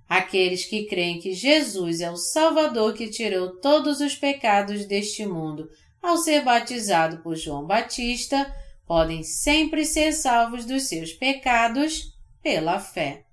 Aqueles 0.09 0.65
que 0.65 0.87
creem 0.87 1.21
que 1.21 1.33
Jesus 1.33 2.01
é 2.01 2.11
o 2.11 2.17
Salvador 2.17 2.95
que 2.95 3.09
tirou 3.09 3.61
todos 3.61 4.01
os 4.01 4.15
pecados 4.15 4.85
deste 4.85 5.27
mundo 5.27 5.69
ao 6.03 6.17
ser 6.17 6.43
batizado 6.43 7.19
por 7.19 7.37
João 7.37 7.67
Batista 7.67 8.53
podem 8.87 9.23
sempre 9.23 9.85
ser 9.85 10.13
salvos 10.13 10.65
dos 10.65 10.89
seus 10.89 11.13
pecados 11.13 12.13
pela 12.43 12.81
fé. 12.81 13.25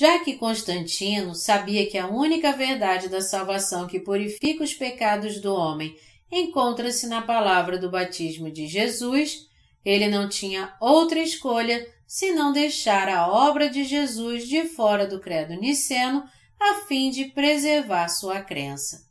Já 0.00 0.20
que 0.20 0.38
Constantino 0.38 1.34
sabia 1.34 1.86
que 1.86 1.98
a 1.98 2.06
única 2.06 2.52
verdade 2.52 3.06
da 3.06 3.20
salvação 3.20 3.86
que 3.86 4.00
purifica 4.00 4.64
os 4.64 4.72
pecados 4.72 5.42
do 5.42 5.54
homem 5.54 5.94
encontra-se 6.32 7.06
na 7.06 7.20
palavra 7.20 7.76
do 7.76 7.90
batismo 7.90 8.50
de 8.50 8.66
Jesus, 8.66 9.46
ele 9.84 10.08
não 10.08 10.26
tinha 10.26 10.74
outra 10.80 11.20
escolha 11.20 11.86
senão 12.06 12.50
deixar 12.50 13.10
a 13.10 13.30
obra 13.30 13.68
de 13.68 13.84
Jesus 13.84 14.48
de 14.48 14.64
fora 14.64 15.06
do 15.06 15.20
credo 15.20 15.52
niceno 15.52 16.24
a 16.58 16.76
fim 16.88 17.10
de 17.10 17.26
preservar 17.26 18.08
sua 18.08 18.40
crença. 18.40 19.06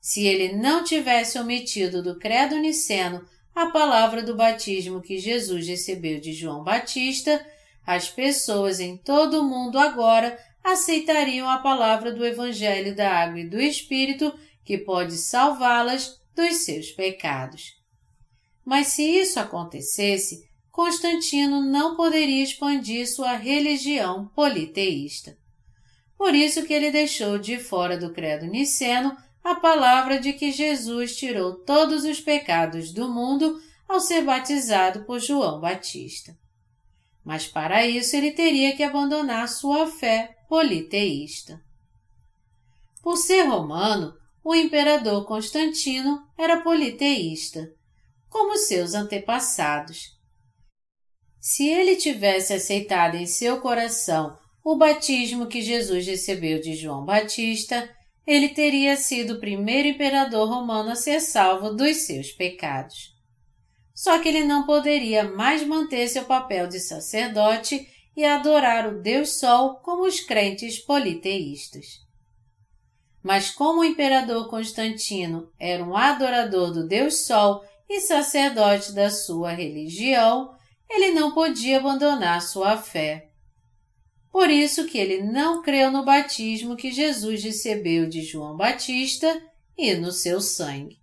Se 0.00 0.24
ele 0.24 0.52
não 0.56 0.84
tivesse 0.84 1.36
omitido 1.36 2.00
do 2.00 2.16
credo 2.16 2.56
niceno 2.58 3.26
a 3.52 3.72
palavra 3.72 4.22
do 4.22 4.36
batismo 4.36 5.02
que 5.02 5.18
Jesus 5.18 5.66
recebeu 5.66 6.20
de 6.20 6.32
João 6.32 6.62
Batista, 6.62 7.44
as 7.86 8.10
pessoas 8.10 8.80
em 8.80 8.96
todo 8.96 9.40
o 9.40 9.44
mundo 9.44 9.78
agora 9.78 10.36
aceitariam 10.64 11.48
a 11.48 11.58
palavra 11.58 12.12
do 12.12 12.26
Evangelho 12.26 12.94
da 12.96 13.08
Água 13.08 13.38
e 13.38 13.48
do 13.48 13.60
Espírito 13.60 14.34
que 14.64 14.76
pode 14.76 15.16
salvá-las 15.16 16.20
dos 16.34 16.64
seus 16.64 16.90
pecados. 16.90 17.76
Mas 18.64 18.88
se 18.88 19.02
isso 19.02 19.38
acontecesse, 19.38 20.44
Constantino 20.72 21.62
não 21.62 21.94
poderia 21.94 22.42
expandir 22.42 23.08
sua 23.08 23.36
religião 23.36 24.26
politeísta. 24.34 25.38
por 26.18 26.34
isso 26.34 26.64
que 26.64 26.72
ele 26.72 26.90
deixou 26.90 27.38
de 27.38 27.58
fora 27.58 27.96
do 27.96 28.12
credo 28.12 28.46
niceno 28.46 29.16
a 29.44 29.54
palavra 29.54 30.18
de 30.18 30.32
que 30.32 30.50
Jesus 30.50 31.14
tirou 31.16 31.54
todos 31.64 32.04
os 32.04 32.20
pecados 32.20 32.92
do 32.92 33.08
mundo 33.08 33.60
ao 33.88 34.00
ser 34.00 34.22
batizado 34.22 35.04
por 35.04 35.20
João 35.20 35.60
Batista. 35.60 36.36
Mas 37.26 37.48
para 37.48 37.84
isso 37.84 38.14
ele 38.14 38.30
teria 38.30 38.76
que 38.76 38.84
abandonar 38.84 39.48
sua 39.48 39.88
fé 39.88 40.36
politeísta. 40.48 41.60
Por 43.02 43.16
ser 43.16 43.42
romano, 43.42 44.14
o 44.44 44.54
imperador 44.54 45.26
Constantino 45.26 46.22
era 46.38 46.60
politeísta, 46.60 47.68
como 48.28 48.56
seus 48.56 48.94
antepassados. 48.94 50.16
Se 51.40 51.68
ele 51.68 51.96
tivesse 51.96 52.52
aceitado 52.52 53.16
em 53.16 53.26
seu 53.26 53.60
coração 53.60 54.38
o 54.62 54.76
batismo 54.76 55.48
que 55.48 55.60
Jesus 55.60 56.06
recebeu 56.06 56.60
de 56.60 56.76
João 56.76 57.04
Batista, 57.04 57.92
ele 58.24 58.50
teria 58.50 58.96
sido 58.96 59.34
o 59.34 59.40
primeiro 59.40 59.88
imperador 59.88 60.48
romano 60.48 60.92
a 60.92 60.94
ser 60.94 61.18
salvo 61.18 61.70
dos 61.70 62.06
seus 62.06 62.30
pecados. 62.30 63.15
Só 63.96 64.18
que 64.18 64.28
ele 64.28 64.44
não 64.44 64.66
poderia 64.66 65.24
mais 65.24 65.66
manter 65.66 66.06
seu 66.06 66.26
papel 66.26 66.68
de 66.68 66.78
sacerdote 66.78 67.88
e 68.14 68.26
adorar 68.26 68.86
o 68.86 69.00
Deus 69.00 69.40
Sol 69.40 69.76
como 69.76 70.06
os 70.06 70.20
crentes 70.20 70.78
politeístas. 70.78 72.04
Mas 73.22 73.50
como 73.50 73.80
o 73.80 73.84
imperador 73.84 74.50
Constantino 74.50 75.50
era 75.58 75.82
um 75.82 75.96
adorador 75.96 76.72
do 76.72 76.86
Deus 76.86 77.24
Sol 77.24 77.64
e 77.88 78.02
sacerdote 78.02 78.92
da 78.92 79.08
sua 79.08 79.52
religião, 79.52 80.54
ele 80.90 81.12
não 81.12 81.32
podia 81.32 81.78
abandonar 81.78 82.42
sua 82.42 82.76
fé. 82.76 83.30
Por 84.30 84.50
isso 84.50 84.84
que 84.84 84.98
ele 84.98 85.22
não 85.22 85.62
creu 85.62 85.90
no 85.90 86.04
batismo 86.04 86.76
que 86.76 86.92
Jesus 86.92 87.42
recebeu 87.42 88.06
de 88.06 88.20
João 88.20 88.58
Batista 88.58 89.42
e 89.76 89.94
no 89.94 90.12
seu 90.12 90.38
sangue. 90.38 91.00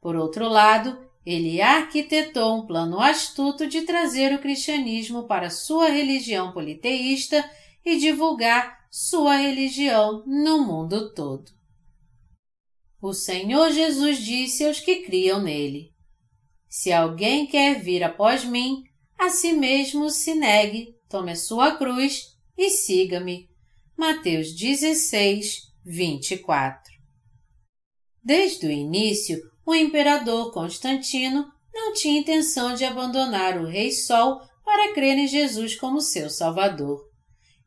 Por 0.00 0.16
outro 0.16 0.48
lado, 0.48 1.03
ele 1.24 1.60
arquitetou 1.60 2.58
um 2.58 2.66
plano 2.66 3.00
astuto 3.00 3.66
de 3.66 3.82
trazer 3.82 4.34
o 4.34 4.40
cristianismo 4.40 5.26
para 5.26 5.48
sua 5.48 5.88
religião 5.88 6.52
politeísta 6.52 7.48
e 7.84 7.98
divulgar 7.98 8.86
sua 8.90 9.36
religião 9.36 10.22
no 10.26 10.64
mundo 10.64 11.14
todo. 11.14 11.50
O 13.00 13.12
Senhor 13.12 13.70
Jesus 13.70 14.18
disse 14.18 14.64
aos 14.64 14.80
que 14.80 15.02
criam 15.02 15.42
nele: 15.42 15.92
Se 16.68 16.92
alguém 16.92 17.46
quer 17.46 17.82
vir 17.82 18.02
após 18.02 18.44
mim, 18.44 18.84
a 19.18 19.30
si 19.30 19.52
mesmo 19.52 20.10
se 20.10 20.34
negue, 20.34 20.94
tome 21.08 21.32
a 21.32 21.36
sua 21.36 21.76
cruz 21.76 22.36
e 22.56 22.70
siga-me. 22.70 23.48
Mateus 23.96 24.54
16, 24.54 25.72
24. 25.84 26.92
Desde 28.22 28.66
o 28.66 28.70
início, 28.70 29.53
o 29.66 29.74
imperador 29.74 30.52
Constantino 30.52 31.50
não 31.72 31.92
tinha 31.92 32.20
intenção 32.20 32.74
de 32.74 32.84
abandonar 32.84 33.58
o 33.58 33.66
Rei 33.66 33.90
Sol 33.90 34.40
para 34.64 34.92
crer 34.94 35.18
em 35.18 35.26
Jesus 35.26 35.74
como 35.76 36.00
seu 36.00 36.30
Salvador. 36.30 37.00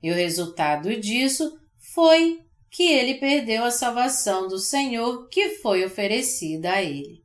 E 0.01 0.11
o 0.11 0.15
resultado 0.15 0.95
disso 0.99 1.57
foi 1.93 2.39
que 2.69 2.83
ele 2.83 3.15
perdeu 3.15 3.63
a 3.63 3.71
salvação 3.71 4.47
do 4.47 4.59
Senhor 4.59 5.27
que 5.29 5.55
foi 5.57 5.85
oferecida 5.85 6.73
a 6.73 6.81
ele. 6.83 7.23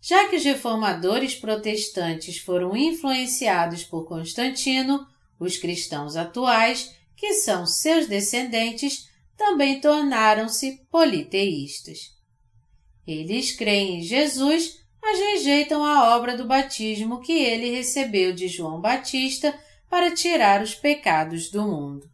Já 0.00 0.28
que 0.28 0.36
os 0.36 0.44
reformadores 0.44 1.34
protestantes 1.34 2.38
foram 2.38 2.76
influenciados 2.76 3.84
por 3.84 4.06
Constantino, 4.06 5.06
os 5.38 5.56
cristãos 5.56 6.16
atuais, 6.16 6.94
que 7.16 7.34
são 7.34 7.66
seus 7.66 8.08
descendentes, 8.08 9.08
também 9.36 9.80
tornaram-se 9.80 10.84
politeístas. 10.90 12.10
Eles 13.06 13.52
creem 13.52 13.98
em 13.98 14.02
Jesus, 14.02 14.80
mas 15.00 15.18
rejeitam 15.18 15.84
a 15.84 16.16
obra 16.16 16.36
do 16.36 16.46
batismo 16.46 17.20
que 17.20 17.32
ele 17.32 17.70
recebeu 17.70 18.32
de 18.32 18.46
João 18.48 18.80
Batista 18.80 19.54
para 19.90 20.14
tirar 20.14 20.62
os 20.62 20.74
pecados 20.74 21.50
do 21.50 21.62
mundo. 21.62 22.08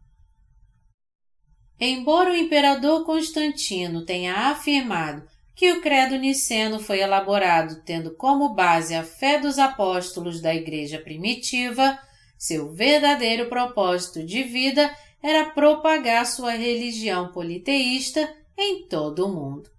Embora 1.79 2.33
o 2.33 2.37
imperador 2.37 3.05
Constantino 3.05 4.05
tenha 4.05 4.51
afirmado 4.51 5.23
que 5.55 5.73
o 5.73 5.81
credo 5.81 6.17
niceno 6.17 6.81
foi 6.81 7.01
elaborado 7.01 7.83
tendo 7.85 8.15
como 8.15 8.55
base 8.55 8.95
a 8.95 9.05
fé 9.05 9.39
dos 9.39 9.59
apóstolos 9.59 10.41
da 10.41 10.55
igreja 10.55 10.99
primitiva, 10.99 11.99
seu 12.37 12.73
verdadeiro 12.73 13.49
propósito 13.49 14.25
de 14.25 14.43
vida 14.43 14.97
era 15.23 15.51
propagar 15.51 16.25
sua 16.27 16.53
religião 16.53 17.33
politeísta 17.33 18.33
em 18.57 18.87
todo 18.87 19.27
o 19.27 19.29
mundo. 19.29 19.78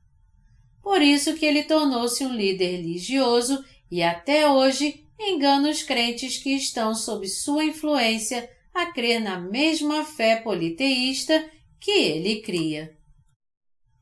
Por 0.89 1.03
isso 1.03 1.35
que 1.35 1.45
ele 1.45 1.61
tornou-se 1.61 2.25
um 2.25 2.33
líder 2.33 2.77
religioso 2.77 3.63
e 3.91 4.01
até 4.01 4.49
hoje 4.49 5.05
engana 5.19 5.69
os 5.69 5.83
crentes 5.83 6.39
que 6.39 6.49
estão 6.55 6.95
sob 6.95 7.27
sua 7.27 7.63
influência 7.63 8.49
a 8.73 8.87
crer 8.87 9.21
na 9.21 9.39
mesma 9.39 10.03
fé 10.03 10.37
politeísta 10.37 11.47
que 11.79 11.91
ele 11.91 12.41
cria. 12.41 12.97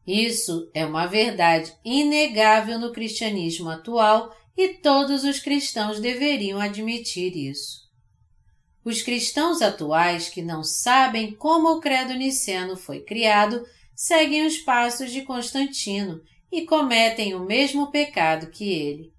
Isso 0.07 0.71
é 0.73 0.85
uma 0.85 1.07
verdade 1.07 1.75
inegável 1.83 2.79
no 2.79 2.93
cristianismo 2.93 3.67
atual 3.69 4.33
e 4.55 4.69
todos 4.69 5.25
os 5.25 5.41
cristãos 5.41 5.99
deveriam 5.99 6.57
admitir 6.57 7.35
isso. 7.35 7.81
Os 8.85 9.01
cristãos 9.01 9.61
atuais 9.61 10.29
que 10.29 10.41
não 10.41 10.63
sabem 10.63 11.33
como 11.33 11.67
o 11.67 11.81
credo 11.81 12.13
niceno 12.13 12.77
foi 12.77 13.01
criado 13.01 13.61
seguem 13.93 14.47
os 14.47 14.57
passos 14.59 15.11
de 15.11 15.23
Constantino 15.23 16.21
e 16.51 16.65
cometem 16.65 17.35
o 17.35 17.45
mesmo 17.45 17.91
pecado 17.91 18.49
que 18.49 18.71
ele. 18.71 19.13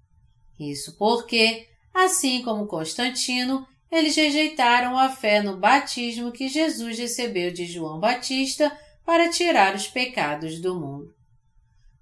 Isso 0.59 0.97
porque, 0.97 1.67
assim 1.93 2.41
como 2.41 2.67
Constantino, 2.67 3.65
eles 3.91 4.15
rejeitaram 4.15 4.97
a 4.97 5.09
fé 5.09 5.41
no 5.41 5.57
batismo 5.57 6.31
que 6.31 6.47
Jesus 6.47 6.97
recebeu 6.97 7.51
de 7.51 7.65
João 7.65 7.99
Batista 7.99 8.71
para 9.05 9.29
tirar 9.29 9.73
os 9.75 9.87
pecados 9.87 10.59
do 10.61 10.79
mundo. 10.79 11.13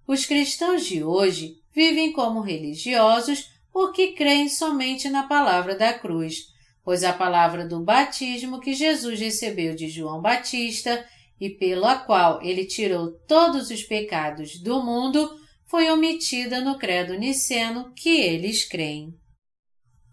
Os 0.05 0.25
cristãos 0.25 0.85
de 0.85 1.03
hoje 1.03 1.55
vivem 1.73 2.11
como 2.11 2.41
religiosos 2.41 3.49
porque 3.71 4.13
creem 4.13 4.49
somente 4.49 5.09
na 5.09 5.27
palavra 5.27 5.75
da 5.75 5.93
cruz, 5.93 6.45
pois 6.83 7.03
a 7.03 7.13
palavra 7.13 7.67
do 7.67 7.83
batismo 7.83 8.59
que 8.59 8.73
Jesus 8.73 9.19
recebeu 9.19 9.75
de 9.75 9.87
João 9.87 10.21
Batista 10.21 11.05
e 11.39 11.49
pela 11.49 11.97
qual 11.97 12.41
ele 12.41 12.65
tirou 12.65 13.11
todos 13.27 13.69
os 13.69 13.83
pecados 13.83 14.59
do 14.59 14.83
mundo 14.83 15.29
foi 15.65 15.89
omitida 15.89 16.61
no 16.61 16.77
credo 16.77 17.13
niceno 17.13 17.93
que 17.93 18.09
eles 18.09 18.63
creem. 18.65 19.13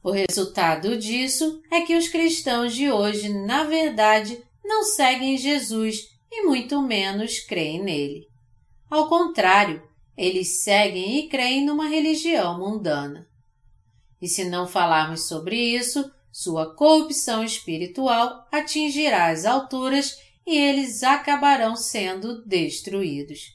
O 0.02 0.10
resultado 0.10 0.98
disso 0.98 1.62
é 1.70 1.80
que 1.80 1.96
os 1.96 2.08
cristãos 2.08 2.74
de 2.74 2.90
hoje, 2.90 3.30
na 3.30 3.64
verdade, 3.64 4.42
não 4.62 4.84
seguem 4.84 5.38
Jesus 5.38 6.08
e 6.30 6.42
muito 6.42 6.82
menos 6.82 7.38
creem 7.40 7.82
nele. 7.82 8.26
Ao 8.90 9.08
contrário, 9.08 9.82
eles 10.16 10.62
seguem 10.62 11.18
e 11.18 11.28
creem 11.28 11.64
numa 11.64 11.88
religião 11.88 12.58
mundana. 12.58 13.26
E 14.20 14.28
se 14.28 14.44
não 14.44 14.66
falarmos 14.66 15.26
sobre 15.26 15.56
isso, 15.56 16.10
sua 16.30 16.74
corrupção 16.74 17.44
espiritual 17.44 18.46
atingirá 18.50 19.28
as 19.28 19.44
alturas 19.44 20.16
e 20.46 20.56
eles 20.56 21.02
acabarão 21.02 21.76
sendo 21.76 22.44
destruídos. 22.44 23.54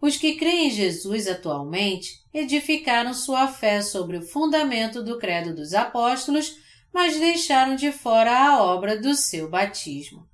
Os 0.00 0.16
que 0.16 0.36
creem 0.36 0.68
em 0.68 0.70
Jesus 0.70 1.26
atualmente 1.26 2.10
edificaram 2.32 3.14
sua 3.14 3.48
fé 3.48 3.80
sobre 3.80 4.18
o 4.18 4.22
fundamento 4.22 5.02
do 5.02 5.18
Credo 5.18 5.54
dos 5.54 5.72
Apóstolos, 5.72 6.56
mas 6.92 7.18
deixaram 7.18 7.74
de 7.74 7.90
fora 7.90 8.30
a 8.30 8.62
obra 8.62 9.00
do 9.00 9.14
seu 9.14 9.48
batismo. 9.48 10.28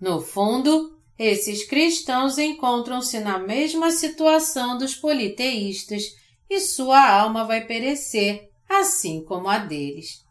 No 0.00 0.20
fundo, 0.20 0.98
esses 1.18 1.66
cristãos 1.66 2.38
encontram-se 2.38 3.20
na 3.20 3.38
mesma 3.38 3.90
situação 3.90 4.78
dos 4.78 4.94
politeístas 4.94 6.04
e 6.48 6.58
sua 6.60 7.06
alma 7.06 7.44
vai 7.44 7.66
perecer 7.66 8.48
assim 8.66 9.22
como 9.22 9.46
a 9.48 9.58
deles. 9.58 10.24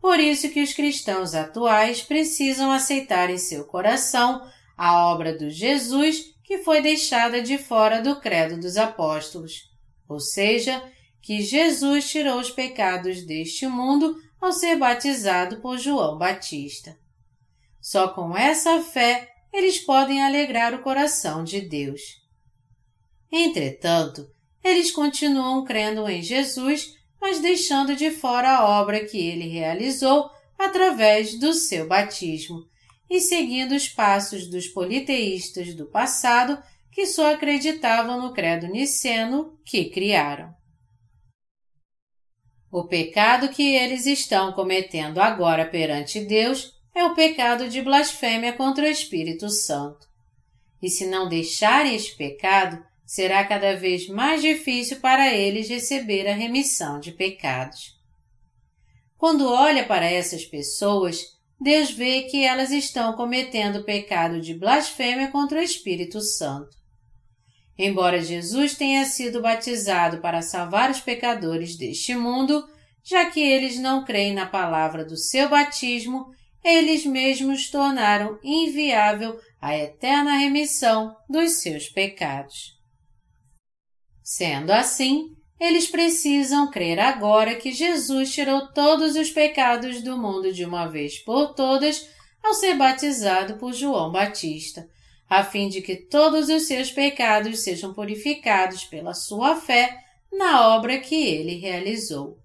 Por 0.00 0.20
isso 0.20 0.50
que 0.50 0.62
os 0.62 0.72
cristãos 0.72 1.34
atuais 1.34 2.02
precisam 2.02 2.70
aceitar 2.70 3.30
em 3.30 3.38
seu 3.38 3.64
coração 3.64 4.46
a 4.76 5.08
obra 5.08 5.36
do 5.36 5.50
Jesus 5.50 6.34
que 6.44 6.58
foi 6.58 6.80
deixada 6.80 7.42
de 7.42 7.58
fora 7.58 8.00
do 8.00 8.20
credo 8.20 8.60
dos 8.60 8.76
apóstolos, 8.76 9.68
ou 10.08 10.20
seja, 10.20 10.80
que 11.20 11.42
Jesus 11.42 12.08
tirou 12.08 12.38
os 12.38 12.50
pecados 12.50 13.26
deste 13.26 13.66
mundo 13.66 14.16
ao 14.40 14.52
ser 14.52 14.76
batizado 14.76 15.60
por 15.60 15.76
João 15.76 16.16
Batista. 16.16 16.96
Só 17.80 18.08
com 18.08 18.36
essa 18.36 18.80
fé 18.80 19.28
eles 19.52 19.78
podem 19.78 20.22
alegrar 20.22 20.74
o 20.74 20.82
coração 20.82 21.42
de 21.42 21.60
Deus. 21.60 22.00
Entretanto, 23.32 24.30
eles 24.62 24.90
continuam 24.90 25.64
crendo 25.64 26.08
em 26.08 26.22
Jesus 26.22 26.95
mas 27.20 27.40
deixando 27.40 27.96
de 27.96 28.10
fora 28.10 28.50
a 28.50 28.80
obra 28.80 29.04
que 29.04 29.18
ele 29.18 29.48
realizou 29.48 30.30
através 30.58 31.38
do 31.38 31.52
seu 31.52 31.86
batismo, 31.86 32.64
e 33.08 33.20
seguindo 33.20 33.74
os 33.74 33.88
passos 33.88 34.48
dos 34.48 34.66
politeístas 34.66 35.74
do 35.74 35.86
passado 35.86 36.60
que 36.90 37.06
só 37.06 37.32
acreditavam 37.34 38.20
no 38.20 38.32
credo 38.32 38.66
niceno 38.66 39.58
que 39.64 39.90
criaram. 39.90 40.54
O 42.70 42.84
pecado 42.84 43.48
que 43.48 43.74
eles 43.74 44.06
estão 44.06 44.52
cometendo 44.52 45.20
agora 45.20 45.64
perante 45.64 46.20
Deus 46.20 46.72
é 46.94 47.04
o 47.04 47.14
pecado 47.14 47.68
de 47.68 47.82
blasfêmia 47.82 48.52
contra 48.54 48.84
o 48.84 48.88
Espírito 48.88 49.48
Santo. 49.48 50.06
E 50.82 50.88
se 50.88 51.06
não 51.06 51.28
deixarem 51.28 51.94
este 51.94 52.16
pecado, 52.16 52.82
será 53.06 53.44
cada 53.44 53.76
vez 53.76 54.08
mais 54.08 54.42
difícil 54.42 54.98
para 55.00 55.32
eles 55.32 55.68
receber 55.68 56.26
a 56.26 56.34
remissão 56.34 56.98
de 56.98 57.12
pecados. 57.12 57.96
Quando 59.16 59.48
olha 59.48 59.86
para 59.86 60.04
essas 60.04 60.44
pessoas, 60.44 61.36
Deus 61.58 61.90
vê 61.90 62.22
que 62.22 62.44
elas 62.44 62.70
estão 62.70 63.14
cometendo 63.14 63.76
o 63.76 63.84
pecado 63.84 64.40
de 64.40 64.52
blasfêmia 64.52 65.28
contra 65.30 65.60
o 65.60 65.62
Espírito 65.62 66.20
Santo. 66.20 66.76
Embora 67.78 68.22
Jesus 68.22 68.74
tenha 68.74 69.04
sido 69.04 69.40
batizado 69.40 70.18
para 70.18 70.42
salvar 70.42 70.90
os 70.90 71.00
pecadores 71.00 71.76
deste 71.76 72.14
mundo, 72.14 72.66
já 73.04 73.30
que 73.30 73.40
eles 73.40 73.78
não 73.78 74.04
creem 74.04 74.34
na 74.34 74.46
palavra 74.46 75.04
do 75.04 75.16
seu 75.16 75.48
batismo, 75.48 76.26
eles 76.64 77.06
mesmos 77.06 77.70
tornaram 77.70 78.38
inviável 78.42 79.38
a 79.60 79.76
eterna 79.76 80.36
remissão 80.36 81.14
dos 81.28 81.60
seus 81.60 81.88
pecados. 81.88 82.75
Sendo 84.28 84.72
assim, 84.72 85.36
eles 85.60 85.86
precisam 85.86 86.68
crer 86.68 86.98
agora 86.98 87.54
que 87.54 87.70
Jesus 87.70 88.34
tirou 88.34 88.66
todos 88.72 89.14
os 89.14 89.30
pecados 89.30 90.02
do 90.02 90.18
mundo 90.18 90.52
de 90.52 90.64
uma 90.64 90.88
vez 90.88 91.16
por 91.20 91.54
todas 91.54 92.08
ao 92.42 92.52
ser 92.52 92.76
batizado 92.76 93.56
por 93.56 93.72
João 93.72 94.10
Batista, 94.10 94.84
a 95.30 95.44
fim 95.44 95.68
de 95.68 95.80
que 95.80 95.94
todos 95.94 96.48
os 96.48 96.64
seus 96.64 96.90
pecados 96.90 97.60
sejam 97.60 97.94
purificados 97.94 98.82
pela 98.84 99.14
sua 99.14 99.54
fé 99.54 99.96
na 100.32 100.74
obra 100.74 100.98
que 100.98 101.14
ele 101.14 101.60
realizou. 101.60 102.36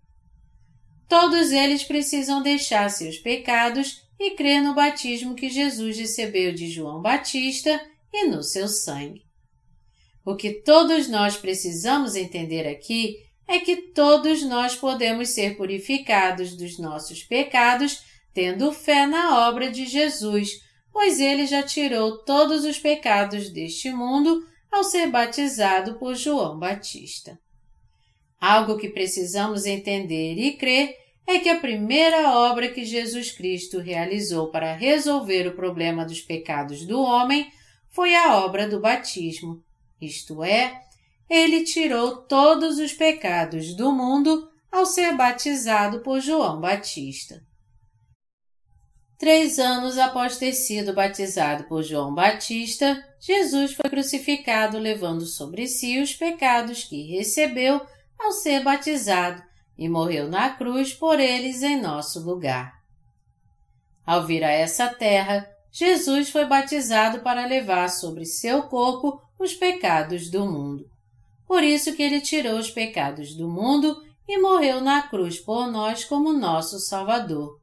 Todos 1.09 1.51
eles 1.51 1.83
precisam 1.83 2.43
deixar 2.43 2.91
seus 2.91 3.17
pecados 3.17 4.03
e 4.19 4.35
crer 4.35 4.61
no 4.61 4.75
batismo 4.75 5.33
que 5.33 5.49
Jesus 5.49 5.97
recebeu 5.97 6.53
de 6.53 6.69
João 6.69 7.01
Batista 7.01 7.81
e 8.13 8.27
no 8.27 8.43
seu 8.43 8.67
sangue. 8.67 9.30
O 10.25 10.35
que 10.35 10.51
todos 10.51 11.07
nós 11.07 11.35
precisamos 11.37 12.15
entender 12.15 12.67
aqui 12.67 13.17
é 13.47 13.59
que 13.59 13.75
todos 13.75 14.43
nós 14.43 14.75
podemos 14.75 15.29
ser 15.29 15.57
purificados 15.57 16.55
dos 16.55 16.77
nossos 16.77 17.23
pecados 17.23 18.03
tendo 18.33 18.71
fé 18.71 19.05
na 19.05 19.47
obra 19.49 19.69
de 19.69 19.85
Jesus 19.85 20.61
pois 20.91 21.19
ele 21.19 21.45
já 21.45 21.63
tirou 21.63 22.17
todos 22.19 22.65
os 22.65 22.77
pecados 22.77 23.49
deste 23.49 23.91
mundo 23.91 24.45
ao 24.71 24.83
ser 24.83 25.07
batizado 25.07 25.95
por 25.95 26.15
João 26.15 26.57
Batista. 26.59 27.39
Algo 28.39 28.77
que 28.77 28.89
precisamos 28.89 29.65
entender 29.65 30.35
e 30.35 30.53
crer 30.53 30.95
é 31.27 31.39
que 31.39 31.49
a 31.49 31.59
primeira 31.59 32.35
obra 32.37 32.69
que 32.69 32.83
Jesus 32.83 33.31
Cristo 33.31 33.79
realizou 33.79 34.49
para 34.49 34.73
resolver 34.73 35.47
o 35.47 35.55
problema 35.55 36.03
dos 36.03 36.21
pecados 36.21 36.85
do 36.85 36.99
homem 36.99 37.51
foi 37.89 38.15
a 38.15 38.37
obra 38.37 38.67
do 38.67 38.79
batismo, 38.79 39.61
isto 40.01 40.43
é, 40.43 40.81
ele 41.29 41.63
tirou 41.63 42.23
todos 42.23 42.79
os 42.79 42.91
pecados 42.91 43.73
do 43.75 43.91
mundo 43.91 44.49
ao 44.71 44.85
ser 44.85 45.15
batizado 45.15 45.99
por 45.99 46.19
João 46.19 46.59
Batista. 46.59 47.41
Três 49.17 49.59
anos 49.59 49.99
após 49.99 50.37
ter 50.37 50.51
sido 50.51 50.93
batizado 50.93 51.65
por 51.65 51.83
João 51.83 52.13
Batista, 52.13 53.05
Jesus 53.19 53.73
foi 53.73 53.87
crucificado 53.89 54.79
levando 54.79 55.25
sobre 55.27 55.67
si 55.67 55.99
os 55.99 56.13
pecados 56.15 56.85
que 56.85 57.15
recebeu 57.15 57.79
ao 58.19 58.31
ser 58.31 58.63
batizado 58.63 59.43
e 59.77 59.87
morreu 59.87 60.27
na 60.27 60.49
cruz 60.49 60.93
por 60.93 61.19
eles 61.19 61.61
em 61.61 61.79
nosso 61.79 62.19
lugar. 62.19 62.73
Ao 64.05 64.25
vir 64.25 64.43
a 64.43 64.51
essa 64.51 64.87
terra, 64.87 65.47
Jesus 65.71 66.29
foi 66.29 66.45
batizado 66.45 67.19
para 67.19 67.45
levar 67.45 67.89
sobre 67.89 68.25
seu 68.25 68.63
corpo 68.63 69.21
os 69.41 69.53
pecados 69.53 70.29
do 70.29 70.45
mundo. 70.45 70.85
Por 71.47 71.63
isso 71.63 71.93
que 71.95 72.03
ele 72.03 72.21
tirou 72.21 72.57
os 72.57 72.69
pecados 72.69 73.35
do 73.35 73.49
mundo 73.49 74.01
e 74.27 74.37
morreu 74.39 74.79
na 74.79 75.01
cruz 75.01 75.39
por 75.39 75.69
nós 75.69 76.05
como 76.05 76.31
nosso 76.31 76.79
Salvador. 76.79 77.59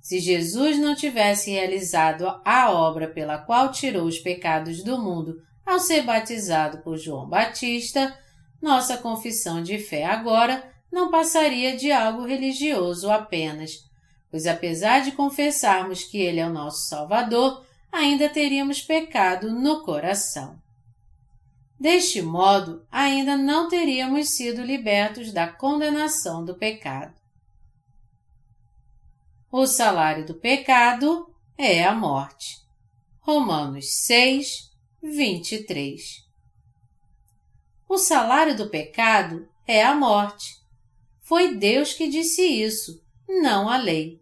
Se 0.00 0.18
Jesus 0.18 0.78
não 0.78 0.94
tivesse 0.94 1.50
realizado 1.50 2.26
a 2.44 2.70
obra 2.70 3.08
pela 3.08 3.38
qual 3.38 3.70
tirou 3.70 4.06
os 4.06 4.18
pecados 4.18 4.82
do 4.82 4.98
mundo 4.98 5.40
ao 5.64 5.78
ser 5.78 6.02
batizado 6.02 6.78
por 6.78 6.96
João 6.96 7.28
Batista, 7.28 8.16
nossa 8.62 8.96
confissão 8.96 9.62
de 9.62 9.78
fé 9.78 10.04
agora 10.04 10.72
não 10.90 11.10
passaria 11.10 11.76
de 11.76 11.92
algo 11.92 12.24
religioso 12.24 13.10
apenas, 13.10 13.80
pois 14.30 14.46
apesar 14.46 15.00
de 15.00 15.12
confessarmos 15.12 16.04
que 16.04 16.18
Ele 16.18 16.40
é 16.40 16.46
o 16.46 16.52
nosso 16.52 16.88
Salvador, 16.88 17.64
ainda 17.92 18.28
teríamos 18.28 18.80
pecado 18.80 19.50
no 19.50 19.82
coração. 19.82 20.65
Deste 21.78 22.22
modo, 22.22 22.86
ainda 22.90 23.36
não 23.36 23.68
teríamos 23.68 24.30
sido 24.30 24.62
libertos 24.62 25.32
da 25.32 25.46
condenação 25.46 26.44
do 26.44 26.54
pecado. 26.54 27.14
O 29.52 29.66
salário 29.66 30.26
do 30.26 30.34
pecado 30.34 31.30
é 31.56 31.84
a 31.84 31.94
morte. 31.94 32.58
Romanos 33.20 33.86
6, 34.06 34.70
23. 35.02 36.24
O 37.88 37.98
salário 37.98 38.56
do 38.56 38.68
pecado 38.68 39.48
é 39.66 39.84
a 39.84 39.94
morte. 39.94 40.56
Foi 41.20 41.56
Deus 41.56 41.92
que 41.92 42.08
disse 42.08 42.42
isso, 42.42 43.02
não 43.28 43.68
a 43.68 43.76
lei. 43.76 44.20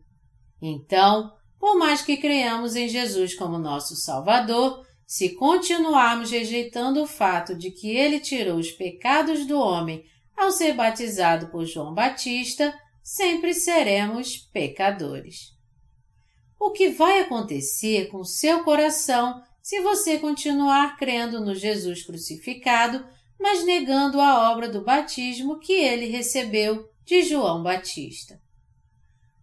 Então, 0.60 1.32
por 1.58 1.78
mais 1.78 2.02
que 2.02 2.16
creamos 2.16 2.76
em 2.76 2.88
Jesus 2.88 3.34
como 3.34 3.58
nosso 3.58 3.96
Salvador, 3.96 4.86
se 5.14 5.28
continuarmos 5.28 6.32
rejeitando 6.32 7.00
o 7.00 7.06
fato 7.06 7.54
de 7.54 7.70
que 7.70 7.88
ele 7.88 8.18
tirou 8.18 8.58
os 8.58 8.72
pecados 8.72 9.46
do 9.46 9.56
homem 9.56 10.04
ao 10.36 10.50
ser 10.50 10.74
batizado 10.74 11.52
por 11.52 11.64
João 11.64 11.94
Batista, 11.94 12.76
sempre 13.00 13.54
seremos 13.54 14.38
pecadores. 14.52 15.52
O 16.58 16.72
que 16.72 16.88
vai 16.88 17.20
acontecer 17.20 18.08
com 18.08 18.24
seu 18.24 18.64
coração 18.64 19.40
se 19.62 19.80
você 19.82 20.18
continuar 20.18 20.96
crendo 20.96 21.40
no 21.40 21.54
Jesus 21.54 22.02
crucificado, 22.02 23.06
mas 23.38 23.64
negando 23.64 24.20
a 24.20 24.50
obra 24.50 24.68
do 24.68 24.82
batismo 24.82 25.60
que 25.60 25.74
ele 25.74 26.06
recebeu 26.06 26.88
de 27.04 27.22
João 27.22 27.62
Batista? 27.62 28.40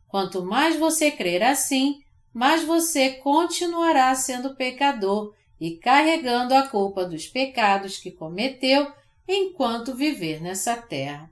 Quanto 0.09 0.43
mais 0.43 0.75
você 0.75 1.09
crer 1.09 1.41
assim, 1.41 2.01
mais 2.33 2.61
você 2.61 3.11
continuará 3.11 4.13
sendo 4.15 4.53
pecador 4.57 5.33
e 5.61 5.77
carregando 5.77 6.55
a 6.55 6.67
culpa 6.67 7.05
dos 7.05 7.27
pecados 7.27 7.99
que 7.99 8.09
cometeu 8.09 8.91
enquanto 9.27 9.95
viver 9.95 10.41
nessa 10.41 10.75
terra. 10.75 11.29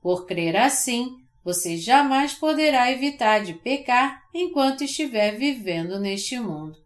Por 0.00 0.24
crer 0.24 0.56
assim, 0.56 1.18
você 1.44 1.76
jamais 1.76 2.32
poderá 2.32 2.90
evitar 2.90 3.44
de 3.44 3.52
pecar 3.52 4.22
enquanto 4.32 4.82
estiver 4.82 5.36
vivendo 5.36 6.00
neste 6.00 6.40
mundo. 6.40 6.78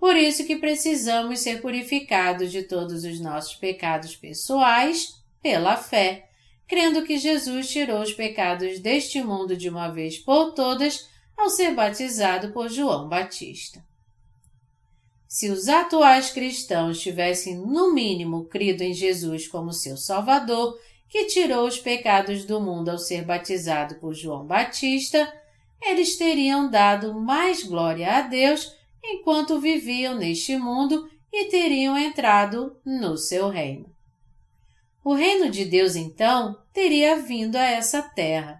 Por 0.00 0.16
isso 0.16 0.44
que 0.44 0.56
precisamos 0.56 1.38
ser 1.38 1.62
purificados 1.62 2.50
de 2.50 2.64
todos 2.64 3.04
os 3.04 3.20
nossos 3.20 3.54
pecados 3.54 4.16
pessoais 4.16 5.14
pela 5.40 5.76
fé, 5.76 6.28
crendo 6.66 7.04
que 7.04 7.18
Jesus 7.18 7.70
tirou 7.70 8.02
os 8.02 8.12
pecados 8.12 8.80
deste 8.80 9.22
mundo 9.22 9.56
de 9.56 9.68
uma 9.68 9.88
vez 9.90 10.18
por 10.18 10.54
todas 10.54 11.08
ao 11.36 11.48
ser 11.48 11.72
batizado 11.72 12.50
por 12.52 12.68
João 12.68 13.08
Batista. 13.08 13.91
Se 15.32 15.48
os 15.48 15.66
atuais 15.66 16.30
cristãos 16.30 17.00
tivessem, 17.00 17.56
no 17.56 17.94
mínimo, 17.94 18.44
crido 18.44 18.82
em 18.82 18.92
Jesus 18.92 19.48
como 19.48 19.72
seu 19.72 19.96
Salvador 19.96 20.78
que 21.08 21.24
tirou 21.24 21.66
os 21.66 21.78
pecados 21.78 22.44
do 22.44 22.60
mundo 22.60 22.90
ao 22.90 22.98
ser 22.98 23.24
batizado 23.24 23.94
por 23.94 24.12
João 24.12 24.44
Batista, 24.46 25.32
eles 25.80 26.18
teriam 26.18 26.70
dado 26.70 27.14
mais 27.14 27.62
glória 27.62 28.12
a 28.12 28.20
Deus 28.20 28.76
enquanto 29.02 29.58
viviam 29.58 30.16
neste 30.16 30.54
mundo 30.58 31.08
e 31.32 31.46
teriam 31.46 31.96
entrado 31.96 32.76
no 32.84 33.16
seu 33.16 33.48
reino. 33.48 33.86
O 35.02 35.14
reino 35.14 35.50
de 35.50 35.64
Deus, 35.64 35.96
então, 35.96 36.58
teria 36.74 37.16
vindo 37.16 37.56
a 37.56 37.64
essa 37.64 38.02
terra. 38.02 38.58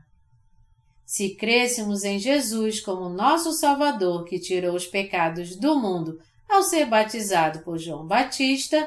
Se 1.04 1.34
crêssemos 1.34 2.02
em 2.02 2.18
Jesus 2.18 2.80
como 2.80 3.10
nosso 3.10 3.52
Salvador 3.52 4.24
que 4.24 4.40
tirou 4.40 4.74
os 4.74 4.86
pecados 4.86 5.54
do 5.54 5.78
mundo 5.78 6.18
ao 6.52 6.62
ser 6.62 6.84
batizado 6.84 7.60
por 7.60 7.78
João 7.78 8.06
Batista, 8.06 8.86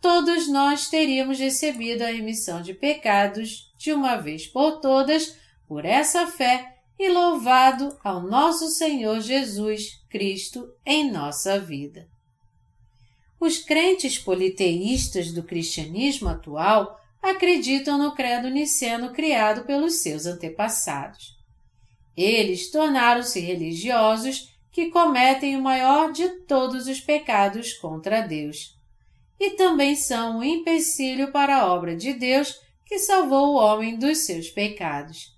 todos 0.00 0.48
nós 0.48 0.88
teríamos 0.88 1.38
recebido 1.38 2.02
a 2.02 2.06
remissão 2.06 2.62
de 2.62 2.72
pecados 2.72 3.70
de 3.76 3.92
uma 3.92 4.16
vez 4.16 4.46
por 4.46 4.80
todas 4.80 5.36
por 5.68 5.84
essa 5.84 6.26
fé 6.26 6.78
e 6.98 7.10
louvado 7.10 7.98
ao 8.02 8.22
nosso 8.22 8.68
Senhor 8.68 9.20
Jesus 9.20 10.02
Cristo 10.08 10.72
em 10.86 11.10
nossa 11.10 11.60
vida. 11.60 12.08
Os 13.38 13.58
crentes 13.58 14.18
politeístas 14.18 15.32
do 15.32 15.42
cristianismo 15.42 16.30
atual 16.30 16.98
acreditam 17.20 17.98
no 17.98 18.12
credo 18.12 18.48
niceno 18.48 19.12
criado 19.12 19.64
pelos 19.64 19.96
seus 19.96 20.24
antepassados. 20.24 21.36
Eles 22.16 22.70
tornaram-se 22.70 23.40
religiosos 23.40 24.51
que 24.72 24.88
cometem 24.88 25.54
o 25.54 25.62
maior 25.62 26.10
de 26.10 26.28
todos 26.46 26.86
os 26.86 26.98
pecados 26.98 27.74
contra 27.74 28.22
Deus. 28.22 28.74
E 29.38 29.50
também 29.50 29.94
são 29.94 30.38
um 30.38 30.42
empecilho 30.42 31.30
para 31.30 31.58
a 31.58 31.72
obra 31.72 31.94
de 31.94 32.14
Deus 32.14 32.58
que 32.86 32.98
salvou 32.98 33.50
o 33.50 33.56
homem 33.56 33.98
dos 33.98 34.18
seus 34.18 34.48
pecados. 34.48 35.36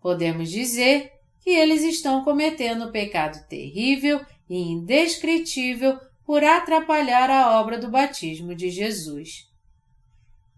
Podemos 0.00 0.50
dizer 0.50 1.12
que 1.40 1.50
eles 1.50 1.82
estão 1.82 2.24
cometendo 2.24 2.86
um 2.86 2.92
pecado 2.92 3.46
terrível 3.48 4.24
e 4.48 4.58
indescritível 4.58 5.98
por 6.24 6.42
atrapalhar 6.42 7.30
a 7.30 7.60
obra 7.60 7.78
do 7.78 7.88
batismo 7.88 8.54
de 8.54 8.70
Jesus. 8.70 9.48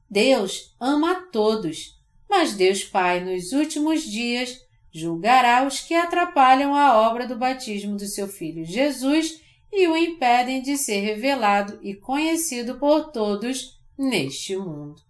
Deus 0.08 0.74
ama 0.80 1.12
a 1.12 1.22
todos, 1.22 1.98
mas 2.28 2.54
Deus 2.54 2.84
Pai, 2.84 3.20
nos 3.20 3.52
últimos 3.52 4.02
dias, 4.02 4.58
julgará 4.92 5.66
os 5.66 5.80
que 5.80 5.94
atrapalham 5.94 6.74
a 6.74 7.08
obra 7.08 7.26
do 7.26 7.36
batismo 7.36 7.96
do 7.96 8.06
seu 8.06 8.28
Filho 8.28 8.64
Jesus 8.64 9.40
e 9.72 9.88
o 9.88 9.96
impedem 9.96 10.60
de 10.60 10.76
ser 10.76 11.00
revelado 11.00 11.78
e 11.82 11.94
conhecido 11.94 12.78
por 12.78 13.10
todos 13.10 13.80
neste 13.96 14.56
mundo. 14.56 15.00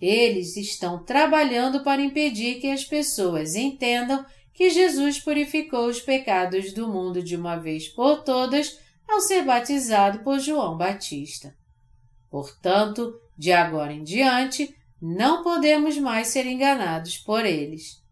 Eles 0.00 0.56
estão 0.56 1.02
trabalhando 1.02 1.82
para 1.82 2.02
impedir 2.02 2.60
que 2.60 2.70
as 2.70 2.84
pessoas 2.84 3.54
entendam 3.54 4.24
que 4.52 4.68
Jesus 4.68 5.18
purificou 5.18 5.86
os 5.86 6.00
pecados 6.00 6.72
do 6.72 6.86
mundo 6.86 7.22
de 7.22 7.34
uma 7.34 7.56
vez 7.56 7.88
por 7.88 8.22
todas 8.22 8.78
ao 9.08 9.20
ser 9.20 9.44
batizado 9.44 10.18
por 10.20 10.38
João 10.38 10.76
Batista. 10.76 11.56
Portanto, 12.30 13.18
de 13.36 13.52
agora 13.52 13.92
em 13.92 14.02
diante, 14.02 14.76
não 15.06 15.42
podemos 15.42 15.98
mais 15.98 16.28
ser 16.28 16.46
enganados 16.46 17.18
por 17.18 17.44
eles. 17.44 18.02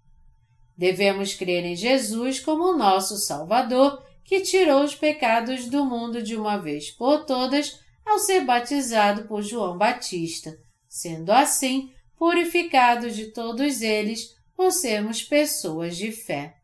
Devemos 0.77 1.33
crer 1.33 1.65
em 1.65 1.75
Jesus 1.75 2.39
como 2.39 2.77
nosso 2.77 3.17
Salvador, 3.17 4.05
que 4.23 4.43
tirou 4.43 4.85
os 4.85 4.95
pecados 4.95 5.71
do 5.71 5.87
mundo 5.87 6.23
de 6.23 6.37
uma 6.37 6.59
vez 6.59 6.91
por 6.91 7.25
todas 7.25 7.81
ao 8.05 8.19
ser 8.19 8.45
batizado 8.45 9.27
por 9.27 9.41
João 9.41 9.79
Batista, 9.79 10.55
sendo 10.87 11.33
assim 11.33 11.91
purificados 12.19 13.17
de 13.17 13.29
todos 13.29 13.81
eles 13.81 14.37
por 14.55 14.71
sermos 14.71 15.23
pessoas 15.23 15.97
de 15.97 16.13
fé. 16.13 16.57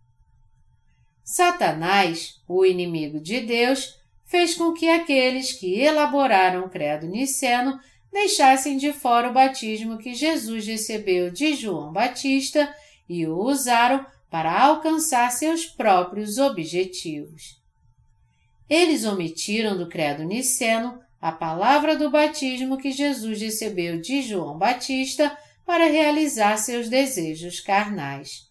Satanás, 1.25 2.35
o 2.47 2.67
inimigo 2.67 3.19
de 3.19 3.41
Deus, 3.41 3.95
fez 4.27 4.55
com 4.55 4.75
que 4.75 4.91
aqueles 4.91 5.53
que 5.53 5.81
elaboraram 5.81 6.67
o 6.67 6.69
credo 6.69 7.07
niceno 7.07 7.81
deixassem 8.13 8.77
de 8.77 8.93
fora 8.93 9.31
o 9.31 9.33
batismo 9.33 9.99
que 9.99 10.15
Jesus 10.15 10.67
recebeu 10.67 11.31
de 11.31 11.55
João 11.55 11.93
Batista 11.93 12.75
e 13.09 13.27
o 13.27 13.37
usaram 13.39 14.05
para 14.31 14.61
alcançar 14.61 15.31
seus 15.31 15.67
próprios 15.67 16.39
objetivos. 16.39 17.59
Eles 18.69 19.05
omitiram 19.05 19.77
do 19.77 19.89
credo 19.89 20.25
niceno 20.25 21.01
a 21.21 21.33
palavra 21.33 21.97
do 21.97 22.11
batismo 22.11 22.77
que 22.77 22.93
Jesus 22.93 23.41
recebeu 23.41 24.01
de 24.01 24.23
João 24.23 24.59
Batista 24.59 25.37
para 25.65 25.87
realizar 25.87 26.57
seus 26.59 26.89
desejos 26.89 27.61
carnais. 27.61 28.47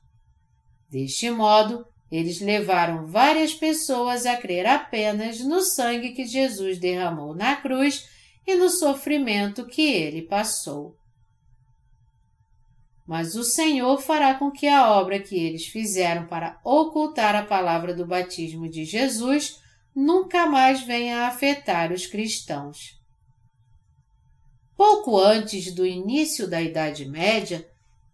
Deste 0.89 1.29
modo, 1.29 1.85
eles 2.11 2.39
levaram 2.39 3.05
várias 3.05 3.53
pessoas 3.53 4.25
a 4.25 4.38
crer 4.38 4.65
apenas 4.65 5.39
no 5.39 5.61
sangue 5.61 6.13
que 6.13 6.25
Jesus 6.25 6.79
derramou 6.79 7.35
na 7.35 7.55
cruz 7.55 8.07
e 8.48 8.56
no 8.56 8.69
sofrimento 8.69 9.68
que 9.68 9.82
ele 9.82 10.22
passou. 10.22 10.95
Mas 13.06 13.36
o 13.36 13.44
Senhor 13.44 14.02
fará 14.02 14.36
com 14.36 14.49
que 14.49 14.68
a 14.68 14.90
obra 14.91 15.19
que 15.19 15.38
eles 15.38 15.68
fizeram 15.68 16.26
para 16.28 16.60
ocultar 16.64 17.36
a 17.36 17.44
palavra 17.45 17.94
do 17.94 18.06
batismo 18.06 18.69
de 18.69 18.86
Jesus 18.86 19.60
nunca 19.94 20.45
mais 20.45 20.82
venha 20.82 21.24
a 21.24 21.28
afetar 21.28 21.91
os 21.91 22.07
cristãos. 22.07 22.98
Pouco 24.76 25.18
antes 25.18 25.74
do 25.74 25.86
início 25.86 26.48
da 26.48 26.61
Idade 26.61 27.06
Média, 27.06 27.68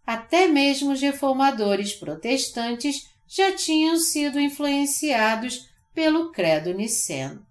até 0.05 0.47
mesmo 0.47 0.93
os 0.93 1.01
reformadores 1.01 1.93
protestantes 1.93 3.09
já 3.27 3.51
tinham 3.51 3.97
sido 3.97 4.39
influenciados 4.39 5.69
pelo 5.93 6.31
credo 6.31 6.73
niceno. 6.73 7.45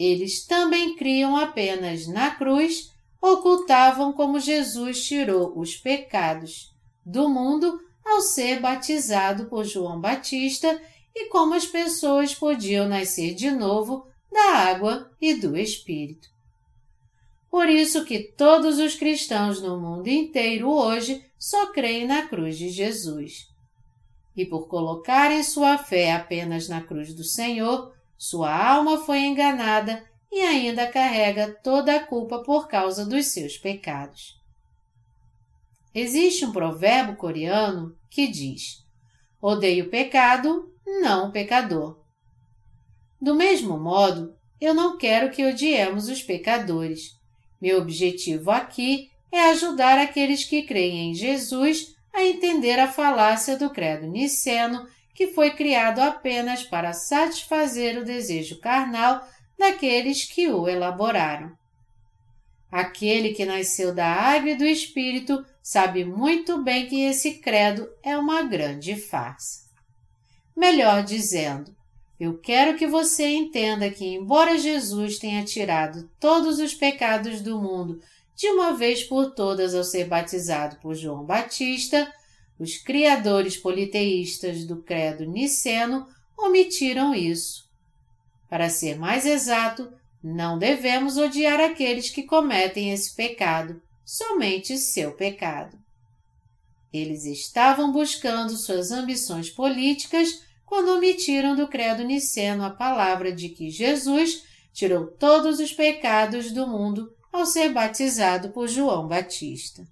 Eles 0.00 0.46
também 0.46 0.96
criam 0.96 1.36
apenas 1.36 2.06
na 2.06 2.30
cruz, 2.34 2.90
ocultavam 3.20 4.14
como 4.14 4.40
Jesus 4.40 5.04
tirou 5.04 5.52
os 5.58 5.76
pecados 5.76 6.70
do 7.04 7.28
mundo 7.28 7.78
ao 8.02 8.22
ser 8.22 8.60
batizado 8.60 9.44
por 9.50 9.66
João 9.66 10.00
Batista 10.00 10.80
e 11.14 11.28
como 11.28 11.52
as 11.52 11.66
pessoas 11.66 12.34
podiam 12.34 12.88
nascer 12.88 13.34
de 13.34 13.50
novo 13.50 14.06
da 14.32 14.54
água 14.70 15.10
e 15.20 15.34
do 15.34 15.54
Espírito. 15.54 16.30
Por 17.50 17.68
isso 17.68 18.02
que 18.06 18.32
todos 18.38 18.78
os 18.78 18.94
cristãos 18.94 19.60
no 19.60 19.78
mundo 19.78 20.08
inteiro 20.08 20.70
hoje 20.70 21.22
só 21.38 21.72
creem 21.72 22.06
na 22.06 22.26
cruz 22.26 22.56
de 22.56 22.70
Jesus. 22.70 23.48
E 24.34 24.46
por 24.46 24.66
colocarem 24.66 25.42
sua 25.42 25.76
fé 25.76 26.12
apenas 26.12 26.68
na 26.68 26.80
cruz 26.80 27.12
do 27.12 27.24
Senhor, 27.24 27.92
sua 28.22 28.54
alma 28.54 28.98
foi 28.98 29.20
enganada 29.20 30.04
e 30.30 30.42
ainda 30.42 30.86
carrega 30.86 31.58
toda 31.64 31.96
a 31.96 32.04
culpa 32.04 32.42
por 32.42 32.68
causa 32.68 33.06
dos 33.06 33.28
seus 33.28 33.56
pecados. 33.56 34.38
Existe 35.94 36.44
um 36.44 36.52
provérbio 36.52 37.16
coreano 37.16 37.96
que 38.10 38.26
diz: 38.26 38.84
Odeio 39.40 39.86
o 39.86 39.88
pecado, 39.88 40.70
não 41.00 41.30
o 41.30 41.32
pecador. 41.32 41.98
Do 43.18 43.34
mesmo 43.34 43.80
modo, 43.80 44.36
eu 44.60 44.74
não 44.74 44.98
quero 44.98 45.30
que 45.30 45.42
odiemos 45.42 46.10
os 46.10 46.22
pecadores. 46.22 47.18
Meu 47.58 47.78
objetivo 47.78 48.50
aqui 48.50 49.10
é 49.32 49.48
ajudar 49.48 49.98
aqueles 49.98 50.44
que 50.44 50.64
creem 50.64 51.10
em 51.10 51.14
Jesus 51.14 51.96
a 52.12 52.22
entender 52.22 52.78
a 52.78 52.92
falácia 52.92 53.56
do 53.56 53.70
credo 53.70 54.06
niceno 54.06 54.86
que 55.14 55.28
foi 55.28 55.50
criado 55.50 56.00
apenas 56.00 56.62
para 56.62 56.92
satisfazer 56.92 57.98
o 57.98 58.04
desejo 58.04 58.58
carnal 58.60 59.26
daqueles 59.58 60.24
que 60.24 60.48
o 60.48 60.68
elaboraram. 60.68 61.52
Aquele 62.70 63.30
que 63.30 63.44
nasceu 63.44 63.94
da 63.94 64.06
água 64.06 64.50
e 64.50 64.56
do 64.56 64.64
Espírito 64.64 65.44
sabe 65.62 66.04
muito 66.04 66.62
bem 66.62 66.86
que 66.86 67.02
esse 67.02 67.34
credo 67.34 67.88
é 68.02 68.16
uma 68.16 68.42
grande 68.42 68.96
farsa. 68.96 69.68
Melhor 70.56 71.02
dizendo, 71.02 71.74
eu 72.18 72.38
quero 72.38 72.76
que 72.76 72.86
você 72.86 73.26
entenda 73.26 73.90
que, 73.90 74.06
embora 74.06 74.58
Jesus 74.58 75.18
tenha 75.18 75.44
tirado 75.44 76.08
todos 76.20 76.58
os 76.58 76.74
pecados 76.74 77.40
do 77.40 77.60
mundo 77.60 78.00
de 78.36 78.46
uma 78.48 78.72
vez 78.72 79.02
por 79.02 79.32
todas 79.32 79.74
ao 79.74 79.82
ser 79.82 80.06
batizado 80.06 80.76
por 80.76 80.94
João 80.94 81.24
Batista, 81.24 82.12
os 82.60 82.76
criadores 82.76 83.56
politeístas 83.56 84.66
do 84.66 84.82
credo 84.82 85.24
niceno 85.24 86.06
omitiram 86.36 87.14
isso. 87.14 87.64
Para 88.50 88.68
ser 88.68 88.98
mais 88.98 89.24
exato, 89.24 89.90
não 90.22 90.58
devemos 90.58 91.16
odiar 91.16 91.58
aqueles 91.58 92.10
que 92.10 92.22
cometem 92.22 92.92
esse 92.92 93.16
pecado, 93.16 93.80
somente 94.04 94.76
seu 94.76 95.12
pecado. 95.12 95.78
Eles 96.92 97.24
estavam 97.24 97.90
buscando 97.90 98.54
suas 98.58 98.90
ambições 98.90 99.48
políticas 99.48 100.42
quando 100.66 100.92
omitiram 100.92 101.56
do 101.56 101.66
credo 101.66 102.04
niceno 102.04 102.62
a 102.62 102.70
palavra 102.70 103.32
de 103.32 103.48
que 103.48 103.70
Jesus 103.70 104.44
tirou 104.70 105.06
todos 105.06 105.60
os 105.60 105.72
pecados 105.72 106.52
do 106.52 106.66
mundo 106.66 107.10
ao 107.32 107.46
ser 107.46 107.72
batizado 107.72 108.50
por 108.50 108.68
João 108.68 109.08
Batista. 109.08 109.88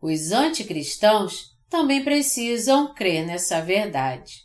Os 0.00 0.32
anticristãos 0.32 1.56
também 1.68 2.02
precisam 2.02 2.94
crer 2.94 3.26
nessa 3.26 3.60
verdade. 3.60 4.44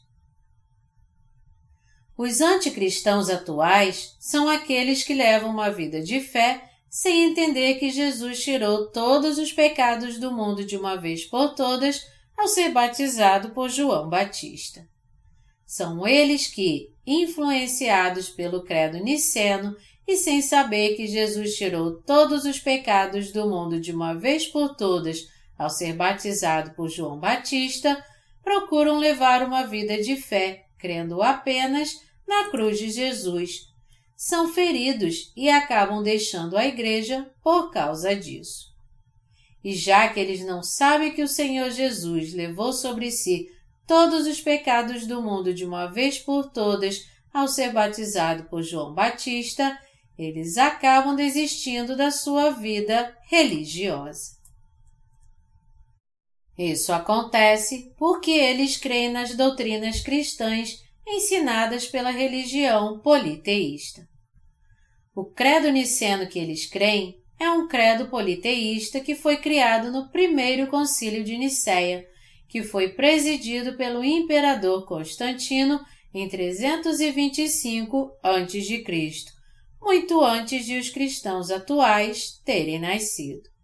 Os 2.18 2.40
anticristãos 2.40 3.30
atuais 3.30 4.16
são 4.20 4.48
aqueles 4.48 5.04
que 5.04 5.14
levam 5.14 5.50
uma 5.50 5.70
vida 5.70 6.02
de 6.02 6.22
fé 6.22 6.70
sem 6.90 7.26
entender 7.26 7.76
que 7.76 7.90
Jesus 7.90 8.42
tirou 8.42 8.90
todos 8.90 9.38
os 9.38 9.52
pecados 9.52 10.18
do 10.18 10.32
mundo 10.32 10.64
de 10.64 10.78
uma 10.78 10.96
vez 10.96 11.26
por 11.26 11.54
todas 11.54 12.06
ao 12.38 12.48
ser 12.48 12.72
batizado 12.72 13.50
por 13.50 13.70
João 13.70 14.10
Batista. 14.10 14.88
São 15.66 16.08
eles 16.08 16.48
que, 16.48 16.94
influenciados 17.06 18.30
pelo 18.30 18.64
credo 18.64 18.98
niceno 18.98 19.76
e 20.08 20.16
sem 20.16 20.42
saber 20.42 20.96
que 20.96 21.08
Jesus 21.08 21.56
tirou 21.56 22.02
todos 22.02 22.46
os 22.46 22.60
pecados 22.60 23.32
do 23.32 23.50
mundo 23.50 23.80
de 23.80 23.92
uma 23.92 24.14
vez 24.14 24.48
por 24.48 24.76
todas 24.76 25.28
ao 25.58 25.70
ser 25.70 25.94
batizado 25.94 26.72
por 26.72 26.90
João 26.90 27.20
Batista, 27.20 28.04
procuram 28.44 28.98
levar 28.98 29.44
uma 29.44 29.66
vida 29.66 30.02
de 30.02 30.16
fé, 30.16 30.66
crendo 30.78 31.22
apenas 31.22 32.00
na 32.28 32.50
cruz 32.50 32.78
de 32.78 32.90
Jesus. 32.90 33.74
São 34.16 34.54
feridos 34.54 35.32
e 35.36 35.50
acabam 35.50 36.02
deixando 36.04 36.58
a 36.58 36.66
igreja 36.66 37.30
por 37.44 37.72
causa 37.72 38.16
disso. 38.16 38.74
E 39.64 39.74
já 39.74 40.08
que 40.08 40.20
eles 40.20 40.46
não 40.46 40.62
sabem 40.62 41.14
que 41.14 41.24
o 41.24 41.28
Senhor 41.28 41.72
Jesus 41.72 42.34
levou 42.34 42.72
sobre 42.72 43.10
si 43.12 43.50
todos 43.88 44.28
os 44.28 44.40
pecados 44.40 45.08
do 45.08 45.22
mundo 45.22 45.54
de 45.54 45.66
uma 45.66 45.88
vez 45.88 46.20
por 46.20 46.52
todas 46.52 47.08
ao 47.34 47.48
ser 47.48 47.74
batizado 47.74 48.44
por 48.44 48.62
João 48.62 48.94
Batista, 48.94 49.78
eles 50.18 50.58
acabam 50.58 51.16
desistindo 51.16 51.96
da 51.98 52.10
sua 52.10 52.52
vida 52.52 53.16
religiosa. 53.24 54.35
Isso 56.58 56.94
acontece 56.94 57.94
porque 57.98 58.32
eles 58.32 58.78
creem 58.78 59.12
nas 59.12 59.36
doutrinas 59.36 60.00
cristãs 60.02 60.84
ensinadas 61.06 61.86
pela 61.86 62.12
religião 62.12 63.00
politeísta. 63.00 64.08
O 65.16 65.26
credo 65.26 65.70
niceno 65.70 66.28
que 66.28 66.40
eles 66.40 66.66
creem 66.66 67.18
é 67.40 67.50
um 67.50 67.68
credo 67.68 68.10
politeísta 68.10 69.00
que 69.00 69.16
foi 69.16 69.38
criado 69.38 69.92
no 69.92 70.10
primeiro 70.10 70.68
concílio 70.68 71.24
de 71.24 71.38
Nicéia, 71.38 72.08
que 72.48 72.64
foi 72.64 72.90
presidido 72.90 73.76
pelo 73.76 74.04
imperador 74.04 74.86
Constantino 74.86 75.80
em 76.14 76.30
325 76.30 78.12
a.C., 78.24 78.84
muito 79.82 80.24
antes 80.24 80.66
de 80.66 80.80
os 80.80 80.90
cristãos 80.90 81.52
atuais 81.52 82.42
terem 82.44 82.80
nascido. 82.80 83.55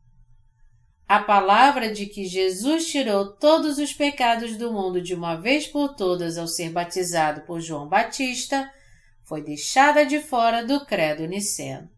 A 1.11 1.19
palavra 1.19 1.91
de 1.91 2.05
que 2.05 2.23
Jesus 2.23 2.87
tirou 2.87 3.33
todos 3.33 3.77
os 3.77 3.91
pecados 3.91 4.55
do 4.55 4.71
mundo 4.71 5.01
de 5.01 5.13
uma 5.13 5.35
vez 5.35 5.67
por 5.67 5.93
todas 5.93 6.37
ao 6.37 6.47
ser 6.47 6.69
batizado 6.69 7.41
por 7.41 7.59
João 7.59 7.85
Batista 7.85 8.71
foi 9.25 9.43
deixada 9.43 10.05
de 10.05 10.21
fora 10.21 10.65
do 10.65 10.85
credo 10.85 11.27
niceno. 11.27 11.89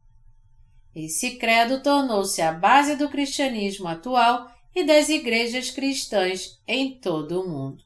Esse 0.95 1.35
credo 1.35 1.84
tornou-se 1.84 2.41
a 2.41 2.52
base 2.52 2.95
do 2.95 3.07
cristianismo 3.07 3.88
atual 3.88 4.52
e 4.73 4.84
das 4.84 5.10
igrejas 5.10 5.69
cristãs 5.69 6.60
em 6.68 6.99
todo 6.99 7.40
o 7.40 7.48
mundo. 7.48 7.84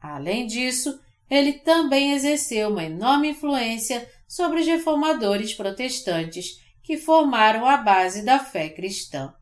Além 0.00 0.46
disso, 0.46 1.00
ele 1.28 1.54
também 1.54 2.12
exerceu 2.12 2.68
uma 2.68 2.84
enorme 2.84 3.30
influência 3.30 4.08
sobre 4.28 4.60
os 4.60 4.66
reformadores 4.68 5.52
protestantes 5.52 6.60
que 6.80 6.96
formaram 6.96 7.66
a 7.66 7.76
base 7.76 8.24
da 8.24 8.38
fé 8.38 8.68
cristã. 8.68 9.34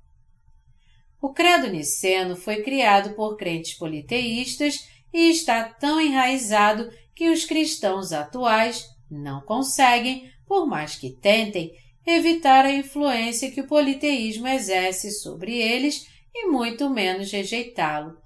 O 1.20 1.32
credo 1.32 1.68
niceno 1.68 2.36
foi 2.36 2.62
criado 2.62 3.14
por 3.14 3.36
crentes 3.36 3.74
politeístas 3.74 4.88
e 5.12 5.30
está 5.30 5.64
tão 5.64 6.00
enraizado 6.00 6.90
que 7.14 7.30
os 7.30 7.44
cristãos 7.44 8.12
atuais 8.12 8.88
não 9.10 9.40
conseguem, 9.40 10.30
por 10.46 10.66
mais 10.66 10.96
que 10.96 11.10
tentem, 11.10 11.72
evitar 12.06 12.64
a 12.64 12.72
influência 12.72 13.50
que 13.50 13.60
o 13.60 13.66
politeísmo 13.66 14.46
exerce 14.46 15.10
sobre 15.10 15.56
eles 15.56 16.06
e 16.34 16.46
muito 16.48 16.90
menos 16.90 17.32
rejeitá-lo. 17.32 18.16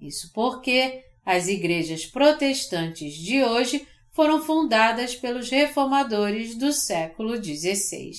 Isso 0.00 0.32
porque 0.32 1.04
as 1.24 1.46
igrejas 1.46 2.06
protestantes 2.06 3.14
de 3.14 3.44
hoje 3.44 3.86
foram 4.10 4.42
fundadas 4.42 5.14
pelos 5.14 5.48
reformadores 5.50 6.56
do 6.56 6.72
século 6.72 7.36
XVI. 7.42 8.12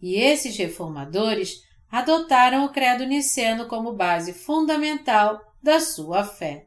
E 0.00 0.16
esses 0.16 0.56
reformadores 0.56 1.62
adotaram 1.90 2.64
o 2.64 2.68
credo 2.68 3.04
niceno 3.04 3.66
como 3.66 3.92
base 3.92 4.32
fundamental 4.32 5.40
da 5.62 5.80
sua 5.80 6.24
fé. 6.24 6.66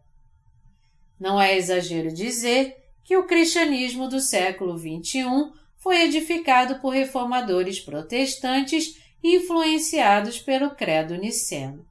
Não 1.19 1.39
é 1.39 1.57
exagero 1.57 2.13
dizer 2.13 2.77
que 3.03 3.17
o 3.17 3.25
cristianismo 3.25 4.07
do 4.07 4.19
século 4.19 4.77
XXI 4.77 5.51
foi 5.77 6.03
edificado 6.03 6.79
por 6.79 6.93
reformadores 6.93 7.79
protestantes 7.79 8.99
influenciados 9.23 10.39
pelo 10.39 10.71
credo 10.71 11.15
niceno. 11.15 11.85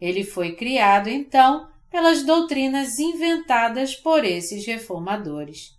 Ele 0.00 0.24
foi 0.24 0.54
criado, 0.54 1.08
então, 1.08 1.68
pelas 1.90 2.22
doutrinas 2.22 2.98
inventadas 2.98 3.94
por 3.94 4.24
esses 4.24 4.66
reformadores. 4.66 5.74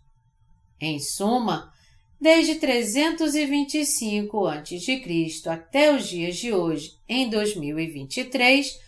Em 0.80 1.00
suma, 1.00 1.72
desde 2.20 2.56
325 2.56 4.48
a.C. 4.48 5.50
até 5.50 5.96
os 5.96 6.08
dias 6.08 6.36
de 6.38 6.52
hoje, 6.54 6.98
em 7.08 7.30
2023, 7.30 8.80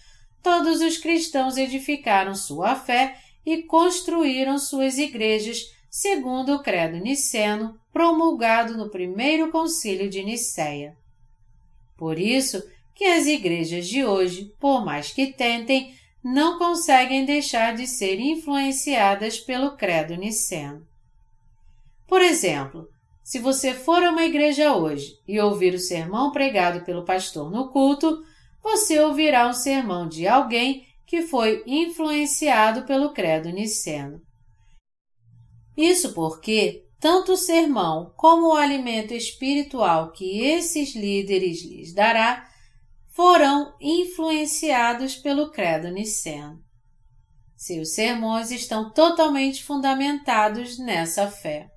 todos 0.41 0.81
os 0.81 0.97
cristãos 0.97 1.57
edificaram 1.57 2.33
sua 2.33 2.75
fé 2.75 3.17
e 3.45 3.63
construíram 3.63 4.57
suas 4.57 4.97
igrejas 4.97 5.73
segundo 5.89 6.55
o 6.55 6.63
credo 6.63 6.97
niceno 6.97 7.79
promulgado 7.91 8.77
no 8.77 8.89
primeiro 8.89 9.51
concílio 9.51 10.09
de 10.09 10.23
Nicéia. 10.23 10.95
Por 11.97 12.19
isso 12.19 12.63
que 12.93 13.05
as 13.05 13.25
igrejas 13.25 13.87
de 13.87 14.05
hoje, 14.05 14.53
por 14.59 14.85
mais 14.85 15.11
que 15.11 15.27
tentem, 15.33 15.95
não 16.23 16.57
conseguem 16.57 17.25
deixar 17.25 17.75
de 17.75 17.87
ser 17.87 18.19
influenciadas 18.19 19.39
pelo 19.39 19.75
credo 19.75 20.15
niceno. 20.15 20.85
Por 22.07 22.21
exemplo, 22.21 22.89
se 23.29 23.37
você 23.37 23.75
for 23.75 24.01
a 24.01 24.09
uma 24.09 24.23
igreja 24.23 24.75
hoje 24.75 25.13
e 25.27 25.39
ouvir 25.39 25.75
o 25.75 25.79
sermão 25.79 26.31
pregado 26.31 26.83
pelo 26.83 27.05
pastor 27.05 27.51
no 27.51 27.69
culto, 27.69 28.23
você 28.59 28.99
ouvirá 28.99 29.47
um 29.47 29.53
sermão 29.53 30.07
de 30.07 30.27
alguém 30.27 30.87
que 31.05 31.21
foi 31.21 31.63
influenciado 31.67 32.87
pelo 32.87 33.13
credo 33.13 33.51
niceno. 33.51 34.19
Isso 35.77 36.11
porque 36.15 36.87
tanto 36.99 37.33
o 37.33 37.37
sermão 37.37 38.11
como 38.17 38.47
o 38.47 38.55
alimento 38.55 39.13
espiritual 39.13 40.11
que 40.11 40.43
esses 40.43 40.95
líderes 40.95 41.63
lhes 41.63 41.93
dará 41.93 42.49
foram 43.15 43.75
influenciados 43.79 45.15
pelo 45.15 45.51
credo 45.51 45.91
niceno. 45.91 46.57
Seus 47.55 47.93
sermões 47.93 48.49
estão 48.49 48.91
totalmente 48.91 49.63
fundamentados 49.63 50.79
nessa 50.79 51.29
fé. 51.29 51.69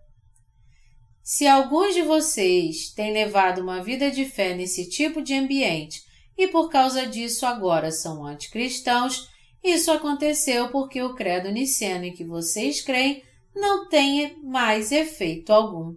Se 1.23 1.47
alguns 1.47 1.95
de 1.95 2.03
vocês 2.03 2.91
têm 2.91 3.13
levado 3.13 3.61
uma 3.61 3.83
vida 3.83 4.11
de 4.11 4.25
fé 4.25 4.55
nesse 4.55 4.89
tipo 4.89 5.23
de 5.23 5.35
ambiente 5.35 6.03
e 6.37 6.49
por 6.49 6.69
causa 6.69 7.07
disso 7.07 7.47
agora 7.47 7.93
são 7.93 8.27
anticristãos, 8.27 9.31
isso 9.63 9.93
aconteceu 9.93 10.71
porque 10.71 11.01
o 11.01 11.15
credo 11.15 11.51
niceno 11.51 12.05
em 12.05 12.13
que 12.13 12.25
vocês 12.25 12.81
creem 12.81 13.23
não 13.55 13.89
tenha 13.89 14.35
mais 14.43 14.91
efeito 14.91 15.53
algum. 15.53 15.95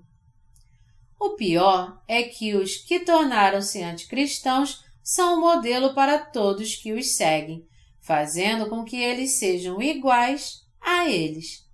O 1.19 1.31
pior 1.31 1.99
é 2.07 2.22
que 2.22 2.53
os 2.53 2.76
que 2.76 2.99
tornaram-se 2.99 3.81
anticristãos 3.81 4.84
são 5.02 5.38
um 5.38 5.41
modelo 5.41 5.95
para 5.95 6.19
todos 6.19 6.76
que 6.76 6.93
os 6.93 7.15
seguem, 7.15 7.65
fazendo 7.99 8.69
com 8.69 8.84
que 8.84 8.97
eles 8.97 9.39
sejam 9.39 9.81
iguais 9.81 10.61
a 10.80 11.10
eles. 11.10 11.65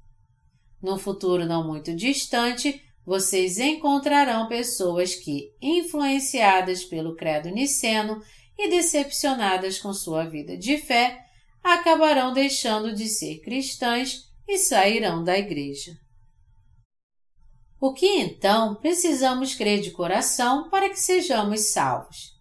No 0.81 0.97
futuro 0.97 1.45
não 1.45 1.67
muito 1.67 1.93
distante, 1.93 2.81
vocês 3.05 3.57
encontrarão 3.57 4.47
pessoas 4.47 5.15
que, 5.15 5.53
influenciadas 5.61 6.83
pelo 6.83 7.15
credo 7.15 7.49
niceno 7.49 8.21
e 8.57 8.69
decepcionadas 8.69 9.79
com 9.79 9.93
sua 9.93 10.23
vida 10.25 10.55
de 10.57 10.77
fé, 10.77 11.19
acabarão 11.63 12.33
deixando 12.33 12.93
de 12.93 13.07
ser 13.07 13.39
cristãs 13.39 14.29
e 14.47 14.57
sairão 14.57 15.23
da 15.23 15.37
igreja. 15.37 15.91
O 17.79 17.93
que 17.93 18.05
então 18.05 18.75
precisamos 18.75 19.55
crer 19.55 19.81
de 19.81 19.91
coração 19.91 20.69
para 20.69 20.89
que 20.89 20.99
sejamos 20.99 21.71
salvos? 21.71 22.39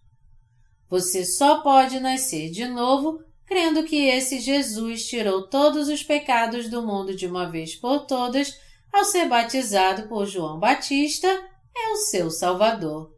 Você 0.87 1.25
só 1.25 1.61
pode 1.61 1.99
nascer 1.99 2.51
de 2.51 2.67
novo 2.67 3.19
crendo 3.45 3.83
que 3.83 4.05
esse 4.07 4.39
Jesus 4.39 5.07
tirou 5.07 5.47
todos 5.47 5.89
os 5.89 6.03
pecados 6.03 6.69
do 6.69 6.85
mundo 6.85 7.15
de 7.15 7.25
uma 7.25 7.49
vez 7.49 7.75
por 7.75 8.05
todas 8.05 8.55
ao 8.91 9.05
ser 9.05 9.27
batizado 9.27 10.07
por 10.07 10.25
João 10.25 10.59
Batista, 10.59 11.27
é 11.75 11.91
o 11.93 11.97
seu 11.97 12.29
Salvador. 12.29 13.15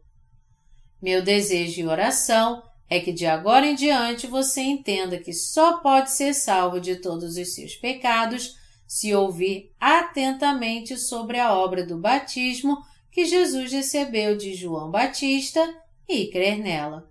Meu 1.02 1.22
desejo 1.22 1.80
e 1.80 1.86
oração 1.86 2.62
é 2.88 3.00
que 3.00 3.12
de 3.12 3.26
agora 3.26 3.66
em 3.66 3.74
diante 3.74 4.26
você 4.26 4.60
entenda 4.60 5.18
que 5.18 5.32
só 5.32 5.78
pode 5.78 6.10
ser 6.10 6.32
salvo 6.34 6.80
de 6.80 6.96
todos 6.96 7.36
os 7.36 7.54
seus 7.54 7.74
pecados 7.74 8.56
se 8.86 9.14
ouvir 9.14 9.72
atentamente 9.80 10.96
sobre 10.96 11.38
a 11.38 11.52
obra 11.52 11.84
do 11.84 11.98
batismo 11.98 12.78
que 13.10 13.24
Jesus 13.24 13.72
recebeu 13.72 14.36
de 14.36 14.54
João 14.54 14.90
Batista 14.90 15.74
e 16.08 16.26
crer 16.26 16.58
nela. 16.58 17.10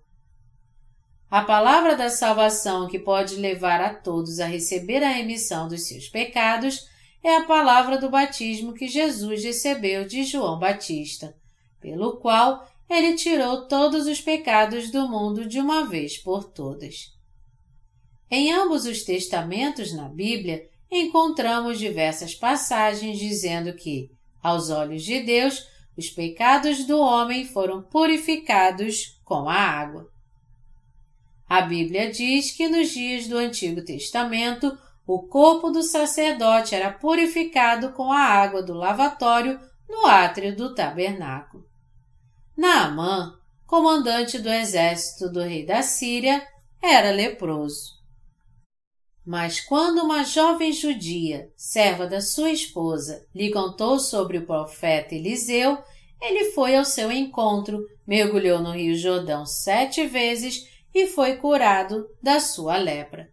A 1.29 1.41
palavra 1.41 1.95
da 1.95 2.09
salvação 2.09 2.87
que 2.87 2.99
pode 2.99 3.35
levar 3.35 3.81
a 3.81 3.93
todos 3.93 4.39
a 4.39 4.45
receber 4.45 5.03
a 5.03 5.09
remissão 5.09 5.67
dos 5.67 5.87
seus 5.87 6.07
pecados 6.07 6.87
é 7.23 7.37
a 7.37 7.45
palavra 7.45 7.97
do 7.97 8.09
batismo 8.09 8.73
que 8.73 8.87
Jesus 8.87 9.43
recebeu 9.43 10.05
de 10.05 10.23
João 10.23 10.59
Batista, 10.59 11.35
pelo 11.79 12.17
qual 12.17 12.67
ele 12.89 13.15
tirou 13.15 13.65
todos 13.67 14.05
os 14.05 14.19
pecados 14.19 14.91
do 14.91 15.07
mundo 15.07 15.47
de 15.47 15.59
uma 15.59 15.85
vez 15.85 16.17
por 16.17 16.43
todas. 16.43 17.13
Em 18.29 18.51
ambos 18.51 18.85
os 18.85 19.03
testamentos 19.03 19.93
na 19.93 20.09
Bíblia, 20.09 20.67
encontramos 20.91 21.79
diversas 21.79 22.35
passagens 22.35 23.17
dizendo 23.17 23.73
que, 23.73 24.11
aos 24.41 24.69
olhos 24.69 25.03
de 25.03 25.21
Deus, 25.21 25.67
os 25.95 26.09
pecados 26.09 26.85
do 26.85 26.99
homem 26.99 27.45
foram 27.45 27.81
purificados 27.81 29.19
com 29.23 29.47
a 29.47 29.55
água. 29.55 30.09
A 31.47 31.61
Bíblia 31.61 32.11
diz 32.11 32.51
que 32.51 32.67
nos 32.67 32.89
dias 32.89 33.27
do 33.27 33.37
Antigo 33.37 33.83
Testamento 33.83 34.75
o 35.05 35.27
corpo 35.27 35.69
do 35.69 35.83
sacerdote 35.83 36.75
era 36.75 36.91
purificado 36.91 37.91
com 37.91 38.11
a 38.11 38.19
água 38.19 38.63
do 38.63 38.73
lavatório 38.73 39.59
no 39.89 40.05
átrio 40.05 40.55
do 40.55 40.73
tabernáculo. 40.73 41.65
Naamã, 42.55 43.37
comandante 43.65 44.39
do 44.39 44.49
exército 44.49 45.29
do 45.29 45.41
rei 45.41 45.65
da 45.65 45.81
Síria, 45.81 46.47
era 46.81 47.11
leproso. 47.11 48.01
Mas 49.25 49.59
quando 49.61 50.03
uma 50.03 50.23
jovem 50.23 50.71
judia, 50.71 51.49
serva 51.55 52.05
da 52.05 52.21
sua 52.21 52.51
esposa, 52.51 53.25
lhe 53.33 53.51
contou 53.51 53.97
sobre 53.97 54.37
o 54.37 54.45
profeta 54.45 55.15
Eliseu, 55.15 55.77
ele 56.21 56.51
foi 56.51 56.75
ao 56.75 56.85
seu 56.85 57.11
encontro, 57.11 57.85
mergulhou 58.05 58.61
no 58.61 58.71
Rio 58.71 58.95
Jordão 58.95 59.45
sete 59.45 60.05
vezes 60.05 60.67
e 60.93 61.07
foi 61.07 61.37
curado 61.37 62.07
da 62.21 62.39
sua 62.39 62.77
lepra. 62.77 63.32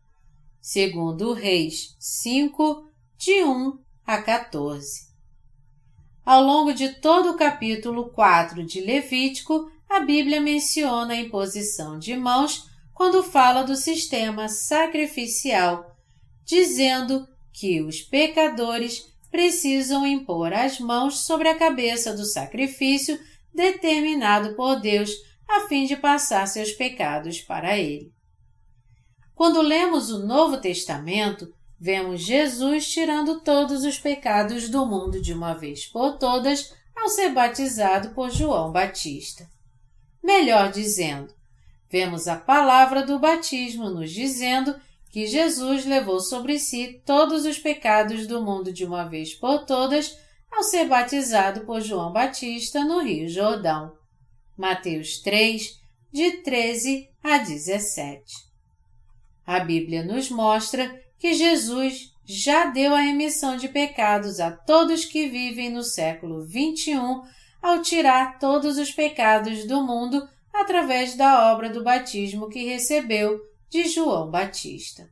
Segundo 0.61 1.33
Reis 1.33 1.97
5, 1.99 2.87
de 3.17 3.43
1 3.43 3.79
a 4.07 4.21
14. 4.21 5.09
Ao 6.23 6.43
longo 6.43 6.75
de 6.75 7.01
todo 7.01 7.31
o 7.31 7.37
capítulo 7.37 8.11
4 8.11 8.63
de 8.67 8.83
Levítico, 8.83 9.71
a 9.89 10.01
Bíblia 10.01 10.39
menciona 10.39 11.15
a 11.15 11.17
imposição 11.17 11.99
de 11.99 12.15
mãos 12.15 12.69
quando 12.93 13.23
fala 13.23 13.63
do 13.63 13.75
sistema 13.75 14.51
sacrificial, 14.51 15.97
dizendo 16.45 17.27
que 17.55 17.81
os 17.81 18.03
pecadores 18.03 19.11
precisam 19.31 20.07
impor 20.07 20.53
as 20.53 20.79
mãos 20.79 21.21
sobre 21.21 21.49
a 21.49 21.57
cabeça 21.57 22.13
do 22.13 22.27
sacrifício 22.27 23.19
determinado 23.55 24.55
por 24.57 24.79
Deus 24.79 25.11
a 25.49 25.67
fim 25.69 25.87
de 25.87 25.97
passar 25.97 26.47
seus 26.47 26.71
pecados 26.71 27.41
para 27.41 27.79
ele. 27.79 28.13
Quando 29.41 29.63
lemos 29.63 30.11
o 30.11 30.19
Novo 30.19 30.59
Testamento, 30.59 31.51
vemos 31.81 32.21
Jesus 32.21 32.87
tirando 32.87 33.41
todos 33.41 33.85
os 33.85 33.99
pecados 33.99 34.69
do 34.69 34.85
mundo 34.85 35.19
de 35.19 35.33
uma 35.33 35.55
vez 35.55 35.87
por 35.87 36.19
todas 36.19 36.75
ao 36.95 37.09
ser 37.09 37.33
batizado 37.33 38.11
por 38.11 38.31
João 38.31 38.71
Batista. 38.71 39.49
Melhor 40.23 40.71
dizendo, 40.71 41.33
Vemos 41.91 42.29
a 42.29 42.37
palavra 42.37 43.03
do 43.03 43.19
batismo 43.19 43.89
nos 43.89 44.11
dizendo 44.11 44.79
que 45.11 45.27
Jesus 45.27 45.87
levou 45.87 46.21
sobre 46.21 46.59
si 46.59 47.01
todos 47.07 47.47
os 47.47 47.59
pecados 47.59 48.27
do 48.27 48.43
mundo 48.43 48.71
de 48.71 48.85
uma 48.85 49.05
vez 49.05 49.33
por 49.33 49.65
todas 49.65 50.19
ao 50.53 50.63
ser 50.63 50.87
batizado 50.87 51.63
por 51.63 51.81
João 51.81 52.13
Batista 52.13 52.85
no 52.85 53.01
Rio 53.01 53.27
Jordão. 53.27 53.95
Mateus 54.55 55.19
3, 55.21 55.81
de 56.13 56.31
13 56.43 57.09
a 57.25 57.39
17. 57.39 58.50
A 59.47 59.61
Bíblia 59.61 60.03
nos 60.03 60.31
mostra 60.31 61.01
que 61.19 61.35
Jesus 61.35 62.15
já 62.25 62.67
deu 62.67 62.95
a 62.95 63.01
remissão 63.01 63.57
de 63.57 63.69
pecados 63.69 64.39
a 64.39 64.51
todos 64.51 65.05
que 65.05 65.29
vivem 65.29 65.71
no 65.71 65.83
século 65.83 66.45
21 66.45 67.23
ao 67.61 67.83
tirar 67.83 68.39
todos 68.39 68.79
os 68.79 68.91
pecados 68.91 69.65
do 69.67 69.83
mundo 69.83 70.29
através 70.53 71.15
da 71.15 71.53
obra 71.53 71.69
do 71.69 71.83
batismo 71.83 72.49
que 72.49 72.65
recebeu 72.65 73.41
de 73.69 73.89
João 73.89 74.31
Batista. 74.31 75.09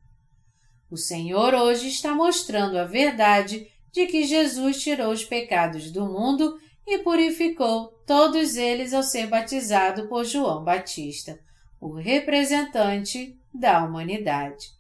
O 0.90 0.96
Senhor 0.96 1.55
hoje 1.55 1.88
está 1.88 2.14
mostrando 2.14 2.78
a 2.78 2.84
verdade 2.84 3.66
de 3.92 4.06
que 4.06 4.24
Jesus 4.24 4.82
tirou 4.82 5.12
os 5.12 5.24
pecados 5.24 5.90
do 5.90 6.06
mundo 6.06 6.59
e 6.86 6.98
purificou 6.98 7.88
todos 8.06 8.56
eles 8.56 8.94
ao 8.94 9.02
ser 9.02 9.26
batizado 9.26 10.09
por 10.09 10.24
João 10.24 10.64
Batista, 10.64 11.38
o 11.80 11.92
representante 11.92 13.38
da 13.53 13.85
humanidade. 13.85 14.70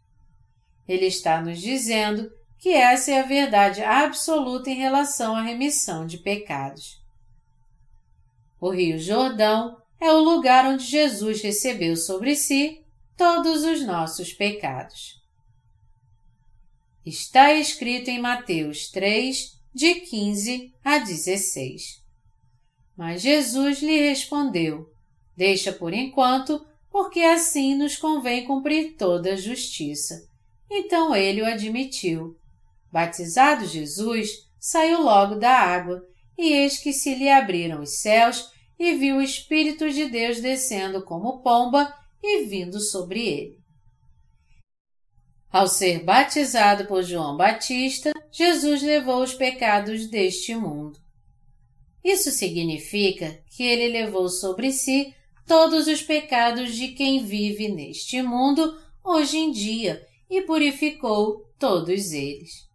Ele 0.86 1.06
está 1.06 1.40
nos 1.40 1.60
dizendo 1.60 2.32
que 2.58 2.70
essa 2.70 3.10
é 3.12 3.20
a 3.20 3.26
verdade 3.26 3.82
absoluta 3.82 4.70
em 4.70 4.74
relação 4.74 5.36
à 5.36 5.42
remissão 5.42 6.06
de 6.06 6.18
pecados. 6.18 7.00
O 8.60 8.70
Rio 8.70 8.98
Jordão 8.98 9.80
é 10.00 10.12
o 10.12 10.20
lugar 10.20 10.66
onde 10.66 10.84
Jesus 10.84 11.42
recebeu 11.42 11.96
sobre 11.96 12.34
si 12.34 12.84
todos 13.16 13.64
os 13.64 13.84
nossos 13.84 14.32
pecados. 14.32 15.18
Está 17.04 17.52
escrito 17.54 18.10
em 18.10 18.20
Mateus 18.20 18.90
3, 18.90 19.58
de 19.74 19.94
15 19.96 20.74
a 20.84 20.98
16. 20.98 22.02
Mas 22.96 23.22
Jesus 23.22 23.80
lhe 23.80 24.08
respondeu: 24.08 24.92
Deixa 25.36 25.72
por 25.72 25.94
enquanto, 25.94 26.66
porque 26.98 27.20
assim 27.20 27.76
nos 27.76 27.96
convém 27.96 28.44
cumprir 28.44 28.96
toda 28.96 29.34
a 29.34 29.36
justiça. 29.36 30.28
Então 30.68 31.14
ele 31.14 31.40
o 31.40 31.46
admitiu. 31.46 32.36
Batizado 32.90 33.64
Jesus, 33.66 34.30
saiu 34.58 35.00
logo 35.04 35.36
da 35.36 35.48
água, 35.48 36.04
e 36.36 36.52
eis 36.52 36.80
que 36.80 36.92
se 36.92 37.14
lhe 37.14 37.28
abriram 37.30 37.82
os 37.82 38.00
céus 38.00 38.50
e 38.76 38.94
viu 38.94 39.18
o 39.18 39.22
Espírito 39.22 39.88
de 39.88 40.06
Deus 40.08 40.40
descendo 40.40 41.04
como 41.04 41.40
pomba 41.40 41.94
e 42.20 42.46
vindo 42.46 42.80
sobre 42.80 43.28
ele. 43.28 43.58
Ao 45.52 45.68
ser 45.68 46.02
batizado 46.02 46.84
por 46.86 47.04
João 47.04 47.36
Batista, 47.36 48.10
Jesus 48.32 48.82
levou 48.82 49.22
os 49.22 49.32
pecados 49.32 50.08
deste 50.08 50.52
mundo. 50.52 50.98
Isso 52.02 52.32
significa 52.32 53.40
que 53.56 53.62
ele 53.62 53.86
levou 53.86 54.28
sobre 54.28 54.72
si 54.72 55.14
todos 55.48 55.88
os 55.88 56.02
pecados 56.02 56.74
de 56.76 56.88
quem 56.88 57.24
vive 57.24 57.68
neste 57.68 58.20
mundo 58.22 58.78
hoje 59.02 59.38
em 59.38 59.50
dia 59.50 60.06
e 60.28 60.42
purificou 60.42 61.50
todos 61.58 62.12
eles. 62.12 62.68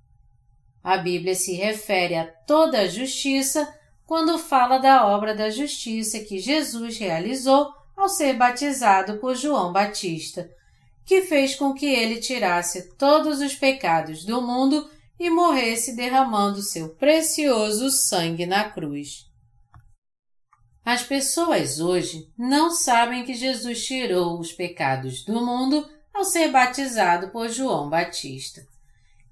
A 0.84 0.98
Bíblia 0.98 1.36
se 1.36 1.54
refere 1.54 2.16
a 2.16 2.26
toda 2.26 2.80
a 2.80 2.88
justiça 2.88 3.72
quando 4.06 4.40
fala 4.40 4.80
da 4.80 5.06
obra 5.06 5.36
da 5.36 5.52
justiça 5.52 6.20
que 6.20 6.40
Jesus 6.40 6.98
realizou 6.98 7.72
ao 7.96 8.10
ser 8.10 8.34
batizado 8.34 9.20
por 9.20 9.36
João 9.36 9.72
Batista, 9.72 10.50
que 11.06 11.22
fez 11.22 11.56
com 11.56 11.74
que 11.74 11.86
ele 11.86 12.20
tirasse 12.20 12.96
todos 12.98 13.40
os 13.40 13.54
pecados 13.54 14.26
do 14.26 14.42
mundo 14.42 14.90
e 15.20 15.30
morresse 15.30 15.96
derramando 15.96 16.62
seu 16.62 16.90
precioso 16.90 17.92
sangue 17.92 18.48
na 18.48 18.68
cruz. 18.70 19.32
As 20.86 21.02
pessoas 21.02 21.80
hoje 21.80 22.30
não 22.38 22.70
sabem 22.70 23.24
que 23.24 23.34
Jesus 23.34 23.86
tirou 23.86 24.38
os 24.38 24.52
pecados 24.52 25.24
do 25.24 25.46
mundo 25.46 25.90
ao 26.14 26.26
ser 26.26 26.50
batizado 26.52 27.30
por 27.30 27.48
João 27.48 27.90
Batista. 27.90 28.68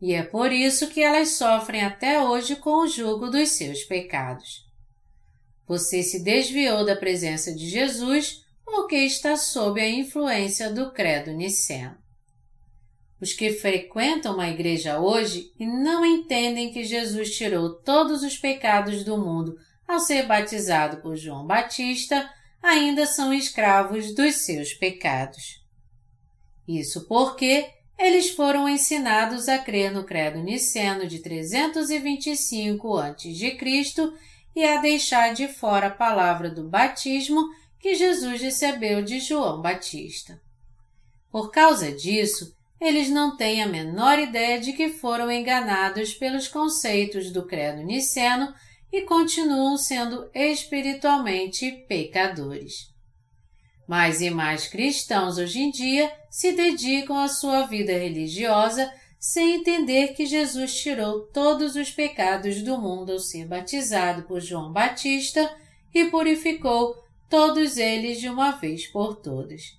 E 0.02 0.14
é 0.14 0.24
por 0.24 0.52
isso 0.52 0.88
que 0.88 1.02
elas 1.02 1.32
sofrem 1.32 1.84
até 1.84 2.24
hoje 2.24 2.56
com 2.56 2.84
o 2.84 2.88
jugo 2.88 3.30
dos 3.30 3.50
seus 3.50 3.84
pecados. 3.84 4.66
Você 5.68 6.02
se 6.02 6.24
desviou 6.24 6.86
da 6.86 6.96
presença 6.96 7.54
de 7.54 7.70
Jesus 7.70 8.46
porque 8.66 8.96
está 8.96 9.36
sob 9.36 9.80
a 9.82 9.90
influência 9.90 10.72
do 10.72 10.92
credo 10.92 11.32
niceno. 11.32 11.98
Os 13.20 13.34
que 13.34 13.52
frequentam 13.52 14.34
uma 14.34 14.50
igreja 14.50 15.00
hoje 15.00 15.52
e 15.60 15.66
não 15.66 16.04
entendem 16.06 16.72
que 16.72 16.84
Jesus 16.84 17.36
tirou 17.36 17.76
todos 17.76 18.24
os 18.24 18.38
pecados 18.38 19.04
do 19.04 19.18
mundo 19.18 19.56
ao 19.92 20.00
ser 20.00 20.26
batizado 20.26 20.98
por 20.98 21.16
João 21.16 21.46
Batista 21.46 22.30
ainda 22.64 23.06
são 23.06 23.34
escravos 23.34 24.16
dos 24.16 24.36
seus 24.36 24.74
pecados. 24.74 25.62
Isso 26.68 27.08
porque 27.08 27.70
eles 27.98 28.32
foram 28.32 28.70
ensinados 28.70 29.50
a 29.50 29.58
crer 29.58 29.92
no 29.92 30.04
credo 30.04 30.40
niceno 30.40 31.06
de 31.06 31.20
325 31.20 32.98
a.C. 32.98 33.58
e 34.56 34.64
a 34.64 34.82
deixar 34.82 35.34
de 35.34 35.48
fora 35.48 35.88
a 35.88 35.92
palavra 35.92 36.50
do 36.50 36.68
batismo 36.68 37.50
que 37.80 37.96
Jesus 37.96 38.42
recebeu 38.42 39.04
de 39.04 39.20
João 39.20 39.62
Batista. 39.62 40.40
Por 41.32 41.52
causa 41.52 41.92
disso, 41.92 42.56
eles 42.80 43.10
não 43.10 43.36
têm 43.36 43.62
a 43.62 43.68
menor 43.68 44.20
ideia 44.20 44.60
de 44.60 44.74
que 44.74 44.90
foram 44.90 45.32
enganados 45.32 46.14
pelos 46.14 46.48
conceitos 46.48 47.32
do 47.32 47.46
credo 47.46 47.82
niceno 47.84 48.54
e 48.92 49.02
continuam 49.04 49.78
sendo 49.78 50.30
espiritualmente 50.34 51.72
pecadores. 51.88 52.92
Mais 53.88 54.22
e 54.22 54.30
mais 54.30 54.68
cristãos 54.68 55.38
hoje 55.38 55.60
em 55.60 55.72
dia 55.72 56.12
se 56.30 56.52
dedicam 56.52 57.18
à 57.18 57.28
sua 57.28 57.66
vida 57.66 57.94
religiosa 57.94 58.92
sem 59.20 59.56
entender 59.56 60.14
que 60.16 60.26
Jesus 60.26 60.82
tirou 60.82 61.22
todos 61.28 61.76
os 61.76 61.92
pecados 61.92 62.64
do 62.64 62.78
mundo 62.80 63.12
ao 63.12 63.20
ser 63.20 63.46
batizado 63.46 64.24
por 64.24 64.42
João 64.42 64.72
Batista 64.72 65.56
e 65.94 66.06
purificou 66.06 66.96
todos 67.30 67.78
eles 67.78 68.20
de 68.20 68.28
uma 68.28 68.52
vez 68.52 68.88
por 68.88 69.16
todas. 69.16 69.78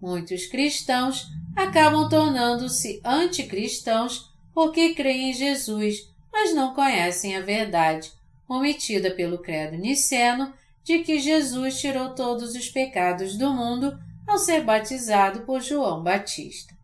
muitos 0.00 0.46
cristãos 0.46 1.26
acabam 1.54 2.08
tornando-se 2.08 3.00
anticristãos 3.04 4.30
porque 4.52 4.94
creem 4.94 5.30
em 5.30 5.34
Jesus, 5.34 6.10
mas 6.32 6.54
não 6.54 6.74
conhecem 6.74 7.36
a 7.36 7.40
verdade, 7.40 8.12
omitida 8.54 9.12
pelo 9.12 9.38
credo 9.38 9.76
niceno, 9.76 10.52
de 10.82 11.00
que 11.00 11.20
Jesus 11.20 11.80
tirou 11.80 12.14
todos 12.14 12.54
os 12.54 12.68
pecados 12.68 13.36
do 13.36 13.52
mundo 13.52 13.96
ao 14.26 14.38
ser 14.38 14.64
batizado 14.64 15.42
por 15.42 15.60
João 15.60 16.02
Batista. 16.02 16.74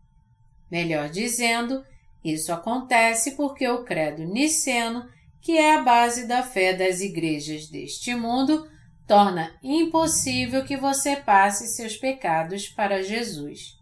Melhor 0.71 1.09
dizendo, 1.09 1.83
isso 2.23 2.53
acontece 2.53 3.31
porque 3.31 3.67
o 3.67 3.83
credo 3.83 4.23
niceno, 4.23 5.07
que 5.41 5.57
é 5.57 5.75
a 5.75 5.81
base 5.81 6.25
da 6.25 6.41
fé 6.43 6.73
das 6.73 7.01
igrejas 7.01 7.67
deste 7.67 8.15
mundo, 8.15 8.69
torna 9.05 9.53
impossível 9.63 10.63
que 10.65 10.77
você 10.77 11.15
passe 11.15 11.67
seus 11.67 11.97
pecados 11.97 12.67
para 12.67 13.03
Jesus. 13.03 13.77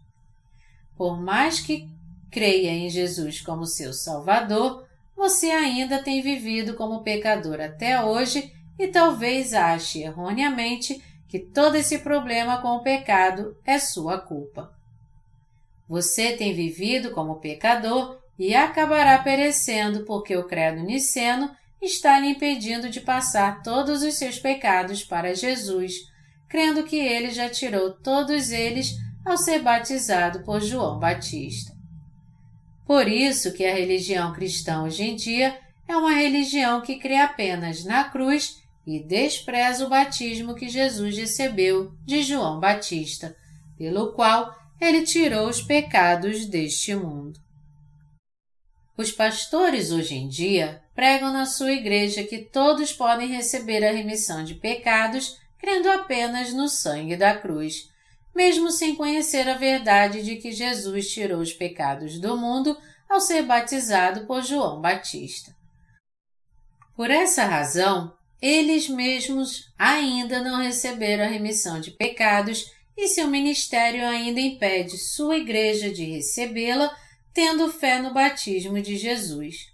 Por 0.96 1.20
mais 1.20 1.60
que 1.60 1.88
creia 2.30 2.70
em 2.70 2.88
Jesus 2.88 3.40
como 3.40 3.66
seu 3.66 3.92
Salvador, 3.92 4.85
você 5.16 5.50
ainda 5.50 6.02
tem 6.02 6.20
vivido 6.20 6.74
como 6.74 7.02
pecador 7.02 7.60
até 7.60 8.02
hoje 8.04 8.52
e 8.78 8.86
talvez 8.88 9.54
ache 9.54 10.02
erroneamente 10.02 11.02
que 11.26 11.38
todo 11.38 11.76
esse 11.76 12.00
problema 12.00 12.60
com 12.60 12.68
o 12.68 12.82
pecado 12.82 13.56
é 13.64 13.78
sua 13.78 14.18
culpa. 14.18 14.70
Você 15.88 16.32
tem 16.32 16.52
vivido 16.54 17.12
como 17.12 17.40
pecador 17.40 18.18
e 18.38 18.54
acabará 18.54 19.18
perecendo 19.18 20.04
porque 20.04 20.36
o 20.36 20.44
credo 20.44 20.82
niceno 20.82 21.50
está 21.80 22.18
lhe 22.18 22.30
impedindo 22.30 22.90
de 22.90 23.00
passar 23.00 23.62
todos 23.62 24.02
os 24.02 24.14
seus 24.14 24.38
pecados 24.38 25.02
para 25.04 25.34
Jesus, 25.34 25.94
crendo 26.48 26.84
que 26.84 26.96
ele 26.96 27.30
já 27.30 27.48
tirou 27.48 27.92
todos 27.92 28.50
eles 28.50 28.94
ao 29.24 29.36
ser 29.36 29.60
batizado 29.60 30.44
por 30.44 30.60
João 30.60 30.98
Batista. 30.98 31.75
Por 32.86 33.08
isso 33.08 33.52
que 33.52 33.64
a 33.66 33.74
religião 33.74 34.32
cristã 34.32 34.84
hoje 34.84 35.02
em 35.02 35.16
dia 35.16 35.58
é 35.88 35.96
uma 35.96 36.12
religião 36.12 36.80
que 36.80 36.96
crê 36.96 37.16
apenas 37.16 37.84
na 37.84 38.04
cruz 38.04 38.62
e 38.86 39.00
despreza 39.00 39.84
o 39.84 39.88
batismo 39.88 40.54
que 40.54 40.68
Jesus 40.68 41.16
recebeu 41.18 41.92
de 42.04 42.22
João 42.22 42.60
Batista, 42.60 43.36
pelo 43.76 44.12
qual 44.12 44.54
ele 44.80 45.02
tirou 45.02 45.48
os 45.48 45.60
pecados 45.60 46.46
deste 46.46 46.94
mundo. 46.94 47.40
Os 48.96 49.10
pastores 49.10 49.90
hoje 49.90 50.14
em 50.14 50.28
dia 50.28 50.80
pregam 50.94 51.32
na 51.32 51.44
sua 51.44 51.72
igreja 51.72 52.22
que 52.22 52.38
todos 52.38 52.92
podem 52.92 53.28
receber 53.28 53.84
a 53.84 53.92
remissão 53.92 54.44
de 54.44 54.54
pecados 54.54 55.38
crendo 55.58 55.90
apenas 55.90 56.52
no 56.52 56.68
sangue 56.68 57.16
da 57.16 57.36
cruz, 57.36 57.90
mesmo 58.36 58.70
sem 58.70 58.94
conhecer 58.94 59.48
a 59.48 59.54
verdade 59.54 60.22
de 60.22 60.36
que 60.36 60.52
Jesus 60.52 61.10
tirou 61.10 61.40
os 61.40 61.54
pecados 61.54 62.20
do 62.20 62.36
mundo 62.36 62.76
ao 63.08 63.18
ser 63.18 63.42
batizado 63.42 64.26
por 64.26 64.42
João 64.42 64.78
Batista. 64.78 65.56
Por 66.94 67.10
essa 67.10 67.46
razão, 67.46 68.14
eles 68.40 68.90
mesmos 68.90 69.72
ainda 69.78 70.42
não 70.42 70.62
receberam 70.62 71.24
a 71.24 71.28
remissão 71.28 71.80
de 71.80 71.90
pecados 71.92 72.70
e 72.94 73.08
seu 73.08 73.26
ministério 73.26 74.06
ainda 74.06 74.38
impede 74.38 74.98
sua 74.98 75.38
igreja 75.38 75.90
de 75.90 76.04
recebê-la, 76.04 76.94
tendo 77.32 77.72
fé 77.72 78.00
no 78.00 78.12
batismo 78.12 78.80
de 78.82 78.98
Jesus. 78.98 79.72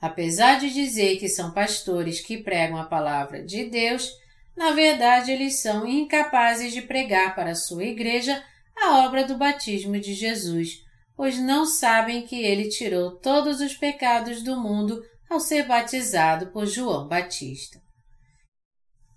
Apesar 0.00 0.58
de 0.58 0.72
dizer 0.72 1.18
que 1.18 1.28
são 1.28 1.52
pastores 1.52 2.20
que 2.20 2.38
pregam 2.38 2.78
a 2.78 2.84
palavra 2.84 3.44
de 3.44 3.64
Deus, 3.64 4.10
na 4.56 4.72
verdade 4.72 5.30
eles 5.30 5.60
são 5.60 5.86
incapazes 5.86 6.72
de 6.72 6.82
pregar 6.82 7.34
para 7.34 7.54
sua 7.54 7.84
igreja 7.84 8.42
a 8.76 9.04
obra 9.04 9.24
do 9.24 9.36
batismo 9.36 9.98
de 9.98 10.14
Jesus, 10.14 10.82
pois 11.16 11.38
não 11.38 11.66
sabem 11.66 12.22
que 12.22 12.42
ele 12.42 12.68
tirou 12.68 13.18
todos 13.18 13.60
os 13.60 13.74
pecados 13.74 14.42
do 14.42 14.58
mundo 14.58 15.02
ao 15.28 15.40
ser 15.40 15.66
batizado 15.66 16.48
por 16.48 16.66
João 16.66 17.08
Batista. 17.08 17.80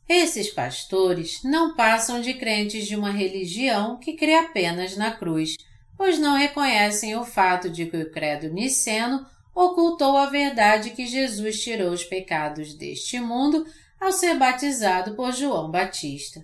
Esses 0.07 0.51
pastores 0.51 1.41
não 1.43 1.75
passam 1.75 2.21
de 2.21 2.35
crentes 2.35 2.85
de 2.85 2.95
uma 2.95 3.09
religião 3.09 3.97
que 3.97 4.13
crê 4.13 4.35
apenas 4.35 4.95
na 4.95 5.11
cruz, 5.11 5.55
pois 5.97 6.19
não 6.19 6.37
reconhecem 6.37 7.15
o 7.15 7.25
fato 7.25 7.69
de 7.69 7.87
que 7.87 7.97
o 7.97 8.11
credo 8.11 8.49
niceno 8.49 9.25
ocultou 9.55 10.15
a 10.17 10.27
verdade 10.27 10.91
que 10.91 11.07
Jesus 11.07 11.63
tirou 11.63 11.91
os 11.91 12.03
pecados 12.03 12.75
deste 12.75 13.19
mundo 13.19 13.65
ao 14.05 14.11
ser 14.11 14.37
batizado 14.37 15.15
por 15.15 15.31
João 15.33 15.71
Batista. 15.71 16.39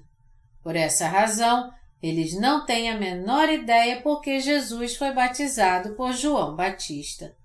Por 0.64 0.76
essa 0.76 1.08
razão, 1.08 1.72
eles 2.02 2.34
não 2.34 2.66
têm 2.66 2.90
a 2.90 2.98
menor 2.98 3.50
ideia 3.50 4.02
por 4.02 4.20
que 4.20 4.40
Jesus 4.40 4.96
foi 4.96 5.14
batizado 5.14 5.96
por 5.96 6.12
João 6.12 6.56
Batista. 6.56 7.36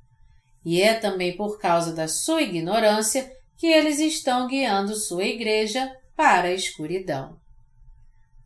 E 0.64 0.80
é 0.80 0.94
também 0.94 1.36
por 1.36 1.58
causa 1.58 1.92
da 1.92 2.08
sua 2.08 2.40
ignorância 2.40 3.30
que 3.58 3.66
eles 3.66 3.98
estão 3.98 4.46
guiando 4.46 4.96
sua 4.96 5.24
igreja 5.24 5.94
para 6.16 6.48
a 6.48 6.54
escuridão. 6.54 7.38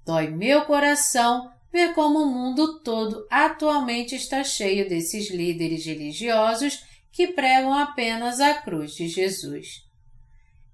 Dói 0.05 0.29
meu 0.29 0.65
coração 0.65 1.53
ver 1.73 1.95
como 1.95 2.19
o 2.19 2.27
mundo 2.27 2.81
todo 2.81 3.25
atualmente 3.31 4.17
está 4.17 4.43
cheio 4.43 4.89
desses 4.89 5.31
líderes 5.31 5.87
religiosos 5.87 6.85
que 7.13 7.29
pregam 7.29 7.73
apenas 7.73 8.41
a 8.41 8.55
cruz 8.55 8.95
de 8.95 9.07
Jesus. 9.07 9.89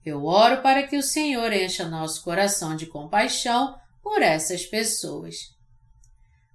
Eu 0.06 0.24
oro 0.24 0.62
para 0.62 0.84
que 0.84 0.96
o 0.96 1.02
Senhor 1.02 1.52
encha 1.52 1.88
nosso 1.88 2.22
coração 2.22 2.76
de 2.76 2.86
compaixão 2.86 3.76
por 4.00 4.22
essas 4.22 4.64
pessoas. 4.64 5.52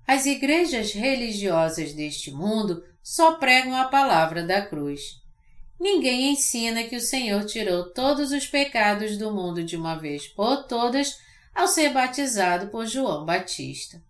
As 0.08 0.26
igrejas 0.26 0.94
religiosas 0.94 1.92
deste 1.92 2.32
mundo 2.32 2.82
só 3.04 3.34
pregam 3.34 3.76
a 3.76 3.90
palavra 3.90 4.42
da 4.42 4.62
cruz. 4.62 5.22
Ninguém 5.78 6.32
ensina 6.32 6.86
que 6.86 6.96
o 6.96 7.02
Senhor 7.02 7.44
tirou 7.44 7.90
todos 7.90 8.32
os 8.32 8.48
pecados 8.48 9.18
do 9.18 9.34
mundo 9.34 9.66
de 9.66 9.76
uma 9.76 9.96
vez 9.96 10.30
por 10.30 10.64
todas 10.64 11.20
ao 11.54 11.68
ser 11.68 11.90
batizado 11.90 12.68
por 12.68 12.86
João 12.86 13.26
Batista. 13.26 14.02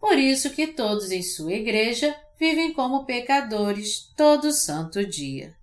Por 0.00 0.18
isso 0.18 0.48
que 0.48 0.68
todos 0.68 1.10
em 1.10 1.22
sua 1.22 1.52
igreja 1.52 2.16
vivem 2.40 2.72
como 2.72 3.04
pecadores 3.04 4.10
todo 4.16 4.52
santo 4.52 5.04
dia. 5.04 5.54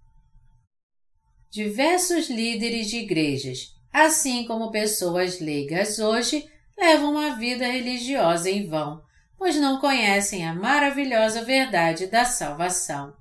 Diversos 1.52 2.30
líderes 2.30 2.88
de 2.88 3.00
igrejas, 3.00 3.76
assim 3.92 4.46
como 4.46 4.72
pessoas 4.72 5.42
leigas 5.42 6.00
hoje, 6.00 6.50
levam 6.78 7.12
uma 7.12 7.36
vida 7.36 7.68
religiosa 7.68 8.50
em 8.50 8.70
vão, 8.70 9.04
pois 9.38 9.58
não 9.58 9.78
conhecem 9.82 10.48
a 10.48 10.54
maravilhosa 10.54 11.44
verdade 11.44 12.08
da 12.08 12.24
salvação. 12.24 13.14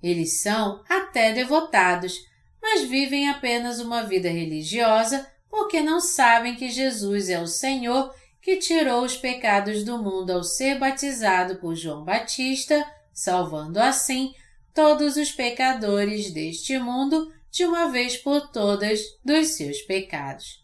Eles 0.00 0.40
são 0.40 0.80
até 0.88 1.32
devotados, 1.32 2.14
mas 2.62 2.82
vivem 2.82 3.28
apenas 3.28 3.80
uma 3.80 4.04
vida 4.04 4.28
religiosa 4.28 5.26
porque 5.50 5.80
não 5.80 6.00
sabem 6.00 6.54
que 6.54 6.68
Jesus 6.68 7.28
é 7.28 7.40
o 7.40 7.48
Senhor 7.48 8.14
que 8.40 8.58
tirou 8.58 9.02
os 9.02 9.16
pecados 9.16 9.82
do 9.82 9.98
mundo 9.98 10.30
ao 10.30 10.44
ser 10.44 10.78
batizado 10.78 11.56
por 11.56 11.74
João 11.74 12.04
Batista, 12.04 12.86
salvando 13.12 13.80
assim 13.80 14.32
todos 14.72 15.16
os 15.16 15.32
pecadores 15.32 16.30
deste 16.30 16.78
mundo 16.78 17.34
de 17.56 17.64
uma 17.64 17.88
vez 17.88 18.18
por 18.18 18.50
todas 18.50 19.00
dos 19.24 19.56
seus 19.56 19.80
pecados. 19.80 20.62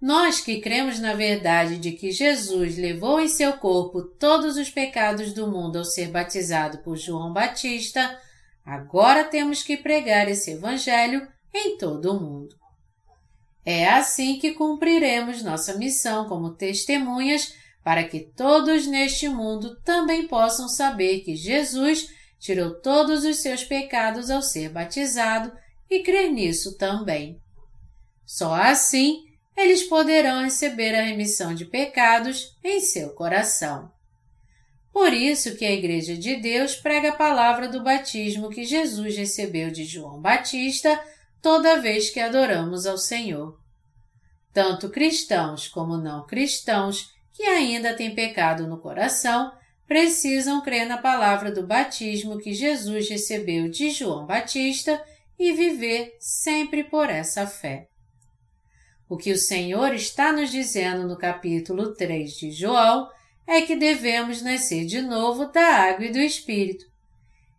Nós 0.00 0.40
que 0.40 0.60
cremos 0.60 1.00
na 1.00 1.14
verdade 1.14 1.78
de 1.78 1.90
que 1.90 2.12
Jesus 2.12 2.78
levou 2.78 3.20
em 3.20 3.26
seu 3.26 3.54
corpo 3.54 4.02
todos 4.02 4.56
os 4.56 4.70
pecados 4.70 5.32
do 5.32 5.48
mundo 5.48 5.78
ao 5.78 5.84
ser 5.84 6.12
batizado 6.12 6.78
por 6.84 6.96
João 6.96 7.32
Batista, 7.32 8.16
agora 8.64 9.24
temos 9.24 9.64
que 9.64 9.76
pregar 9.76 10.28
esse 10.28 10.52
Evangelho 10.52 11.26
em 11.52 11.76
todo 11.76 12.12
o 12.12 12.20
mundo. 12.20 12.54
É 13.66 13.88
assim 13.88 14.38
que 14.38 14.52
cumpriremos 14.52 15.42
nossa 15.42 15.76
missão 15.76 16.28
como 16.28 16.54
testemunhas 16.54 17.52
para 17.82 18.04
que 18.04 18.20
todos 18.20 18.86
neste 18.86 19.28
mundo 19.28 19.74
também 19.82 20.28
possam 20.28 20.68
saber 20.68 21.20
que 21.20 21.34
Jesus 21.34 22.16
tirou 22.38 22.74
todos 22.80 23.24
os 23.24 23.38
seus 23.38 23.64
pecados 23.64 24.30
ao 24.30 24.42
ser 24.42 24.68
batizado 24.70 25.52
e 25.90 26.00
crer 26.00 26.30
nisso 26.30 26.76
também. 26.76 27.40
Só 28.24 28.54
assim 28.54 29.24
eles 29.56 29.82
poderão 29.82 30.44
receber 30.44 30.94
a 30.94 31.02
remissão 31.02 31.52
de 31.52 31.64
pecados 31.64 32.56
em 32.62 32.80
seu 32.80 33.10
coração. 33.10 33.90
Por 34.92 35.12
isso 35.12 35.56
que 35.56 35.64
a 35.64 35.72
Igreja 35.72 36.16
de 36.16 36.36
Deus 36.36 36.76
prega 36.76 37.10
a 37.10 37.16
palavra 37.16 37.68
do 37.68 37.82
batismo 37.82 38.50
que 38.50 38.64
Jesus 38.64 39.16
recebeu 39.16 39.70
de 39.70 39.84
João 39.84 40.20
Batista 40.20 41.00
toda 41.42 41.80
vez 41.80 42.10
que 42.10 42.20
adoramos 42.20 42.86
ao 42.86 42.98
Senhor. 42.98 43.58
Tanto 44.52 44.88
cristãos 44.88 45.68
como 45.68 45.96
não 45.96 46.26
cristãos 46.26 47.10
que 47.32 47.42
ainda 47.44 47.94
têm 47.94 48.14
pecado 48.14 48.66
no 48.66 48.78
coração 48.78 49.52
precisam 49.88 50.60
crer 50.60 50.86
na 50.86 50.98
palavra 50.98 51.50
do 51.50 51.66
batismo 51.66 52.38
que 52.38 52.52
Jesus 52.52 53.08
recebeu 53.08 53.70
de 53.70 53.90
João 53.90 54.26
Batista 54.26 55.02
e 55.38 55.52
viver 55.52 56.14
sempre 56.20 56.84
por 56.84 57.08
essa 57.08 57.46
fé. 57.46 57.88
O 59.08 59.16
que 59.16 59.32
o 59.32 59.38
Senhor 59.38 59.94
está 59.94 60.30
nos 60.30 60.50
dizendo 60.50 61.08
no 61.08 61.16
capítulo 61.16 61.94
3 61.94 62.34
de 62.34 62.50
João 62.50 63.08
é 63.46 63.62
que 63.62 63.74
devemos 63.74 64.42
nascer 64.42 64.84
de 64.84 65.00
novo 65.00 65.46
da 65.46 65.88
água 65.88 66.04
e 66.04 66.12
do 66.12 66.18
Espírito. 66.18 66.84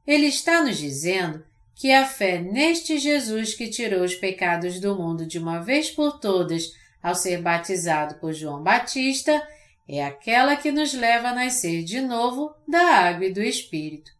Ele 0.05 0.27
está 0.27 0.61
nos 0.63 0.77
dizendo 0.77 1.43
que 1.73 1.91
a 1.91 2.05
fé 2.05 2.39
neste 2.39 2.99
Jesus 2.99 3.55
que 3.55 3.69
tirou 3.69 4.03
os 4.03 4.13
pecados 4.13 4.79
do 4.79 4.95
mundo 4.95 5.25
de 5.25 5.39
uma 5.39 5.59
vez 5.59 5.89
por 5.89 6.19
todas 6.19 6.73
ao 7.01 7.15
ser 7.15 7.41
batizado 7.41 8.15
por 8.15 8.33
João 8.33 8.61
Batista 8.61 9.41
é 9.89 10.05
aquela 10.05 10.55
que 10.55 10.71
nos 10.71 10.93
leva 10.93 11.29
a 11.29 11.33
nascer 11.33 11.83
de 11.83 11.99
novo 11.99 12.53
da 12.67 12.79
água 12.79 13.25
e 13.25 13.33
do 13.33 13.41
Espírito. 13.41 14.11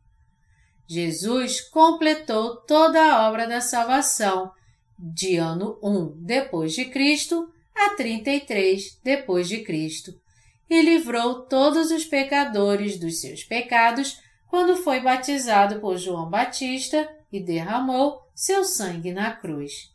Jesus 0.88 1.62
completou 1.62 2.56
toda 2.62 3.00
a 3.00 3.30
obra 3.30 3.48
da 3.48 3.62
salvação 3.62 4.52
de 4.98 5.38
ano 5.38 5.78
1 5.84 6.26
depois 6.26 6.74
de 6.74 6.86
Cristo 6.86 7.54
a 7.76 7.92
33 7.96 9.00
depois 9.04 9.48
de 9.48 9.60
Cristo 9.60 10.20
e 10.68 10.82
livrou 10.82 11.44
todos 11.46 11.92
os 11.92 12.04
pecadores 12.04 12.98
dos 12.98 13.22
seus 13.22 13.44
pecados 13.44 14.20
quando 14.48 14.76
foi 14.76 15.00
batizado 15.00 15.80
por 15.80 15.98
João 15.98 16.28
Batista 16.28 17.08
e 17.32 17.40
derramou 17.40 18.24
seu 18.34 18.64
sangue 18.64 19.14
na 19.14 19.36
cruz. 19.36 19.94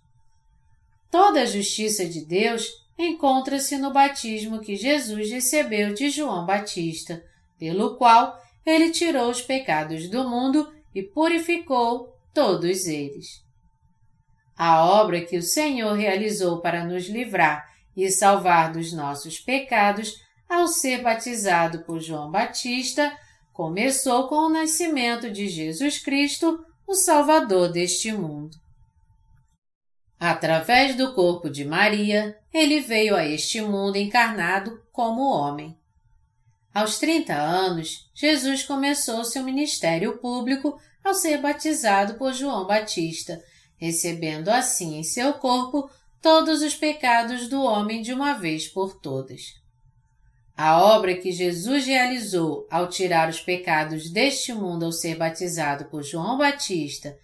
Toda 1.11 1.43
a 1.43 1.47
justiça 1.47 2.07
de 2.07 2.25
Deus 2.25 2.84
encontra-se 2.99 3.77
no 3.77 3.93
batismo 3.93 4.61
que 4.61 4.77
Jesus 4.77 5.31
recebeu 5.31 5.95
de 5.95 6.11
João 6.11 6.47
Batista, 6.47 7.25
pelo 7.59 7.97
qual 7.97 8.41
ele 8.65 8.91
tirou 8.91 9.31
os 9.31 9.43
pecados 9.43 10.09
do 10.09 10.29
mundo 10.29 10.73
e 10.95 11.03
purificou 11.03 12.17
todos 12.33 12.87
eles. 12.87 13.43
A 14.57 14.85
obra 14.85 15.21
que 15.21 15.37
o 15.37 15.43
Senhor 15.43 15.95
realizou 15.95 16.61
para 16.61 16.85
nos 16.85 17.09
livrar 17.09 17.69
e 17.97 18.11
salvar 18.11 18.73
dos 18.73 18.93
nossos 18.93 19.41
pecados 19.41 20.15
ao 20.49 20.69
ser 20.69 21.03
batizado 21.03 21.81
por 21.81 22.01
João 22.01 22.31
Batista 22.31 23.17
começou 23.53 24.29
com 24.29 24.37
o 24.37 24.49
nascimento 24.49 25.31
de 25.31 25.49
Jesus 25.49 25.99
Cristo 25.99 26.65
o 26.87 26.95
Salvador 26.95 27.71
deste 27.71 28.13
mundo. 28.13 28.64
Através 30.27 30.97
do 30.97 31.13
corpo 31.13 31.51
de 31.51 31.67
Maria, 31.67 32.35
ele 32.51 32.81
veio 32.81 33.15
a 33.15 33.27
este 33.27 33.61
mundo 33.61 33.97
encarnado 33.97 34.83
como 34.91 35.21
homem. 35.21 35.77
Aos 36.73 36.99
30 36.99 37.35
anos, 37.35 38.11
Jesus 38.15 38.63
começou 38.63 39.23
seu 39.23 39.43
ministério 39.43 40.17
público 40.17 40.81
ao 41.05 41.13
ser 41.13 41.43
batizado 41.43 42.15
por 42.15 42.33
João 42.33 42.67
Batista, 42.67 43.45
recebendo 43.77 44.49
assim 44.49 44.97
em 44.97 45.03
seu 45.03 45.35
corpo 45.35 45.91
todos 46.23 46.63
os 46.63 46.75
pecados 46.75 47.47
do 47.47 47.63
homem 47.63 48.01
de 48.01 48.15
uma 48.15 48.33
vez 48.33 48.67
por 48.67 48.99
todas. 48.99 49.61
A 50.57 50.83
obra 50.83 51.15
que 51.17 51.33
Jesus 51.33 51.85
realizou 51.85 52.67
ao 52.71 52.89
tirar 52.89 53.29
os 53.29 53.43
pecados 53.43 54.09
deste 54.09 54.55
mundo 54.55 54.87
ao 54.87 54.93
ser 54.93 55.17
batizado 55.17 55.85
por 55.91 56.03
João 56.03 56.39
Batista 56.39 57.15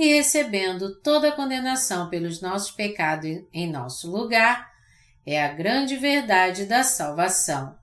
e 0.00 0.14
recebendo 0.14 0.98
toda 1.02 1.28
a 1.28 1.32
condenação 1.32 2.08
pelos 2.08 2.40
nossos 2.40 2.70
pecados 2.70 3.42
em 3.52 3.70
nosso 3.70 4.10
lugar, 4.10 4.72
é 5.26 5.44
a 5.44 5.52
grande 5.52 5.94
verdade 5.94 6.64
da 6.64 6.82
salvação. 6.82 7.76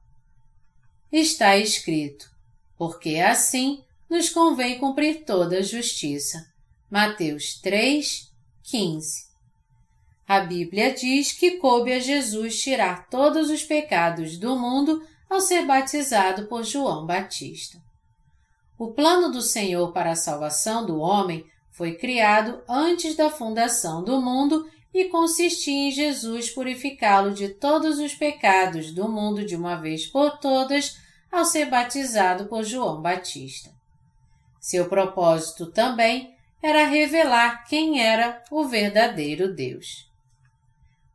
Está 1.11 1.56
escrito: 1.57 2.27
porque 2.76 3.18
assim 3.18 3.84
nos 4.10 4.30
convém 4.30 4.80
cumprir 4.80 5.26
toda 5.26 5.60
a 5.60 5.61
justiça. 5.61 6.44
Mateus 6.89 7.61
3, 7.61 8.34
15. 8.64 9.27
A 10.27 10.39
Bíblia 10.39 10.91
diz 10.95 11.31
que 11.34 11.57
coube 11.57 11.94
a 11.94 11.99
Jesus 11.99 12.60
tirar 12.60 13.07
todos 13.10 13.52
os 13.52 13.61
pecados 13.61 14.39
do 14.39 14.57
mundo 14.57 15.06
ao 15.30 15.39
ser 15.39 15.68
batizado 15.68 16.48
por 16.48 16.64
João 16.64 17.06
Batista. 17.06 17.80
O 18.76 18.91
plano 18.91 19.31
do 19.31 19.44
Senhor 19.44 19.94
para 19.94 20.14
a 20.14 20.15
salvação 20.15 20.84
do 20.84 20.98
homem 20.98 21.45
foi 21.78 21.94
criado 21.94 22.64
antes 22.68 23.16
da 23.16 23.30
fundação 23.30 24.04
do 24.04 24.20
mundo 24.20 24.68
e 24.91 25.06
consistia 25.06 25.90
em 25.90 25.91
Jesus 25.91 26.49
purificá-lo 26.49 27.32
de 27.32 27.49
todos 27.49 27.99
os 27.99 28.16
pecados 28.16 28.91
do 28.91 29.08
mundo 29.08 29.45
de 29.45 29.56
uma 29.56 29.76
vez 29.76 30.08
por 30.08 30.40
todas 30.40 30.98
ao 31.32 31.45
ser 31.45 31.70
batizado 31.70 32.48
por 32.48 32.64
João 32.64 32.99
Batista. 32.99 33.70
Seu 34.60 34.90
propósito 34.90 35.68
também 35.68 36.34
era 36.64 36.88
revelar 36.88 37.64
quem 37.66 38.02
era 38.02 38.44
o 38.49 38.68
verdadeiro 38.68 39.54
Deus. 39.54 40.10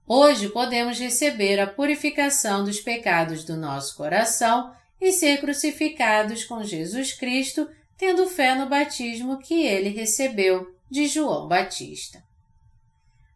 Hoje 0.07 0.49
podemos 0.49 0.97
receber 0.97 1.59
a 1.59 1.67
purificação 1.67 2.63
dos 2.63 2.81
pecados 2.81 3.43
do 3.43 3.57
nosso 3.57 3.97
coração 3.97 4.73
e 5.01 5.11
ser 5.11 5.41
crucificados 5.41 6.45
com 6.45 6.63
Jesus 6.63 7.13
Cristo, 7.13 7.69
tendo 7.97 8.29
fé 8.29 8.55
no 8.55 8.69
batismo 8.69 9.39
que 9.39 9.67
ele 9.67 9.89
recebeu 9.89 10.75
de 10.91 11.07
João 11.07 11.49
Batista. 11.49 12.23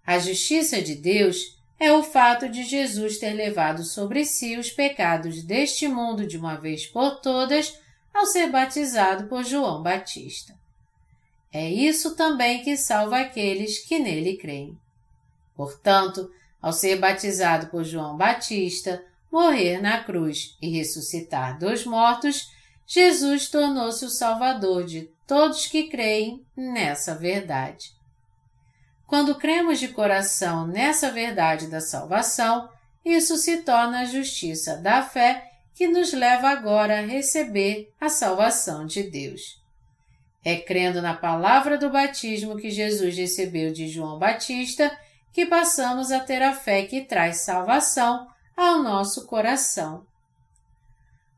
A 0.07 0.19
justiça 0.19 0.81
de 0.81 0.95
Deus 0.95 1.57
é 1.78 1.93
o 1.93 2.03
fato 2.03 2.49
de 2.49 2.65
Jesus 2.65 3.19
ter 3.19 3.33
levado 3.33 3.85
sobre 3.85 4.24
si 4.24 4.57
os 4.57 4.70
pecados 4.70 5.43
deste 5.43 5.89
mundo 5.89 6.27
de 6.27 6.39
uma 6.39 6.57
vez 6.57 6.87
por 6.87 7.20
todas 7.20 7.78
ao 8.15 8.24
ser 8.27 8.51
batizado 8.51 9.28
por 9.28 9.45
João 9.45 9.83
Batista. 9.83 10.55
É 11.53 11.69
isso 11.70 12.15
também 12.15 12.62
que 12.62 12.77
salva 12.77 13.20
aqueles 13.20 13.78
que 13.78 13.99
nele 13.99 14.37
creem. 14.37 14.78
Portanto, 15.55 16.31
ao 16.61 16.73
ser 16.73 16.99
batizado 16.99 17.69
por 17.69 17.85
João 17.85 18.16
Batista, 18.16 19.03
morrer 19.31 19.81
na 19.81 20.03
cruz 20.03 20.57
e 20.61 20.69
ressuscitar 20.69 21.59
dos 21.59 21.85
mortos, 21.85 22.51
Jesus 22.86 23.48
tornou-se 23.48 24.04
o 24.04 24.10
Salvador 24.10 24.84
de 24.84 25.10
todos 25.26 25.66
que 25.66 25.88
creem 25.88 26.46
nessa 26.56 27.14
verdade. 27.14 27.90
Quando 29.06 29.34
cremos 29.34 29.78
de 29.78 29.88
coração 29.88 30.66
nessa 30.66 31.10
verdade 31.10 31.66
da 31.66 31.80
salvação, 31.80 32.68
isso 33.04 33.36
se 33.36 33.58
torna 33.58 34.00
a 34.00 34.04
justiça 34.04 34.76
da 34.76 35.02
fé 35.02 35.52
que 35.74 35.86
nos 35.86 36.12
leva 36.12 36.48
agora 36.48 36.98
a 36.98 37.06
receber 37.06 37.92
a 38.00 38.08
salvação 38.08 38.86
de 38.86 39.02
Deus. 39.02 39.60
É 40.44 40.56
crendo 40.56 41.02
na 41.02 41.14
palavra 41.14 41.76
do 41.76 41.90
batismo 41.90 42.56
que 42.56 42.70
Jesus 42.70 43.16
recebeu 43.16 43.72
de 43.72 43.88
João 43.88 44.18
Batista 44.18 44.96
que 45.32 45.44
passamos 45.44 46.10
a 46.10 46.20
ter 46.20 46.40
a 46.40 46.54
fé 46.54 46.86
que 46.86 47.02
traz 47.02 47.38
salvação 47.38 48.26
ao 48.56 48.82
nosso 48.82 49.26
coração. 49.26 50.06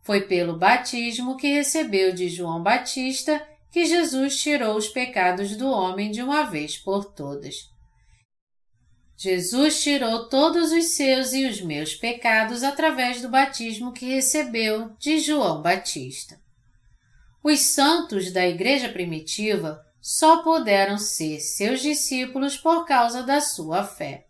Foi 0.08 0.22
pelo 0.22 0.56
batismo 0.56 1.36
que 1.36 1.52
recebeu 1.52 2.14
de 2.14 2.30
João 2.30 2.62
Batista 2.62 3.46
que 3.70 3.84
Jesus 3.84 4.40
tirou 4.40 4.74
os 4.74 4.88
pecados 4.88 5.54
do 5.54 5.68
homem 5.68 6.10
de 6.10 6.22
uma 6.22 6.44
vez 6.44 6.78
por 6.78 7.12
todas. 7.12 7.56
Jesus 9.18 9.82
tirou 9.82 10.26
todos 10.30 10.72
os 10.72 10.92
seus 10.92 11.34
e 11.34 11.44
os 11.44 11.60
meus 11.60 11.94
pecados 11.94 12.62
através 12.62 13.20
do 13.20 13.28
batismo 13.28 13.92
que 13.92 14.06
recebeu 14.06 14.96
de 14.98 15.18
João 15.18 15.60
Batista. 15.60 16.40
Os 17.44 17.60
santos 17.60 18.32
da 18.32 18.48
Igreja 18.48 18.88
Primitiva 18.88 19.78
só 20.00 20.42
puderam 20.42 20.96
ser 20.96 21.38
seus 21.38 21.82
discípulos 21.82 22.56
por 22.56 22.86
causa 22.86 23.22
da 23.22 23.42
sua 23.42 23.84
fé. 23.84 24.24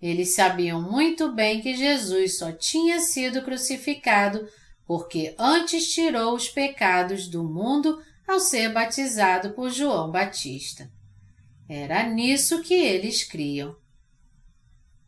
Eles 0.00 0.34
sabiam 0.34 0.82
muito 0.82 1.30
bem 1.30 1.60
que 1.60 1.76
Jesus 1.76 2.36
só 2.36 2.50
tinha 2.50 2.98
sido 2.98 3.42
crucificado 3.42 4.44
porque 4.92 5.34
antes 5.38 5.90
tirou 5.90 6.34
os 6.34 6.50
pecados 6.50 7.26
do 7.26 7.42
mundo 7.42 7.98
ao 8.28 8.38
ser 8.38 8.70
batizado 8.74 9.54
por 9.54 9.70
João 9.70 10.10
Batista. 10.10 10.92
Era 11.66 12.02
nisso 12.02 12.60
que 12.60 12.74
eles 12.74 13.24
criam. 13.24 13.74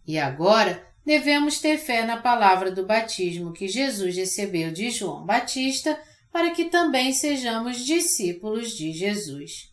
E 0.06 0.18
agora 0.18 0.90
devemos 1.04 1.58
ter 1.58 1.76
fé 1.76 2.06
na 2.06 2.16
palavra 2.16 2.72
do 2.72 2.86
batismo 2.86 3.52
que 3.52 3.68
Jesus 3.68 4.16
recebeu 4.16 4.72
de 4.72 4.90
João 4.90 5.26
Batista 5.26 6.00
para 6.32 6.52
que 6.52 6.64
também 6.70 7.12
sejamos 7.12 7.84
discípulos 7.84 8.70
de 8.70 8.90
Jesus. 8.90 9.70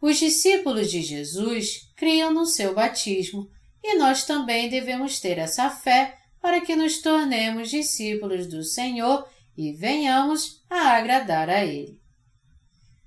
Os 0.00 0.16
discípulos 0.16 0.90
de 0.90 1.02
Jesus 1.02 1.92
criam 1.98 2.32
no 2.32 2.46
seu 2.46 2.74
batismo 2.74 3.46
e 3.84 3.94
nós 3.98 4.24
também 4.24 4.70
devemos 4.70 5.20
ter 5.20 5.36
essa 5.36 5.68
fé 5.68 6.16
para 6.42 6.60
que 6.60 6.74
nos 6.74 7.00
tornemos 7.00 7.70
discípulos 7.70 8.48
do 8.48 8.64
Senhor 8.64 9.24
e 9.56 9.72
venhamos 9.72 10.64
a 10.68 10.96
agradar 10.96 11.48
a 11.48 11.64
Ele. 11.64 12.02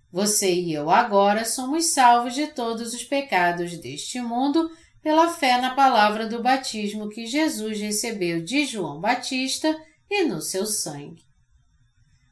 Você 0.09 0.53
e 0.53 0.73
eu 0.73 0.89
agora 0.89 1.43
somos 1.43 1.87
salvos 1.87 2.33
de 2.33 2.47
todos 2.47 2.93
os 2.93 3.03
pecados 3.03 3.77
deste 3.77 4.21
mundo 4.21 4.71
pela 5.01 5.27
fé 5.27 5.59
na 5.59 5.75
palavra 5.75 6.25
do 6.25 6.41
batismo 6.41 7.09
que 7.09 7.25
Jesus 7.25 7.79
recebeu 7.79 8.41
de 8.41 8.65
João 8.65 9.01
Batista 9.01 9.77
e 10.09 10.23
no 10.23 10.41
seu 10.41 10.65
sangue. 10.65 11.25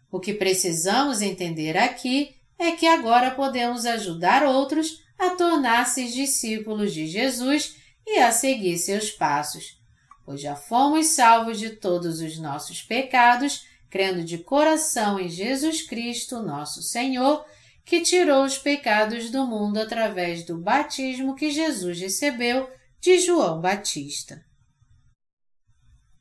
O 0.09 0.19
que 0.19 0.33
precisamos 0.33 1.21
entender 1.21 1.77
aqui 1.77 2.33
é 2.57 2.71
que 2.71 2.87
agora 2.87 3.31
podemos 3.31 3.85
ajudar 3.85 4.43
outros 4.43 5.03
a 5.19 5.31
tornar-se 5.31 6.07
discípulos 6.13 6.93
de 6.93 7.07
Jesus 7.07 7.75
e 8.07 8.19
a 8.19 8.31
seguir 8.31 8.77
seus 8.77 9.11
passos, 9.11 9.82
pois 10.25 10.41
já 10.41 10.55
fomos 10.55 11.07
salvos 11.07 11.59
de 11.59 11.71
todos 11.71 12.19
os 12.19 12.37
nossos 12.39 12.81
pecados 12.81 13.65
crendo 13.93 14.23
de 14.23 14.39
coração 14.39 15.19
em 15.19 15.29
Jesus 15.29 15.83
Cristo, 15.83 16.41
nosso 16.41 16.81
Senhor, 16.81 17.45
que 17.85 18.01
tirou 18.01 18.43
os 18.43 18.57
pecados 18.57 19.29
do 19.29 19.45
mundo 19.45 19.77
através 19.77 20.43
do 20.43 20.57
batismo 20.57 21.35
que 21.35 21.51
Jesus 21.51 21.99
recebeu 21.99 22.67
de 22.99 23.19
João 23.19 23.61
Batista. 23.61 24.43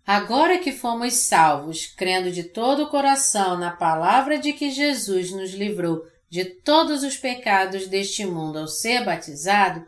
Agora 0.06 0.58
que 0.58 0.70
fomos 0.70 1.14
salvos, 1.14 1.86
crendo 1.86 2.30
de 2.30 2.44
todo 2.44 2.82
o 2.82 2.90
coração 2.90 3.56
na 3.56 3.70
palavra 3.70 4.38
de 4.38 4.52
que 4.52 4.70
Jesus 4.70 5.30
nos 5.30 5.54
livrou 5.54 6.04
de 6.28 6.44
todos 6.44 7.02
os 7.02 7.16
pecados 7.16 7.86
deste 7.86 8.26
mundo 8.26 8.58
ao 8.58 8.68
ser 8.68 9.02
batizado, 9.02 9.82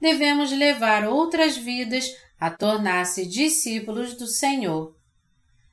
devemos 0.00 0.50
levar 0.50 1.06
outras 1.06 1.56
vidas 1.56 2.10
a 2.38 2.50
tornar-se 2.50 3.26
discípulos 3.26 4.14
do 4.14 4.26
Senhor. 4.26 4.96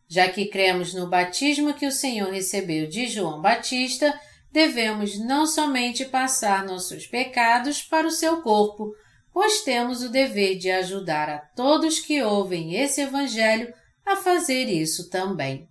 Já 0.07 0.29
que 0.29 0.45
cremos 0.45 0.93
no 0.93 1.07
batismo 1.07 1.73
que 1.73 1.85
o 1.85 1.91
Senhor 1.91 2.31
recebeu 2.31 2.87
de 2.87 3.07
João 3.07 3.41
Batista, 3.41 4.19
devemos 4.51 5.19
não 5.19 5.45
somente 5.45 6.05
passar 6.05 6.65
nossos 6.65 7.07
pecados 7.07 7.81
para 7.81 8.07
o 8.07 8.11
seu 8.11 8.41
corpo, 8.41 8.93
pois 9.33 9.61
temos 9.61 10.01
o 10.01 10.09
dever 10.09 10.57
de 10.57 10.71
ajudar 10.71 11.29
a 11.29 11.37
todos 11.37 11.99
que 11.99 12.21
ouvem 12.21 12.75
esse 12.75 13.01
Evangelho 13.01 13.73
a 14.05 14.15
fazer 14.15 14.65
isso 14.65 15.09
também. 15.09 15.67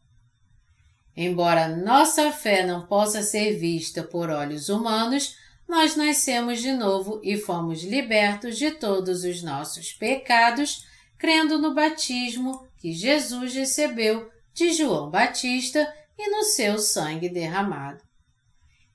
Embora 1.17 1.69
nossa 1.69 2.33
fé 2.33 2.67
não 2.67 2.87
possa 2.87 3.23
ser 3.23 3.57
vista 3.57 4.03
por 4.03 4.29
olhos 4.31 4.69
humanos, 4.69 5.37
nós 5.69 5.97
nascemos 5.97 6.61
de 6.61 6.73
novo 6.73 7.21
e 7.23 7.37
fomos 7.37 7.83
libertos 7.83 8.59
de 8.59 8.71
todos 8.73 9.25
os 9.25 9.43
nossos 9.43 9.93
pecados, 9.93 10.85
crendo 11.19 11.59
no 11.59 11.75
batismo 11.75 12.67
que 12.79 12.93
Jesus 12.93 13.55
recebeu 13.55 14.31
de 14.53 14.73
João 14.73 15.11
Batista 15.11 15.93
e 16.19 16.31
no 16.31 16.45
seu 16.45 16.79
sangue 16.79 17.29
derramado. 17.29 18.03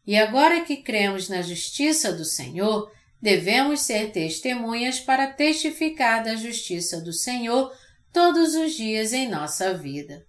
E 0.06 0.16
agora 0.16 0.62
que 0.62 0.78
cremos 0.78 1.28
na 1.28 1.42
justiça 1.42 2.14
do 2.14 2.26
Senhor, 2.26 2.92
devemos 3.22 3.82
ser 3.82 4.12
testemunhas 4.12 5.00
para 5.00 5.28
testificar 5.28 6.24
da 6.24 6.36
justiça 6.36 7.02
do 7.02 7.12
Senhor 7.12 7.72
todos 8.12 8.56
os 8.56 8.74
dias 8.74 9.14
em 9.14 9.28
nossa 9.28 9.74
vida. 9.74 10.26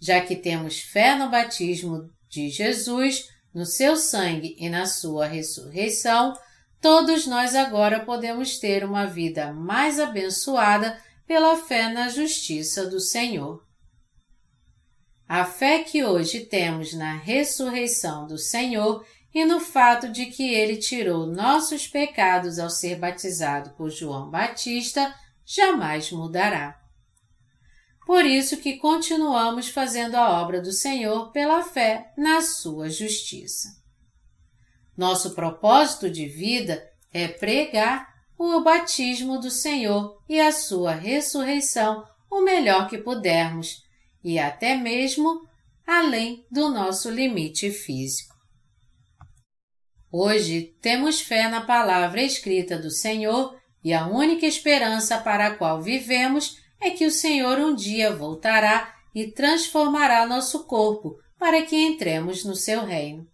Já 0.00 0.20
que 0.20 0.36
temos 0.36 0.80
fé 0.80 1.14
no 1.14 1.30
batismo 1.30 2.10
de 2.28 2.48
Jesus, 2.48 3.28
no 3.56 3.64
seu 3.64 3.96
sangue 3.96 4.54
e 4.58 4.68
na 4.68 4.84
sua 4.84 5.26
ressurreição, 5.26 6.38
todos 6.78 7.26
nós 7.26 7.54
agora 7.54 8.04
podemos 8.04 8.58
ter 8.58 8.84
uma 8.84 9.06
vida 9.06 9.50
mais 9.50 9.98
abençoada 9.98 11.02
pela 11.26 11.56
fé 11.56 11.88
na 11.88 12.10
justiça 12.10 12.86
do 12.86 13.00
Senhor. 13.00 13.64
A 15.26 15.46
fé 15.46 15.82
que 15.82 16.04
hoje 16.04 16.40
temos 16.40 16.92
na 16.92 17.14
ressurreição 17.14 18.26
do 18.26 18.36
Senhor 18.36 19.02
e 19.32 19.42
no 19.46 19.58
fato 19.58 20.10
de 20.10 20.26
que 20.26 20.52
ele 20.52 20.76
tirou 20.76 21.26
nossos 21.26 21.88
pecados 21.88 22.58
ao 22.58 22.68
ser 22.68 22.98
batizado 22.98 23.70
por 23.70 23.88
João 23.88 24.28
Batista 24.28 25.14
jamais 25.46 26.12
mudará. 26.12 26.78
Por 28.06 28.24
isso 28.24 28.58
que 28.58 28.76
continuamos 28.76 29.68
fazendo 29.68 30.14
a 30.14 30.40
obra 30.40 30.62
do 30.62 30.70
Senhor 30.70 31.32
pela 31.32 31.64
fé 31.64 32.12
na 32.16 32.40
sua 32.40 32.88
justiça. 32.88 33.68
Nosso 34.96 35.34
propósito 35.34 36.08
de 36.08 36.28
vida 36.28 36.88
é 37.12 37.26
pregar 37.26 38.08
o 38.38 38.60
batismo 38.60 39.40
do 39.40 39.50
Senhor 39.50 40.22
e 40.28 40.40
a 40.40 40.52
sua 40.52 40.92
ressurreição 40.92 42.06
o 42.30 42.42
melhor 42.42 42.88
que 42.88 42.96
pudermos 42.96 43.82
e 44.22 44.38
até 44.38 44.76
mesmo 44.76 45.44
além 45.84 46.46
do 46.48 46.68
nosso 46.68 47.10
limite 47.10 47.72
físico. 47.72 48.36
Hoje 50.12 50.76
temos 50.80 51.20
fé 51.20 51.48
na 51.48 51.60
palavra 51.60 52.22
escrita 52.22 52.78
do 52.78 52.90
Senhor 52.90 53.58
e 53.82 53.92
a 53.92 54.06
única 54.06 54.46
esperança 54.46 55.18
para 55.18 55.48
a 55.48 55.54
qual 55.56 55.82
vivemos 55.82 56.64
é 56.80 56.90
que 56.90 57.06
o 57.06 57.10
Senhor 57.10 57.58
um 57.58 57.74
dia 57.74 58.14
voltará 58.14 58.94
e 59.14 59.26
transformará 59.26 60.26
nosso 60.26 60.64
corpo 60.64 61.18
para 61.38 61.62
que 61.62 61.76
entremos 61.76 62.44
no 62.44 62.54
seu 62.54 62.84
reino. 62.84 63.26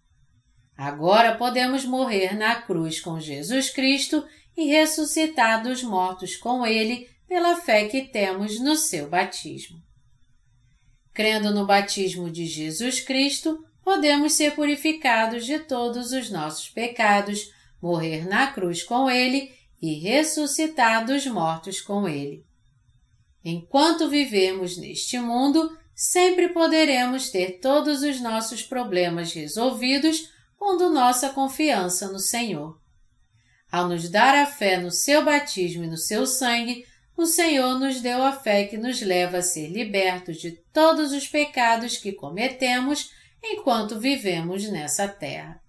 Agora 0.76 1.36
podemos 1.36 1.84
morrer 1.84 2.36
na 2.36 2.56
cruz 2.62 3.00
com 3.00 3.20
Jesus 3.20 3.70
Cristo 3.70 4.24
e 4.56 4.66
ressuscitar 4.66 5.62
dos 5.62 5.82
mortos 5.82 6.36
com 6.36 6.66
Ele 6.66 7.08
pela 7.28 7.56
fé 7.56 7.86
que 7.86 8.02
temos 8.02 8.60
no 8.60 8.76
seu 8.76 9.08
batismo. 9.08 9.80
Crendo 11.14 11.52
no 11.52 11.66
batismo 11.66 12.30
de 12.30 12.46
Jesus 12.46 13.00
Cristo, 13.00 13.64
podemos 13.84 14.32
ser 14.32 14.54
purificados 14.54 15.44
de 15.44 15.58
todos 15.58 16.12
os 16.12 16.30
nossos 16.30 16.68
pecados, 16.68 17.52
morrer 17.80 18.26
na 18.26 18.46
cruz 18.46 18.82
com 18.82 19.10
Ele 19.10 19.52
e 19.80 19.94
ressuscitar 19.94 21.04
dos 21.04 21.26
mortos 21.26 21.80
com 21.80 22.08
Ele. 22.08 22.44
Enquanto 23.44 24.08
vivemos 24.08 24.76
neste 24.76 25.18
mundo, 25.18 25.76
sempre 25.94 26.48
poderemos 26.50 27.30
ter 27.30 27.58
todos 27.60 28.02
os 28.02 28.20
nossos 28.20 28.62
problemas 28.62 29.32
resolvidos 29.32 30.30
pondo 30.58 30.90
nossa 30.90 31.30
confiança 31.30 32.10
no 32.10 32.20
Senhor. 32.20 32.80
Ao 33.70 33.88
nos 33.88 34.08
dar 34.08 34.36
a 34.36 34.46
fé 34.46 34.76
no 34.76 34.90
seu 34.90 35.24
batismo 35.24 35.84
e 35.84 35.88
no 35.88 35.96
seu 35.96 36.26
sangue, 36.26 36.86
o 37.16 37.26
Senhor 37.26 37.78
nos 37.78 38.00
deu 38.00 38.22
a 38.22 38.32
fé 38.32 38.64
que 38.64 38.76
nos 38.76 39.00
leva 39.00 39.38
a 39.38 39.42
ser 39.42 39.68
libertos 39.68 40.38
de 40.38 40.52
todos 40.72 41.12
os 41.12 41.26
pecados 41.26 41.96
que 41.96 42.12
cometemos 42.12 43.10
enquanto 43.42 43.98
vivemos 43.98 44.68
nessa 44.70 45.08
terra. 45.08 45.60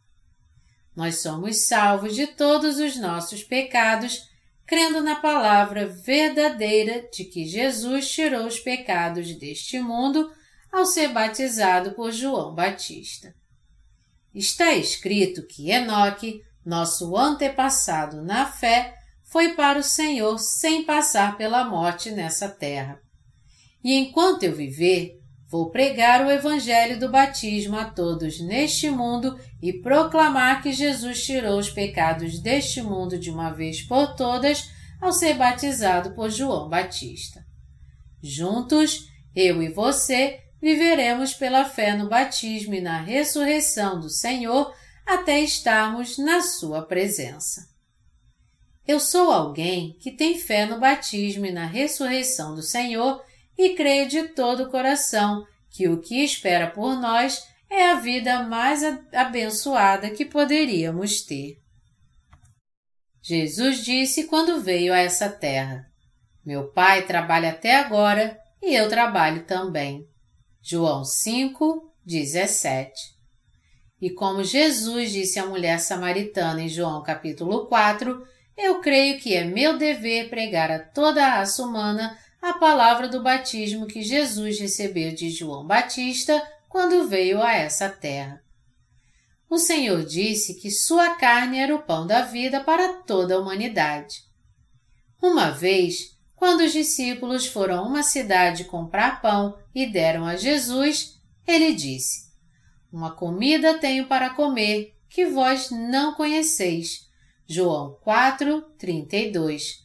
Nós 0.95 1.21
somos 1.21 1.65
salvos 1.65 2.15
de 2.15 2.27
todos 2.27 2.77
os 2.77 2.95
nossos 2.97 3.43
pecados 3.43 4.29
crendo 4.73 5.01
na 5.01 5.17
palavra 5.17 5.85
verdadeira 5.85 7.07
de 7.13 7.25
que 7.25 7.45
Jesus 7.45 8.09
tirou 8.09 8.47
os 8.47 8.59
pecados 8.59 9.31
deste 9.37 9.79
mundo 9.79 10.31
ao 10.71 10.83
ser 10.83 11.09
batizado 11.09 11.91
por 11.91 12.11
João 12.11 12.55
Batista. 12.55 13.35
Está 14.33 14.73
escrito 14.73 15.45
que 15.45 15.69
Enoque, 15.69 16.41
nosso 16.65 17.15
antepassado 17.15 18.23
na 18.23 18.47
fé, 18.47 18.95
foi 19.23 19.53
para 19.53 19.77
o 19.77 19.83
Senhor 19.83 20.39
sem 20.39 20.83
passar 20.83 21.37
pela 21.37 21.63
morte 21.65 22.09
nessa 22.09 22.49
terra. 22.49 22.99
E 23.83 23.93
enquanto 23.93 24.41
eu 24.41 24.55
viver, 24.55 25.19
Vou 25.53 25.69
pregar 25.69 26.25
o 26.25 26.31
Evangelho 26.31 26.99
do 26.99 27.11
batismo 27.11 27.77
a 27.77 27.85
todos 27.85 28.39
neste 28.39 28.89
mundo 28.89 29.39
e 29.61 29.71
proclamar 29.71 30.63
que 30.63 30.73
Jesus 30.73 31.23
tirou 31.23 31.59
os 31.59 31.69
pecados 31.69 32.39
deste 32.39 32.81
mundo 32.81 33.19
de 33.19 33.29
uma 33.29 33.51
vez 33.51 33.83
por 33.83 34.15
todas 34.15 34.71
ao 34.99 35.13
ser 35.13 35.35
batizado 35.35 36.15
por 36.15 36.31
João 36.31 36.67
Batista. 36.67 37.45
Juntos, 38.19 39.07
eu 39.35 39.61
e 39.61 39.69
você 39.69 40.39
viveremos 40.59 41.35
pela 41.35 41.65
fé 41.65 41.95
no 41.95 42.09
batismo 42.09 42.73
e 42.73 42.81
na 42.81 42.99
ressurreição 42.99 43.99
do 43.99 44.09
Senhor 44.09 44.73
até 45.05 45.39
estarmos 45.39 46.17
na 46.17 46.41
Sua 46.41 46.81
presença. 46.81 47.69
Eu 48.87 48.99
sou 48.99 49.31
alguém 49.31 49.95
que 49.99 50.09
tem 50.09 50.35
fé 50.35 50.65
no 50.65 50.79
batismo 50.79 51.45
e 51.45 51.51
na 51.51 51.67
ressurreição 51.67 52.55
do 52.55 52.63
Senhor 52.63 53.21
e 53.63 53.75
creio 53.75 54.09
de 54.09 54.27
todo 54.29 54.63
o 54.63 54.69
coração 54.69 55.45
que 55.69 55.87
o 55.87 56.01
que 56.01 56.23
espera 56.23 56.69
por 56.69 56.99
nós 56.99 57.47
é 57.69 57.91
a 57.91 57.95
vida 57.95 58.43
mais 58.43 58.83
abençoada 59.13 60.09
que 60.09 60.25
poderíamos 60.25 61.21
ter. 61.21 61.57
Jesus 63.21 63.83
disse 63.83 64.25
quando 64.25 64.59
veio 64.59 64.93
a 64.93 64.99
essa 64.99 65.29
terra: 65.29 65.85
Meu 66.45 66.71
Pai 66.71 67.05
trabalha 67.05 67.51
até 67.51 67.75
agora 67.77 68.37
e 68.61 68.75
eu 68.75 68.89
trabalho 68.89 69.45
também. 69.45 70.05
João 70.61 71.05
5, 71.05 71.89
17. 72.05 72.91
E 74.01 74.09
como 74.09 74.43
Jesus 74.43 75.11
disse 75.11 75.39
à 75.39 75.45
mulher 75.45 75.79
samaritana 75.79 76.61
em 76.61 76.67
João 76.67 77.01
capítulo 77.01 77.65
4, 77.67 78.21
eu 78.57 78.81
creio 78.81 79.19
que 79.19 79.33
é 79.33 79.45
meu 79.45 79.77
dever 79.77 80.29
pregar 80.29 80.69
a 80.69 80.79
toda 80.79 81.25
a 81.25 81.37
raça 81.37 81.63
humana 81.63 82.17
a 82.43 82.51
palavra 82.51 83.07
do 83.07 83.23
batismo 83.23 83.87
que 83.87 84.01
Jesus 84.01 84.59
recebeu 84.59 85.15
de 85.15 85.29
João 85.29 85.65
Batista 85.65 86.45
quando 86.67 87.07
veio 87.07 87.41
a 87.41 87.53
essa 87.53 87.87
terra. 87.87 88.43
O 89.49 89.57
Senhor 89.57 90.03
disse 90.03 90.55
que 90.55 90.69
sua 90.69 91.15
carne 91.15 91.57
era 91.57 91.73
o 91.73 91.83
pão 91.83 92.05
da 92.05 92.23
vida 92.23 92.59
para 92.59 93.01
toda 93.03 93.35
a 93.35 93.39
humanidade. 93.39 94.25
Uma 95.21 95.51
vez, 95.51 96.17
quando 96.35 96.65
os 96.65 96.73
discípulos 96.73 97.47
foram 97.47 97.79
a 97.79 97.87
uma 97.87 98.03
cidade 98.03 98.65
comprar 98.65 99.21
pão 99.21 99.57
e 99.73 99.85
deram 99.85 100.25
a 100.25 100.35
Jesus, 100.35 101.17
ele 101.47 101.73
disse: 101.73 102.29
Uma 102.91 103.15
comida 103.15 103.79
tenho 103.79 104.05
para 104.05 104.31
comer 104.31 104.93
que 105.07 105.27
vós 105.27 105.71
não 105.71 106.13
conheceis. 106.13 107.07
João 107.47 107.97
4, 108.01 108.61
32. 108.77 109.82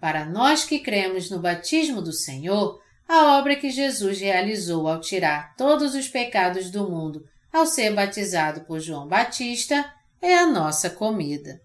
Para 0.00 0.24
nós 0.24 0.64
que 0.64 0.78
cremos 0.78 1.28
no 1.30 1.38
batismo 1.38 2.00
do 2.00 2.12
Senhor, 2.12 2.80
a 3.06 3.38
obra 3.38 3.56
que 3.56 3.70
Jesus 3.70 4.18
realizou 4.20 4.88
ao 4.88 5.00
tirar 5.00 5.54
todos 5.56 5.94
os 5.94 6.08
pecados 6.08 6.70
do 6.70 6.88
mundo 6.88 7.24
ao 7.52 7.66
ser 7.66 7.94
batizado 7.94 8.62
por 8.62 8.80
João 8.80 9.06
Batista 9.06 9.92
é 10.22 10.38
a 10.38 10.46
nossa 10.46 10.88
comida. 10.88 11.60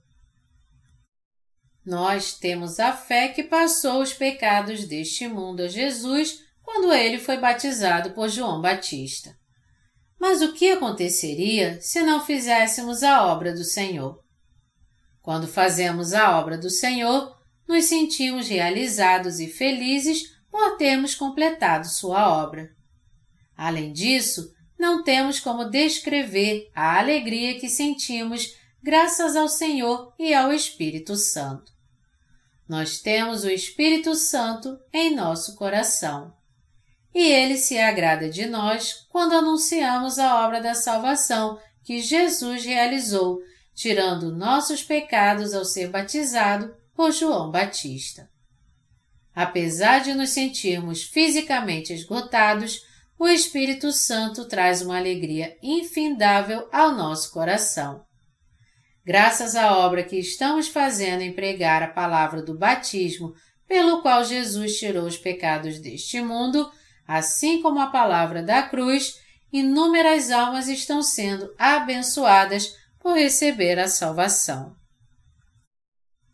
Nós 1.86 2.34
temos 2.34 2.80
a 2.80 2.92
fé 2.94 3.28
que 3.28 3.44
passou 3.44 4.02
os 4.02 4.12
pecados 4.12 4.86
deste 4.86 5.28
mundo 5.28 5.62
a 5.62 5.68
Jesus 5.68 6.40
quando 6.64 6.92
ele 6.92 7.20
foi 7.20 7.38
batizado 7.38 8.12
por 8.12 8.28
João 8.28 8.60
Batista. 8.60 9.36
Mas 10.20 10.42
o 10.42 10.54
que 10.54 10.72
aconteceria 10.72 11.80
se 11.80 12.02
não 12.02 12.26
fizéssemos 12.26 13.04
a 13.04 13.28
obra 13.28 13.54
do 13.54 13.64
Senhor? 13.64 14.20
Quando 15.22 15.48
fazemos 15.48 16.14
a 16.14 16.40
obra 16.40 16.58
do 16.58 16.70
Senhor, 16.70 17.35
nos 17.68 17.86
sentimos 17.86 18.48
realizados 18.48 19.40
e 19.40 19.48
felizes 19.48 20.36
por 20.50 20.78
termos 20.78 21.16
completado 21.16 21.88
sua 21.88 22.42
obra. 22.42 22.72
Além 23.58 23.92
disso, 23.92 24.54
não 24.78 25.04
temos 25.04 25.40
como 25.40 25.70
descrever 25.70 26.70
a 26.76 27.00
alegria 27.00 27.60
que 27.60 27.70
sentimos 27.70 28.56
graças 28.84 29.36
ao 29.36 29.48
Senhor 29.48 30.14
e 30.20 30.34
ao 30.34 30.54
Espírito 30.54 31.16
Santo. 31.16 31.74
Nós 32.68 33.00
temos 33.00 33.44
o 33.44 33.50
Espírito 33.50 34.16
Santo 34.16 34.78
em 34.94 35.16
nosso 35.16 35.56
coração. 35.56 36.34
E 37.14 37.20
ele 37.20 37.58
se 37.58 37.78
agrada 37.78 38.30
de 38.30 38.46
nós 38.46 39.08
quando 39.10 39.34
anunciamos 39.34 40.20
a 40.20 40.46
obra 40.46 40.62
da 40.62 40.74
salvação 40.74 41.60
que 41.84 42.02
Jesus 42.02 42.66
realizou, 42.66 43.40
tirando 43.74 44.36
nossos 44.36 44.84
pecados 44.84 45.54
ao 45.54 45.64
ser 45.64 45.90
batizado 45.90 46.76
por 46.96 47.12
João 47.12 47.52
Batista. 47.52 48.30
Apesar 49.36 50.00
de 50.00 50.14
nos 50.14 50.30
sentirmos 50.30 51.04
fisicamente 51.04 51.92
esgotados, 51.92 52.82
o 53.20 53.28
Espírito 53.28 53.92
Santo 53.92 54.46
traz 54.46 54.82
uma 54.82 54.98
alegria 54.98 55.58
infindável 55.62 56.68
ao 56.72 56.96
nosso 56.96 57.32
coração. 57.32 58.06
Graças 59.06 59.56
à 59.56 59.78
obra 59.78 60.04
que 60.04 60.18
estamos 60.18 60.68
fazendo 60.68 61.22
em 61.22 61.34
pregar 61.34 61.84
a 61.84 61.88
palavra 61.88 62.42
do 62.42 62.58
batismo, 62.58 63.34
pelo 63.68 64.02
qual 64.02 64.24
Jesus 64.24 64.78
tirou 64.78 65.06
os 65.06 65.18
pecados 65.18 65.80
deste 65.80 66.22
mundo, 66.22 66.72
assim 67.08 67.62
como 67.62 67.80
a 67.80 67.88
palavra 67.88 68.42
da 68.42 68.64
cruz, 68.64 69.20
inúmeras 69.52 70.32
almas 70.32 70.68
estão 70.68 71.02
sendo 71.02 71.54
abençoadas 71.58 72.76
por 73.00 73.16
receber 73.16 73.80
a 73.80 73.88
salvação. 73.88 74.76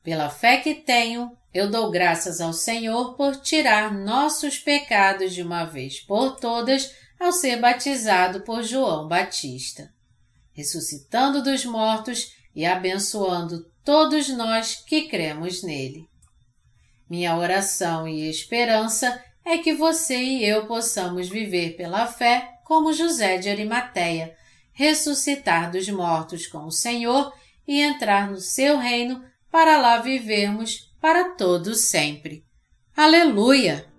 Pela 0.04 0.30
fé 0.30 0.58
que 0.58 0.74
tenho, 0.74 1.38
eu 1.54 1.70
dou 1.70 1.92
graças 1.92 2.42
ao 2.42 2.54
Senhor 2.54 3.16
por 3.16 3.36
tirar 3.36 3.94
nossos 3.94 4.58
pecados 4.58 5.34
de 5.34 5.44
uma 5.44 5.66
vez 5.66 6.00
por 6.00 6.38
todas 6.38 6.92
ao 7.20 7.32
ser 7.32 7.60
batizado 7.60 8.42
por 8.42 8.64
João 8.64 9.08
Batista, 9.08 9.94
ressuscitando 10.54 11.44
dos 11.44 11.66
mortos 11.66 12.34
e 12.56 12.66
abençoando 12.66 13.70
todos 13.84 14.30
nós 14.30 14.76
que 14.76 15.08
cremos 15.08 15.62
nele. 15.62 16.08
Minha 17.08 17.36
oração 17.36 18.08
e 18.08 18.28
esperança 18.30 19.24
é 19.46 19.58
que 19.58 19.74
você 19.74 20.18
e 20.18 20.46
eu 20.46 20.66
possamos 20.66 21.30
viver 21.30 21.76
pela 21.76 22.08
fé 22.08 22.50
como 22.64 22.94
José 22.94 23.38
de 23.38 23.50
Arimateia, 23.50 24.36
ressuscitar 24.72 25.70
dos 25.70 25.90
mortos 25.90 26.48
com 26.48 26.66
o 26.66 26.72
Senhor 26.72 27.34
e 27.68 27.82
entrar 27.82 28.32
no 28.32 28.38
seu 28.38 28.78
reino 28.78 29.24
para 29.52 29.78
lá 29.78 29.98
vivermos 29.98 30.92
para 31.02 31.36
todos 31.36 31.82
sempre. 31.82 32.46
Aleluia! 32.96 33.91